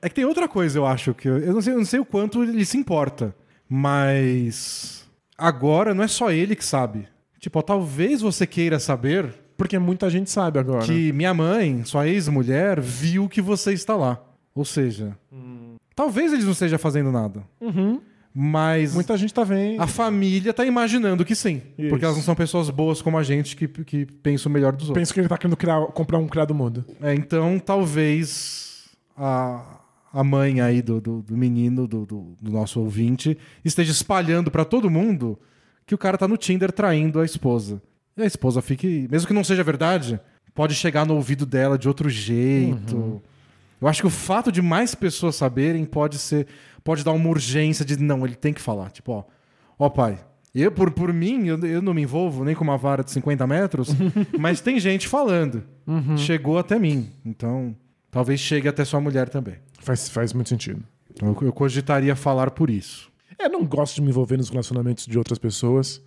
é 0.00 0.08
que 0.08 0.14
tem 0.14 0.24
outra 0.24 0.48
coisa, 0.48 0.78
eu 0.78 0.86
acho, 0.86 1.12
que 1.12 1.28
eu, 1.28 1.36
eu 1.36 1.52
não, 1.52 1.60
sei, 1.60 1.74
eu 1.74 1.76
não 1.76 1.84
sei 1.84 2.00
o 2.00 2.04
quanto 2.04 2.42
ele 2.42 2.64
se 2.64 2.78
importa, 2.78 3.36
mas 3.68 5.06
agora 5.36 5.94
não 5.94 6.02
é 6.02 6.08
só 6.08 6.30
ele 6.32 6.56
que 6.56 6.64
sabe. 6.64 7.06
Tipo, 7.38 7.58
ó, 7.58 7.62
talvez 7.62 8.22
você 8.22 8.46
queira 8.46 8.78
saber 8.78 9.34
Porque 9.54 9.78
muita 9.78 10.08
gente 10.08 10.30
sabe 10.30 10.58
agora. 10.58 10.86
que 10.86 11.12
minha 11.12 11.34
mãe, 11.34 11.84
sua 11.84 12.08
ex-mulher, 12.08 12.80
viu 12.80 13.28
que 13.28 13.42
você 13.42 13.74
está 13.74 13.94
lá. 13.94 14.18
Ou 14.54 14.64
seja, 14.64 15.14
talvez 15.94 16.32
eles 16.32 16.46
não 16.46 16.52
estejam 16.52 16.78
fazendo 16.78 17.12
nada. 17.12 17.42
Mas 18.34 18.94
Muita 18.94 19.14
gente 19.16 19.34
tá 19.34 19.44
vendo. 19.44 19.80
a 19.80 19.86
família 19.86 20.54
tá 20.54 20.64
imaginando 20.64 21.22
que 21.24 21.34
sim. 21.34 21.60
Isso. 21.76 21.90
Porque 21.90 22.04
elas 22.04 22.16
não 22.16 22.22
são 22.24 22.34
pessoas 22.34 22.70
boas 22.70 23.02
como 23.02 23.18
a 23.18 23.22
gente 23.22 23.54
que, 23.54 23.68
que 23.68 24.06
pensam 24.06 24.48
o 24.48 24.52
melhor 24.52 24.72
dos 24.72 24.88
outros. 24.88 24.98
Penso 25.00 25.12
que 25.12 25.20
ele 25.20 25.28
tá 25.28 25.36
querendo 25.36 25.56
criar- 25.56 25.86
comprar 25.88 26.18
um 26.18 26.26
criado 26.26 26.54
mudo. 26.54 26.84
É, 27.02 27.14
então, 27.14 27.58
talvez 27.58 28.84
a, 29.16 29.80
a 30.12 30.24
mãe 30.24 30.60
aí 30.60 30.80
do, 30.80 31.00
do, 31.00 31.22
do 31.22 31.36
menino, 31.36 31.86
do, 31.86 32.06
do, 32.06 32.36
do 32.40 32.50
nosso 32.50 32.80
ouvinte, 32.80 33.36
esteja 33.64 33.92
espalhando 33.92 34.50
pra 34.50 34.64
todo 34.64 34.88
mundo 34.90 35.38
que 35.86 35.94
o 35.94 35.98
cara 35.98 36.16
tá 36.16 36.26
no 36.26 36.36
Tinder 36.36 36.72
traindo 36.72 37.20
a 37.20 37.24
esposa. 37.24 37.82
E 38.16 38.22
a 38.22 38.26
esposa 38.26 38.62
fique. 38.62 39.06
Mesmo 39.10 39.26
que 39.28 39.34
não 39.34 39.44
seja 39.44 39.62
verdade, 39.62 40.18
pode 40.54 40.74
chegar 40.74 41.04
no 41.04 41.14
ouvido 41.14 41.44
dela 41.44 41.76
de 41.78 41.88
outro 41.88 42.08
jeito. 42.08 43.20
Eu 43.80 43.88
acho 43.88 44.00
que 44.00 44.06
o 44.06 44.10
fato 44.10 44.52
de 44.52 44.62
mais 44.62 44.94
pessoas 44.94 45.34
saberem 45.36 45.84
pode 45.84 46.16
ser. 46.18 46.46
Pode 46.84 47.04
dar 47.04 47.12
uma 47.12 47.28
urgência 47.28 47.84
de 47.84 47.96
não, 47.96 48.24
ele 48.26 48.34
tem 48.34 48.52
que 48.52 48.60
falar. 48.60 48.90
Tipo, 48.90 49.12
ó, 49.12 49.24
ó 49.78 49.88
pai. 49.88 50.18
Eu, 50.54 50.70
por, 50.70 50.90
por 50.90 51.12
mim, 51.12 51.46
eu, 51.46 51.58
eu 51.64 51.80
não 51.80 51.94
me 51.94 52.02
envolvo 52.02 52.44
nem 52.44 52.54
com 52.54 52.62
uma 52.62 52.76
vara 52.76 53.02
de 53.02 53.10
50 53.10 53.46
metros, 53.46 53.88
mas 54.38 54.60
tem 54.60 54.78
gente 54.78 55.08
falando. 55.08 55.64
Chegou 56.18 56.58
até 56.58 56.78
mim. 56.78 57.08
Então, 57.24 57.74
talvez 58.10 58.38
chegue 58.40 58.68
até 58.68 58.84
sua 58.84 59.00
mulher 59.00 59.28
também. 59.30 59.54
Faz, 59.80 60.08
faz 60.10 60.32
muito 60.34 60.48
sentido. 60.50 60.82
Então, 61.10 61.28
eu, 61.40 61.46
eu 61.46 61.52
cogitaria 61.52 62.14
falar 62.14 62.50
por 62.50 62.68
isso. 62.68 63.10
É, 63.38 63.48
não 63.48 63.64
gosto 63.64 63.94
de 63.96 64.02
me 64.02 64.08
envolver 64.10 64.36
nos 64.36 64.50
relacionamentos 64.50 65.06
de 65.06 65.16
outras 65.16 65.38
pessoas. 65.38 66.02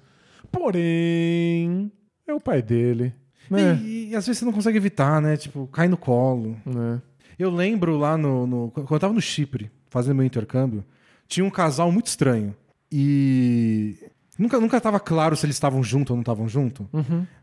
Porém, 0.52 1.92
é 2.28 2.34
o 2.34 2.40
pai 2.40 2.62
dele. 2.62 3.14
Né? 3.50 3.80
E, 3.84 4.10
e 4.10 4.16
às 4.16 4.26
vezes 4.26 4.40
você 4.40 4.46
não 4.46 4.52
consegue 4.54 4.78
evitar, 4.78 5.22
né? 5.22 5.38
Tipo, 5.38 5.68
cai 5.68 5.88
no 5.88 5.98
colo. 5.98 6.58
Né? 6.66 7.02
Eu 7.38 7.50
lembro 7.50 7.98
lá 7.98 8.18
no, 8.18 8.46
no- 8.48 8.72
Quando 8.72 8.92
eu 8.94 9.00
tava 9.00 9.14
no 9.14 9.22
Chipre, 9.22 9.70
fazendo 9.96 10.18
meu 10.18 10.26
intercâmbio, 10.26 10.84
tinha 11.28 11.46
um 11.46 11.50
casal 11.50 11.90
muito 11.92 12.08
estranho. 12.08 12.54
E. 12.92 13.96
Nunca, 14.38 14.60
nunca 14.60 14.82
tava 14.82 15.00
claro 15.00 15.34
se 15.38 15.46
eles 15.46 15.56
estavam 15.56 15.82
juntos 15.82 16.12
ou 16.12 16.18
não 16.18 16.22
estavam 16.22 16.46
juntos. 16.50 16.86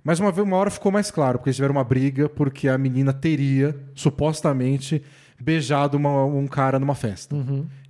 Mas 0.04 0.20
uma, 0.20 0.30
uma 0.30 0.56
hora 0.58 0.70
ficou 0.70 0.92
mais 0.92 1.10
claro, 1.10 1.38
porque 1.38 1.48
eles 1.48 1.56
tiveram 1.56 1.74
uma 1.74 1.82
briga 1.84 2.28
porque 2.28 2.68
a 2.68 2.76
menina 2.76 3.14
teria, 3.14 3.74
supostamente, 3.94 5.02
beijado 5.40 5.96
uma- 5.96 6.26
um 6.26 6.46
cara 6.46 6.78
numa 6.78 6.94
festa. 6.94 7.34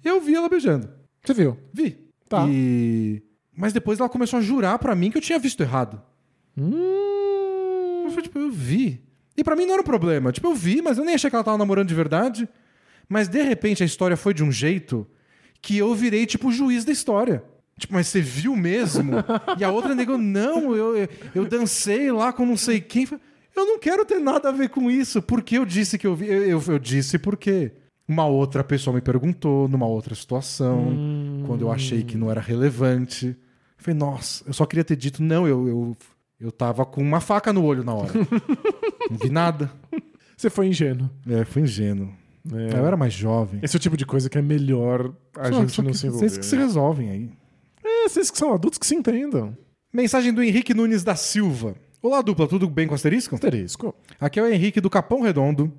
Eu 0.05 0.21
vi 0.21 0.37
ela 0.37 0.49
beijando. 0.49 0.89
Você 1.25 1.35
viu? 1.35 1.59
Vi. 1.75 1.99
Tá. 2.29 2.47
E... 2.49 3.21
Mas 3.57 3.73
depois 3.73 3.99
ela 3.99 4.09
começou 4.09 4.39
a 4.39 4.43
jurar 4.43 4.79
pra 4.79 4.95
mim 4.95 5.11
que 5.11 5.19
eu 5.19 5.23
tinha 5.23 5.39
visto 5.39 5.61
errado. 5.63 6.01
Hum. 6.57 8.03
Eu 8.05 8.11
falei, 8.11 8.23
tipo, 8.23 8.39
eu 8.39 8.51
vi. 8.53 9.03
E 9.37 9.43
pra 9.43 9.57
mim 9.57 9.65
não 9.67 9.73
era 9.75 9.83
um 9.83 9.85
problema. 9.85 10.31
Tipo, 10.31 10.49
eu 10.49 10.55
vi, 10.55 10.81
mas 10.81 10.97
eu 10.99 11.05
nem 11.05 11.15
achei 11.17 11.29
que 11.29 11.35
ela 11.35 11.45
tava 11.45 11.59
namorando 11.59 11.89
de 11.89 11.95
verdade. 11.95 12.49
Mas 13.09 13.29
de 13.29 13.43
repente 13.43 13.83
a 13.83 13.87
história 13.87 14.17
foi 14.17 14.35
de 14.35 14.43
um 14.43 14.53
jeito 14.53 15.07
que 15.61 15.79
eu 15.79 15.95
virei, 15.95 16.27
tipo, 16.27 16.49
o 16.49 16.53
juiz 16.53 16.85
da 16.85 16.93
história. 16.93 17.45
Tipo, 17.79 17.95
mas 17.95 18.09
você 18.09 18.21
viu 18.21 18.57
mesmo? 18.57 19.13
e 19.59 19.65
a 19.65 19.71
outra 19.71 19.95
negou, 19.95 20.19
não, 20.19 20.75
eu, 20.75 21.09
eu, 21.35 21.47
dancei 21.47 22.11
lá 22.13 22.33
com 22.33 22.45
não 22.45 22.57
sei 22.57 22.81
quem. 22.81 23.07
Eu 23.55 23.67
não 23.67 23.79
quero 23.79 24.05
ter 24.05 24.19
nada 24.19 24.49
a 24.49 24.53
ver 24.53 24.69
com 24.69 24.91
isso. 24.91 25.23
Porque 25.23 25.59
eu 25.59 25.65
disse 25.65 25.99
que 25.99 26.07
eu 26.07 26.15
vi. 26.15 26.27
Eu, 26.27 26.43
eu, 26.45 26.63
eu 26.67 26.79
disse 26.79 27.19
porque 27.19 27.73
uma 28.07 28.27
outra 28.27 28.63
pessoa 28.63 28.95
me 28.95 29.01
perguntou 29.01 29.69
numa 29.69 29.87
outra 29.87 30.15
situação, 30.15 30.95
quando 31.47 31.63
eu 31.63 31.73
achei 31.73 32.03
que 32.03 32.17
não 32.17 32.31
era 32.31 32.41
relevante. 32.41 33.29
Eu 33.29 33.37
falei, 33.79 33.99
nossa, 33.99 34.45
eu 34.47 34.53
só 34.53 34.67
queria 34.67 34.85
ter 34.85 34.97
dito, 34.97 35.23
não, 35.23 35.47
eu, 35.47 35.67
eu, 35.69 35.97
eu 36.39 36.53
tava 36.53 36.85
com 36.85 37.03
uma 37.03 37.21
faca 37.21 37.53
no 37.53 37.65
olho 37.65 37.83
na 37.83 37.95
hora. 37.95 38.13
não 39.11 39.17
vi 39.17 39.31
nada. 39.31 39.73
Você 40.37 40.51
foi 40.51 40.67
ingênuo. 40.69 41.09
É, 41.29 41.45
fui 41.45 41.63
ingênuo. 41.63 42.13
É. 42.51 42.79
Eu 42.79 42.87
era 42.87 42.97
mais 42.97 43.13
jovem. 43.13 43.61
Esse 43.63 43.77
é 43.77 43.79
o 43.79 43.81
tipo 43.81 43.97
de 43.97 44.05
coisa 44.07 44.29
que 44.29 44.37
é 44.39 44.43
melhor 44.43 45.13
a 45.37 45.45
Só- 45.53 45.61
gente 45.61 45.73
só 45.73 45.83
não 45.83 45.91
que 45.93 45.97
se 45.99 46.07
envolver. 46.07 46.29
Vocês 46.29 46.39
que 46.39 46.47
se 46.47 46.57
resolvem 46.57 47.11
aí. 47.11 47.31
É, 47.85 48.09
vocês 48.09 48.31
que 48.31 48.39
são 48.39 48.53
adultos 48.53 48.79
que 48.79 48.87
se 48.87 48.95
entendam. 48.95 49.57
Mensagem 49.93 50.33
do 50.33 50.43
Henrique 50.43 50.75
Nunes 50.75 51.05
da 51.05 51.15
Silva. 51.15 51.75
Olá, 52.03 52.21
dupla, 52.23 52.49
tudo 52.49 52.69
bem 52.69 52.89
com 52.89 52.95
asterisco? 52.95 53.35
Asterisco. 53.37 53.95
Aqui 54.21 54.41
é 54.41 54.43
o 54.43 54.53
Henrique 54.53 54.81
do 54.81 54.91
Capão 54.91 55.21
Redondo 55.23 55.73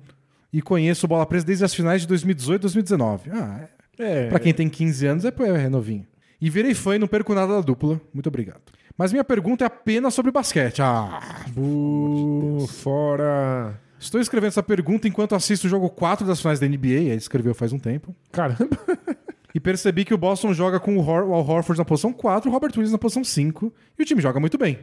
e 0.52 0.62
conheço 0.62 1.04
o 1.04 1.08
Bola 1.08 1.26
Presa 1.26 1.44
desde 1.44 1.64
as 1.64 1.74
finais 1.74 2.00
de 2.02 2.06
2018 2.08 2.60
e 2.60 2.62
2019. 2.62 3.30
Ah, 3.30 3.68
É. 3.98 4.28
Pra 4.28 4.38
quem 4.38 4.54
tem 4.54 4.68
15 4.68 5.06
anos, 5.06 5.24
é, 5.24 5.32
é 5.38 5.68
novinho. 5.68 6.06
E 6.40 6.48
virei 6.48 6.74
fã 6.74 6.96
e 6.96 6.98
não 6.98 7.06
perco 7.06 7.34
nada 7.34 7.54
da 7.54 7.60
dupla. 7.60 8.00
Muito 8.12 8.26
obrigado. 8.28 8.60
Mas 8.96 9.12
minha 9.12 9.24
pergunta 9.24 9.64
é 9.64 9.66
apenas 9.66 10.14
sobre 10.14 10.30
basquete. 10.30 10.80
Ah, 10.80 11.44
Bu, 11.48 12.66
fora. 12.68 13.78
Estou 14.04 14.20
escrevendo 14.20 14.48
essa 14.48 14.62
pergunta 14.62 15.08
enquanto 15.08 15.34
assisto 15.34 15.66
o 15.66 15.70
jogo 15.70 15.88
4 15.90 16.26
das 16.26 16.40
finais 16.40 16.60
da 16.60 16.68
NBA, 16.68 16.88
ele 16.88 17.14
escreveu 17.16 17.54
faz 17.54 17.72
um 17.72 17.78
tempo, 17.78 18.14
Caramba. 18.30 18.68
e 19.54 19.60
percebi 19.60 20.04
que 20.04 20.14
o 20.14 20.18
Boston 20.18 20.52
joga 20.52 20.78
com 20.78 20.96
o, 20.96 21.00
Hor 21.00 21.24
o 21.24 21.34
Al 21.34 21.46
Horford 21.46 21.78
na 21.78 21.84
posição 21.84 22.12
4 22.12 22.48
e 22.48 22.50
o 22.50 22.52
Robert 22.52 22.70
Williams 22.72 22.92
na 22.92 22.98
posição 22.98 23.24
5, 23.24 23.72
e 23.98 24.02
o 24.02 24.04
time 24.04 24.20
joga 24.20 24.38
muito 24.40 24.58
bem. 24.58 24.78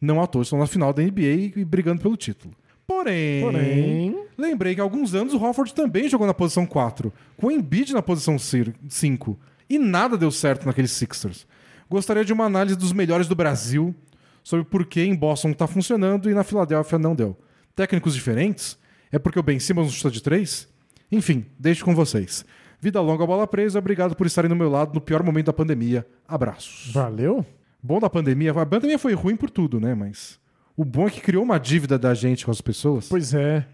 Não 0.00 0.20
à 0.20 0.26
toa 0.26 0.42
estão 0.42 0.58
na 0.58 0.66
final 0.66 0.92
da 0.92 1.02
NBA 1.02 1.52
e 1.56 1.64
brigando 1.64 2.00
pelo 2.02 2.16
título. 2.16 2.54
Porém, 2.86 3.42
Porém- 3.42 4.24
lembrei 4.36 4.74
que 4.74 4.80
há 4.80 4.84
alguns 4.84 5.14
anos 5.14 5.32
o 5.34 5.38
Horford 5.42 5.72
também 5.74 6.08
jogou 6.08 6.26
na 6.26 6.34
posição 6.34 6.66
4, 6.66 7.12
com 7.36 7.46
o 7.46 7.50
Embiid 7.50 7.92
na 7.92 8.02
posição 8.02 8.36
5, 8.38 9.38
e 9.70 9.78
nada 9.78 10.18
deu 10.18 10.30
certo 10.30 10.66
naqueles 10.66 10.90
Sixers. 10.90 11.46
Gostaria 11.88 12.24
de 12.24 12.32
uma 12.32 12.44
análise 12.44 12.76
dos 12.76 12.92
melhores 12.92 13.26
do 13.28 13.34
Brasil 13.34 13.94
sobre 14.42 14.64
por 14.64 14.84
que 14.84 15.02
em 15.02 15.14
Boston 15.14 15.50
está 15.50 15.66
funcionando 15.66 16.28
e 16.28 16.34
na 16.34 16.42
Filadélfia 16.42 16.98
não 16.98 17.14
deu. 17.14 17.36
Técnicos 17.74 18.14
diferentes? 18.14 18.78
É 19.10 19.18
porque 19.18 19.38
o 19.38 19.42
Ben 19.42 19.58
Simmons 19.58 19.86
não 19.86 19.92
chuta 19.92 20.10
de 20.10 20.22
3? 20.22 20.68
Enfim, 21.10 21.46
deixo 21.58 21.84
com 21.84 21.94
vocês. 21.94 22.44
Vida 22.80 23.00
longa, 23.00 23.26
bola 23.26 23.46
presa. 23.46 23.78
Obrigado 23.78 24.14
por 24.16 24.26
estarem 24.26 24.48
do 24.48 24.56
meu 24.56 24.70
lado 24.70 24.94
no 24.94 25.00
pior 25.00 25.22
momento 25.22 25.46
da 25.46 25.52
pandemia. 25.52 26.06
Abraços. 26.26 26.90
Valeu? 26.92 27.44
Bom 27.82 27.98
da 28.00 28.08
pandemia, 28.08 28.52
a 28.52 28.66
pandemia 28.66 28.98
foi 28.98 29.12
ruim 29.12 29.36
por 29.36 29.50
tudo, 29.50 29.80
né? 29.80 29.94
Mas 29.94 30.38
o 30.76 30.84
bom 30.84 31.06
é 31.06 31.10
que 31.10 31.20
criou 31.20 31.42
uma 31.42 31.58
dívida 31.58 31.98
da 31.98 32.14
gente 32.14 32.44
com 32.44 32.50
as 32.50 32.60
pessoas 32.60 33.08
Pois 33.08 33.34
é. 33.34 33.66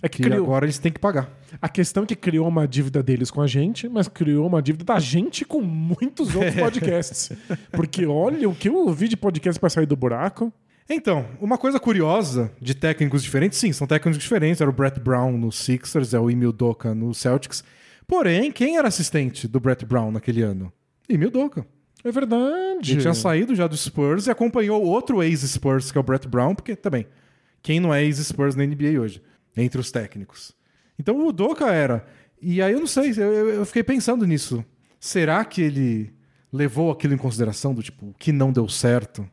É 0.00 0.08
que 0.08 0.18
que 0.18 0.22
criou. 0.28 0.44
agora 0.44 0.64
eles 0.64 0.78
têm 0.78 0.92
que 0.92 1.00
pagar. 1.00 1.28
A 1.60 1.68
questão 1.68 2.04
é 2.04 2.06
que 2.06 2.14
criou 2.14 2.46
uma 2.46 2.68
dívida 2.68 3.02
deles 3.02 3.32
com 3.32 3.42
a 3.42 3.48
gente, 3.48 3.88
mas 3.88 4.06
criou 4.06 4.46
uma 4.46 4.62
dívida 4.62 4.84
da 4.84 5.00
gente 5.00 5.44
com 5.44 5.60
muitos 5.60 6.36
outros 6.36 6.54
podcasts. 6.60 7.32
Porque 7.72 8.06
olha 8.06 8.48
o 8.48 8.54
que 8.54 8.68
eu 8.68 8.76
ouvi 8.76 9.08
de 9.08 9.16
podcast 9.16 9.58
pra 9.58 9.68
sair 9.68 9.86
do 9.86 9.96
buraco. 9.96 10.52
Então, 10.88 11.26
uma 11.40 11.58
coisa 11.58 11.78
curiosa 11.78 12.50
de 12.60 12.74
técnicos 12.74 13.22
diferentes, 13.22 13.58
sim, 13.58 13.72
são 13.72 13.86
técnicos 13.86 14.18
diferentes. 14.18 14.60
Era 14.60 14.70
o 14.70 14.72
Brett 14.72 14.98
Brown 14.98 15.36
no 15.36 15.52
Sixers, 15.52 16.14
é 16.14 16.18
o 16.20 16.30
Emil 16.30 16.52
Doka 16.52 16.94
no 16.94 17.12
Celtics. 17.12 17.62
Porém, 18.06 18.50
quem 18.50 18.78
era 18.78 18.88
assistente 18.88 19.46
do 19.46 19.60
Brett 19.60 19.84
Brown 19.84 20.10
naquele 20.10 20.40
ano? 20.42 20.72
Emil 21.08 21.30
Doka. 21.30 21.66
É 22.02 22.10
verdade. 22.10 22.92
Ele 22.92 23.00
tinha 23.00 23.12
saído 23.14 23.54
já 23.54 23.66
do 23.66 23.76
Spurs 23.76 24.26
e 24.26 24.30
acompanhou 24.30 24.82
outro 24.82 25.22
ex-Spurs, 25.22 25.90
que 25.92 25.98
é 25.98 26.00
o 26.00 26.04
Brett 26.04 26.26
Brown, 26.26 26.54
porque 26.54 26.74
também, 26.74 27.06
quem 27.62 27.80
não 27.80 27.92
é 27.92 28.02
ex-Spurs 28.04 28.54
na 28.54 28.64
NBA 28.64 28.98
hoje? 28.98 29.20
Entre 29.56 29.78
os 29.80 29.90
técnicos. 29.90 30.52
Então 30.98 31.26
o 31.26 31.32
Doka 31.32 31.66
era. 31.70 32.06
E 32.40 32.62
aí 32.62 32.72
eu 32.72 32.80
não 32.80 32.86
sei, 32.86 33.10
eu- 33.10 33.48
eu 33.50 33.66
fiquei 33.66 33.82
pensando 33.82 34.24
nisso. 34.24 34.64
Será 34.98 35.44
que 35.44 35.60
ele 35.60 36.14
levou 36.52 36.90
aquilo 36.90 37.12
em 37.12 37.18
consideração 37.18 37.74
do 37.74 37.82
tipo, 37.82 38.06
o 38.06 38.14
que 38.14 38.32
não 38.32 38.52
deu 38.52 38.68
certo? 38.68 39.28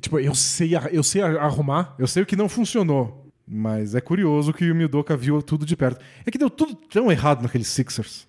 Tipo, 0.00 0.18
eu 0.20 0.34
sei, 0.34 0.72
eu 0.92 1.02
sei 1.02 1.22
ar- 1.22 1.36
arrumar. 1.38 1.94
Eu 1.98 2.06
sei 2.06 2.22
o 2.22 2.26
que 2.26 2.36
não 2.36 2.48
funcionou, 2.48 3.26
mas 3.46 3.94
é 3.94 4.00
curioso 4.00 4.52
que 4.52 4.70
o 4.70 4.74
Midoka 4.74 5.16
viu 5.16 5.40
tudo 5.42 5.64
de 5.66 5.76
perto. 5.76 6.00
É 6.24 6.30
que 6.30 6.38
deu 6.38 6.50
tudo 6.50 6.74
tão 6.74 7.10
errado 7.10 7.42
naqueles 7.42 7.68
Sixers. 7.68 8.28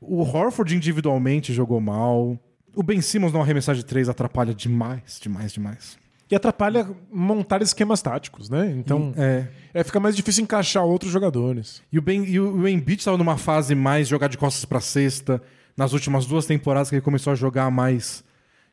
O 0.00 0.22
Horford 0.22 0.74
individualmente 0.74 1.52
jogou 1.52 1.80
mal. 1.80 2.38
O 2.74 2.82
Ben 2.82 3.00
Simmons 3.00 3.32
não 3.32 3.42
arremessar 3.42 3.74
de 3.74 3.84
três 3.84 4.08
atrapalha 4.08 4.54
demais, 4.54 5.18
demais, 5.20 5.52
demais. 5.52 5.98
E 6.30 6.34
atrapalha 6.34 6.88
montar 7.12 7.60
esquemas 7.60 8.00
táticos, 8.00 8.48
né? 8.48 8.72
Então, 8.76 9.12
É. 9.16 9.48
é, 9.74 9.84
fica 9.84 9.98
mais 10.00 10.14
difícil 10.16 10.44
encaixar 10.44 10.84
outros 10.84 11.10
jogadores. 11.12 11.82
E 11.92 11.98
o, 11.98 12.02
ben, 12.02 12.24
e 12.24 12.38
o, 12.38 12.54
o 12.62 12.68
Embiid 12.68 13.00
estava 13.00 13.18
numa 13.18 13.36
fase 13.36 13.74
mais 13.74 14.06
jogar 14.08 14.28
de 14.28 14.38
costas 14.38 14.64
pra 14.64 14.80
cesta. 14.80 15.42
Nas 15.76 15.92
últimas 15.92 16.26
duas 16.26 16.46
temporadas 16.46 16.88
que 16.88 16.94
ele 16.94 17.02
começou 17.02 17.32
a 17.32 17.36
jogar 17.36 17.68
mais 17.70 18.22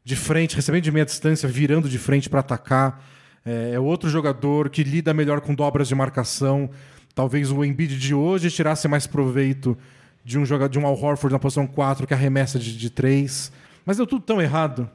de 0.07 0.15
frente, 0.15 0.55
recebendo 0.55 0.84
de 0.84 0.91
meia 0.91 1.03
distância, 1.03 1.49
virando 1.49 1.89
de 1.89 1.99
frente 1.99 2.29
pra 2.29 2.39
atacar. 2.39 3.03
É, 3.45 3.71
é 3.73 3.79
outro 3.79 4.09
jogador 4.09 4.69
que 4.69 4.81
lida 4.81 5.13
melhor 5.13 5.41
com 5.41 5.53
dobras 5.53 5.85
de 5.85 5.93
marcação. 5.93 6.69
Talvez 7.13 7.51
o 7.51 7.61
Embiid 7.61 7.99
de 7.99 8.15
hoje 8.15 8.49
tirasse 8.49 8.88
mais 8.88 9.05
proveito 9.05 9.77
de 10.23 10.39
um 10.39 10.45
jogador 10.45 10.71
de 10.71 10.79
um 10.79 10.88
Al 10.88 10.93
Horford 10.93 11.34
na 11.34 11.39
posição 11.39 11.67
4 11.67 12.07
que 12.07 12.13
arremessa 12.13 12.57
de, 12.57 12.77
de 12.77 12.89
3. 12.89 13.51
Mas 13.85 13.97
deu 13.97 14.07
tudo 14.07 14.21
tão 14.21 14.41
errado 14.41 14.89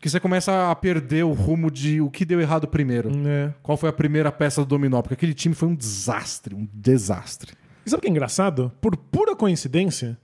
que 0.00 0.10
você 0.10 0.18
começa 0.18 0.72
a 0.72 0.74
perder 0.74 1.24
o 1.24 1.32
rumo 1.32 1.70
de 1.70 2.00
o 2.00 2.10
que 2.10 2.24
deu 2.24 2.40
errado 2.40 2.66
primeiro. 2.66 3.12
É. 3.28 3.54
Qual 3.62 3.78
foi 3.78 3.88
a 3.88 3.92
primeira 3.92 4.32
peça 4.32 4.62
do 4.62 4.66
dominó? 4.66 5.02
Porque 5.02 5.14
aquele 5.14 5.34
time 5.34 5.54
foi 5.54 5.68
um 5.68 5.74
desastre, 5.76 6.52
um 6.52 6.66
desastre. 6.74 7.52
E 7.86 7.90
sabe 7.90 8.00
o 8.00 8.02
que 8.02 8.08
é 8.08 8.10
engraçado? 8.10 8.72
Por 8.80 8.96
pura 8.96 9.36
coincidência, 9.36 10.18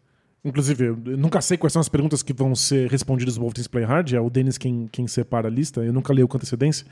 inclusive, 0.44 0.86
eu 0.86 0.96
nunca 1.16 1.40
sei 1.40 1.56
quais 1.56 1.72
são 1.72 1.80
as 1.80 1.88
perguntas 1.88 2.22
que 2.22 2.32
vão 2.32 2.54
ser 2.54 2.90
respondidas 2.90 3.36
no 3.36 3.42
Wolves 3.44 3.66
Play 3.66 3.84
Hard, 3.84 4.12
é 4.12 4.20
o 4.20 4.28
Denis 4.30 4.58
quem, 4.58 4.88
quem 4.92 5.06
separa 5.06 5.48
a 5.48 5.50
lista, 5.50 5.80
eu 5.82 5.92
nunca 5.92 6.12
leio 6.12 6.28
com 6.28 6.36
antecedência. 6.36 6.86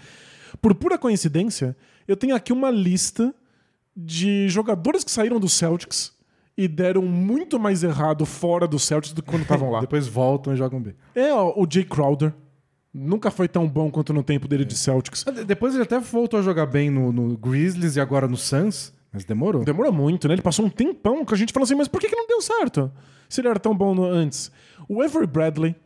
Por 0.60 0.74
pura 0.74 0.98
coincidência, 0.98 1.76
eu 2.06 2.16
tenho 2.16 2.34
aqui 2.34 2.52
uma 2.52 2.70
lista 2.70 3.34
de 3.96 4.48
jogadores 4.48 5.04
que 5.04 5.10
saíram 5.10 5.38
do 5.38 5.48
Celtics 5.48 6.12
e 6.56 6.66
deram 6.68 7.02
muito 7.02 7.58
mais 7.58 7.82
errado 7.82 8.24
fora 8.26 8.66
do 8.66 8.78
Celtics 8.78 9.12
do 9.14 9.22
que 9.22 9.28
quando 9.30 9.42
estavam 9.42 9.70
lá. 9.70 9.80
Depois 9.82 10.06
voltam 10.06 10.52
e 10.52 10.56
jogam 10.56 10.80
bem. 10.80 10.94
É 11.14 11.32
ó, 11.32 11.52
o 11.56 11.66
Jay 11.70 11.84
Crowder. 11.84 12.32
Nunca 12.94 13.30
foi 13.30 13.48
tão 13.48 13.66
bom 13.66 13.90
quanto 13.90 14.12
no 14.12 14.22
tempo 14.22 14.46
dele 14.46 14.66
de 14.66 14.76
Celtics. 14.76 15.24
De- 15.24 15.44
Depois 15.44 15.72
ele 15.74 15.82
até 15.84 15.98
voltou 15.98 16.38
a 16.38 16.42
jogar 16.42 16.66
bem 16.66 16.90
no, 16.90 17.10
no 17.10 17.36
Grizzlies 17.38 17.96
e 17.96 18.00
agora 18.00 18.28
no 18.28 18.36
Suns, 18.36 18.92
mas 19.12 19.24
demorou. 19.24 19.64
Demorou 19.64 19.92
muito, 19.92 20.26
né? 20.28 20.34
Ele 20.34 20.42
passou 20.42 20.64
um 20.64 20.70
tempão 20.70 21.24
que 21.24 21.34
a 21.34 21.36
gente 21.36 21.52
falou 21.52 21.64
assim, 21.64 21.74
mas 21.74 21.88
por 21.88 22.00
que, 22.00 22.08
que 22.08 22.16
não 22.16 22.26
deu 22.26 22.40
certo? 22.40 22.90
Se 23.28 23.40
ele 23.40 23.48
era 23.48 23.58
tão 23.60 23.74
bom 23.76 23.94
no- 23.94 24.04
antes. 24.04 24.50
O 24.88 25.02
Avery 25.02 25.26
Bradley, 25.26 25.76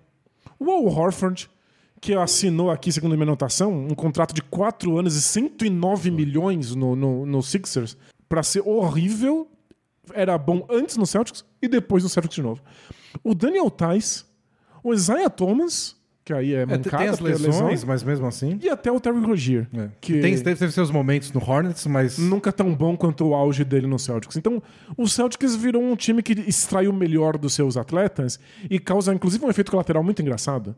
o 0.58 0.70
Al 0.70 0.84
Horford, 0.86 1.50
que 2.00 2.14
assinou 2.14 2.70
aqui, 2.70 2.92
segundo 2.92 3.12
a 3.14 3.16
minha 3.16 3.24
anotação, 3.26 3.72
um 3.72 3.94
contrato 3.94 4.34
de 4.34 4.42
4 4.42 4.96
anos 4.98 5.16
e 5.16 5.22
109 5.22 6.10
milhões 6.10 6.74
no, 6.74 6.94
no, 6.94 7.26
no 7.26 7.42
Sixers, 7.42 7.96
pra 8.28 8.42
ser 8.42 8.60
horrível, 8.66 9.48
era 10.12 10.36
bom 10.38 10.64
antes 10.70 10.96
no 10.96 11.06
Celtics 11.06 11.44
e 11.60 11.66
depois 11.68 12.02
no 12.04 12.08
Celtics 12.08 12.36
de 12.36 12.42
novo. 12.42 12.62
O 13.24 13.34
Daniel 13.34 13.70
Tice, 13.70 14.24
o 14.84 14.92
Isaiah 14.94 15.30
Thomas, 15.30 15.95
que 16.26 16.32
aí 16.32 16.52
é 16.54 16.62
É, 16.62 16.66
tem- 16.66 16.76
mancada 16.78 17.08
as 17.10 17.20
lesões, 17.20 17.84
mas 17.84 18.02
mesmo 18.02 18.26
assim. 18.26 18.58
e 18.60 18.68
até 18.68 18.90
o 18.90 18.98
Terry 18.98 19.20
Rozier, 19.24 19.68
É. 19.72 19.88
que 20.00 20.20
Tem, 20.20 20.36
teve, 20.36 20.70
seus 20.72 20.90
momentos 20.90 21.30
no 21.32 21.40
Hornets, 21.40 21.86
mas. 21.86 22.18
nunca 22.18 22.52
tão 22.52 22.74
bom 22.74 22.96
quanto 22.96 23.24
o 23.28 23.32
auge 23.34 23.64
dele 23.64 23.86
no 23.86 23.96
Celtics. 23.96 24.36
Então, 24.36 24.60
o 24.96 25.06
Celtics 25.08 25.54
virou 25.54 25.80
um 25.80 25.94
time 25.94 26.24
que 26.24 26.32
extrai 26.32 26.88
o 26.88 26.92
melhor 26.92 27.38
dos 27.38 27.54
seus 27.54 27.76
atletas 27.76 28.40
e 28.68 28.80
causa, 28.80 29.14
inclusive, 29.14 29.44
um 29.44 29.48
efeito 29.50 29.70
colateral 29.70 30.02
muito 30.02 30.20
engraçado. 30.20 30.74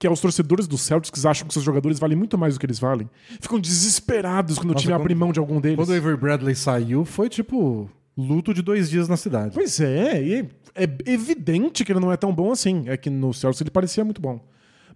Que 0.00 0.06
é 0.06 0.10
os 0.10 0.20
torcedores 0.20 0.66
do 0.66 0.76
Celtics 0.76 1.24
acham 1.24 1.46
que 1.46 1.52
seus 1.52 1.64
jogadores 1.64 1.98
valem 2.00 2.16
muito 2.18 2.36
mais 2.36 2.54
do 2.54 2.60
que 2.60 2.66
eles 2.66 2.78
valem. 2.80 3.08
Ficam 3.40 3.58
desesperados 3.60 4.56
quando 4.58 4.70
o 4.70 4.72
Nossa, 4.72 4.82
time 4.82 4.92
quando- 4.94 5.00
abre 5.02 5.14
mão 5.14 5.30
de 5.32 5.38
algum 5.38 5.60
deles. 5.60 5.76
Quando 5.76 5.90
o 5.90 5.94
Avery 5.96 6.16
Bradley 6.16 6.54
saiu, 6.56 7.04
foi 7.04 7.28
tipo. 7.28 7.88
Luto 8.16 8.52
de 8.52 8.62
dois 8.62 8.90
dias 8.90 9.06
na 9.08 9.16
cidade. 9.16 9.54
Pois 9.54 9.78
é, 9.78 10.20
e 10.20 10.48
é 10.74 10.88
evidente 11.06 11.84
que 11.84 11.92
ele 11.92 12.00
não 12.00 12.10
é 12.10 12.16
tão 12.16 12.34
bom 12.34 12.50
assim. 12.50 12.82
É 12.88 12.96
que 12.96 13.08
no 13.08 13.32
Celtics 13.32 13.60
ele 13.60 13.70
parecia 13.70 14.04
muito 14.04 14.20
bom. 14.20 14.40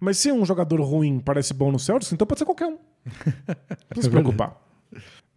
Mas 0.03 0.17
se 0.17 0.31
um 0.31 0.45
jogador 0.45 0.81
ruim 0.81 1.19
parece 1.19 1.53
bom 1.53 1.71
no 1.71 1.79
Celtics, 1.79 2.11
então 2.11 2.27
pode 2.27 2.39
ser 2.39 2.45
qualquer 2.45 2.67
um. 2.67 2.77
Não 3.95 4.01
se 4.03 4.09
preocupar. 4.09 4.57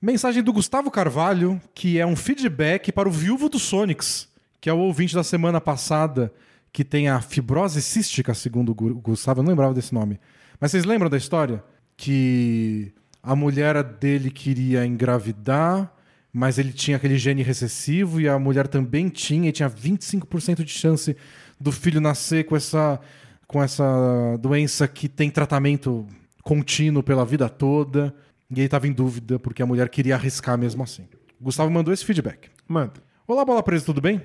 Mensagem 0.02 0.42
do 0.42 0.52
Gustavo 0.52 0.90
Carvalho, 0.90 1.60
que 1.74 1.98
é 2.00 2.04
um 2.06 2.16
feedback 2.16 2.90
para 2.90 3.08
o 3.08 3.12
viúvo 3.12 3.48
do 3.48 3.58
Sonics, 3.58 4.28
que 4.60 4.68
é 4.68 4.72
o 4.72 4.78
ouvinte 4.78 5.14
da 5.14 5.22
semana 5.24 5.60
passada, 5.60 6.32
que 6.72 6.84
tem 6.84 7.08
a 7.08 7.20
fibrose 7.20 7.80
cística, 7.80 8.34
segundo 8.34 8.70
o 8.72 8.74
Gu- 8.74 8.94
Gustavo. 8.96 9.40
Eu 9.40 9.44
não 9.44 9.50
lembrava 9.50 9.72
desse 9.72 9.94
nome. 9.94 10.18
Mas 10.60 10.72
vocês 10.72 10.84
lembram 10.84 11.08
da 11.08 11.16
história? 11.16 11.62
Que 11.96 12.92
a 13.22 13.34
mulher 13.36 13.82
dele 13.82 14.30
queria 14.30 14.84
engravidar, 14.84 15.92
mas 16.32 16.58
ele 16.58 16.72
tinha 16.72 16.96
aquele 16.96 17.16
gene 17.16 17.42
recessivo 17.42 18.20
e 18.20 18.28
a 18.28 18.38
mulher 18.38 18.66
também 18.66 19.08
tinha, 19.08 19.48
e 19.48 19.52
tinha 19.52 19.70
25% 19.70 20.62
de 20.64 20.70
chance 20.72 21.16
do 21.58 21.72
filho 21.72 22.00
nascer 22.00 22.44
com 22.44 22.54
essa 22.56 23.00
com 23.46 23.62
essa 23.62 24.36
doença 24.40 24.88
que 24.88 25.08
tem 25.08 25.30
tratamento 25.30 26.06
contínuo 26.42 27.02
pela 27.02 27.24
vida 27.24 27.48
toda. 27.48 28.14
E 28.50 28.60
ele 28.60 28.68
tava 28.68 28.86
em 28.86 28.92
dúvida 28.92 29.38
porque 29.38 29.62
a 29.62 29.66
mulher 29.66 29.88
queria 29.88 30.14
arriscar 30.14 30.56
mesmo 30.56 30.82
assim. 30.82 31.06
Gustavo 31.40 31.70
mandou 31.70 31.92
esse 31.92 32.04
feedback. 32.04 32.48
Manda. 32.66 32.94
Olá, 33.26 33.44
Bola 33.44 33.62
Presa, 33.62 33.84
tudo 33.84 34.00
bem? 34.00 34.22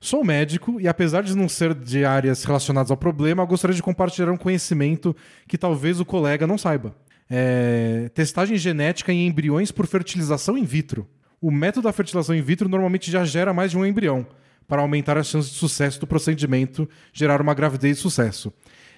Sou 0.00 0.24
médico 0.24 0.80
e, 0.80 0.86
apesar 0.86 1.22
de 1.22 1.36
não 1.36 1.48
ser 1.48 1.74
de 1.74 2.04
áreas 2.04 2.44
relacionadas 2.44 2.90
ao 2.90 2.96
problema, 2.96 3.44
gostaria 3.44 3.74
de 3.74 3.82
compartilhar 3.82 4.30
um 4.30 4.36
conhecimento 4.36 5.14
que 5.48 5.58
talvez 5.58 5.98
o 5.98 6.04
colega 6.04 6.46
não 6.46 6.56
saiba. 6.56 6.94
É... 7.28 8.10
Testagem 8.14 8.56
genética 8.56 9.12
em 9.12 9.26
embriões 9.26 9.72
por 9.72 9.86
fertilização 9.86 10.56
in 10.56 10.64
vitro. 10.64 11.08
O 11.40 11.50
método 11.50 11.84
da 11.86 11.92
fertilização 11.92 12.34
in 12.34 12.42
vitro 12.42 12.68
normalmente 12.68 13.10
já 13.10 13.24
gera 13.24 13.52
mais 13.52 13.70
de 13.70 13.78
um 13.78 13.84
embrião, 13.84 14.26
para 14.68 14.82
aumentar 14.82 15.16
as 15.16 15.26
chances 15.26 15.50
de 15.50 15.56
sucesso 15.56 15.98
do 15.98 16.06
procedimento, 16.06 16.88
gerar 17.12 17.40
uma 17.40 17.54
gravidez 17.54 17.96
de 17.96 18.02
sucesso. 18.02 18.52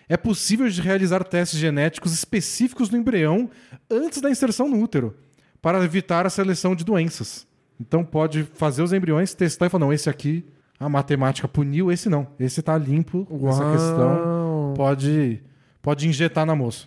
É 0.09 0.17
possível 0.17 0.69
de 0.69 0.83
realizar 0.83 1.23
testes 1.23 1.59
genéticos 1.59 2.13
específicos 2.13 2.91
no 2.91 2.99
embrião 2.99 3.49
antes 3.89 4.21
da 4.21 4.29
inserção 4.29 4.69
no 4.69 4.83
útero, 4.83 5.17
para 5.63 5.83
evitar 5.85 6.27
a 6.27 6.31
seleção 6.31 6.75
de 6.75 6.85
doenças. 6.85 7.47
Então 7.81 8.05
pode 8.05 8.43
fazer 8.55 8.83
os 8.83 8.93
embriões, 8.93 9.33
testar 9.33 9.67
e 9.67 9.69
falar, 9.71 9.85
não, 9.87 9.93
esse 9.93 10.11
aqui 10.11 10.45
a 10.81 10.89
matemática 10.89 11.47
puniu, 11.47 11.93
esse 11.93 12.09
não. 12.09 12.27
Esse 12.41 12.61
tá 12.63 12.77
limpo, 12.77 13.27
essa 13.49 13.63
Uau. 13.63 13.73
questão 13.73 14.75
pode, 14.75 15.43
pode 15.83 16.09
injetar 16.09 16.47
na 16.47 16.57
moça. 16.57 16.87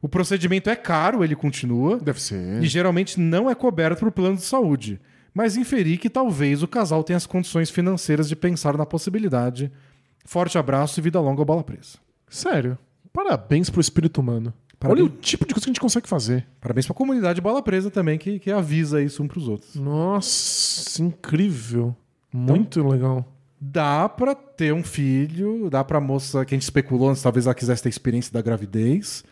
O 0.00 0.08
procedimento 0.08 0.70
é 0.70 0.76
caro, 0.76 1.22
ele 1.22 1.36
continua, 1.36 1.98
Deve 1.98 2.20
ser. 2.20 2.62
e 2.62 2.66
geralmente 2.66 3.20
não 3.20 3.50
é 3.50 3.54
coberto 3.54 4.00
por 4.00 4.10
plano 4.10 4.36
de 4.36 4.42
saúde, 4.42 5.00
mas 5.34 5.56
inferi 5.56 5.96
que 5.98 6.10
talvez 6.10 6.62
o 6.62 6.68
casal 6.68 7.04
tenha 7.04 7.16
as 7.16 7.26
condições 7.26 7.70
financeiras 7.70 8.28
de 8.28 8.36
pensar 8.36 8.76
na 8.76 8.86
possibilidade. 8.86 9.70
Forte 10.24 10.58
abraço 10.58 10.98
e 10.98 11.02
vida 11.02 11.20
longa 11.20 11.40
ao 11.40 11.44
bola 11.44 11.62
presa. 11.64 11.98
Sério. 12.28 12.78
Parabéns 13.12 13.70
pro 13.70 13.80
espírito 13.80 14.20
humano. 14.20 14.52
Parabéns. 14.78 15.04
Olha 15.04 15.12
o 15.12 15.16
tipo 15.16 15.46
de 15.46 15.54
coisa 15.54 15.64
que 15.64 15.70
a 15.70 15.72
gente 15.72 15.80
consegue 15.80 16.08
fazer. 16.08 16.46
Parabéns 16.60 16.86
pra 16.86 16.94
comunidade 16.94 17.40
bola 17.40 17.62
presa 17.62 17.90
também, 17.90 18.18
que, 18.18 18.38
que 18.38 18.50
avisa 18.50 19.02
isso 19.02 19.22
um 19.22 19.28
pros 19.28 19.48
outros. 19.48 19.74
Nossa, 19.74 21.02
incrível. 21.02 21.96
Muito 22.32 22.86
legal. 22.86 23.26
Dá 23.60 24.08
pra 24.08 24.34
ter 24.36 24.72
um 24.72 24.84
filho, 24.84 25.68
dá 25.68 25.82
pra 25.82 26.00
moça 26.00 26.44
que 26.44 26.54
a 26.54 26.56
gente 26.56 26.62
especulou 26.62 27.10
antes, 27.10 27.22
talvez 27.22 27.46
ela 27.46 27.54
quisesse 27.54 27.82
ter 27.82 27.88
experiência 27.88 28.32
da 28.32 28.40
gravidez 28.40 29.24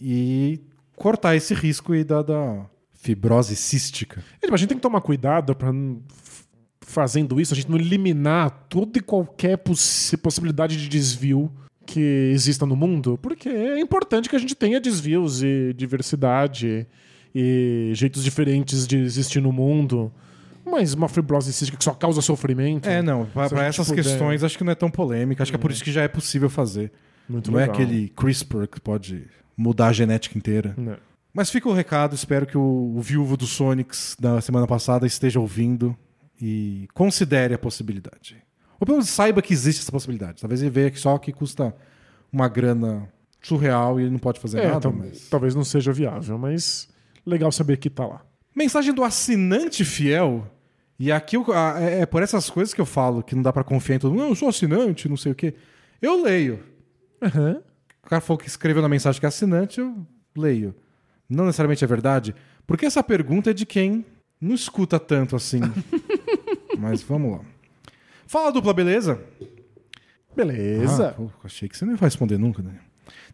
e 0.00 0.60
cortar 0.96 1.36
esse 1.36 1.52
risco 1.52 1.92
aí 1.92 2.02
da, 2.02 2.22
da 2.22 2.64
fibrose 3.00 3.56
cística. 3.56 4.22
É, 4.36 4.44
tipo, 4.46 4.54
A 4.54 4.56
gente 4.56 4.68
tem 4.68 4.76
que 4.78 4.82
tomar 4.82 5.00
cuidado 5.00 5.52
f- 5.60 6.44
fazendo 6.82 7.40
isso, 7.40 7.54
a 7.54 7.56
gente 7.56 7.70
não 7.70 7.78
eliminar 7.78 8.50
toda 8.68 8.98
e 8.98 9.00
qualquer 9.02 9.56
possi- 9.58 10.16
possibilidade 10.16 10.76
de 10.76 10.88
desvio 10.88 11.50
que 11.86 12.00
exista 12.32 12.64
no 12.66 12.76
mundo, 12.76 13.18
porque 13.20 13.48
é 13.48 13.80
importante 13.80 14.28
que 14.28 14.36
a 14.36 14.38
gente 14.38 14.54
tenha 14.54 14.80
desvios 14.80 15.42
e 15.42 15.72
diversidade 15.74 16.86
e 17.34 17.90
jeitos 17.94 18.22
diferentes 18.22 18.86
de 18.86 18.98
existir 18.98 19.40
no 19.40 19.52
mundo. 19.52 20.12
Mas 20.64 20.92
uma 20.94 21.08
fibrose 21.08 21.52
cística 21.52 21.76
que 21.78 21.82
só 21.82 21.92
causa 21.94 22.20
sofrimento. 22.20 22.88
É, 22.88 23.00
não, 23.02 23.24
pra, 23.26 23.48
Se 23.48 23.54
a 23.54 23.56
pra 23.56 23.64
gente 23.66 23.74
essas 23.80 23.88
puder- 23.88 24.04
questões 24.04 24.44
acho 24.44 24.56
que 24.58 24.62
não 24.62 24.72
é 24.72 24.74
tão 24.74 24.90
polêmica, 24.90 25.42
acho 25.42 25.50
que 25.50 25.56
é 25.56 25.58
por 25.58 25.70
isso 25.70 25.82
que 25.82 25.90
já 25.90 26.02
é 26.02 26.08
possível 26.08 26.50
fazer. 26.50 26.92
Muito 27.28 27.50
não 27.50 27.58
legal. 27.58 27.74
é 27.74 27.78
aquele 27.82 28.08
CRISPR 28.10 28.66
que 28.68 28.80
pode 28.80 29.24
mudar 29.56 29.88
a 29.88 29.92
genética 29.92 30.36
inteira. 30.36 30.74
Não. 30.76 30.96
Mas 31.32 31.50
fica 31.50 31.68
o 31.68 31.72
recado, 31.72 32.14
espero 32.14 32.46
que 32.46 32.58
o, 32.58 32.94
o 32.96 33.00
viúvo 33.00 33.36
do 33.36 33.46
Sonics 33.46 34.16
da 34.18 34.40
semana 34.40 34.66
passada 34.66 35.06
esteja 35.06 35.38
ouvindo 35.38 35.96
e 36.40 36.88
considere 36.94 37.54
a 37.54 37.58
possibilidade. 37.58 38.36
Ou 38.80 38.86
pelo 38.86 38.96
menos 38.98 39.10
saiba 39.10 39.40
que 39.42 39.52
existe 39.52 39.82
essa 39.82 39.92
possibilidade. 39.92 40.40
Talvez 40.40 40.60
ele 40.62 40.70
veja 40.70 40.90
que 40.90 40.98
só 40.98 41.16
que 41.18 41.32
custa 41.32 41.74
uma 42.32 42.48
grana 42.48 43.08
surreal 43.42 44.00
e 44.00 44.04
ele 44.04 44.10
não 44.10 44.18
pode 44.18 44.40
fazer 44.40 44.60
É, 44.60 44.70
nada. 44.70 44.90
mas... 44.90 45.28
talvez 45.28 45.54
não 45.54 45.64
seja 45.64 45.92
viável, 45.92 46.36
mas 46.38 46.88
legal 47.24 47.52
saber 47.52 47.76
que 47.76 47.88
tá 47.90 48.06
lá. 48.06 48.22
Mensagem 48.56 48.92
do 48.92 49.04
assinante 49.04 49.84
fiel. 49.84 50.46
E 50.98 51.12
aqui 51.12 51.36
eu- 51.36 51.52
a- 51.52 51.80
é, 51.80 52.00
é 52.00 52.06
por 52.06 52.22
essas 52.22 52.50
coisas 52.50 52.74
que 52.74 52.80
eu 52.80 52.86
falo 52.86 53.22
que 53.22 53.34
não 53.34 53.42
dá 53.42 53.52
pra 53.52 53.62
confiar 53.64 53.96
em 53.96 53.98
todo 53.98 54.10
mundo. 54.12 54.22
Não, 54.22 54.28
eu 54.30 54.34
sou 54.34 54.48
assinante, 54.48 55.08
não 55.08 55.16
sei 55.16 55.32
o 55.32 55.34
quê. 55.34 55.54
Eu 56.02 56.22
leio. 56.22 56.60
Aham. 57.22 57.62
O 58.04 58.08
cara 58.08 58.20
falou 58.20 58.38
que 58.38 58.48
escreveu 58.48 58.82
na 58.82 58.88
mensagem 58.88 59.20
que 59.20 59.26
é 59.26 59.28
assinante, 59.28 59.78
eu 59.80 60.04
leio. 60.36 60.74
Não 61.30 61.44
necessariamente 61.44 61.84
é 61.84 61.86
verdade, 61.86 62.34
porque 62.66 62.84
essa 62.84 63.02
pergunta 63.04 63.50
é 63.50 63.54
de 63.54 63.64
quem 63.64 64.04
não 64.40 64.54
escuta 64.54 64.98
tanto 64.98 65.36
assim. 65.36 65.60
Mas 66.76 67.02
vamos 67.02 67.38
lá. 67.38 67.40
Fala, 68.26 68.50
dupla, 68.50 68.74
beleza? 68.74 69.20
Beleza. 70.34 71.10
Ah, 71.10 71.12
pô, 71.12 71.30
achei 71.44 71.68
que 71.68 71.76
você 71.76 71.84
não 71.84 71.92
ia 71.92 71.98
responder 71.98 72.36
nunca, 72.36 72.62
né? 72.62 72.80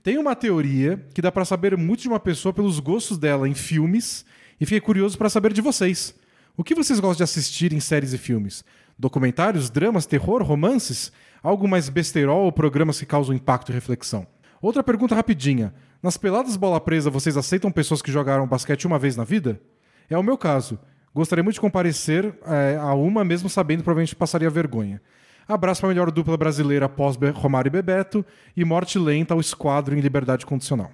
Tem 0.03 0.19
uma 0.19 0.35
teoria 0.35 1.05
que 1.15 1.23
dá 1.23 1.33
pra 1.33 1.45
saber 1.45 1.77
muito 1.77 2.03
de 2.03 2.09
uma 2.09 2.21
pessoa 2.21 2.53
pelos 2.53 2.79
gostos 2.81 3.19
dela 3.19 3.49
em 3.49 3.55
filmes 3.55 4.25
e 4.61 4.67
fiquei 4.67 4.81
curioso 4.81 5.17
pra 5.17 5.29
saber 5.29 5.53
de 5.53 5.61
vocês. 5.61 6.15
O 6.57 6.65
que 6.65 6.75
vocês 6.75 7.01
gostam 7.01 7.19
de 7.19 7.23
assistir 7.25 7.73
em 7.73 7.81
séries 7.81 8.13
e 8.13 8.19
filmes? 8.19 8.65
Documentários, 8.99 9.69
dramas, 9.69 10.07
terror, 10.07 10.43
romances? 10.43 11.13
Algo 11.43 11.69
mais 11.69 11.89
besterol 11.89 12.45
ou 12.45 12.53
programas 12.53 12.99
que 12.99 13.07
causam 13.07 13.35
impacto 13.35 13.71
e 13.71 13.75
reflexão? 13.75 14.27
Outra 14.61 14.83
pergunta 14.83 15.15
rapidinha. 15.15 15.75
Nas 16.07 16.17
peladas 16.17 16.55
bola 16.55 16.81
presa, 16.81 17.11
vocês 17.11 17.37
aceitam 17.37 17.69
pessoas 17.69 18.01
que 18.01 18.13
jogaram 18.13 18.47
basquete 18.47 18.87
uma 18.87 18.97
vez 18.97 19.17
na 19.17 19.25
vida? 19.25 19.61
É 20.09 20.17
o 20.17 20.23
meu 20.23 20.39
caso. 20.39 20.79
Gostaria 21.13 21.43
muito 21.43 21.55
de 21.55 21.61
comparecer 21.61 22.33
eh, 22.47 22.79
a 22.81 22.95
uma, 22.95 23.25
mesmo 23.25 23.49
sabendo 23.49 23.79
que 23.79 23.83
provavelmente 23.87 24.15
passaria 24.15 24.49
vergonha. 24.49 25.03
Abraço 25.49 25.81
para 25.81 25.89
a 25.89 25.93
melhor 25.93 26.13
dupla 26.13 26.37
brasileira 26.37 26.89
pós 26.89 27.19
Romário 27.35 27.69
e 27.69 27.73
Bebeto 27.73 28.25
e 28.57 28.65
morte 28.65 29.01
lenta 29.01 29.35
ao 29.35 29.41
esquadro 29.41 29.97
em 29.99 30.01
liberdade 30.01 30.47
condicional. 30.47 30.93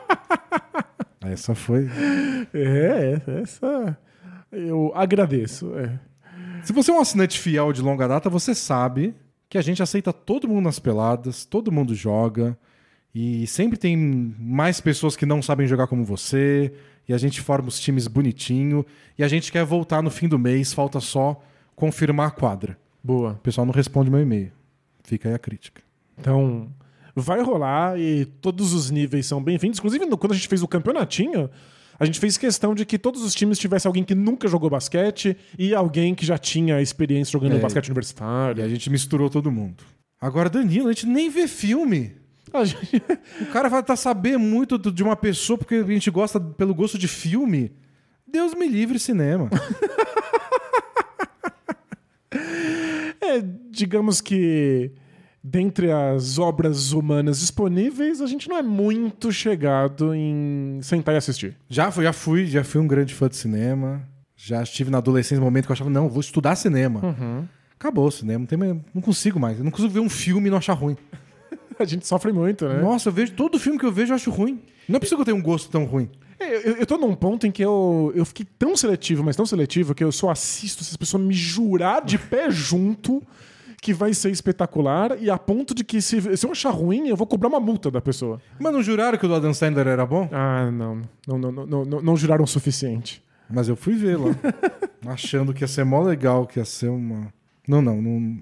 Essa 1.20 1.54
foi. 1.54 1.86
É, 2.54 3.20
essa. 3.42 3.98
Eu 4.50 4.92
agradeço. 4.94 5.74
É. 5.76 6.00
Se 6.64 6.72
você 6.72 6.90
é 6.90 6.94
um 6.94 7.00
assinante 7.00 7.38
fiel 7.38 7.70
de 7.70 7.82
longa 7.82 8.08
data, 8.08 8.30
você 8.30 8.54
sabe 8.54 9.14
que 9.46 9.58
a 9.58 9.62
gente 9.62 9.82
aceita 9.82 10.10
todo 10.10 10.48
mundo 10.48 10.64
nas 10.64 10.78
peladas, 10.78 11.44
todo 11.44 11.70
mundo 11.70 11.94
joga. 11.94 12.56
E 13.18 13.46
sempre 13.46 13.78
tem 13.78 13.96
mais 13.96 14.78
pessoas 14.78 15.16
que 15.16 15.24
não 15.24 15.40
sabem 15.40 15.66
jogar 15.66 15.86
como 15.86 16.04
você. 16.04 16.70
E 17.08 17.14
a 17.14 17.18
gente 17.18 17.40
forma 17.40 17.66
os 17.68 17.80
times 17.80 18.06
bonitinho. 18.06 18.84
E 19.18 19.24
a 19.24 19.28
gente 19.28 19.50
quer 19.50 19.64
voltar 19.64 20.02
no 20.02 20.10
fim 20.10 20.28
do 20.28 20.38
mês, 20.38 20.74
falta 20.74 21.00
só 21.00 21.42
confirmar 21.74 22.28
a 22.28 22.30
quadra. 22.30 22.76
Boa. 23.02 23.30
O 23.32 23.36
pessoal 23.36 23.64
não 23.64 23.72
responde 23.72 24.10
meu 24.10 24.20
e-mail. 24.20 24.52
Fica 25.02 25.30
aí 25.30 25.34
a 25.34 25.38
crítica. 25.38 25.80
Então, 26.18 26.68
vai 27.14 27.40
rolar 27.40 27.98
e 27.98 28.26
todos 28.26 28.74
os 28.74 28.90
níveis 28.90 29.24
são 29.24 29.42
bem-vindos. 29.42 29.78
Inclusive, 29.78 30.06
quando 30.18 30.32
a 30.32 30.34
gente 30.34 30.48
fez 30.48 30.62
o 30.62 30.68
campeonatinho, 30.68 31.48
a 31.98 32.04
gente 32.04 32.20
fez 32.20 32.36
questão 32.36 32.74
de 32.74 32.84
que 32.84 32.98
todos 32.98 33.22
os 33.22 33.34
times 33.34 33.58
tivessem 33.58 33.88
alguém 33.88 34.04
que 34.04 34.14
nunca 34.14 34.46
jogou 34.46 34.68
basquete 34.68 35.34
e 35.58 35.74
alguém 35.74 36.14
que 36.14 36.26
já 36.26 36.36
tinha 36.36 36.82
experiência 36.82 37.32
jogando 37.32 37.56
É. 37.56 37.60
basquete 37.60 37.86
E 37.86 37.90
universitário. 37.92 38.62
a 38.62 38.68
gente 38.68 38.90
misturou 38.90 39.30
todo 39.30 39.50
mundo. 39.50 39.84
Agora, 40.20 40.50
Danilo, 40.50 40.88
a 40.88 40.92
gente 40.92 41.06
nem 41.06 41.30
vê 41.30 41.48
filme. 41.48 42.12
Gente- 42.64 43.02
O 43.42 43.46
cara 43.52 43.68
vai 43.68 43.82
tá 43.82 43.96
saber 43.96 44.38
muito 44.38 44.78
de 44.78 45.02
uma 45.02 45.16
pessoa 45.16 45.58
porque 45.58 45.74
a 45.76 45.84
gente 45.84 46.10
gosta 46.10 46.40
pelo 46.40 46.74
gosto 46.74 46.96
de 46.98 47.08
filme. 47.08 47.72
Deus 48.26 48.54
me 48.54 48.68
livre 48.68 48.98
cinema. 48.98 49.48
É, 53.20 53.42
digamos 53.70 54.20
que 54.20 54.92
dentre 55.42 55.90
as 55.90 56.38
obras 56.38 56.92
humanas 56.92 57.40
disponíveis, 57.40 58.20
a 58.20 58.26
gente 58.26 58.48
não 58.48 58.56
é 58.56 58.62
muito 58.62 59.32
chegado 59.32 60.14
em 60.14 60.78
sentar 60.82 61.14
e 61.14 61.18
assistir. 61.18 61.56
já, 61.68 61.90
fui, 61.90 62.04
já 62.04 62.12
fui, 62.12 62.46
já 62.46 62.64
fui 62.64 62.80
um 62.80 62.86
grande 62.86 63.14
fã 63.14 63.28
de 63.28 63.36
cinema. 63.36 64.02
Já 64.36 64.62
estive 64.62 64.90
na 64.90 64.98
adolescência 64.98 65.40
um 65.40 65.44
momento 65.44 65.64
que 65.66 65.72
eu 65.72 65.74
achava, 65.74 65.88
não, 65.90 66.08
vou 66.08 66.20
estudar 66.20 66.54
cinema. 66.56 67.00
Acabou 67.78 68.06
o 68.06 68.10
cinema, 68.10 68.40
não, 68.40 68.46
tem 68.46 68.58
não 68.94 69.02
consigo 69.02 69.40
mais. 69.40 69.58
Eu 69.58 69.64
não 69.64 69.70
consigo 69.70 69.92
ver 69.92 70.00
um 70.00 70.10
filme 70.10 70.48
e 70.48 70.50
não 70.50 70.58
achar 70.58 70.74
ruim. 70.74 70.96
A 71.80 71.84
gente 71.84 72.06
sofre 72.06 72.32
muito, 72.32 72.66
né? 72.68 72.80
Nossa, 72.80 73.08
eu 73.08 73.12
vejo 73.12 73.32
todo 73.32 73.58
filme 73.58 73.78
que 73.78 73.84
eu 73.86 73.92
vejo 73.92 74.12
eu 74.12 74.16
acho 74.16 74.30
ruim. 74.30 74.60
Não 74.88 74.96
é 74.96 75.00
possível 75.00 75.18
que 75.18 75.22
eu 75.22 75.34
tenha 75.34 75.36
um 75.36 75.42
gosto 75.42 75.70
tão 75.70 75.84
ruim. 75.84 76.08
É, 76.38 76.68
Eu, 76.68 76.76
eu 76.76 76.86
tô 76.86 76.96
num 76.98 77.14
ponto 77.14 77.46
em 77.46 77.50
que 77.50 77.62
eu, 77.62 78.12
eu 78.14 78.24
fiquei 78.24 78.46
tão 78.58 78.76
seletivo, 78.76 79.22
mas 79.24 79.36
tão 79.36 79.46
seletivo, 79.46 79.94
que 79.94 80.04
eu 80.04 80.12
só 80.12 80.30
assisto 80.30 80.84
se 80.84 80.90
as 80.90 80.96
pessoas 80.96 81.22
me 81.22 81.34
jurar 81.34 82.04
de 82.04 82.18
pé 82.18 82.48
junto 82.52 83.22
que 83.82 83.92
vai 83.94 84.12
ser 84.14 84.30
espetacular, 84.30 85.16
e 85.22 85.30
a 85.30 85.38
ponto 85.38 85.74
de 85.74 85.84
que 85.84 86.00
se, 86.02 86.36
se 86.36 86.44
eu 86.46 86.50
achar 86.50 86.70
ruim, 86.70 87.08
eu 87.08 87.16
vou 87.16 87.26
cobrar 87.26 87.48
uma 87.48 87.60
multa 87.60 87.90
da 87.90 88.00
pessoa. 88.00 88.40
Mas 88.58 88.72
não 88.72 88.82
juraram 88.82 89.16
que 89.16 89.24
o 89.26 89.28
do 89.28 89.34
Adam 89.34 89.54
Sandler 89.54 89.86
era 89.86 90.04
bom? 90.04 90.28
Ah, 90.32 90.70
não. 90.72 91.02
Não, 91.26 91.38
não, 91.38 91.52
não, 91.52 91.84
não, 91.84 92.02
não 92.02 92.16
juraram 92.16 92.42
o 92.42 92.48
suficiente. 92.48 93.22
Mas 93.48 93.68
eu 93.68 93.76
fui 93.76 93.94
ver 93.94 94.18
lá. 94.18 94.34
achando 95.06 95.54
que 95.54 95.62
ia 95.62 95.68
ser 95.68 95.84
mó 95.84 96.02
legal, 96.02 96.46
que 96.46 96.58
ia 96.58 96.64
ser 96.64 96.88
uma. 96.88 97.32
Não, 97.68 97.80
não, 97.80 98.00
não. 98.02 98.38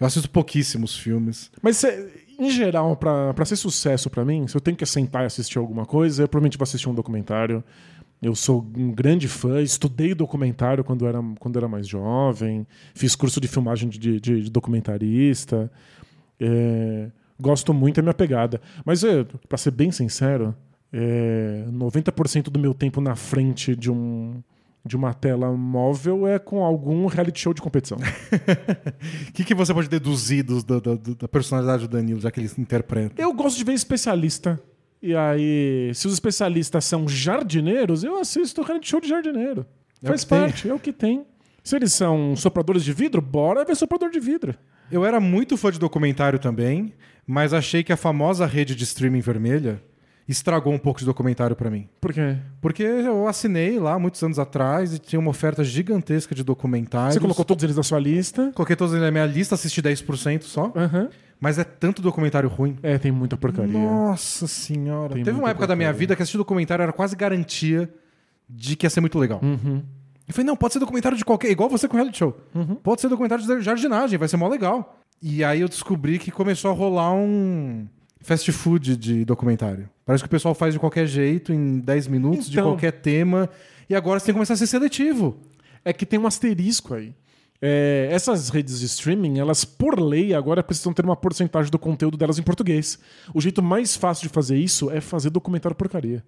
Eu 0.00 0.06
assisto 0.06 0.30
pouquíssimos 0.30 0.96
filmes. 0.96 1.50
Mas, 1.60 1.76
cê- 1.76 2.08
em 2.38 2.50
geral, 2.50 2.96
pra 2.96 3.44
ser 3.44 3.56
sucesso 3.56 4.08
pra 4.08 4.24
mim, 4.24 4.46
se 4.46 4.56
eu 4.56 4.60
tenho 4.60 4.76
que 4.76 4.86
sentar 4.86 5.22
e 5.24 5.26
assistir 5.26 5.58
alguma 5.58 5.84
coisa, 5.84 6.22
eu 6.22 6.28
provavelmente 6.28 6.56
vou 6.56 6.62
assistir 6.62 6.88
um 6.88 6.94
documentário. 6.94 7.62
Eu 8.20 8.34
sou 8.34 8.66
um 8.76 8.90
grande 8.92 9.28
fã, 9.28 9.60
estudei 9.62 10.12
documentário 10.14 10.82
quando 10.84 11.06
era, 11.06 11.20
quando 11.38 11.56
era 11.56 11.68
mais 11.68 11.86
jovem, 11.86 12.66
fiz 12.94 13.14
curso 13.14 13.40
de 13.40 13.46
filmagem 13.48 13.88
de, 13.88 14.20
de- 14.20 14.42
de 14.42 14.50
documentarista. 14.50 15.70
É, 16.40 17.10
gosto 17.40 17.72
muito, 17.74 17.98
é 18.00 18.02
minha 18.02 18.14
pegada. 18.14 18.60
Mas, 18.84 19.04
é, 19.04 19.24
pra 19.48 19.56
ser 19.58 19.70
bem 19.70 19.90
sincero, 19.92 20.54
é, 20.92 21.64
90% 21.72 22.44
do 22.50 22.58
meu 22.58 22.74
tempo 22.74 23.00
na 23.00 23.14
frente 23.14 23.74
de 23.76 23.90
um 23.90 24.42
de 24.84 24.96
uma 24.96 25.12
tela 25.12 25.50
móvel 25.52 26.26
é 26.26 26.38
com 26.38 26.64
algum 26.64 27.06
reality 27.06 27.40
show 27.40 27.52
de 27.54 27.60
competição. 27.60 27.98
O 29.28 29.32
que, 29.32 29.44
que 29.44 29.54
você 29.54 29.72
pode 29.72 29.88
deduzir 29.88 30.42
dos- 30.44 30.64
da, 30.64 30.78
da- 30.80 30.94
da 31.18 31.28
personalidade 31.28 31.86
do 31.86 31.88
Danilo, 31.96 32.20
já 32.20 32.30
que 32.30 32.40
ele 32.40 32.50
interpreta? 32.58 33.20
Eu 33.20 33.32
gosto 33.32 33.56
de 33.58 33.64
ver 33.64 33.72
especialista. 33.72 34.60
E 35.00 35.14
aí, 35.14 35.92
se 35.94 36.06
os 36.06 36.12
especialistas 36.14 36.84
são 36.84 37.06
jardineiros, 37.08 38.02
eu 38.02 38.18
assisto 38.18 38.60
o 38.60 38.64
reality 38.64 38.88
show 38.88 39.00
de 39.00 39.08
jardineiro. 39.08 39.64
É 40.02 40.08
Faz 40.08 40.24
que 40.24 40.30
tem. 40.30 40.38
parte, 40.40 40.68
é 40.68 40.74
o 40.74 40.78
que 40.78 40.92
tem. 40.92 41.24
Se 41.62 41.76
eles 41.76 41.92
são 41.92 42.34
sopradores 42.34 42.82
de 42.82 42.92
vidro, 42.92 43.20
bora 43.20 43.64
ver 43.64 43.76
soprador 43.76 44.10
de 44.10 44.18
vidro. 44.18 44.54
Eu 44.90 45.04
era 45.04 45.20
muito 45.20 45.56
fã 45.56 45.70
de 45.70 45.78
documentário 45.78 46.38
também, 46.38 46.94
mas 47.26 47.52
achei 47.52 47.84
que 47.84 47.92
a 47.92 47.96
famosa 47.96 48.46
rede 48.46 48.74
de 48.74 48.84
streaming 48.84 49.20
vermelha 49.20 49.82
estragou 50.28 50.72
um 50.72 50.78
pouco 50.78 51.00
de 51.00 51.06
documentário 51.06 51.56
pra 51.56 51.70
mim. 51.70 51.88
Por 52.00 52.12
quê? 52.12 52.36
Porque 52.60 52.82
eu 52.82 53.26
assinei 53.26 53.78
lá 53.78 53.98
muitos 53.98 54.22
anos 54.22 54.38
atrás 54.38 54.92
e 54.94 54.98
tinha 54.98 55.18
uma 55.18 55.30
oferta 55.30 55.64
gigantesca 55.64 56.34
de 56.34 56.44
documentários. 56.44 57.14
Você 57.14 57.20
colocou 57.20 57.44
todos 57.44 57.64
eles 57.64 57.76
na 57.76 57.82
sua 57.82 57.98
lista. 57.98 58.52
Coloquei 58.54 58.76
todos 58.76 58.94
na 58.94 59.10
minha 59.10 59.24
lista, 59.24 59.54
assisti 59.54 59.82
10% 59.82 60.42
só. 60.42 60.72
Aham. 60.76 61.08
Mas 61.40 61.56
é 61.58 61.64
tanto 61.64 62.02
documentário 62.02 62.48
ruim. 62.48 62.76
É, 62.82 62.98
tem 62.98 63.12
muita 63.12 63.36
porcaria. 63.36 63.72
Nossa 63.72 64.46
senhora. 64.46 65.14
Tem 65.14 65.22
Teve 65.22 65.38
uma 65.38 65.50
época 65.50 65.66
da 65.66 65.76
minha 65.76 65.88
porcaria. 65.88 65.98
vida 65.98 66.16
que 66.16 66.22
assistir 66.22 66.36
documentário 66.36 66.82
era 66.82 66.92
quase 66.92 67.14
garantia 67.14 67.88
de 68.48 68.76
que 68.76 68.84
ia 68.84 68.90
ser 68.90 69.00
muito 69.00 69.18
legal. 69.18 69.40
Uhum. 69.42 69.82
Eu 70.26 70.34
falei, 70.34 70.46
não, 70.46 70.56
pode 70.56 70.74
ser 70.74 70.78
documentário 70.80 71.16
de 71.16 71.24
qualquer. 71.24 71.50
Igual 71.50 71.70
você 71.70 71.86
com 71.88 71.96
reality 71.96 72.18
show. 72.18 72.36
Uhum. 72.54 72.74
Pode 72.74 73.00
ser 73.00 73.08
documentário 73.08 73.44
de 73.46 73.62
jardinagem, 73.62 74.18
vai 74.18 74.28
ser 74.28 74.36
mó 74.36 74.48
legal. 74.48 74.98
E 75.22 75.42
aí 75.42 75.60
eu 75.60 75.68
descobri 75.68 76.18
que 76.18 76.30
começou 76.30 76.70
a 76.70 76.74
rolar 76.74 77.12
um 77.12 77.86
fast 78.28 78.52
food 78.52 78.96
de 78.96 79.24
documentário. 79.24 79.88
Parece 80.04 80.22
que 80.22 80.26
o 80.28 80.30
pessoal 80.30 80.54
faz 80.54 80.74
de 80.74 80.78
qualquer 80.80 81.06
jeito, 81.06 81.52
em 81.52 81.78
10 81.78 82.06
minutos, 82.08 82.46
de 82.48 82.52
Então. 82.58 82.70
qualquer 82.72 82.92
tema. 82.92 83.48
E 83.88 83.94
agora 83.94 84.20
você 84.20 84.26
tem 84.26 84.32
que 84.34 84.36
começar 84.36 84.54
a 84.54 84.56
ser 84.56 84.66
seletivo. 84.66 85.38
É 85.84 85.92
que 85.92 86.04
tem 86.04 86.18
um 86.18 86.26
asterisco 86.26 86.92
aí. 86.94 87.14
É, 87.60 88.08
essas 88.12 88.50
redes 88.50 88.78
de 88.80 88.86
streaming, 88.86 89.38
elas, 89.38 89.64
por 89.64 89.98
lei, 89.98 90.32
agora 90.34 90.62
precisam 90.62 90.92
ter 90.92 91.04
uma 91.04 91.16
porcentagem 91.16 91.70
do 91.70 91.78
conteúdo 91.78 92.16
delas 92.16 92.38
em 92.38 92.42
português. 92.42 92.98
O 93.34 93.40
jeito 93.40 93.62
mais 93.62 93.96
fácil 93.96 94.24
de 94.24 94.28
fazer 94.28 94.56
isso 94.56 94.90
é 94.90 95.00
fazer 95.00 95.30
documentário 95.30 95.74
porcaria. 95.76 96.22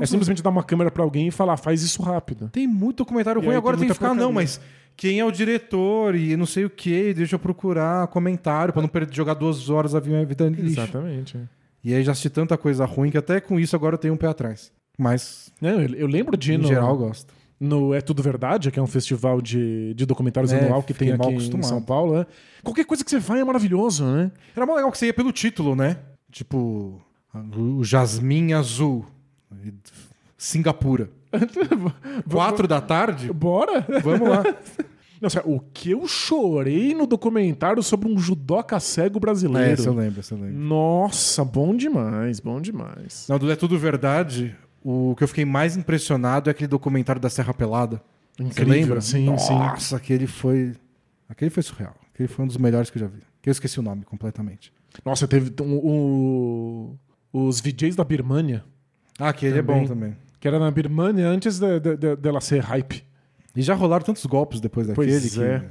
É 0.00 0.06
simplesmente 0.06 0.42
dar 0.42 0.48
uma 0.48 0.62
câmera 0.64 0.90
pra 0.90 1.02
alguém 1.04 1.28
e 1.28 1.30
falar, 1.30 1.58
faz 1.58 1.82
isso 1.82 2.00
rápido. 2.02 2.48
Tem 2.50 2.66
muito 2.66 2.98
documentário 2.98 3.42
ruim, 3.42 3.54
agora 3.54 3.76
tem 3.76 3.82
tem 3.86 3.88
que 3.88 3.94
ficar, 3.94 4.08
não, 4.14 4.32
porcaria. 4.32 4.34
mas 4.34 4.60
quem 4.96 5.20
é 5.20 5.24
o 5.24 5.30
diretor 5.30 6.14
e 6.14 6.36
não 6.36 6.46
sei 6.46 6.64
o 6.64 6.70
que, 6.70 7.12
deixa 7.14 7.34
eu 7.34 7.38
procurar 7.38 8.06
comentário 8.08 8.72
pra 8.72 8.82
não 8.82 8.88
perder, 8.88 9.14
jogar 9.14 9.34
duas 9.34 9.68
horas 9.70 9.94
a 9.94 10.00
vida 10.00 10.48
lixo. 10.48 10.80
Exatamente. 10.80 11.38
E 11.84 11.92
aí 11.94 12.02
já 12.04 12.12
assisti 12.12 12.30
tanta 12.30 12.56
coisa 12.56 12.84
ruim 12.84 13.10
que 13.10 13.18
até 13.18 13.40
com 13.40 13.58
isso 13.58 13.74
agora 13.74 13.94
eu 13.94 13.98
tenho 13.98 14.14
um 14.14 14.16
pé 14.16 14.28
atrás. 14.28 14.70
Mas, 14.96 15.50
Não, 15.60 15.80
eu, 15.80 15.94
eu 15.94 16.06
lembro 16.06 16.36
de 16.36 16.52
ir 16.52 16.54
em 16.54 16.58
no, 16.58 16.68
geral, 16.68 16.90
eu 16.90 16.96
gosto. 16.98 17.32
no 17.58 17.92
É 17.94 18.00
Tudo 18.00 18.22
Verdade, 18.22 18.70
que 18.70 18.78
é 18.78 18.82
um 18.82 18.86
festival 18.86 19.40
de, 19.40 19.92
de 19.94 20.06
documentários 20.06 20.52
É, 20.52 20.60
anual 20.64 20.82
que 20.82 20.94
tem 20.94 21.10
aqui 21.10 21.26
em 21.28 21.32
acostumado. 21.32 21.66
São 21.68 21.82
Paulo. 21.82 22.18
né? 22.18 22.26
Qualquer 22.62 22.84
coisa 22.84 23.02
que 23.02 23.10
você 23.10 23.18
vai 23.18 23.40
é 23.40 23.44
maravilhoso, 23.44 24.04
né? 24.04 24.30
Era 24.54 24.64
mó 24.66 24.74
legal 24.76 24.92
que 24.92 24.98
você 24.98 25.06
ia 25.06 25.14
pelo 25.14 25.32
título, 25.32 25.74
né? 25.74 25.96
Tipo, 26.30 27.00
o 27.56 27.82
Jasmim 27.82 28.52
Azul. 28.52 29.04
Singapura. 30.46 31.08
Quatro 32.28 32.66
da 32.66 32.80
tarde? 32.80 33.32
Bora! 33.32 33.86
Vamos 34.02 34.28
lá. 34.28 34.42
Sério, 35.30 35.52
o 35.54 35.60
que 35.72 35.92
eu 35.92 36.04
chorei 36.08 36.94
no 36.96 37.06
documentário 37.06 37.80
sobre 37.80 38.08
um 38.10 38.18
judoca 38.18 38.80
cego 38.80 39.18
É, 39.18 39.20
brasileiro. 39.20 39.72
esse 39.74 39.86
eu 39.86 39.94
lembro, 39.94 40.18
esse 40.18 40.32
eu 40.32 40.38
lembro. 40.38 40.58
Nossa, 40.58 41.44
bom 41.44 41.76
demais, 41.76 42.40
bom 42.40 42.60
demais. 42.60 43.26
Não, 43.28 43.38
do 43.38 43.48
É 43.52 43.54
Tudo 43.54 43.78
Verdade, 43.78 44.56
o 44.82 45.14
que 45.16 45.22
eu 45.22 45.28
fiquei 45.28 45.44
mais 45.44 45.76
impressionado 45.76 46.50
é 46.50 46.52
aquele 46.52 46.66
documentário 46.66 47.20
da 47.22 47.30
Serra 47.30 47.54
Pelada. 47.54 48.02
Você 48.36 48.42
Incrível, 48.42 48.72
lembra? 48.74 49.00
sim, 49.00 49.38
sim. 49.38 49.54
Nossa, 49.54 49.96
aquele 49.96 50.26
foi. 50.26 50.72
Aquele 51.28 51.50
foi 51.52 51.62
surreal. 51.62 51.94
Aquele 52.12 52.28
foi 52.28 52.44
um 52.44 52.48
dos 52.48 52.56
melhores 52.56 52.90
que 52.90 52.98
eu 52.98 53.00
já 53.02 53.06
vi. 53.06 53.20
Que 53.40 53.48
eu 53.48 53.52
esqueci 53.52 53.78
o 53.78 53.82
nome 53.82 54.04
completamente. 54.04 54.72
Nossa, 55.04 55.28
teve 55.28 55.52
um- 55.62 55.76
o- 55.76 56.98
os 57.32 57.60
VJs 57.60 57.94
da 57.94 58.02
Birmania, 58.02 58.64
Ah, 59.20 59.28
aquele 59.28 59.58
é 59.58 59.62
Também. 59.62 59.82
bom 59.82 59.86
também. 59.86 60.16
Que 60.42 60.48
era 60.48 60.58
na 60.58 60.72
Birmania 60.72 61.28
antes 61.28 61.60
de- 61.60 61.78
de- 61.78 61.96
de- 61.96 62.16
dela 62.16 62.40
ser 62.40 62.58
hype. 62.58 63.04
E 63.54 63.62
já 63.62 63.74
rolaram 63.74 64.04
tantos 64.04 64.26
golpes 64.26 64.60
depois 64.60 64.88
daquele 64.88 65.06
Pois 65.06 65.34
que 65.34 65.40
é. 65.40 65.62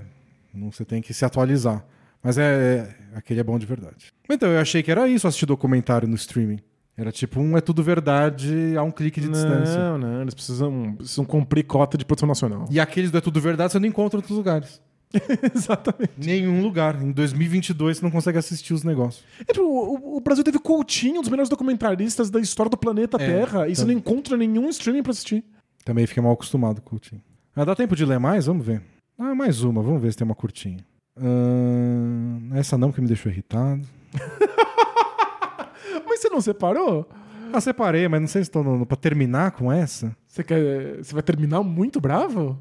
não, 0.54 0.72
você 0.72 0.86
tem 0.86 1.02
que 1.02 1.14
se 1.14 1.26
atualizar. 1.26 1.86
Mas 2.24 2.38
é, 2.38 2.88
é- 3.14 3.18
aquele 3.18 3.42
é 3.42 3.44
bom 3.44 3.60
de 3.60 3.66
verdade. 3.66 4.14
Então, 4.30 4.48
eu 4.50 4.62
achei 4.62 4.82
que 4.82 4.90
era 4.90 5.10
isso 5.10 5.28
assistir 5.28 5.46
documentário 5.46 6.08
no 6.08 6.16
streaming. 6.16 6.60
Era 6.96 7.12
tipo 7.12 7.42
um 7.42 7.58
é 7.58 7.62
tudo 7.62 7.84
verdade 7.84 8.74
a 8.78 8.84
um 8.84 8.92
clique 8.92 9.20
de 9.20 9.28
distância. 9.28 9.78
Não, 9.78 9.98
não, 9.98 10.22
eles 10.22 10.34
precisam, 10.34 10.94
precisam 10.98 11.26
cumprir 11.26 11.64
cota 11.66 11.98
de 11.98 12.06
produção 12.06 12.28
nacional. 12.30 12.66
E 12.72 12.80
aqueles 12.80 13.12
do 13.12 13.18
é 13.18 13.22
tudo 13.22 13.42
verdade 13.42 13.74
você 13.74 13.80
não 13.80 13.88
encontra 13.88 14.18
em 14.18 14.20
outros 14.22 14.38
lugares. 14.38 14.82
Exatamente. 15.56 16.14
Nenhum 16.18 16.62
lugar. 16.62 17.02
Em 17.02 17.12
2022 17.12 17.98
você 17.98 18.04
não 18.04 18.12
consegue 18.12 18.38
assistir 18.38 18.74
os 18.74 18.84
negócios. 18.84 19.24
É, 19.40 19.54
tipo, 19.54 19.66
o, 19.66 20.18
o 20.18 20.22
Brasil 20.22 20.44
teve 20.44 20.60
Coutinho, 20.60 21.20
um 21.20 21.22
dos 21.22 21.30
melhores 21.30 21.50
documentaristas 21.50 22.30
da 22.30 22.40
história 22.40 22.70
do 22.70 22.78
planeta 22.78 23.18
É, 23.22 23.26
Terra, 23.26 23.68
e 23.68 23.76
você 23.76 23.82
tá. 23.82 23.88
não 23.88 23.94
encontra 23.94 24.38
nenhum 24.38 24.70
streaming 24.70 25.04
pra 25.04 25.12
assistir. 25.12 25.44
Também 25.84 26.06
fiquei 26.08 26.22
mal 26.22 26.34
acostumado 26.34 26.82
com 26.82 26.88
o 26.88 26.90
curtinho. 26.92 27.22
Ah, 27.56 27.66
dá 27.66 27.76
tempo 27.76 27.96
de 27.96 28.06
ler 28.06 28.20
mais? 28.20 28.46
Vamos 28.46 28.66
ver. 28.66 28.82
Ah, 29.18 29.36
mais 29.36 29.64
uma. 29.64 29.82
Vamos 29.82 30.02
ver 30.02 30.12
se 30.12 30.18
tem 30.18 30.26
uma 30.26 30.36
curtinha. 30.36 30.78
Ahn, 31.18 32.50
essa 32.54 32.78
não, 32.78 32.92
que 32.92 33.02
me 33.02 33.08
deixou 33.08 33.32
irritado. 33.32 33.82
Mas 36.08 36.20
você 36.20 36.30
não 36.30 36.42
separou? 36.42 37.08
Ah, 37.54 37.60
separei, 37.60 38.08
mas 38.08 38.22
não 38.22 38.28
sei 38.28 38.44
se 38.44 38.50
estou 38.50 38.64
no, 38.64 38.86
pra 38.86 38.96
terminar 38.96 39.52
com 39.52 39.70
essa. 39.72 40.16
Você, 40.26 40.42
quer, 40.44 40.98
você 40.98 41.14
vai 41.14 41.22
terminar 41.22 41.62
muito 41.64 42.00
bravo? 42.00 42.58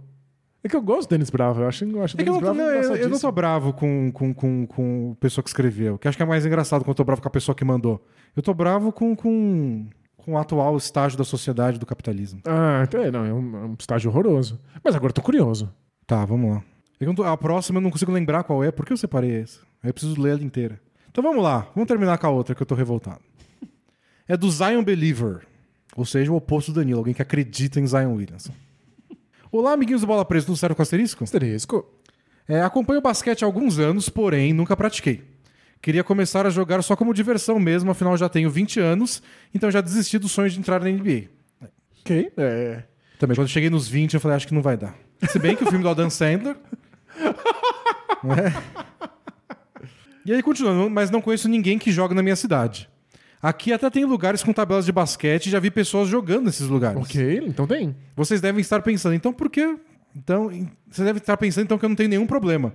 É 0.62 0.68
que 0.68 0.76
eu 0.76 0.82
gosto 0.82 1.08
do 1.08 1.12
Denis 1.12 1.30
Bravo, 1.30 1.62
eu 1.62 1.68
acho, 1.68 1.84
eu 1.84 2.02
acho 2.02 2.16
É 2.20 2.22
que 2.22 2.28
eu 2.28 2.34
Denis 2.34 2.40
Bravo 2.42 2.58
não, 2.58 2.64
eu- 2.66 2.96
eu 2.96 3.08
não 3.08 3.18
tô 3.18 3.32
bravo 3.32 3.72
com, 3.72 4.10
com, 4.12 4.34
com, 4.34 4.66
com 4.66 5.12
a 5.16 5.20
pessoa 5.20 5.42
que 5.42 5.48
escreveu. 5.48 5.98
Que 5.98 6.06
acho 6.06 6.16
que 6.16 6.22
é 6.22 6.26
mais 6.26 6.44
engraçado 6.44 6.82
quando 6.82 6.88
eu 6.90 6.94
tô 6.94 7.04
bravo 7.04 7.22
com 7.22 7.28
a 7.28 7.30
pessoa 7.30 7.54
que 7.54 7.64
mandou. 7.64 8.04
Eu 8.36 8.42
tô 8.42 8.52
bravo 8.52 8.92
com, 8.92 9.16
com, 9.16 9.86
com 10.18 10.32
o 10.34 10.38
atual 10.38 10.76
estágio 10.76 11.16
da 11.16 11.24
sociedade 11.24 11.78
do 11.78 11.86
capitalismo. 11.86 12.40
Ah, 12.44 12.82
então 12.86 13.00
é, 13.02 13.10
não, 13.10 13.24
é 13.24 13.32
um, 13.32 13.56
é 13.56 13.66
um 13.68 13.76
estágio 13.78 14.10
horroroso. 14.10 14.60
Mas 14.84 14.94
agora 14.94 15.10
eu 15.10 15.14
tô 15.14 15.22
curioso. 15.22 15.72
Tá, 16.06 16.24
vamos 16.26 16.50
lá. 16.56 16.62
Eu 17.00 17.10
a 17.24 17.36
próxima 17.38 17.78
eu 17.78 17.82
não 17.82 17.90
consigo 17.90 18.12
lembrar 18.12 18.44
qual 18.44 18.62
é, 18.62 18.70
porque 18.70 18.92
eu 18.92 18.96
separei 18.98 19.40
essa. 19.40 19.60
Aí 19.82 19.88
eu 19.88 19.94
preciso 19.94 20.20
ler 20.20 20.32
ela 20.32 20.42
inteira. 20.44 20.78
Então 21.10 21.24
vamos 21.24 21.42
lá, 21.42 21.66
vamos 21.74 21.88
terminar 21.88 22.18
com 22.18 22.26
a 22.26 22.30
outra 22.30 22.54
que 22.54 22.60
eu 22.62 22.66
tô 22.66 22.74
revoltado. 22.74 23.20
É 24.28 24.36
do 24.36 24.50
Zion 24.50 24.84
Believer, 24.84 25.40
ou 25.96 26.04
seja, 26.04 26.30
o 26.30 26.36
oposto 26.36 26.70
do 26.70 26.76
Danilo, 26.80 26.98
alguém 26.98 27.14
que 27.14 27.22
acredita 27.22 27.80
em 27.80 27.86
Zion 27.86 28.12
Williamson. 28.14 28.52
Olá, 29.52 29.72
amiguinhos 29.72 30.02
do 30.02 30.06
Bola 30.06 30.24
Presa, 30.24 30.46
tudo 30.46 30.56
certo 30.56 30.76
com 30.76 30.82
asterisco? 30.82 31.24
Asterisco. 31.24 31.84
É, 32.48 32.62
acompanho 32.62 33.00
o 33.00 33.02
basquete 33.02 33.42
há 33.42 33.46
alguns 33.46 33.80
anos, 33.80 34.08
porém 34.08 34.52
nunca 34.52 34.76
pratiquei. 34.76 35.24
Queria 35.82 36.04
começar 36.04 36.46
a 36.46 36.50
jogar 36.50 36.80
só 36.82 36.94
como 36.94 37.12
diversão 37.12 37.58
mesmo, 37.58 37.90
afinal 37.90 38.16
já 38.16 38.28
tenho 38.28 38.48
20 38.48 38.78
anos, 38.78 39.20
então 39.52 39.68
já 39.68 39.80
desisti 39.80 40.20
do 40.20 40.28
sonho 40.28 40.48
de 40.48 40.56
entrar 40.60 40.78
na 40.78 40.88
NBA. 40.88 41.30
Ok. 42.00 42.30
É. 42.36 42.84
Também, 43.18 43.34
quando 43.34 43.48
eu 43.48 43.52
cheguei 43.52 43.68
nos 43.68 43.88
20, 43.88 44.14
eu 44.14 44.20
falei, 44.20 44.36
acho 44.36 44.46
que 44.46 44.54
não 44.54 44.62
vai 44.62 44.76
dar. 44.76 44.94
Se 45.28 45.36
bem 45.40 45.56
que 45.56 45.64
o 45.64 45.66
filme 45.66 45.82
do 45.82 45.88
Adam 45.88 46.08
Sandler. 46.08 46.56
né? 48.22 48.54
E 50.24 50.32
aí, 50.32 50.40
continuando, 50.44 50.88
mas 50.88 51.10
não 51.10 51.20
conheço 51.20 51.48
ninguém 51.48 51.76
que 51.76 51.90
joga 51.90 52.14
na 52.14 52.22
minha 52.22 52.36
cidade. 52.36 52.88
Aqui 53.42 53.72
até 53.72 53.88
tem 53.88 54.04
lugares 54.04 54.42
com 54.42 54.52
tabelas 54.52 54.84
de 54.84 54.92
basquete 54.92 55.46
e 55.46 55.50
já 55.50 55.58
vi 55.58 55.70
pessoas 55.70 56.08
jogando 56.08 56.46
nesses 56.46 56.66
lugares. 56.66 57.00
Ok, 57.00 57.42
então 57.46 57.66
tem. 57.66 57.96
Vocês 58.14 58.40
devem 58.40 58.60
estar 58.60 58.82
pensando, 58.82 59.14
então 59.14 59.32
por 59.32 59.48
que. 59.48 59.78
Então, 60.14 60.48
vocês 60.90 61.06
devem 61.06 61.20
estar 61.20 61.36
pensando 61.36 61.64
então 61.64 61.78
que 61.78 61.84
eu 61.84 61.88
não 61.88 61.96
tenho 61.96 62.10
nenhum 62.10 62.26
problema. 62.26 62.74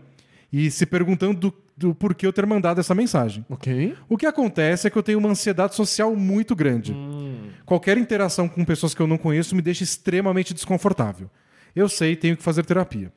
E 0.51 0.71
se 0.71 0.85
perguntando 0.85 1.39
do, 1.39 1.53
do 1.75 1.93
porquê 1.93 2.25
eu 2.25 2.33
ter 2.33 2.45
mandado 2.45 2.79
essa 2.79 2.95
mensagem. 2.95 3.45
Ok. 3.49 3.95
O 4.07 4.17
que 4.17 4.25
acontece 4.25 4.87
é 4.87 4.89
que 4.89 4.97
eu 4.97 5.03
tenho 5.03 5.19
uma 5.19 5.29
ansiedade 5.29 5.75
social 5.75 6.15
muito 6.15 6.55
grande. 6.55 6.95
Qualquer 7.65 7.97
interação 7.97 8.47
com 8.47 8.63
pessoas 8.63 8.93
que 8.93 9.01
eu 9.01 9.07
não 9.07 9.17
conheço 9.17 9.55
me 9.55 9.61
deixa 9.61 9.83
extremamente 9.83 10.53
desconfortável. 10.53 11.29
Eu 11.75 11.89
sei, 11.89 12.15
tenho 12.15 12.37
que 12.37 12.43
fazer 12.43 12.65
terapia. 12.65 13.11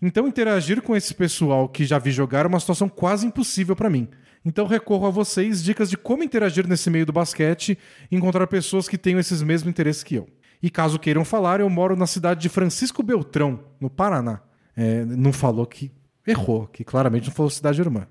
Então, 0.00 0.26
interagir 0.26 0.82
com 0.82 0.96
esse 0.96 1.14
pessoal 1.14 1.68
que 1.68 1.84
já 1.84 1.98
vi 1.98 2.10
jogar 2.10 2.44
é 2.44 2.48
uma 2.48 2.58
situação 2.58 2.88
quase 2.88 3.24
impossível 3.24 3.76
para 3.76 3.88
mim. 3.88 4.08
Então, 4.44 4.66
recorro 4.66 5.06
a 5.06 5.10
vocês 5.10 5.62
dicas 5.62 5.88
de 5.88 5.96
como 5.96 6.24
interagir 6.24 6.66
nesse 6.66 6.90
meio 6.90 7.06
do 7.06 7.12
basquete 7.12 7.78
e 8.10 8.16
encontrar 8.16 8.46
pessoas 8.46 8.88
que 8.88 8.98
tenham 8.98 9.20
esses 9.20 9.42
mesmos 9.42 9.70
interesses 9.70 10.02
que 10.02 10.16
eu. 10.16 10.28
E 10.62 10.70
caso 10.70 10.98
queiram 10.98 11.24
falar, 11.24 11.60
eu 11.60 11.68
moro 11.68 11.96
na 11.96 12.06
cidade 12.06 12.40
de 12.40 12.48
Francisco 12.48 13.02
Beltrão, 13.02 13.60
no 13.80 13.90
Paraná. 13.90 14.40
É, 14.76 15.04
não 15.04 15.32
falou 15.32 15.66
que 15.66 15.90
errou, 16.26 16.66
que 16.66 16.84
claramente 16.84 17.26
não 17.26 17.34
falou 17.34 17.50
cidade 17.50 17.80
irmã. 17.80 18.06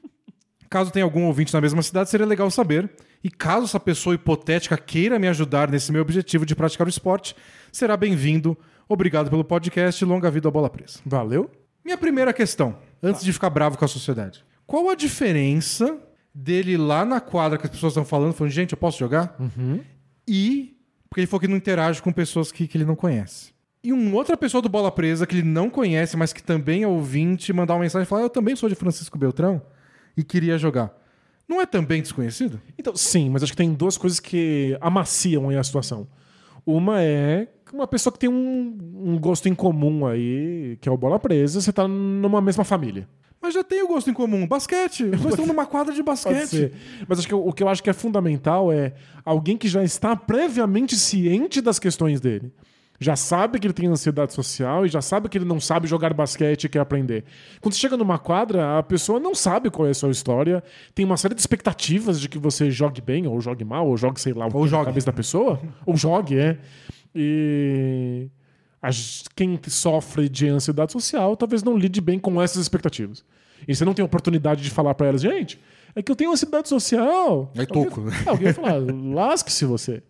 Caso 0.70 0.91
tenha 0.91 1.03
algum 1.03 1.26
ouvinte 1.26 1.53
na 1.53 1.60
mesma 1.60 1.82
cidade, 1.82 2.10
seria 2.10 2.26
legal 2.26 2.49
saber. 2.49 2.90
E 3.24 3.30
caso 3.30 3.66
essa 3.66 3.80
pessoa 3.80 4.16
hipotética 4.16 4.78
queira 4.78 5.20
me 5.20 5.28
ajudar 5.28 5.70
nesse 5.70 5.91
meu 5.91 6.02
objetivo 6.02 6.45
de 6.45 6.56
praticar 6.56 6.88
o 6.88 6.90
esporte, 6.90 7.36
será 7.72 7.98
bem-vindo. 7.98 8.57
Obrigado 8.88 9.30
pelo 9.30 9.44
podcast. 9.44 10.06
Longa 10.06 10.32
vida 10.32 10.48
à 10.48 10.52
bola 10.52 10.70
presa. 10.70 10.99
Valeu. 11.06 11.52
Minha 11.84 11.98
primeira 11.98 12.32
questão, 12.32 12.78
antes 13.03 13.24
de 13.24 13.34
ficar 13.34 13.49
bravo 13.49 13.78
com 13.78 13.84
a 13.84 13.88
sociedade. 13.88 14.45
Qual 14.69 14.87
a 14.87 14.93
diferença 14.93 15.97
dele 16.31 16.77
lá 16.77 17.03
na 17.03 17.19
quadra 17.19 17.57
que 17.57 17.65
as 17.65 17.71
pessoas 17.71 17.93
estão 17.93 18.05
falando, 18.05 18.33
falando, 18.33 18.53
gente, 18.53 18.71
eu 18.71 18.77
posso 18.77 18.99
jogar? 18.99 19.35
E. 20.27 20.77
Porque 21.09 21.21
ele 21.21 21.27
falou 21.27 21.41
que 21.41 21.47
não 21.47 21.57
interage 21.57 22.03
com 22.03 22.11
pessoas 22.11 22.51
que, 22.51 22.67
que 22.67 22.77
ele 22.77 22.85
não 22.85 22.95
conhece. 22.95 23.51
E 23.83 23.91
uma 23.91 24.15
outra 24.15 24.37
pessoa 24.37 24.61
do 24.61 24.69
Bola 24.69 24.91
Presa 24.91 25.25
que 25.25 25.33
ele 25.33 25.47
não 25.47 25.71
conhece, 25.71 26.15
mas 26.15 26.31
que 26.31 26.43
também 26.43 26.83
é 26.83 26.87
ouvinte, 26.87 27.51
mandar 27.51 27.73
uma 27.73 27.79
mensagem 27.79 28.03
e 28.03 28.07
falar: 28.07 28.21
Eu 28.21 28.29
também 28.29 28.55
sou 28.55 28.69
de 28.69 28.75
Francisco 28.75 29.17
Beltrão 29.17 29.59
e 30.15 30.23
queria 30.23 30.55
jogar. 30.55 30.95
Não 31.47 31.59
é 31.59 31.65
também 31.65 31.99
desconhecido? 31.99 32.61
Então, 32.77 32.95
sim, 32.95 33.27
mas 33.27 33.41
acho 33.41 33.53
que 33.53 33.57
tem 33.57 33.73
duas 33.73 33.97
coisas 33.97 34.19
que 34.19 34.77
amaciam 34.79 35.49
aí 35.49 35.57
a 35.57 35.63
situação. 35.63 36.07
Uma 36.63 37.01
é 37.01 37.47
que 37.65 37.73
uma 37.73 37.87
pessoa 37.87 38.13
que 38.13 38.19
tem 38.19 38.29
um, 38.29 38.77
um 38.93 39.17
gosto 39.17 39.49
em 39.49 39.55
comum 39.55 40.05
aí, 40.05 40.77
que 40.79 40.87
é 40.87 40.91
o 40.91 40.97
bola 40.97 41.17
presa, 41.17 41.59
você 41.59 41.73
tá 41.73 41.87
numa 41.87 42.39
mesma 42.39 42.63
família. 42.63 43.09
Mas 43.41 43.53
já 43.53 43.64
tem 43.64 43.82
o 43.84 43.88
gosto 43.88 44.10
em 44.10 44.14
comum. 44.14 44.45
Basquete. 44.48 45.03
Nós 45.06 45.26
estamos 45.26 45.48
numa 45.48 45.66
quadra 45.66 45.94
de 45.94 46.03
basquete. 46.03 46.72
Mas 47.07 47.20
acho 47.20 47.28
que 47.28 47.34
o 47.36 47.48
o 47.48 47.53
que 47.53 47.64
eu 47.64 47.70
acho 47.70 47.82
que 47.82 47.90
é 47.90 47.94
fundamental 47.94 48.72
é 48.72 48.94
alguém 49.24 49.57
que 49.57 49.68
já 49.68 49.84
está 49.84 50.16
previamente 50.16 50.95
ciente 50.98 51.61
das 51.61 51.80
questões 51.80 52.20
dele. 52.20 52.52
Já 53.02 53.16
sabe 53.16 53.60
que 53.60 53.66
ele 53.66 53.74
tem 53.74 53.88
ansiedade 53.88 54.34
social 54.34 54.86
e 54.86 54.90
já 54.90 55.02
sabe 55.02 55.30
que 55.30 55.38
ele 55.38 55.45
não 55.45 55.57
sabe 55.57 55.88
jogar 55.88 56.14
basquete 56.14 56.66
e 56.66 56.70
quer 56.70 56.80
aprender. 56.80 57.24
Quando 57.61 57.74
você 57.74 57.80
chega 57.80 57.95
numa 57.95 58.20
quadra, 58.20 58.78
a 58.78 58.84
pessoa 58.84 59.22
não 59.22 59.34
sabe 59.34 59.70
qual 59.70 59.88
é 59.88 59.91
a 59.91 59.94
sua 59.94 60.11
história, 60.11 60.61
tem 60.94 61.06
uma 61.06 61.16
série 61.16 61.34
de 61.34 61.40
expectativas 61.40 62.20
de 62.20 62.28
que 62.28 62.38
você 62.38 62.70
jogue 62.70 62.99
bem, 62.99 63.26
ou 63.26 63.40
jogue 63.40 63.64
mal, 63.64 63.88
ou 63.88 63.95
jogue, 63.95 64.20
sei 64.20 64.34
lá, 64.34 64.48
o 64.48 64.49
que 64.49 64.57
Ou 64.57 64.64
na 64.64 64.70
jogue. 64.70 64.86
cabeça 64.88 65.06
da 65.06 65.14
pessoa. 65.14 65.61
ou 65.86 65.95
jogue, 65.95 66.38
é. 66.38 66.57
E 67.16 68.28
quem 69.35 69.60
sofre 69.68 70.30
de 70.30 70.47
ansiedade 70.47 70.91
social 70.91 71.35
talvez 71.35 71.64
não 71.64 71.77
lide 71.77 71.99
bem 71.99 72.18
com 72.19 72.41
essas 72.41 72.61
expectativas. 72.61 73.23
E 73.68 73.76
você 73.76 73.84
não 73.84 73.93
tem 73.93 74.03
oportunidade 74.03 74.61
de 74.61 74.69
falar 74.69 74.95
pra 74.95 75.07
elas, 75.07 75.22
gente, 75.22 75.60
é 75.95 76.01
que 76.01 76.11
eu 76.11 76.15
tenho 76.15 76.31
ansiedade 76.31 76.69
social. 76.69 77.51
É 77.56 77.65
toco. 77.65 78.01
Alguém, 78.01 78.14
é, 78.14 78.23
alguém 78.30 78.43
vai 78.45 78.53
falar, 78.53 78.77
lasque-se 79.14 79.65
você. 79.65 80.01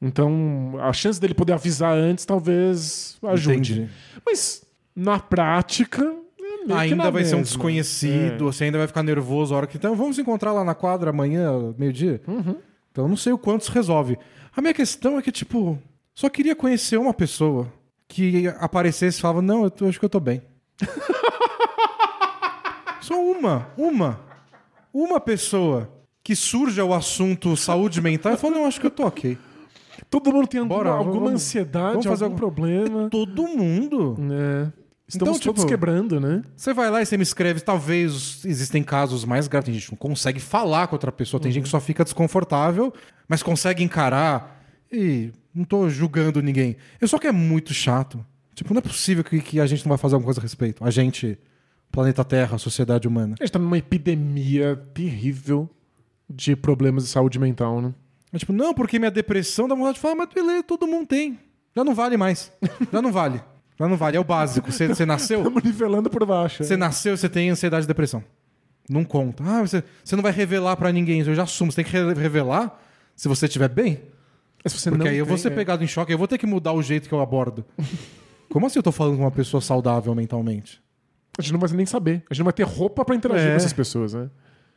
Então, 0.00 0.74
a 0.80 0.92
chance 0.92 1.20
dele 1.20 1.34
poder 1.34 1.54
avisar 1.54 1.96
antes 1.96 2.24
talvez 2.24 3.16
ajude. 3.22 3.72
Entendi. 3.72 3.88
Mas, 4.24 4.62
na 4.94 5.18
prática, 5.18 6.02
é 6.38 6.66
meio 6.66 6.78
Ainda 6.78 7.10
vai 7.10 7.24
ser 7.24 7.36
um 7.36 7.42
desconhecido, 7.42 8.44
você 8.44 8.64
ainda 8.64 8.78
vai 8.78 8.86
ficar 8.86 9.02
nervoso 9.02 9.54
a 9.54 9.58
hora 9.58 9.66
que. 9.66 9.76
Então 9.78 9.94
vamos 9.96 10.18
encontrar 10.18 10.52
lá 10.52 10.62
na 10.62 10.74
quadra 10.74 11.10
amanhã, 11.10 11.74
meio-dia? 11.78 12.20
Então 12.92 13.04
eu 13.04 13.08
não 13.08 13.16
sei 13.16 13.32
o 13.32 13.38
quanto 13.38 13.62
isso 13.62 13.72
resolve. 13.72 14.18
A 14.54 14.60
minha 14.60 14.74
questão 14.74 15.18
é 15.18 15.22
que, 15.22 15.32
tipo, 15.32 15.78
só 16.14 16.28
queria 16.28 16.56
conhecer 16.56 16.96
uma 16.98 17.12
pessoa 17.12 17.70
que 18.08 18.48
aparecesse 18.58 19.18
e 19.18 19.20
falava: 19.20 19.42
Não, 19.42 19.64
eu 19.64 19.70
tô- 19.70 19.88
acho 19.88 19.98
que 19.98 20.04
eu 20.04 20.08
tô 20.10 20.20
bem. 20.20 20.42
só 23.00 23.20
uma, 23.20 23.68
uma. 23.76 24.20
Uma 24.92 25.20
pessoa 25.20 25.90
que 26.22 26.34
surja 26.34 26.84
o 26.84 26.94
assunto 26.94 27.56
saúde 27.56 28.00
mental 28.00 28.32
e 28.32 28.36
fala: 28.36 28.54
Não, 28.56 28.66
acho 28.66 28.80
que 28.80 28.86
eu 28.86 28.90
tô 28.90 29.04
ok. 29.06 29.36
Todo 30.10 30.32
mundo 30.32 30.46
tem 30.46 30.60
alguma, 30.60 30.76
Bora, 30.78 30.90
alguma 30.90 31.12
vamos- 31.14 31.32
ansiedade, 31.34 31.90
vamos 31.92 32.06
fazer 32.06 32.24
algum 32.24 32.36
algum- 32.36 32.54
problema. 32.54 33.08
Todo 33.10 33.46
mundo. 33.48 34.16
É. 34.32 34.86
Estamos 35.08 35.36
Então, 35.38 35.52
todos 35.52 35.62
tipo, 35.62 35.68
quebrando, 35.68 36.18
né? 36.18 36.42
Você 36.56 36.74
vai 36.74 36.90
lá 36.90 37.00
e 37.00 37.06
você 37.06 37.16
me 37.16 37.22
escreve, 37.22 37.60
talvez 37.60 38.44
existem 38.44 38.82
casos 38.82 39.24
mais 39.24 39.46
graves, 39.46 39.66
tem 39.66 39.74
gente 39.74 39.86
que 39.86 39.92
não 39.92 39.98
consegue 39.98 40.40
falar 40.40 40.88
com 40.88 40.96
outra 40.96 41.12
pessoa, 41.12 41.40
tem 41.40 41.52
gente 41.52 41.62
que 41.64 41.68
só 41.70 41.78
fica 41.78 42.02
desconfortável, 42.02 42.92
mas 43.28 43.40
consegue 43.40 43.84
encarar 43.84 44.60
e 44.90 45.30
não 45.56 45.64
tô 45.64 45.88
julgando 45.88 46.40
ninguém. 46.42 46.76
Eu 47.00 47.08
só 47.08 47.18
que 47.18 47.26
é 47.26 47.32
muito 47.32 47.72
chato. 47.72 48.24
Tipo, 48.54 48.72
não 48.74 48.78
é 48.78 48.82
possível 48.82 49.24
que, 49.24 49.40
que 49.40 49.58
a 49.60 49.66
gente 49.66 49.84
não 49.84 49.90
vai 49.90 49.98
fazer 49.98 50.14
alguma 50.14 50.26
coisa 50.26 50.40
a 50.40 50.42
respeito. 50.42 50.84
A 50.84 50.90
gente, 50.90 51.38
planeta 51.90 52.24
Terra, 52.24 52.56
a 52.56 52.58
sociedade 52.58 53.08
humana. 53.08 53.34
A 53.40 53.44
gente 53.44 53.52
tá 53.52 53.58
numa 53.58 53.76
epidemia 53.78 54.76
terrível 54.94 55.68
de 56.28 56.54
problemas 56.56 57.04
de 57.04 57.10
saúde 57.10 57.38
mental, 57.38 57.80
né? 57.80 57.94
É 58.32 58.38
tipo, 58.38 58.52
não, 58.52 58.74
porque 58.74 58.98
minha 58.98 59.10
depressão 59.10 59.66
dá 59.68 59.74
vontade 59.74 59.94
de 59.94 60.00
falar, 60.00 60.14
mas 60.14 60.28
beleza, 60.32 60.62
todo 60.62 60.86
mundo 60.86 61.06
tem. 61.06 61.38
Já 61.74 61.84
não 61.84 61.94
vale 61.94 62.16
mais. 62.16 62.50
Já 62.92 63.00
não 63.02 63.12
vale. 63.12 63.40
Já 63.78 63.88
não 63.88 63.96
vale. 63.96 64.16
É 64.16 64.20
o 64.20 64.24
básico. 64.24 64.72
Você, 64.72 65.04
nasceu, 65.06 65.38
Estamos 65.40 65.62
nivelando 65.62 66.08
por 66.10 66.24
baixo. 66.26 66.64
Você 66.64 66.76
nasceu, 66.76 67.16
você 67.16 67.28
tem 67.28 67.50
ansiedade 67.50 67.84
e 67.84 67.88
depressão. 67.88 68.24
Não 68.88 69.04
conta. 69.04 69.44
Ah, 69.46 69.60
você, 69.60 69.82
você 70.02 70.16
não 70.16 70.22
vai 70.22 70.32
revelar 70.32 70.76
pra 70.76 70.90
ninguém. 70.92 71.20
Eu 71.20 71.34
já 71.34 71.42
assumo. 71.42 71.70
Você 71.70 71.82
tem 71.82 71.84
que 71.84 71.92
re- 71.96 72.14
revelar 72.14 72.80
se 73.14 73.28
você 73.28 73.46
estiver 73.46 73.68
bem. 73.68 74.00
Mas 74.66 74.72
se 74.72 74.80
você 74.80 74.90
Porque 74.90 75.04
não 75.04 75.10
aí 75.12 75.16
eu 75.16 75.24
vou 75.24 75.38
ser 75.38 75.52
é. 75.52 75.54
pegado 75.54 75.84
em 75.84 75.86
choque. 75.86 76.12
Eu 76.12 76.18
vou 76.18 76.26
ter 76.26 76.38
que 76.38 76.46
mudar 76.46 76.72
o 76.72 76.82
jeito 76.82 77.08
que 77.08 77.14
eu 77.14 77.20
abordo. 77.20 77.64
Como 78.50 78.66
assim 78.66 78.80
eu 78.80 78.82
tô 78.82 78.90
falando 78.90 79.16
com 79.16 79.22
uma 79.22 79.30
pessoa 79.30 79.60
saudável 79.60 80.12
mentalmente? 80.14 80.82
A 81.38 81.42
gente 81.42 81.52
não 81.52 81.60
vai 81.60 81.70
nem 81.70 81.86
saber. 81.86 82.24
A 82.28 82.34
gente 82.34 82.40
não 82.40 82.44
vai 82.46 82.52
ter 82.52 82.64
roupa 82.64 83.04
pra 83.04 83.14
interagir 83.14 83.46
É. 83.46 83.50
com 83.50 83.56
essas 83.56 83.72
pessoas, 83.72 84.14
né? 84.14 84.28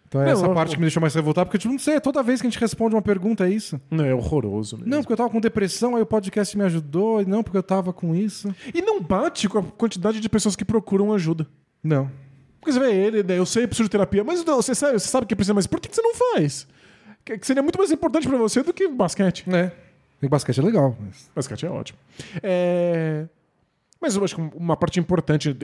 Então 0.08 0.22
é 0.22 0.26
Não, 0.26 0.32
essa 0.34 0.46
eu- 0.46 0.54
parte 0.54 0.72
que 0.72 0.78
me 0.78 0.84
deixou 0.86 1.02
mais 1.02 1.14
revoltado. 1.16 1.48
Porque, 1.48 1.58
tipo, 1.58 1.72
não 1.72 1.80
sei, 1.80 2.00
toda 2.00 2.22
vez 2.22 2.40
que 2.42 2.46
a 2.48 2.50
gente 2.50 2.60
responde 2.60 2.94
uma 2.96 3.02
pergunta 3.02 3.48
é 3.48 3.52
isso. 3.52 3.80
Não, 3.90 4.04
é 4.06 4.14
horroroso 4.14 4.76
mesmo. 4.78 4.90
Não, 4.92 5.02
porque 5.02 5.14
eu 5.14 5.18
tava 5.18 5.30
com 5.30 5.40
depressão, 5.40 5.96
aí 5.96 6.02
o 6.02 6.06
podcast 6.06 6.58
me 6.58 6.64
ajudou. 6.66 7.22
E 7.22 7.26
não, 7.26 7.42
porque 7.44 7.58
eu 7.58 7.64
tava 7.64 7.92
com 7.94 8.14
isso. 8.16 8.54
E 8.74 8.82
não 8.82 9.02
bate 9.02 9.48
com 9.50 9.60
a 9.60 9.64
quantidade 9.64 10.20
de 10.20 10.30
pessoas 10.30 10.56
que 10.56 10.66
procuram 10.66 11.14
ajuda. 11.14 11.48
Não. 11.84 12.12
Porque 12.60 12.74
você 12.74 12.80
vê 12.80 12.92
ele, 12.94 13.24
né? 13.24 13.38
Eu 13.38 13.46
sei, 13.46 13.64
eu 13.64 13.68
preciso 13.68 13.86
de 13.88 13.92
terapia, 13.92 14.24
mas 14.24 14.44
não, 14.44 14.56
você 14.58 14.76
sabe, 14.76 14.94
você 15.00 15.08
sabe 15.08 15.26
que 15.26 15.36
precisa, 15.36 15.54
mas 15.54 15.66
por 15.66 15.80
que 15.80 15.88
que 15.90 15.96
você 15.96 16.02
não 16.02 16.14
faz? 16.14 16.68
Que 17.38 17.46
seria 17.46 17.62
muito 17.64 17.78
mais 17.78 17.92
importante 17.92 18.28
pra 18.28 18.38
você 18.38 18.64
do 18.64 18.74
que 18.74 18.88
basquete. 18.88 19.46
É. 19.52 19.72
E 20.22 20.28
basquete 20.28 20.60
é 20.60 20.64
legal. 20.64 20.96
Mas... 21.00 21.30
Basquete 21.36 21.66
é 21.66 21.70
ótimo. 21.70 21.98
É, 22.44 23.26
Mas 24.02 24.16
eu 24.16 24.24
acho 24.24 24.36
que 24.36 24.42
uma 24.58 24.76
parte 24.76 25.00
importante, 25.00 25.56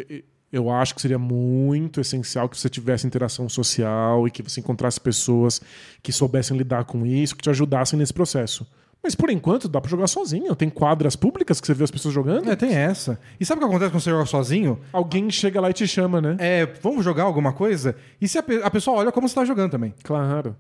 eu 0.52 0.70
acho 0.70 0.96
que 0.96 1.02
seria 1.02 1.20
muito 1.20 2.00
essencial 2.00 2.48
que 2.48 2.58
você 2.58 2.70
tivesse 2.70 3.06
interação 3.06 3.50
social 3.50 4.28
e 4.28 4.32
que 4.32 4.42
você 4.42 4.60
encontrasse 4.60 5.00
pessoas 5.00 5.62
que 6.02 6.12
soubessem 6.12 6.58
lidar 6.58 6.86
com 6.86 7.06
isso, 7.06 7.36
que 7.36 7.42
te 7.42 7.50
ajudassem 7.50 7.98
nesse 8.00 8.14
processo. 8.14 8.66
Mas 9.04 9.14
por 9.14 9.30
enquanto 9.30 9.68
dá 9.68 9.80
pra 9.80 9.90
jogar 9.90 10.08
sozinho. 10.08 10.56
Tem 10.56 10.68
quadras 10.70 11.16
públicas 11.16 11.62
que 11.62 11.68
você 11.68 11.74
vê 11.76 11.84
as 11.84 11.92
pessoas 11.92 12.14
jogando. 12.14 12.50
É, 12.50 12.56
tem 12.56 12.74
essa. 12.74 13.20
E 13.40 13.46
sabe 13.46 13.60
o 13.60 13.64
que 13.64 13.70
acontece 13.70 13.92
quando 13.92 14.02
você 14.02 14.10
joga 14.10 14.26
sozinho? 14.26 14.80
Alguém 14.92 15.30
chega 15.30 15.62
lá 15.62 15.70
e 15.70 15.74
te 15.74 15.86
chama, 15.88 16.20
né? 16.20 16.36
É, 16.40 16.66
vamos 16.82 17.04
jogar 17.06 17.24
alguma 17.24 17.54
coisa? 17.54 17.96
E 18.20 18.28
se 18.28 18.38
a, 18.40 18.44
pe- 18.44 18.62
a 18.64 18.72
pessoa 18.72 18.98
olha 18.98 19.12
como 19.12 19.28
você 19.30 19.36
tá 19.36 19.46
jogando 19.46 19.70
também. 19.72 19.94
Claro. 20.04 20.56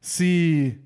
Se. 0.00 0.78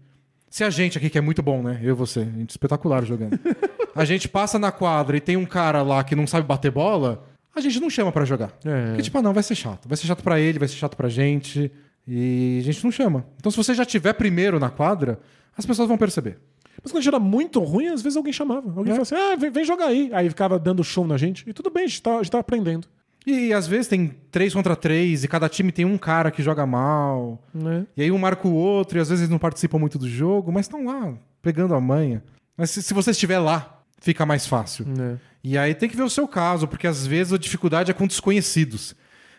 Se 0.51 0.63
a 0.65 0.69
gente 0.71 0.99
aqui, 0.99 1.09
que 1.09 1.17
é 1.17 1.21
muito 1.23 1.43
bom, 1.43 1.63
né? 1.63 1.81
Eu 1.83 1.91
e 1.91 1.93
você, 1.95 2.21
a 2.21 2.25
gente 2.25 2.51
é 2.51 2.53
espetacular 2.53 3.05
jogando. 3.07 3.39
a 3.97 4.05
gente 4.05 4.29
passa 4.29 4.59
na 4.59 4.71
quadra 4.71 5.17
e 5.17 5.21
tem 5.21 5.35
um 5.37 5.47
cara 5.47 5.83
lá 5.83 6.05
que 6.05 6.15
não 6.15 6.27
sabe 6.27 6.47
bater 6.47 6.71
bola, 6.71 7.25
a 7.55 7.61
gente 7.63 7.81
não 7.81 7.89
chama 7.89 8.13
pra 8.13 8.27
jogar. 8.27 8.53
É. 8.65 8.89
Porque, 8.89 9.03
tipo, 9.03 9.17
ah, 9.17 9.23
não, 9.23 9.33
vai 9.33 9.43
ser 9.43 9.55
chato. 9.55 9.89
Vai 9.89 9.97
ser 9.97 10.07
chato 10.07 10.23
pra 10.23 10.39
ele, 10.39 10.59
vai 10.59 10.69
ser 10.69 10.75
chato 10.77 10.95
pra 10.95 11.09
gente. 11.09 11.73
E 12.07 12.59
a 12.61 12.65
gente 12.65 12.85
não 12.85 12.91
chama. 12.93 13.25
Então, 13.39 13.51
se 13.51 13.57
você 13.57 13.75
já 13.75 13.85
tiver 13.87 14.13
primeiro 14.13 14.59
na 14.61 14.69
quadra, 14.69 15.19
as 15.57 15.65
pessoas 15.65 15.89
vão 15.89 15.97
perceber. 15.97 16.39
Mas 16.83 16.93
quando 16.93 17.07
era 17.07 17.19
muito 17.19 17.59
ruim, 17.61 17.87
às 17.87 18.03
vezes 18.03 18.17
alguém 18.19 18.33
chamava. 18.33 18.69
Alguém 18.77 18.93
É. 18.93 18.97
falava 18.97 19.03
assim: 19.03 19.15
ah, 19.15 19.37
vem, 19.37 19.51
vem 19.51 19.65
jogar 19.65 19.87
aí. 19.87 20.11
Aí 20.13 20.29
ficava 20.29 20.59
dando 20.59 20.85
show 20.85 21.07
na 21.07 21.17
gente. 21.17 21.49
E 21.49 21.53
tudo 21.55 21.71
bem, 21.71 21.85
a 21.85 21.87
gente 21.87 22.03
tá, 22.03 22.15
a 22.17 22.23
gente 22.23 22.31
tá 22.31 22.39
aprendendo. 22.41 22.87
E 23.27 23.53
às 23.53 23.67
vezes 23.69 23.87
tem 23.87 24.09
três 24.31 24.53
contra 24.53 24.75
três, 24.75 25.23
e 25.23 25.29
cada 25.29 25.49
time 25.49 25.71
tem 25.71 25.85
um 25.85 25.97
cara 25.97 26.31
que 26.31 26.43
joga 26.43 26.67
mal. 26.67 27.41
Né? 27.55 27.87
E 27.97 28.03
aí 28.03 28.11
um 28.11 28.19
marca 28.19 28.49
o 28.49 28.53
outro, 28.55 28.99
e 28.99 29.01
às 29.01 29.09
vezes 29.09 29.23
eles 29.23 29.31
não 29.31 29.39
participam 29.39 29.79
muito 29.79 29.99
do 29.99 30.09
jogo, 30.09 30.51
mas 30.51 30.67
estão 30.67 30.85
lá, 30.87 31.15
pegando 31.41 31.75
a 31.75 31.81
manha. 31.81 32.23
Mas 32.57 32.71
se, 32.71 32.83
se 32.83 32.93
você 32.93 33.13
estiver 33.13 33.39
lá, 33.39 33.81
fica 34.01 34.27
mais 34.27 34.47
fácil. 34.47 34.87
Né? 34.87 35.19
E 35.45 35.57
aí 35.57 35.75
tem 35.75 35.89
que 35.89 35.97
ver 35.97 36.03
o 36.03 36.11
seu 36.11 36.27
caso, 36.27 36.67
porque 36.67 36.87
às 36.87 37.07
vezes 37.07 37.33
a 37.33 37.39
dificuldade 37.39 37.91
é 37.91 37.95
com 37.95 38.07
desconhecidos. 38.07 38.95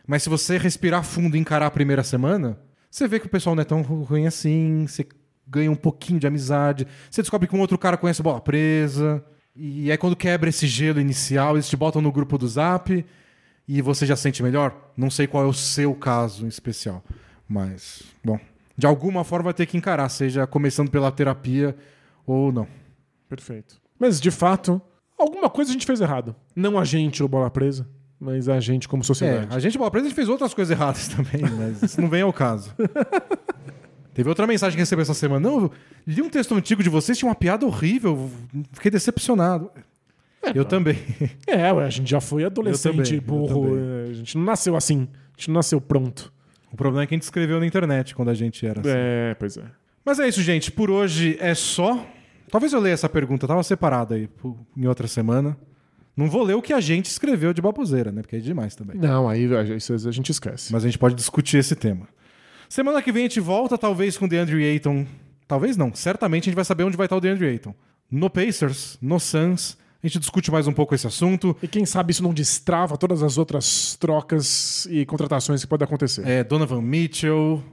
Mas 0.08 0.24
se 0.24 0.30
você 0.30 0.58
respirar 0.58 1.04
fundo 1.04 1.36
e 1.36 1.40
encarar 1.40 1.66
a 1.68 1.72
primeira 1.72 2.04
semana, 2.04 2.58
você 2.90 3.08
vê 3.08 3.20
que 3.20 3.26
o 3.26 3.30
pessoal 3.30 3.56
não 3.56 3.62
é 3.62 3.66
tão 3.66 3.82
ru- 3.82 4.04
ruim 4.04 4.26
assim, 4.28 4.86
você 4.88 5.06
ganha 5.48 5.72
um 5.72 5.76
pouquinho 5.76 6.20
de 6.20 6.28
amizade, 6.28 6.88
você 7.12 7.22
descobre 7.22 7.48
que 7.48 7.56
um 7.56 7.60
outro 7.60 7.78
cara 7.78 7.98
conhece 7.98 8.24
bola 8.24 8.40
presa. 8.40 9.24
E 9.56 9.92
aí 9.92 9.98
quando 9.98 10.16
quebra 10.16 10.50
esse 10.50 10.68
gelo 10.68 11.00
inicial, 11.02 11.56
eles 11.56 11.68
te 11.70 11.76
botam 11.78 12.02
no 12.02 12.12
grupo 12.12 12.38
do 12.38 12.48
Zap 12.48 13.06
e 13.68 13.82
você 13.82 14.06
já 14.06 14.16
sente 14.16 14.42
melhor. 14.44 14.76
Não 14.96 15.10
sei 15.10 15.28
qual 15.28 15.44
é 15.44 15.48
o 15.48 15.54
seu 15.54 15.94
caso 15.96 16.46
em 16.46 16.50
especial, 16.50 17.04
mas 17.48 18.04
bom, 18.24 18.40
de 18.78 18.86
alguma 18.86 19.24
forma 19.24 19.46
vai 19.46 19.54
ter 19.54 19.66
que 19.66 19.78
encarar, 19.78 20.10
seja 20.10 20.46
começando 20.48 20.90
pela 20.90 21.12
terapia 21.12 21.76
ou 22.26 22.52
não. 22.52 22.68
Perfeito. 23.30 23.82
Mas, 24.00 24.20
de 24.20 24.32
fato, 24.32 24.82
alguma 25.18 25.50
coisa 25.50 25.72
a 25.72 25.74
gente 25.74 25.86
fez 25.86 26.02
errado. 26.02 26.36
Não 26.56 26.78
a 26.78 26.84
gente, 26.86 27.24
o 27.24 27.28
bola 27.28 27.50
presa, 27.50 27.88
mas 28.20 28.48
a 28.50 28.60
gente 28.60 28.88
como 28.88 29.02
É, 29.02 29.06
sociedade. 29.06 29.56
a 29.56 29.60
gente, 29.60 29.78
bola 29.78 29.90
presa, 29.92 30.06
a 30.06 30.10
gente 30.10 30.16
fez 30.16 30.30
outras 30.30 30.54
coisas 30.54 30.72
erradas 30.72 31.08
também, 31.16 31.42
mas 31.42 31.82
isso 31.84 32.02
não 32.02 32.10
vem 32.10 32.22
ao 32.22 32.34
caso. 32.34 32.74
Teve 34.14 34.30
outra 34.30 34.46
mensagem 34.46 34.76
que 34.76 34.82
recebi 34.82 35.02
essa 35.02 35.14
semana. 35.16 35.50
Não, 35.50 35.62
eu 35.64 35.72
li 36.06 36.22
um 36.22 36.30
texto 36.30 36.54
antigo 36.54 36.84
de 36.84 36.90
vocês, 36.90 37.18
tinha 37.18 37.28
uma 37.28 37.34
piada 37.36 37.66
horrível, 37.66 38.30
fiquei 38.72 38.92
decepcionado. 38.92 39.72
Eu 40.54 40.66
também. 40.66 40.98
É, 41.48 41.70
a 41.70 41.90
gente 41.90 42.10
já 42.10 42.20
foi 42.22 42.44
adolescente, 42.44 43.14
Eu 43.14 43.18
eu 43.18 43.22
burro. 43.22 43.78
é, 43.78 44.10
A 44.10 44.14
gente 44.14 44.38
não 44.38 44.46
nasceu 44.46 44.76
assim. 44.76 45.08
A 45.12 45.38
gente 45.38 45.48
não 45.50 45.56
nasceu 45.56 45.80
pronto. 45.82 46.32
O 46.72 46.76
problema 46.76 47.04
é 47.04 47.08
que 47.08 47.14
a 47.14 47.18
gente 47.18 47.24
escreveu 47.24 47.60
na 47.60 47.66
internet 47.66 48.16
quando 48.16 48.30
a 48.30 48.34
gente 48.34 48.66
era 48.66 48.80
assim. 48.82 48.90
É, 48.92 49.36
pois 49.38 49.58
é. 49.58 49.64
Mas 50.04 50.20
é 50.20 50.28
isso, 50.28 50.42
gente. 50.42 50.72
Por 50.72 50.90
hoje 50.90 51.38
é 51.40 51.54
só. 51.54 52.06
Talvez 52.52 52.74
eu 52.74 52.80
leia 52.80 52.94
essa 52.94 53.10
pergunta, 53.10 53.48
tava 53.48 53.64
separada 53.64 54.16
aí 54.16 54.30
em 54.76 54.86
outra 54.88 55.08
semana. 55.08 55.58
Não 56.16 56.30
vou 56.30 56.44
ler 56.44 56.54
o 56.56 56.62
que 56.62 56.74
a 56.74 56.80
gente 56.80 57.06
escreveu 57.08 57.54
de 57.54 57.62
baboseira, 57.62 58.12
né? 58.12 58.22
Porque 58.22 58.36
é 58.36 58.40
demais 58.40 58.76
também. 58.76 58.98
Não, 58.98 59.28
aí 59.28 59.48
isso 59.76 59.94
a 59.94 60.12
gente 60.12 60.30
esquece. 60.32 60.72
Mas 60.72 60.84
a 60.84 60.88
gente 60.88 61.00
pode 61.00 61.16
discutir 61.16 61.58
esse 61.58 61.76
tema. 61.76 62.08
Semana 62.70 63.02
que 63.02 63.12
vem 63.12 63.24
a 63.24 63.28
gente 63.28 63.40
volta, 63.40 63.78
talvez, 63.78 64.18
com 64.18 64.26
o 64.26 64.28
DeAndre 64.28 64.64
Ayton. 64.64 65.06
Talvez 65.48 65.76
não. 65.76 65.94
Certamente 65.94 66.44
a 66.44 66.46
gente 66.46 66.56
vai 66.56 66.66
saber 66.66 66.84
onde 66.84 66.98
vai 66.98 67.06
estar 67.06 67.16
o 67.16 67.20
DeAndre 67.22 67.48
Ayton. 67.48 67.74
No 68.12 68.30
Pacers, 68.30 68.98
no 69.02 69.20
Suns. 69.20 69.78
A 70.04 70.08
gente 70.08 70.20
discute 70.20 70.52
mais 70.52 70.68
um 70.68 70.74
pouco 70.74 70.94
esse 70.94 71.08
assunto. 71.08 71.56
E 71.64 71.68
quem 71.68 71.86
sabe 71.86 72.12
isso 72.12 72.22
não 72.22 72.34
destrava 72.34 72.98
todas 72.98 73.24
as 73.24 73.38
outras 73.38 73.96
trocas 73.98 74.86
e 74.92 75.06
contratações 75.06 75.62
que 75.62 75.68
podem 75.68 75.86
acontecer. 75.86 76.28
É, 76.28 76.44
Donovan 76.44 76.82
Mitchell, 76.82 77.64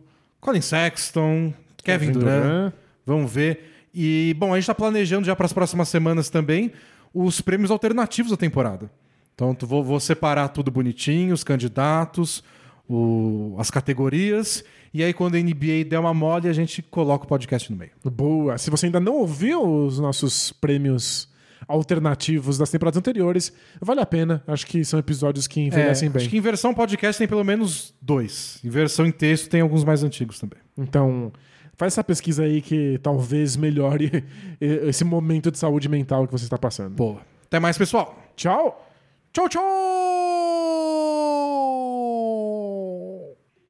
Colin 0.40 0.60
Sexton, 0.60 1.52
Kevin, 1.82 2.06
Kevin 2.06 2.12
Durant. 2.12 2.42
Durant. 2.44 2.72
Vamos 3.04 3.32
ver. 3.32 3.88
E, 3.92 4.34
bom, 4.38 4.52
a 4.52 4.56
gente 4.56 4.62
está 4.62 4.74
planejando 4.74 5.26
já 5.26 5.34
para 5.34 5.46
as 5.46 5.52
próximas 5.52 5.88
semanas 5.88 6.30
também 6.30 6.70
os 7.12 7.40
prêmios 7.40 7.70
alternativos 7.72 8.30
da 8.30 8.36
temporada. 8.36 8.88
Então, 9.34 9.52
tu- 9.52 9.66
vou, 9.66 9.82
vou 9.82 9.98
separar 9.98 10.46
tudo 10.50 10.70
bonitinho, 10.70 11.34
os 11.34 11.42
candidatos, 11.42 12.44
o- 12.88 13.56
as 13.58 13.72
categorias. 13.72 14.62
E 14.94 15.02
aí, 15.02 15.12
quando 15.12 15.34
a 15.34 15.38
NBA 15.40 15.84
der 15.88 15.98
uma 15.98 16.14
mole, 16.14 16.46
a 16.48 16.52
gente 16.52 16.80
coloca 16.80 17.24
o 17.24 17.28
podcast 17.28 17.72
no 17.72 17.76
meio. 17.76 17.90
Boa. 18.04 18.56
Se 18.56 18.70
você 18.70 18.86
ainda 18.86 19.00
não 19.00 19.14
ouviu 19.16 19.60
os 19.86 19.98
nossos 19.98 20.52
prêmios 20.52 21.28
alternativos 21.68 22.58
das 22.58 22.70
temporadas 22.70 22.98
anteriores, 22.98 23.52
vale 23.80 24.00
a 24.00 24.06
pena. 24.06 24.42
Acho 24.46 24.66
que 24.66 24.84
são 24.84 24.98
episódios 24.98 25.46
que 25.46 25.60
envelhecem 25.60 26.08
É, 26.08 26.10
bem. 26.10 26.20
Acho 26.22 26.30
que 26.30 26.36
em 26.36 26.40
versão 26.40 26.72
podcast 26.74 27.18
tem 27.18 27.28
pelo 27.28 27.44
menos 27.44 27.94
dois. 28.00 28.58
Em 28.64 28.68
versão 28.68 29.06
em 29.06 29.12
texto 29.12 29.48
tem 29.48 29.60
alguns 29.60 29.84
mais 29.84 30.02
antigos 30.02 30.38
também. 30.38 30.58
Então, 30.76 31.32
faz 31.76 31.92
essa 31.94 32.04
pesquisa 32.04 32.42
aí 32.44 32.60
que 32.60 32.98
talvez 33.02 33.56
melhore 33.56 34.24
esse 34.60 35.04
momento 35.04 35.50
de 35.50 35.58
saúde 35.58 35.88
mental 35.88 36.26
que 36.26 36.32
você 36.32 36.44
está 36.44 36.58
passando. 36.58 36.94
Boa. 36.94 37.20
Até 37.46 37.58
mais, 37.58 37.76
pessoal. 37.78 38.16
Tchau! 38.36 38.86
Tchau, 39.32 39.48
tchau! 39.48 39.60